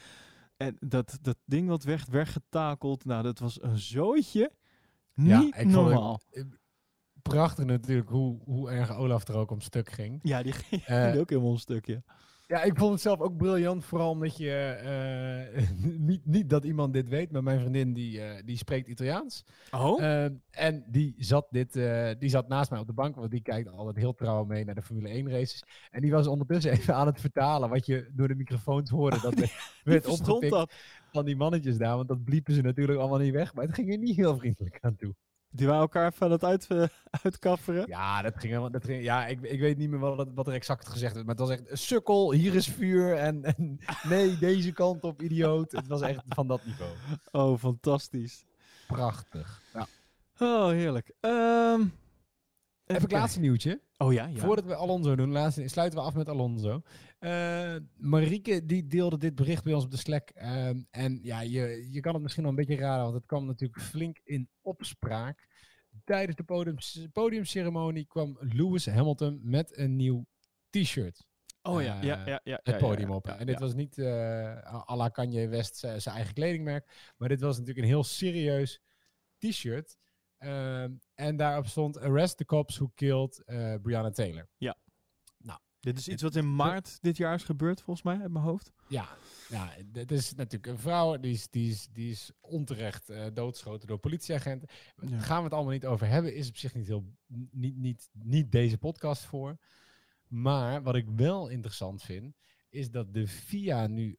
en 0.56 0.76
dat, 0.80 1.18
dat 1.22 1.36
ding 1.44 1.68
wat 1.68 1.84
werd 1.84 2.08
weggetakeld. 2.08 3.04
Nou, 3.04 3.22
dat 3.22 3.38
was 3.38 3.62
een 3.62 3.78
zooitje. 3.78 4.52
Niet 5.14 5.30
ik 5.32 5.40
vond 5.40 5.54
het 5.54 5.66
normaal. 5.66 6.20
Prachtig 7.22 7.64
natuurlijk 7.64 8.08
hoe, 8.08 8.38
hoe 8.44 8.70
erg 8.70 8.96
Olaf 8.96 9.28
er 9.28 9.34
ook 9.34 9.50
om 9.50 9.60
stuk 9.60 9.90
ging. 9.90 10.20
Ja, 10.22 10.42
die 10.42 10.52
ging 10.52 10.82
Eh, 10.82 11.18
ook 11.20 11.30
helemaal 11.30 11.52
een 11.52 11.58
stukje. 11.58 11.92
Ja, 11.92 12.14
ik 12.46 12.72
vond 12.74 12.92
het 12.92 13.00
zelf 13.00 13.20
ook 13.20 13.36
briljant. 13.36 13.84
Vooral 13.84 14.10
omdat 14.10 14.36
je. 14.36 14.50
eh, 14.50 15.68
niet, 16.08 16.26
niet 16.26 16.50
dat 16.50 16.64
iemand 16.64 16.92
dit 16.92 17.08
weet, 17.08 17.30
maar 17.30 17.42
mijn 17.42 17.60
vriendin 17.60 17.92
die, 17.92 18.20
eh, 18.20 18.42
die 18.44 18.56
spreekt 18.56 18.88
Italiaans. 18.88 19.44
Oh? 19.70 20.02
Eh, 20.02 20.30
en 20.50 20.84
die 20.86 21.14
zat, 21.18 21.46
dit, 21.50 21.72
die 22.18 22.28
zat 22.28 22.48
naast 22.48 22.70
mij 22.70 22.80
op 22.80 22.86
de 22.86 22.92
bank, 22.92 23.16
want 23.16 23.30
die 23.30 23.42
kijkt 23.42 23.68
altijd 23.68 23.96
heel 23.96 24.14
trouw 24.14 24.44
mee 24.44 24.64
naar 24.64 24.74
de 24.74 24.82
Formule 24.82 25.08
1 25.08 25.30
races. 25.30 25.62
En 25.90 26.00
die 26.00 26.10
was 26.10 26.26
ondertussen 26.26 26.72
even 26.76 26.94
aan 26.94 27.06
het 27.06 27.20
vertalen 27.20 27.68
wat 27.68 27.86
je 27.86 28.10
door 28.12 28.28
de 28.28 28.34
microfoons 28.34 28.90
hoorde. 28.90 29.20
dat 29.20 29.34
werd, 29.34 29.72
werd 29.84 30.06
opgepikt 30.06 30.52
dat. 30.52 30.72
van 31.12 31.24
die 31.24 31.36
mannetjes 31.36 31.78
daar, 31.78 31.96
want 31.96 32.08
dat 32.08 32.24
bliepen 32.24 32.54
ze 32.54 32.60
natuurlijk 32.60 32.98
allemaal 32.98 33.18
niet 33.18 33.32
weg. 33.32 33.54
Maar 33.54 33.64
het 33.64 33.74
ging 33.74 33.92
er 33.92 33.98
niet 33.98 34.16
heel 34.16 34.36
vriendelijk 34.36 34.78
aan 34.80 34.96
toe. 34.96 35.14
Die 35.56 35.66
waren 35.66 35.80
elkaar 35.82 36.12
van 36.12 36.30
het 36.30 36.44
uit, 36.44 36.66
eh, 36.66 36.84
uitkafferen. 37.24 37.86
Ja, 37.88 38.22
dat 38.22 38.32
ging, 38.32 38.44
helemaal- 38.48 38.70
dat 38.70 38.84
ging, 38.84 39.02
ja 39.02 39.26
ik, 39.26 39.40
ik 39.40 39.60
weet 39.60 39.76
niet 39.78 39.90
meer 39.90 39.98
wat, 39.98 40.28
wat 40.34 40.46
er 40.46 40.52
exact 40.52 40.88
gezegd 40.88 41.14
werd. 41.14 41.26
Maar 41.26 41.34
het 41.36 41.48
was 41.48 41.58
echt 41.58 41.78
sukkel, 41.78 42.32
hier 42.32 42.54
is 42.54 42.68
vuur. 42.68 43.16
En, 43.16 43.44
en 43.44 43.78
nee, 44.08 44.38
deze 44.38 44.72
kant 44.72 45.02
op, 45.04 45.22
idioot. 45.22 45.72
Het 45.72 45.86
was 45.86 46.00
echt 46.00 46.22
van 46.28 46.46
dat 46.46 46.64
niveau. 46.64 46.90
Oh, 47.32 47.58
fantastisch. 47.58 48.44
Prachtig. 48.86 49.62
Ja. 49.74 49.86
Oh, 50.38 50.68
heerlijk. 50.68 51.12
Ehm 51.20 51.80
Even 51.80 53.02
een 53.02 53.08
kijken. 53.08 53.18
laatste 53.18 53.40
nieuwtje. 53.40 53.80
Oh 53.98 54.12
ja, 54.12 54.26
ja. 54.26 54.40
Voordat 54.40 54.64
we 54.64 54.74
Alonso 54.74 55.16
doen, 55.16 55.30
laatste, 55.32 55.68
sluiten 55.68 55.98
we 55.98 56.04
af 56.04 56.14
met 56.14 56.28
Alonso. 56.28 56.82
Eh 57.18 57.74
Marieke 57.96 58.66
die 58.66 58.86
deelde 58.86 59.18
dit 59.18 59.34
bericht 59.34 59.64
bij 59.64 59.72
ons 59.74 59.84
op 59.84 59.90
de 59.90 59.96
Slack. 59.96 60.28
Ehm, 60.34 60.82
en 60.90 61.18
ja, 61.22 61.40
je, 61.40 61.86
je 61.90 62.00
kan 62.00 62.12
het 62.14 62.22
misschien 62.22 62.42
wel 62.42 62.52
een 62.52 62.58
beetje 62.58 62.76
raden, 62.82 63.02
want 63.02 63.14
het 63.14 63.26
kwam 63.26 63.46
natuurlijk 63.46 63.80
flink 63.82 64.18
in 64.24 64.48
opspraak. 64.60 65.45
Tijdens 66.06 66.36
de 66.36 67.08
podiumceremonie 67.12 68.06
kwam 68.06 68.36
Lewis 68.40 68.86
Hamilton 68.86 69.40
met 69.42 69.78
een 69.78 69.96
nieuw 69.96 70.26
t-shirt. 70.70 71.26
Oh 71.62 71.82
ja, 71.82 71.96
eh, 71.96 72.02
ja, 72.02 72.26
ja, 72.26 72.40
ja, 72.44 72.60
Het 72.62 72.78
podium 72.78 73.10
op. 73.10 73.28
en 73.28 73.46
dit 73.46 73.58
was 73.58 73.74
niet 73.74 73.98
à 74.88 74.96
la 74.96 75.08
Kanye 75.08 75.48
West 75.48 75.76
zijn 75.76 76.00
eigen 76.02 76.34
kledingmerk. 76.34 77.12
Maar 77.16 77.28
dit 77.28 77.40
was 77.40 77.58
natuurlijk 77.58 77.84
een 77.84 77.92
heel 77.92 78.04
serieus 78.04 78.80
t-shirt. 79.38 79.96
Ehm, 80.38 80.92
en 81.14 81.36
daarop 81.36 81.66
stond 81.66 81.98
Arrest 81.98 82.36
the 82.36 82.44
cops 82.44 82.76
who 82.76 82.90
killed 82.94 83.42
eh, 83.44 83.74
Breonna 83.82 84.10
Taylor. 84.10 84.48
Ja. 84.56 84.76
Dit 85.86 85.98
is 85.98 86.08
iets 86.08 86.22
wat 86.22 86.36
in 86.36 86.54
maart 86.54 86.98
dit 87.00 87.16
jaar 87.16 87.34
is 87.34 87.44
gebeurd, 87.44 87.82
volgens 87.82 88.06
mij, 88.06 88.20
uit 88.20 88.32
mijn 88.32 88.44
hoofd. 88.44 88.72
Ja, 88.88 89.08
ja, 89.48 89.72
dit 89.86 90.12
is 90.12 90.34
natuurlijk 90.34 90.72
een 90.72 90.78
vrouw 90.78 91.16
die 91.16 91.32
is, 91.32 91.48
die 91.50 91.70
is, 91.70 91.88
die 91.92 92.10
is 92.10 92.30
onterecht 92.40 93.08
eh, 93.08 93.26
doodgeschoten 93.32 93.88
door 93.88 93.98
politieagenten. 93.98 94.68
Ja. 94.96 95.18
Gaan 95.18 95.38
we 95.38 95.44
het 95.44 95.52
allemaal 95.52 95.72
niet 95.72 95.86
over 95.86 96.06
hebben, 96.06 96.34
is 96.34 96.48
op 96.48 96.56
zich 96.56 96.74
niet, 96.74 96.86
heel, 96.86 97.04
niet, 97.50 97.76
niet, 97.76 98.08
niet 98.12 98.52
deze 98.52 98.78
podcast 98.78 99.24
voor. 99.24 99.56
Maar 100.28 100.82
wat 100.82 100.94
ik 100.94 101.08
wel 101.08 101.48
interessant 101.48 102.02
vind, 102.02 102.36
is 102.68 102.90
dat 102.90 103.14
de 103.14 103.28
FIA 103.28 103.86
nu 103.86 104.18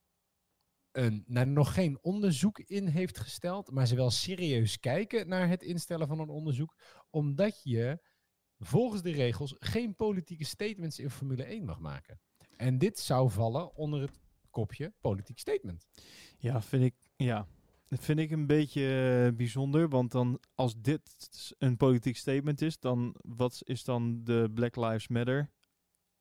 een, 0.91 1.23
nou, 1.27 1.48
nog 1.48 1.73
geen 1.73 1.98
onderzoek 2.02 2.60
in 2.60 2.88
heeft 2.88 3.19
gesteld, 3.19 3.72
maar 3.72 3.88
ze 3.88 3.95
wel 3.95 4.11
serieus 4.11 4.80
kijken 4.80 5.27
naar 5.27 5.49
het 5.49 5.64
instellen 5.64 6.07
van 6.07 6.19
een 6.19 6.30
onderzoek, 6.30 6.76
omdat 7.10 7.64
je 7.64 7.99
volgens 8.60 9.02
de 9.02 9.12
regels 9.12 9.56
geen 9.60 9.96
politieke 9.96 10.46
statements 10.46 11.00
in 11.00 11.10
Formule 11.10 11.44
1 11.44 11.66
mag 11.66 11.80
maken. 11.80 12.20
En 12.56 12.78
dit 12.78 13.00
zou 13.00 13.30
vallen 13.30 13.76
onder 13.76 14.02
het 14.02 14.20
kopje 14.50 14.94
politiek 15.02 15.40
statement. 15.40 15.86
Ja, 16.38 16.62
vind 16.62 16.84
ik, 16.84 16.96
ja. 17.16 17.48
Dat 17.88 18.00
vind 18.00 18.20
ik 18.20 18.32
een 18.32 18.48
beetje 18.48 19.26
eh, 19.28 19.38
bijzonder, 19.38 19.90
want 19.90 20.12
dan 20.12 20.40
als 20.56 20.82
dit 20.82 21.02
een 21.58 21.78
politiek 21.78 22.18
statement 22.18 22.62
is, 22.62 22.80
dan 22.80 23.16
wat 23.22 23.62
is 23.64 23.84
dan 23.84 24.24
de 24.24 24.52
Black 24.54 24.76
Lives 24.76 25.08
Matter 25.08 25.50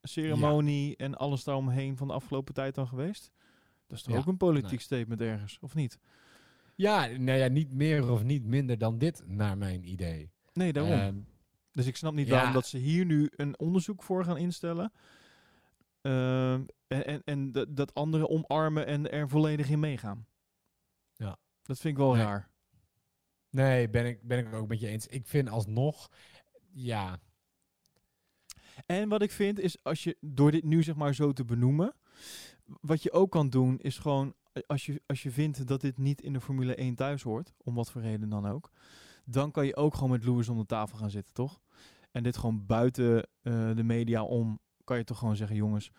ceremonie 0.02 0.96
en 0.96 1.14
alles 1.14 1.44
daaromheen 1.44 1.96
van 1.96 2.06
de 2.06 2.12
afgelopen 2.12 2.54
tijd 2.54 2.74
dan 2.74 2.88
geweest? 2.88 3.30
Dat 3.86 3.96
is 3.96 4.02
toch 4.02 4.14
Ja, 4.14 4.20
ook 4.20 4.26
een 4.26 4.36
politiek 4.36 4.70
nee. 4.70 4.80
statement 4.80 5.20
ergens, 5.20 5.58
of 5.60 5.74
niet? 5.74 5.98
Ja, 6.74 7.06
nou 7.06 7.38
ja, 7.38 7.48
niet 7.48 7.72
meer 7.72 8.10
of 8.10 8.22
niet 8.22 8.44
minder 8.44 8.78
dan 8.78 8.98
dit, 8.98 9.22
naar 9.26 9.58
mijn 9.58 9.90
idee. 9.90 10.30
Nee, 10.52 10.72
daarom. 10.72 10.92
Ehm, 10.92 11.16
dus 11.76 11.86
ik 11.86 11.96
snap 11.96 12.14
niet 12.14 12.26
ja. 12.26 12.32
waarom 12.32 12.52
dat 12.52 12.66
ze 12.66 12.78
hier 12.78 13.04
nu 13.04 13.30
een 13.36 13.58
onderzoek 13.58 14.02
voor 14.02 14.24
gaan 14.24 14.36
instellen. 14.36 14.92
Ehm, 16.00 16.62
en 16.86 17.06
en, 17.06 17.22
en 17.24 17.52
dat, 17.52 17.76
dat 17.76 17.94
anderen 17.94 18.28
omarmen 18.28 18.86
en 18.86 19.10
er 19.10 19.28
volledig 19.28 19.68
in 19.68 19.80
meegaan. 19.80 20.26
Ja. 21.14 21.36
Dat 21.62 21.78
vind 21.78 21.94
ik 21.94 22.00
wel 22.00 22.14
Nee. 22.14 22.24
raar. 22.24 22.50
nee, 23.50 23.88
ben 23.88 24.06
ik, 24.06 24.22
ben 24.22 24.38
ik 24.38 24.54
ook 24.54 24.68
met 24.68 24.80
je 24.80 24.88
eens. 24.88 25.06
Ik 25.06 25.26
vind 25.26 25.48
alsnog, 25.48 26.08
ja, 26.72 27.18
En 28.86 29.08
wat 29.08 29.22
ik 29.22 29.30
vind 29.30 29.58
is, 29.60 29.76
als 29.82 30.04
je 30.04 30.16
door 30.20 30.50
dit 30.50 30.64
nu 30.64 30.82
zeg 30.82 30.94
maar 30.96 31.14
zo 31.14 31.32
te 31.32 31.44
benoemen, 31.44 31.94
wat 32.80 33.02
je 33.02 33.12
ook 33.12 33.30
kan 33.30 33.50
doen 33.50 33.78
is 33.78 33.98
gewoon, 33.98 34.34
als 34.66 34.86
je, 34.86 35.02
als 35.06 35.22
je 35.22 35.30
vindt 35.30 35.66
dat 35.66 35.80
dit 35.80 35.98
niet 35.98 36.22
in 36.22 36.32
de 36.32 36.40
Formule 36.40 36.74
1 36.74 36.94
thuis 36.94 37.22
hoort, 37.22 37.52
om 37.56 37.74
wat 37.74 37.90
voor 37.90 38.02
reden 38.02 38.28
dan 38.28 38.46
ook, 38.46 38.70
dan 39.28 39.50
kan 39.50 39.66
je 39.66 39.76
ook 39.76 39.94
gewoon 39.94 40.10
met 40.10 40.24
Lewis 40.24 40.48
om 40.48 40.58
de 40.58 40.66
tafel 40.66 40.98
gaan 40.98 41.10
zitten, 41.10 41.34
toch? 41.34 41.60
En 42.10 42.22
dit 42.22 42.36
gewoon 42.36 42.66
buiten 42.66 43.28
eh, 43.42 43.70
de 43.74 43.82
media 43.82 44.22
om, 44.22 44.58
kan 44.84 44.96
je 44.98 45.04
toch 45.04 45.18
gewoon 45.18 45.36
zeggen, 45.36 45.56
jongens, 45.56 45.90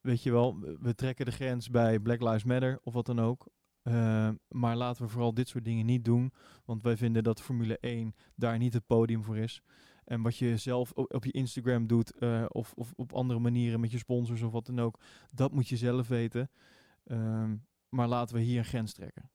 weet 0.00 0.22
je 0.22 0.30
wel, 0.32 0.58
we- 0.80 0.94
trekken 0.94 1.24
de 1.24 1.32
grens 1.32 1.70
bij 1.70 1.98
Black 2.00 2.20
Lives 2.20 2.44
Matter 2.44 2.80
of 2.82 2.92
wat 2.92 3.06
dan 3.06 3.20
ook. 3.20 3.46
Eh, 3.82 4.28
maar 4.48 4.76
laten 4.76 5.02
we 5.04 5.08
vooral 5.08 5.34
dit 5.34 5.48
soort 5.48 5.64
dingen 5.64 5.86
niet 5.86 6.04
doen. 6.04 6.32
Want 6.64 6.82
wij 6.82 6.96
vinden 6.96 7.24
dat 7.24 7.40
Formule 7.42 7.78
1 7.80 8.14
daar 8.34 8.58
niet 8.58 8.72
het 8.72 8.86
podium 8.86 9.22
voor 9.22 9.36
is. 9.36 9.62
En 10.04 10.22
wat 10.22 10.36
je 10.36 10.56
zelf 10.56 10.92
op, 10.92 11.14
op 11.14 11.24
je 11.24 11.30
Instagram 11.32 11.86
doet, 11.86 12.18
eh, 12.18 12.44
of, 12.48 12.72
of 12.74 12.92
op 12.96 13.12
andere 13.12 13.38
manieren 13.40 13.80
met 13.80 13.90
je 13.90 13.98
sponsors 13.98 14.42
of 14.42 14.52
wat 14.52 14.66
dan 14.66 14.80
ook, 14.80 15.00
dat 15.30 15.52
moet 15.52 15.68
je 15.68 15.76
zelf 15.76 16.08
weten. 16.08 16.50
Ehm, 17.04 17.56
maar 17.88 18.08
laten 18.08 18.36
we 18.36 18.42
hier 18.42 18.58
een 18.58 18.64
grens 18.64 18.92
trekken. 18.92 19.30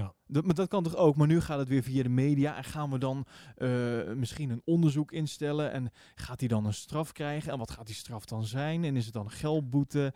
Ja. 0.00 0.14
Dat, 0.26 0.44
maar 0.44 0.54
dat 0.54 0.68
kan 0.68 0.82
toch 0.82 0.96
ook, 0.96 1.16
maar 1.16 1.26
nu 1.26 1.40
gaat 1.40 1.58
het 1.58 1.68
weer 1.68 1.82
via 1.82 2.02
de 2.02 2.08
media. 2.08 2.56
En 2.56 2.64
gaan 2.64 2.90
we 2.90 2.98
dan 2.98 3.26
eh, 3.56 3.68
misschien 4.14 4.50
een 4.50 4.62
onderzoek 4.64 5.12
instellen? 5.12 5.72
En 5.72 5.90
gaat 6.14 6.40
hij 6.40 6.48
dan 6.48 6.66
een 6.66 6.74
straf 6.74 7.12
krijgen? 7.12 7.52
En 7.52 7.58
wat 7.58 7.70
gaat 7.70 7.86
die 7.86 7.94
straf 7.94 8.24
dan 8.24 8.44
zijn? 8.44 8.84
En 8.84 8.96
is 8.96 9.04
het 9.04 9.14
dan 9.14 9.30
geldboete? 9.30 10.12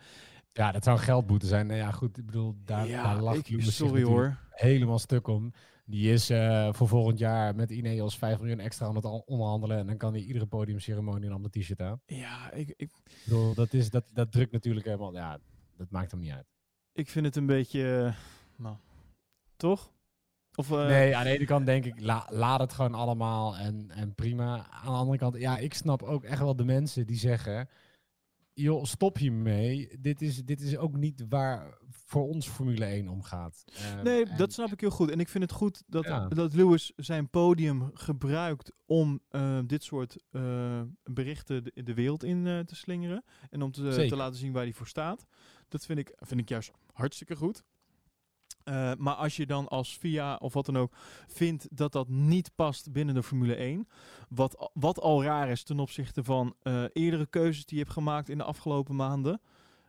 ja, 0.53 0.71
dat 0.71 0.83
zou 0.83 0.97
een 0.97 1.03
geldboete 1.03 1.45
zijn. 1.47 1.67
Nou 1.67 1.79
ja, 1.79 1.91
goed, 1.91 2.17
ik 2.17 2.25
bedoel, 2.25 2.55
daar, 2.65 2.87
Ja, 2.87 3.03
daar 3.03 3.21
lacht 3.21 3.49
ik- 3.49 3.61
sorry, 3.61 4.03
hoor. 4.03 4.37
helemaal 4.51 4.99
stuk 4.99 5.27
om. 5.27 5.53
Die 5.85 6.11
is 6.13 6.29
eh, 6.29 6.73
voor 6.73 6.87
volgend 6.87 7.19
jaar 7.19 7.55
met 7.55 7.69
Ineos 7.71 8.17
5 8.17 8.39
miljoen 8.39 8.59
extra 8.59 8.85
aan 8.87 8.95
het 8.95 9.25
onderhandelen. 9.25 9.77
En 9.77 9.87
dan 9.87 9.97
kan 9.97 10.13
hij 10.13 10.21
iedere 10.21 10.45
podiumceremonie 10.45 11.25
een 11.27 11.33
ander 11.35 11.51
t-shirt 11.51 11.81
aan. 11.81 12.01
Ja, 12.05 12.51
ik, 12.51 12.67
ik, 12.69 12.75
Ik 12.77 13.21
bedoel, 13.25 13.53
dat, 13.53 13.73
is, 13.73 13.89
dat, 13.89 14.03
dat 14.13 14.31
drukt 14.31 14.51
natuurlijk 14.51 14.85
helemaal, 14.85 15.13
ja, 15.13 15.39
dat 15.77 15.89
maakt 15.89 16.11
hem 16.11 16.19
niet 16.19 16.31
uit. 16.31 16.45
ik 16.93 17.09
vind 17.09 17.25
het 17.25 17.35
een 17.35 17.45
beetje... 17.45 18.05
eh, 18.05 18.13
nou, 18.57 18.75
toch? 19.59 19.91
Of, 20.55 20.71
eh, 20.71 20.85
nee, 20.87 21.15
aan 21.15 21.23
de 21.23 21.29
ene 21.29 21.45
kant 21.45 21.65
denk 21.65 21.85
ik, 21.85 21.99
la, 21.99 22.27
laat 22.29 22.59
het 22.59 22.73
gewoon 22.73 22.93
allemaal 22.93 23.57
en, 23.57 23.91
en 23.91 24.15
prima. 24.15 24.67
Aan 24.69 24.85
de 24.93 24.97
andere 24.99 25.17
kant, 25.17 25.37
ja, 25.37 25.57
ik 25.57 25.73
snap 25.73 26.03
ook 26.03 26.23
echt 26.23 26.39
wel 26.39 26.55
de 26.55 26.65
mensen 26.65 27.07
die 27.07 27.17
zeggen... 27.17 27.69
joh, 28.53 28.83
stop 28.83 29.17
hiermee. 29.17 29.97
Dit 29.99 30.21
is, 30.21 30.43
dit 30.45 30.61
is 30.61 30.77
ook 30.77 30.95
niet 30.95 31.25
waar 31.29 31.77
voor 31.89 32.27
ons 32.27 32.47
Formule 32.47 32.85
1 32.85 33.07
om 33.07 33.23
gaat. 33.23 33.63
Ehm, 33.73 34.03
Nee, 34.03 34.25
en- 34.25 34.37
dat 34.37 34.53
snap 34.53 34.71
ik 34.71 34.79
heel 34.81 34.89
goed. 34.89 35.09
En 35.11 35.19
ik 35.19 35.27
vind 35.29 35.43
het 35.43 35.53
goed 35.53 35.83
dat, 35.87 36.03
Ja. 36.05 36.27
dat 36.27 36.53
Lewis 36.53 36.91
zijn 36.95 37.29
podium 37.29 37.89
gebruikt 37.93 38.71
om 38.85 39.19
eh, 39.29 39.59
dit 39.65 39.83
soort 39.83 40.17
eh, 40.31 40.81
berichten 41.03 41.63
de, 41.63 41.83
de 41.83 41.93
wereld 41.93 42.23
in 42.23 42.47
eh, 42.47 42.59
te 42.59 42.75
slingeren. 42.75 43.23
En 43.49 43.61
om 43.61 43.71
te, 43.71 44.05
te 44.07 44.15
laten 44.15 44.39
zien 44.39 44.51
waar 44.51 44.63
hij 44.63 44.73
voor 44.73 44.87
staat. 44.87 45.25
Dat 45.67 45.85
vind 45.85 45.99
ik, 45.99 46.13
vind 46.17 46.39
ik 46.39 46.49
juist 46.49 46.71
hartstikke 46.93 47.35
goed. 47.35 47.63
Eh, 48.63 48.91
maar 48.97 49.13
als 49.13 49.35
je 49.35 49.45
dan 49.45 49.67
als 49.67 49.97
VIA 49.97 50.35
of 50.35 50.53
wat 50.53 50.65
dan 50.65 50.77
ook 50.77 50.93
vindt 51.27 51.67
dat 51.71 51.91
dat 51.91 52.07
niet 52.07 52.51
past 52.55 52.91
binnen 52.91 53.15
de 53.15 53.23
Formule 53.23 53.55
1, 53.55 53.87
wat, 54.29 54.69
wat 54.73 54.99
al 54.99 55.23
raar 55.23 55.49
is 55.49 55.63
ten 55.63 55.79
opzichte 55.79 56.23
van 56.23 56.55
eh, 56.61 56.83
eerdere 56.93 57.25
keuzes 57.25 57.65
die 57.65 57.77
je 57.77 57.83
hebt 57.83 57.95
gemaakt 57.95 58.29
in 58.29 58.37
de 58.37 58.43
afgelopen 58.43 58.95
maanden, 58.95 59.41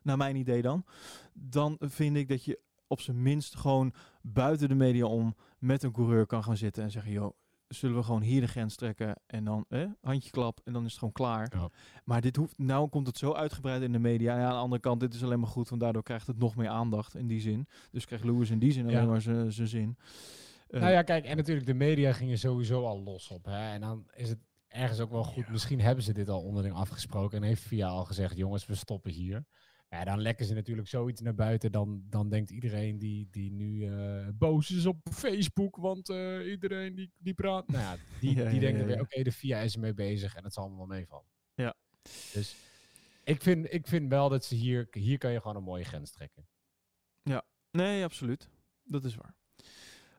naar 0.03 0.17
mijn 0.17 0.37
idee 0.37 0.63
dan, 0.63 0.85
dan 1.33 1.77
vind 1.81 2.17
ik 2.17 2.29
dat 2.29 2.45
je 2.45 2.61
op 2.87 3.01
zijn 3.01 3.23
minst 3.23 3.57
gewoon 3.57 3.93
buiten 4.23 4.69
de 4.69 4.75
media 4.75 5.05
om 5.05 5.35
met 5.59 5.83
een 5.83 5.93
coureur 5.93 6.27
kan 6.27 6.45
gaan 6.45 6.57
zitten 6.57 6.83
en 6.83 6.91
zeggen, 6.91 7.13
joh, 7.13 7.35
zullen 7.75 7.97
we 7.97 8.03
gewoon 8.03 8.23
hier 8.23 8.41
de 8.41 8.47
grens 8.49 8.77
trekken 8.77 9.15
en 9.27 9.45
dan 9.45 9.65
eh, 9.69 9.85
handje 10.03 10.31
klap 10.31 10.61
en 10.65 10.73
dan 10.73 10.83
is 10.85 10.91
het 10.91 10.99
gewoon 10.99 11.13
klaar. 11.15 11.53
Ja. 11.57 11.69
Maar 12.05 12.21
dit 12.21 12.37
hoeft, 12.37 12.59
nou 12.59 12.89
komt 12.89 13.07
het 13.07 13.19
zo 13.19 13.33
uitgebreid 13.33 13.83
in 13.83 13.93
de 13.93 13.99
media. 13.99 14.39
Ja, 14.39 14.45
aan 14.45 14.51
de 14.53 14.57
andere 14.59 14.81
kant, 14.81 15.01
dit 15.01 15.15
is 15.15 15.23
alleen 15.25 15.41
maar 15.41 15.49
goed, 15.49 15.69
want 15.69 15.81
daardoor 15.81 16.03
krijgt 16.03 16.27
het 16.27 16.39
nog 16.39 16.57
meer 16.57 16.69
aandacht 16.69 17.15
in 17.15 17.27
die 17.27 17.41
zin. 17.41 17.67
Dus 17.91 18.05
krijgt 18.07 18.25
Lewis 18.25 18.51
in 18.51 18.59
die 18.59 18.73
zin 18.73 18.89
Ja. 18.89 18.97
alleen 18.97 19.09
maar 19.11 19.21
zijn 19.21 19.53
zijn 19.53 19.69
zin. 19.69 19.97
Eh, 20.69 20.81
Nou 20.81 20.93
ja, 20.93 21.03
kijk, 21.03 21.25
en 21.25 21.37
natuurlijk 21.37 21.67
de 21.67 21.75
media 21.75 22.13
gingen 22.13 22.39
sowieso 22.39 22.85
al 22.87 23.03
los 23.03 23.29
op. 23.29 23.45
Hè? 23.45 23.73
En 23.73 23.81
dan 23.81 24.07
is 24.15 24.29
het 24.29 24.39
ergens 24.69 25.01
ook 25.01 25.11
wel 25.11 25.25
goed. 25.25 25.49
Misschien 25.49 25.81
hebben 25.81 26.05
ze 26.05 26.13
dit 26.13 26.29
al 26.29 26.43
onderling 26.43 26.75
afgesproken 26.75 27.39
en 27.39 27.45
heeft 27.45 27.63
VIA 27.63 27.89
al 27.89 28.05
gezegd, 28.05 28.37
jongens, 28.37 28.67
we 28.67 28.75
stoppen 28.75 29.11
hier. 29.11 29.45
Ja, 29.91 30.05
dan 30.05 30.21
lekken 30.21 30.47
ze 30.47 30.55
natuurlijk 30.55 30.89
zoiets 30.89 31.21
naar 31.21 31.35
buiten. 31.35 31.73
Dan, 31.73 32.03
dan 32.09 32.29
denkt 32.29 32.51
iedereen 32.51 32.99
die, 32.99 33.29
die 33.31 33.51
nu 33.53 33.87
eh, 33.87 34.29
boos 34.35 34.71
is 34.71 34.87
op 34.87 34.97
Facebook, 35.13 35.77
want 35.77 36.09
eh, 36.09 36.51
iedereen 36.51 36.95
die, 36.95 37.13
die 37.19 37.35
praat. 37.35 37.67
Nou 37.69 37.83
ja, 37.83 37.97
die, 38.21 38.35
Ja, 38.39 38.45
die 38.45 38.55
ja, 38.55 38.61
denken 38.61 38.81
ja, 38.81 38.87
weer, 38.87 39.01
oké, 39.01 39.23
de 39.23 39.33
VIA 39.33 39.59
is 39.59 39.75
ermee 39.75 39.95
bezig 39.95 40.35
en 40.35 40.45
het 40.45 40.53
zal 40.53 40.65
allemaal 40.65 40.87
meevallen. 40.87 41.27
Ja. 41.55 41.75
Dus 42.33 42.57
Ik 43.25 43.43
vind, 43.43 43.73
ik 43.73 43.87
vind 43.87 44.09
wel 44.11 44.29
dat 44.29 44.45
ze 44.45 44.55
hier... 44.55 44.87
Hier 44.91 45.19
kan 45.19 45.33
je 45.33 45.41
gewoon 45.41 45.57
een 45.57 45.63
mooie 45.63 45.85
grens 45.85 46.11
trekken. 46.11 46.47
Ja, 47.23 47.43
nee, 47.71 48.05
absoluut. 48.05 48.49
Dat 48.85 49.05
is 49.05 49.15
waar. 49.15 49.35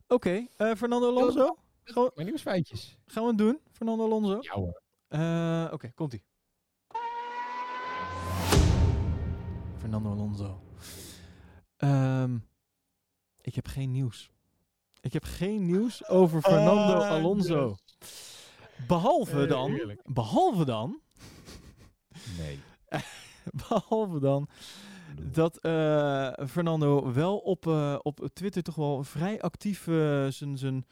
Oké, 0.07 0.47
eh, 0.57 0.75
Fernando 0.75 1.07
Alonso. 1.09 1.57
Gaan 1.83 2.03
we, 2.03 2.11
Mijn 2.15 2.27
nieuwsfeitjes. 2.27 2.97
gaan 3.05 3.23
we 3.23 3.29
het 3.29 3.37
doen, 3.37 3.59
Fernando 3.71 4.03
Alonso? 4.03 4.37
Ja 4.41 4.53
hoor. 4.53 4.81
Eh, 5.07 5.69
Oké, 5.73 5.91
komt-ie. 5.95 6.23
Fernando 9.81 10.11
Alonso. 10.11 10.61
Ehm, 11.77 12.37
ik 13.41 13.55
heb 13.55 13.67
geen 13.67 13.91
nieuws. 13.91 14.31
Ik 14.99 15.13
heb 15.13 15.23
geen 15.23 15.65
nieuws 15.65 16.07
over 16.07 16.41
Fernando 16.41 16.93
Ah, 16.93 17.09
Alonso. 17.09 17.75
Behalve 18.87 19.41
Eh, 19.41 19.49
dan... 19.49 19.97
Behalve 20.03 20.65
dan... 20.65 21.01
Nee. 22.37 22.59
Behalve 23.67 24.19
dan 24.19 24.49
dat 25.21 25.57
eh, 25.57 26.31
Fernando 26.47 27.13
wel 27.13 27.37
op, 27.37 27.67
eh, 27.67 27.99
op 28.01 28.29
Twitter 28.33 28.63
toch 28.63 28.75
wel 28.75 29.03
vrij 29.03 29.41
actief 29.41 29.87
eh, 29.87 30.27
zijn 30.27 30.57
zijn 30.57 30.85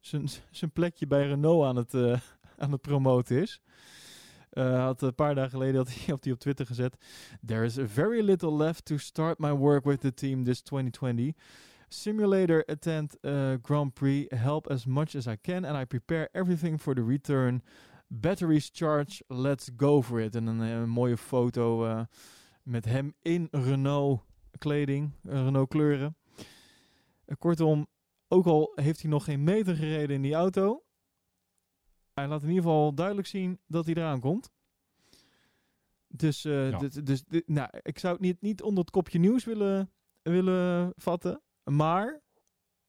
zijn 0.00 0.28
zijn 0.50 0.72
plekje 0.72 1.06
bij 1.06 1.26
Renault 1.26 1.64
aan 1.64 1.76
het, 1.76 1.94
aan 2.62 2.72
het 2.72 2.80
promoten 2.80 3.42
is. 3.42 3.60
Hij 4.52 4.76
had 4.76 5.02
een 5.02 5.14
paar 5.14 5.34
dagen 5.34 5.50
geleden 5.50 5.76
had 5.76 5.88
hij, 5.88 6.16
hij 6.20 6.32
op 6.32 6.38
Twitter 6.38 6.66
gezet. 6.66 6.96
There 7.46 7.64
is 7.64 7.78
very 7.84 8.20
little 8.20 8.56
left 8.56 8.84
to 8.84 8.96
start 8.96 9.38
my 9.38 9.52
work 9.52 9.84
with 9.84 10.00
the 10.00 10.14
team 10.14 10.44
this 10.44 10.62
2020. 10.62 11.32
Simulator 11.88 12.64
attend 12.66 13.16
uh, 13.22 13.52
Grand 13.62 13.94
Prix. 13.94 14.34
Help 14.36 14.68
as 14.68 14.86
much 14.86 15.16
as 15.16 15.26
I 15.26 15.36
can 15.40 15.64
and 15.64 15.76
I 15.76 15.84
prepare 15.84 16.28
everything 16.32 16.80
for 16.80 16.94
the 16.94 17.04
return. 17.04 17.62
Batteries 18.08 18.70
charge. 18.72 19.22
Let's 19.28 19.70
go 19.76 20.02
for 20.02 20.20
it. 20.20 20.34
En 20.34 20.46
een, 20.46 20.60
eh, 20.60 20.70
een 20.70 20.88
mooie 20.88 21.16
foto 21.16 22.06
met 22.62 22.84
hem 22.84 23.14
in 23.22 23.48
Renault 23.50 24.20
kleding, 24.58 25.12
Renault 25.22 25.68
kleuren. 25.68 26.16
Kortom, 27.38 27.86
ook 28.28 28.46
al 28.46 28.72
heeft 28.74 29.02
hij 29.02 29.10
nog 29.10 29.24
geen 29.24 29.44
meter 29.44 29.76
gereden 29.76 30.16
in 30.16 30.22
die 30.22 30.34
auto, 30.34 30.82
hij 32.14 32.28
laat 32.28 32.42
in 32.42 32.48
ieder 32.48 32.62
geval 32.62 32.94
duidelijk 32.94 33.26
zien 33.26 33.60
dat 33.66 33.84
hij 33.86 33.94
eraan 33.94 34.20
komt. 34.20 34.50
Dus, 36.08 36.44
eh, 36.44 36.70
Ja. 36.70 36.78
dit- 36.78 37.06
dus 37.06 37.24
dit- 37.24 37.48
nou, 37.48 37.68
ik 37.82 37.98
zou 37.98 38.12
het 38.12 38.22
niet, 38.22 38.40
niet 38.40 38.62
onder 38.62 38.80
het 38.80 38.90
kopje 38.92 39.18
nieuws 39.18 39.44
willen, 39.44 39.92
willen 40.22 40.92
vatten. 40.96 41.42
Maar 41.64 42.20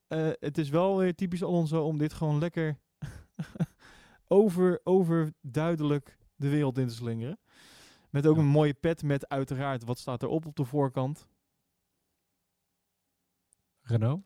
eh, 0.07 0.29
het 0.39 0.57
is 0.57 0.69
wel 0.69 0.97
weer 0.97 1.15
typisch 1.15 1.43
Alonso 1.43 1.83
om 1.85 1.97
dit 1.97 2.13
gewoon 2.13 2.39
lekker 2.39 2.79
over, 4.27 4.79
overduidelijk 4.83 6.17
de 6.35 6.49
wereld 6.49 6.77
in 6.77 6.87
te 6.87 6.93
slingeren. 6.93 7.39
Met 8.09 8.25
ook 8.27 8.37
een 8.37 8.45
mooie 8.45 8.73
pet 8.73 9.03
met 9.03 9.27
uiteraard, 9.29 9.83
wat 9.83 9.99
staat 9.99 10.23
erop 10.23 10.45
op 10.45 10.55
de 10.55 10.65
voorkant? 10.65 11.27
Renault? 13.81 14.21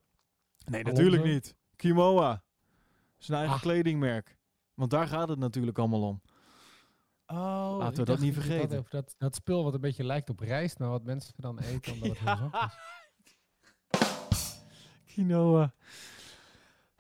Nee, 0.65 0.84
Alonso? 0.84 1.02
natuurlijk 1.03 1.24
niet. 1.34 1.56
Kimoa. 1.76 2.44
Zijn 3.18 3.38
eigen 3.38 3.56
Ah. 3.56 3.61
kledingmerk. 3.61 4.36
Want 4.77 4.91
daar 4.91 5.07
gaat 5.07 5.29
het 5.29 5.39
natuurlijk 5.39 5.77
allemaal 5.77 6.01
om. 6.01 6.21
Oh, 7.27 7.75
Laten 7.79 7.97
we 7.97 8.03
dat 8.05 8.19
niet 8.19 8.35
dat 8.35 8.43
vergeten. 8.43 8.77
over 8.77 8.89
Dat, 8.89 9.15
dat 9.17 9.35
spul 9.35 9.63
wat 9.63 9.73
een 9.73 9.81
beetje 9.81 10.03
lijkt 10.03 10.29
op 10.29 10.39
rijst, 10.39 10.79
maar 10.79 10.89
wat 10.89 11.03
mensen 11.03 11.33
dan 11.37 11.59
eten 11.59 11.93
omdat 11.93 12.17
het 12.17 12.17
heel 12.39 12.49
zacht 12.51 12.77
is. 13.91 14.59
Quinoa. 15.13 15.73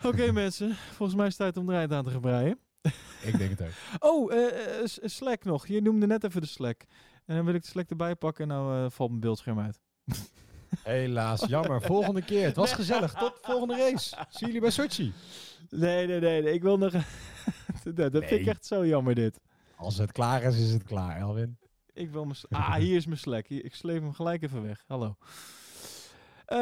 Oké 0.03 0.31
mensen, 0.41 0.75
volgens 0.75 1.17
mij 1.17 1.27
is 1.27 1.37
het 1.37 1.41
tijd 1.41 1.57
om 1.57 1.65
de 1.65 1.71
rijdt 1.71 1.93
aan 1.93 2.03
te 2.03 2.11
gaan 2.11 2.21
breien. 2.21 2.59
Ik 3.21 3.37
denk 3.37 3.49
het 3.49 3.61
ook. 3.61 3.71
Oh, 4.11 4.31
S- 4.85 4.99
Slack 5.03 5.43
nog. 5.43 5.67
Je 5.67 5.81
noemde 5.81 6.07
net 6.07 6.23
even 6.23 6.41
de 6.41 6.47
Slack. 6.47 6.83
En 7.25 7.35
dan 7.35 7.45
wil 7.45 7.53
ik 7.53 7.61
de 7.61 7.67
Slack 7.67 7.89
erbij 7.89 8.15
pakken 8.15 8.41
en 8.43 8.47
nou 8.57 8.91
valt 8.91 9.09
mijn 9.09 9.21
beeldscherm 9.21 9.59
uit. 9.59 9.79
Helaas, 10.83 11.45
jammer. 11.45 11.81
Volgende 11.81 12.21
keer. 12.21 12.45
Het 12.45 12.55
was 12.55 12.73
gezellig. 12.73 13.13
Tot 13.13 13.33
volgende 13.41 13.75
race. 13.77 14.25
Zie 14.29 14.45
jullie 14.45 14.61
bij 14.61 14.71
Sochi. 14.71 15.13
Nee, 15.69 16.07
nee, 16.07 16.19
nee. 16.19 16.41
nee. 16.41 16.53
Ik 16.53 16.61
wil 16.61 16.77
nog... 16.77 16.93
dat 17.95 18.11
dat 18.13 18.25
vind 18.25 18.41
ik 18.41 18.47
echt 18.47 18.65
zo 18.65 18.85
jammer 18.87 19.15
dit. 19.15 19.39
Als 19.75 19.97
het 19.97 20.11
klaar 20.11 20.43
is, 20.43 20.59
is 20.59 20.71
het 20.73 20.83
klaar, 20.83 21.17
Elwin. 21.17 21.57
Ik 21.93 22.09
wil 22.11 22.25
mijn... 22.25 22.37
Ah, 22.49 22.73
hier 22.75 22.95
is 22.95 23.05
mijn 23.05 23.17
Slack. 23.19 23.47
Hier- 23.47 23.65
Ik 23.65 23.75
sleep 23.75 24.01
hem 24.01 24.13
gelijk 24.13 24.43
even 24.43 24.63
weg. 24.63 24.83
Hallo. 24.87 25.15
Eh, 26.45 26.57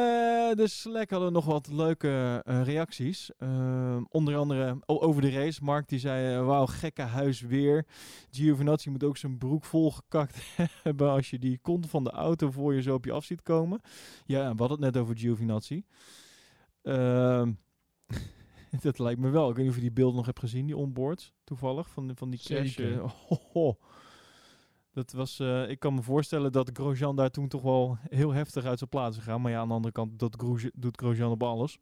de 0.54 0.64
Slack 0.68 1.10
hadden 1.10 1.32
nog 1.32 1.44
wat 1.44 1.68
leuke 1.68 2.42
eh, 2.44 2.62
reacties. 2.62 3.30
Ehm, 3.38 4.02
onder 4.08 4.36
andere 4.36 4.78
o- 4.86 5.00
over 5.00 5.22
de 5.22 5.30
race. 5.30 5.64
Mark 5.64 5.88
die 5.88 5.98
zei, 5.98 6.34
eh, 6.36 6.46
wauw, 6.46 6.66
gekke 6.66 7.02
huis 7.02 7.40
weer. 7.40 7.86
Giovinazzi 8.30 8.90
moet 8.90 9.04
ook 9.04 9.16
zijn 9.16 9.38
broek 9.38 9.64
volgekakt 9.64 10.38
hebben 10.82 11.10
als 11.10 11.30
je 11.30 11.38
die 11.38 11.58
kont 11.62 11.88
van 11.90 12.04
de 12.04 12.10
auto 12.10 12.50
voor 12.50 12.74
je 12.74 12.82
zo 12.82 12.94
op 12.94 13.04
je 13.04 13.12
af 13.12 13.24
ziet 13.24 13.42
komen. 13.42 13.80
Ja, 14.24 14.40
we 14.54 14.58
hadden 14.58 14.82
het 14.82 14.94
net 14.94 15.02
over 15.02 15.16
Giovinazzi. 15.18 15.82
Dat 18.82 18.98
lijkt 18.98 19.20
me 19.20 19.28
wel. 19.30 19.48
Ik 19.50 19.54
weet 19.54 19.64
niet 19.64 19.68
of 19.74 19.80
je 19.80 19.86
die 19.86 19.92
beelden 19.92 20.16
nog 20.16 20.26
hebt 20.26 20.38
gezien, 20.38 20.66
die 20.66 20.76
onboards, 20.76 21.32
toevallig, 21.44 21.90
van, 21.90 22.10
van 22.14 22.30
die 22.30 22.40
crash. 22.40 22.74
Dat 24.92 25.12
was, 25.12 25.38
eh, 25.38 25.68
ik 25.70 25.78
kan 25.78 25.94
me 25.94 26.02
voorstellen 26.02 26.52
dat 26.52 26.70
Grosjean 26.72 27.16
daar 27.16 27.30
toen 27.30 27.48
toch 27.48 27.62
wel 27.62 27.98
heel 28.08 28.30
heftig 28.32 28.64
uit 28.64 28.78
zijn 28.78 28.90
plaats 28.90 29.16
gegaan. 29.16 29.40
Maar 29.40 29.50
ja, 29.52 29.58
aan 29.60 29.68
de 29.68 29.74
andere 29.74 29.92
kant 29.92 30.18
dat 30.18 30.34
Grosje- 30.38 30.70
doet 30.74 30.96
Grosjean 31.00 31.30
op 31.30 31.42
alles. 31.42 31.78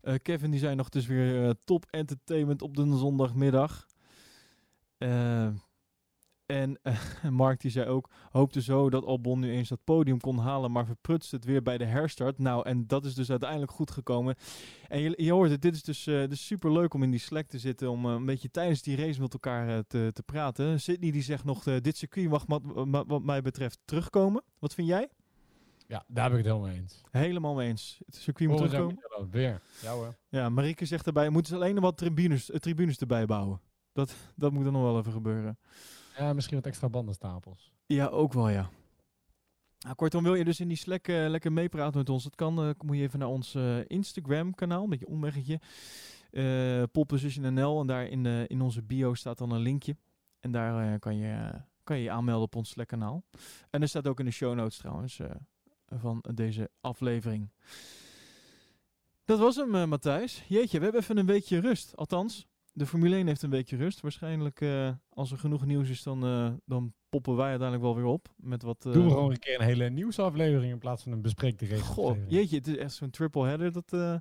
Eh, 0.00 0.14
Kevin 0.22 0.50
die 0.50 0.60
zei 0.60 0.74
nog, 0.74 0.84
het 0.84 0.94
is 0.94 1.06
weer 1.06 1.44
eh, 1.44 1.50
top 1.64 1.86
entertainment 1.90 2.62
op 2.62 2.76
de 2.76 2.96
zondagmiddag. 2.96 3.86
Eh, 6.46 6.60
en 6.60 6.78
eh, 6.82 6.98
Mark 7.30 7.60
die 7.60 7.70
zei 7.70 7.88
ook, 7.88 8.10
hoopte 8.30 8.62
zo 8.62 8.90
dat 8.90 9.04
Albon 9.04 9.40
nu 9.40 9.50
eens 9.50 9.68
dat 9.68 9.84
podium 9.84 10.20
kon 10.20 10.38
halen, 10.38 10.72
maar 10.72 10.86
verprutst 10.86 11.30
het 11.30 11.44
weer 11.44 11.62
bij 11.62 11.78
de 11.78 11.84
herstart. 11.84 12.38
Nou, 12.38 12.66
en 12.66 12.86
dat 12.86 13.04
is 13.04 13.14
dus 13.14 13.30
uiteindelijk 13.30 13.70
goed 13.72 13.90
gekomen. 13.90 14.34
En 14.88 15.00
je, 15.00 15.14
je 15.16 15.32
hoort 15.32 15.50
het, 15.50 15.62
dit 15.62 15.74
is 15.74 15.82
dus, 15.82 16.06
eh 16.06 16.28
dus 16.28 16.46
super 16.46 16.72
leuk 16.72 16.94
om 16.94 17.02
in 17.02 17.10
die 17.10 17.20
Slack 17.20 17.46
te 17.46 17.58
zitten, 17.58 17.90
om 17.90 18.06
eh, 18.06 18.12
een 18.12 18.26
beetje 18.26 18.50
tijdens 18.50 18.82
die 18.82 18.96
race 18.96 19.20
met 19.20 19.32
elkaar 19.32 19.68
eh, 19.68 19.78
te, 19.86 20.10
te 20.12 20.22
praten. 20.22 20.80
Sydney 20.80 21.10
die 21.10 21.22
zegt 21.22 21.44
nog, 21.44 21.66
eh, 21.66 21.80
dit 21.80 21.96
circuit 21.96 22.28
mag 22.28 22.44
wat, 22.46 22.62
wat, 22.64 23.04
wat 23.06 23.22
mij 23.22 23.42
betreft 23.42 23.78
terugkomen. 23.84 24.42
Wat 24.58 24.74
vind 24.74 24.88
jij? 24.88 25.08
Ja, 25.86 26.04
daar 26.08 26.30
ben 26.30 26.38
ik 26.38 26.44
het 26.44 26.52
helemaal 26.52 26.72
mee 26.72 26.80
eens. 26.80 27.02
Helemaal 27.10 27.54
mee 27.54 27.68
eens. 27.68 28.00
Het 28.06 28.14
circuit 28.14 28.48
moet 28.48 28.58
terugkomen. 28.58 28.98
Weer. 29.30 29.60
Ja 29.82 29.92
hoor. 29.92 30.16
Ja, 30.28 30.48
Marieke 30.48 30.84
zegt 30.84 31.04
daarbij, 31.04 31.28
moeten 31.28 31.52
ze 31.52 31.58
alleen 31.58 31.74
nog 31.74 31.84
wat 31.84 31.96
tribunes, 31.96 32.50
eh, 32.50 32.58
tribunes 32.58 32.98
erbij 32.98 33.26
bouwen. 33.26 33.60
Dat, 33.92 34.14
dat 34.34 34.52
moet 34.52 34.66
er 34.66 34.72
nog 34.72 34.82
wel 34.82 34.98
even 34.98 35.12
gebeuren. 35.12 35.58
Ja, 36.16 36.32
misschien 36.32 36.56
wat 36.56 36.66
extra 36.66 36.88
bandenstapels. 36.88 37.72
Ja, 37.86 38.06
ook 38.06 38.32
wel 38.32 38.48
ja. 38.48 38.70
Nou, 39.78 39.94
kortom, 39.96 40.22
wil 40.22 40.34
je 40.34 40.44
dus 40.44 40.60
in 40.60 40.68
die 40.68 40.76
Slack 40.76 41.08
eh, 41.08 41.28
lekker 41.28 41.52
meepraten 41.52 41.98
met 41.98 42.08
ons? 42.10 42.22
Dat 42.24 42.34
kan, 42.34 42.58
eh, 42.58 42.70
moet 42.84 42.96
je 42.96 43.02
even 43.02 43.18
naar 43.18 43.28
ons 43.28 43.54
eh, 43.54 43.78
Instagram 43.88 44.54
kanaal, 44.54 44.82
een 44.84 44.90
beetje 44.90 45.06
omweggetje. 45.06 45.60
eh 46.30 46.82
Pole 46.92 47.06
Position 47.06 47.54
NL 47.54 47.80
en 47.80 47.86
daar 47.86 48.06
in, 48.06 48.26
in 48.26 48.60
onze 48.60 48.82
bio 48.82 49.14
staat 49.14 49.38
dan 49.38 49.50
een 49.50 49.60
linkje. 49.60 49.96
En 50.40 50.52
daar 50.52 50.98
kan, 50.98 51.16
je, 51.16 51.50
kan 51.84 51.96
je 51.96 52.02
je 52.02 52.10
aanmelden 52.10 52.44
op 52.44 52.54
ons 52.56 52.68
Slack 52.70 52.88
kanaal. 52.88 53.24
En 53.70 53.82
er 53.82 53.88
staat 53.88 54.06
ook 54.08 54.18
in 54.18 54.24
de 54.24 54.30
show 54.30 54.54
notes 54.54 54.76
trouwens 54.78 55.18
eh, 55.18 55.30
van 55.88 56.24
deze 56.34 56.70
aflevering. 56.80 57.50
Dat 59.24 59.38
was 59.38 59.56
hem, 59.56 59.74
eh, 59.74 59.84
Matthijs. 59.84 60.44
Jeetje, 60.48 60.78
we 60.78 60.84
hebben 60.84 61.02
even 61.02 61.16
een 61.16 61.26
weekje 61.26 61.58
rust. 61.60 61.96
Althans, 61.96 62.46
de 62.76 62.86
Formule 62.86 63.16
1 63.16 63.26
heeft 63.26 63.42
een 63.42 63.50
weekje 63.50 63.76
rust. 63.76 64.00
Waarschijnlijk, 64.00 64.60
eh, 64.60 64.90
als 65.08 65.30
er 65.32 65.38
genoeg 65.38 65.66
nieuws 65.66 65.88
is, 65.88 66.02
dan, 66.02 66.24
eh, 66.24 66.52
dan 66.64 66.94
poppen 67.08 67.36
wij 67.36 67.48
uiteindelijk 67.48 67.82
wel 67.88 67.96
weer 67.96 68.12
op. 68.12 68.28
Met 68.36 68.62
wat, 68.62 68.86
eh, 68.86 68.92
Doen 68.92 69.04
we 69.04 69.10
gewoon 69.10 69.30
een 69.30 69.38
keer 69.38 69.60
een 69.60 69.66
hele 69.66 69.90
nieuwsaflevering 69.90 70.72
in 70.72 70.78
plaats 70.78 71.02
van 71.02 71.12
een 71.12 71.22
race. 71.58 71.82
Goh, 71.82 72.18
jeetje, 72.28 72.56
het 72.56 72.66
is 72.66 72.76
echt 72.76 72.92
zo'n 72.94 73.10
triple 73.10 73.46
header. 73.46 73.72
Dat 73.72 74.20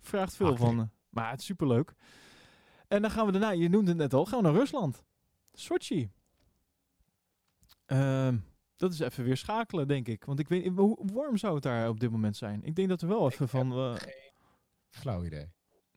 vraagt 0.00 0.36
veel 0.36 0.52
Ach, 0.52 0.58
van. 0.58 0.90
maar 1.08 1.30
het 1.30 1.40
is 1.40 1.46
superleuk. 1.46 1.94
En 2.88 3.02
dan 3.02 3.10
gaan 3.10 3.26
we 3.26 3.32
daarna, 3.32 3.50
je 3.50 3.68
noemde 3.68 3.88
het 3.90 3.98
net 4.00 4.14
al, 4.14 4.24
gaan 4.26 4.38
we 4.38 4.44
naar 4.44 4.54
Rusland. 4.54 5.04
Sochi. 5.52 6.10
Ehm, 7.86 8.36
dat 8.76 8.92
is 8.92 8.98
even 8.98 9.24
weer 9.24 9.36
schakelen, 9.36 9.88
denk 9.88 10.08
ik. 10.08 10.24
Want 10.24 10.38
ik 10.38 10.48
weet 10.48 10.66
hoe 10.66 10.98
warm 11.12 11.36
zou 11.36 11.54
het 11.54 11.62
daar 11.62 11.88
op 11.88 12.00
dit 12.00 12.10
moment 12.10 12.36
zijn? 12.36 12.62
Ik 12.64 12.74
denk 12.74 12.88
dat 12.88 13.00
we 13.00 13.06
wel 13.06 13.30
even 13.30 13.48
van... 13.48 13.72
eh, 13.72 13.94
Flauw 14.88 15.24
idee. 15.24 15.46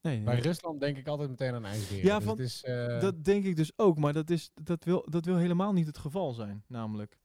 Nee, 0.02 0.22
Bij. 0.22 0.40
Rusland 0.40 0.80
denk 0.80 0.98
ik 0.98 1.08
altijd 1.08 1.30
meteen 1.30 1.54
aan 1.54 1.66
ijsberen. 1.66 2.06
Ja, 2.06 2.18
dus 2.18 2.26
van, 2.26 2.40
is, 2.40 2.64
eh, 2.64 3.00
dat 3.00 3.24
denk 3.24 3.46
ik 3.46 3.56
dus 3.56 3.72
ook. 3.76 3.98
Maar 3.98 4.14
dat, 4.14 4.30
is, 4.30 4.52
dat, 4.64 4.84
wil, 4.84 5.06
dat 5.10 5.26
wil 5.26 5.38
helemaal 5.38 5.74
niet 5.74 5.88
het 5.88 5.98
geval 5.98 6.34
zijn, 6.34 6.64
namelijk. 6.68 7.20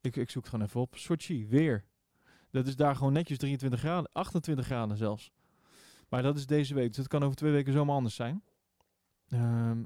Ik, 0.00 0.16
ik 0.16 0.30
zoek 0.30 0.42
het 0.42 0.52
gewoon 0.52 0.66
even 0.66 0.80
op. 0.80 0.96
Sochi, 0.96 1.46
weer. 1.46 1.84
Dat 2.50 2.66
is 2.66 2.76
daar 2.76 2.96
gewoon 2.96 3.12
netjes 3.12 3.38
23 3.38 3.80
graden, 3.80 4.10
28 4.12 4.64
graden 4.64 4.96
zelfs. 4.96 5.30
Maar 6.08 6.22
dat 6.22 6.36
is 6.36 6.46
deze 6.46 6.74
week, 6.74 6.88
dus 6.88 6.96
het 6.96 7.08
kan 7.08 7.22
over 7.22 7.36
twee 7.36 7.52
weken 7.52 7.72
zomaar 7.72 7.96
anders 7.96 8.14
zijn. 8.14 8.42
Ehm, 9.28 9.82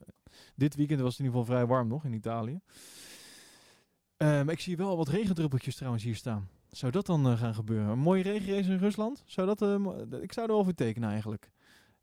dit 0.54 0.74
weekend 0.74 1.00
was 1.00 1.10
het 1.10 1.18
in 1.18 1.24
ieder 1.24 1.40
geval 1.40 1.54
vrij 1.56 1.66
warm 1.66 1.88
nog 1.88 2.04
in 2.04 2.12
Italië. 2.12 2.60
Ehm, 4.16 4.48
ik 4.48 4.60
zie 4.60 4.76
wel 4.76 4.96
wat 4.96 5.08
regendruppeltjes 5.08 5.76
trouwens 5.76 6.04
hier 6.04 6.14
staan. 6.14 6.48
Zou 6.70 6.92
dat 6.92 7.06
dan 7.06 7.26
eh, 7.26 7.38
gaan 7.38 7.54
gebeuren? 7.54 7.88
Een 7.88 7.98
mooie 7.98 8.22
regenrace 8.22 8.72
in 8.72 8.78
Rusland? 8.78 9.22
Zou 9.26 9.46
dat, 9.46 9.62
eh, 9.62 10.22
ik 10.22 10.32
zou 10.32 10.46
er 10.46 10.52
wel 10.54 10.64
voor 10.64 10.74
tekenen 10.74 11.10
eigenlijk. 11.10 11.50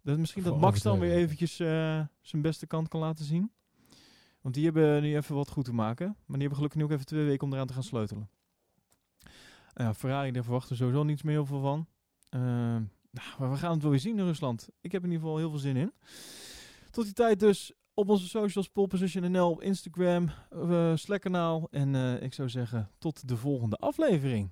Dat 0.04 0.18
misschien 0.18 0.44
dat 0.44 0.60
Max 0.60 0.82
dan 0.82 1.00
weer 1.00 1.12
eventjes 1.12 1.60
eh, 1.60 2.02
zijn 2.22 2.42
beste 2.42 2.68
kant 2.68 2.88
kan 2.88 3.00
laten 3.00 3.26
zien. 3.26 3.52
Want 4.42 4.56
die 4.56 4.64
hebben 4.64 5.02
nu 5.02 5.16
even 5.16 5.36
wat 5.36 5.50
goed 5.50 5.66
te 5.66 5.74
maken. 5.74 6.06
Maar 6.06 6.16
die 6.26 6.40
hebben 6.40 6.56
gelukkig 6.56 6.80
nu 6.80 6.86
ook 6.86 6.92
even 6.92 7.06
twee 7.06 7.26
weken 7.26 7.48
om 7.48 7.54
eraan 7.54 7.68
te 7.68 7.74
gaan 7.74 7.84
sleutelen. 7.84 8.30
Uh, 9.76 9.94
Ferrari, 9.94 10.32
daar 10.32 10.44
verwachten 10.44 10.72
we 10.72 10.78
sowieso 10.78 11.04
niets 11.04 11.22
meer 11.22 11.34
heel 11.34 11.46
veel 11.46 11.62
van. 11.62 11.88
Uh, 12.30 12.42
nou, 13.12 13.28
maar 13.40 13.52
we 13.52 13.58
gaan 13.58 13.72
het 13.72 13.82
wel 13.82 13.92
weer 13.92 14.00
zien 14.00 14.18
in 14.18 14.26
Rusland. 14.26 14.70
Ik 14.82 14.92
heb 14.92 15.04
in 15.04 15.12
ieder 15.12 15.24
geval 15.24 15.38
heel 15.38 15.50
veel 15.50 15.60
zin 15.60 15.76
in. 15.76 15.94
Tot 16.92 17.04
die 17.04 17.14
tijd 17.14 17.40
dus 17.40 17.74
op 17.94 18.10
onze 18.10 18.28
socials, 18.28 18.70
Pole 18.70 18.88
Position 18.88 19.32
NL, 19.32 19.50
op 19.50 19.62
Instagram, 19.62 20.30
uh, 20.54 20.96
Slack 20.96 21.22
kanaal. 21.22 21.68
En 21.72 22.22
ik 22.22 22.34
zou 22.34 22.50
zeggen, 22.50 22.90
tot 22.98 23.28
de 23.28 23.38
volgende 23.38 23.76
aflevering. 23.76 24.50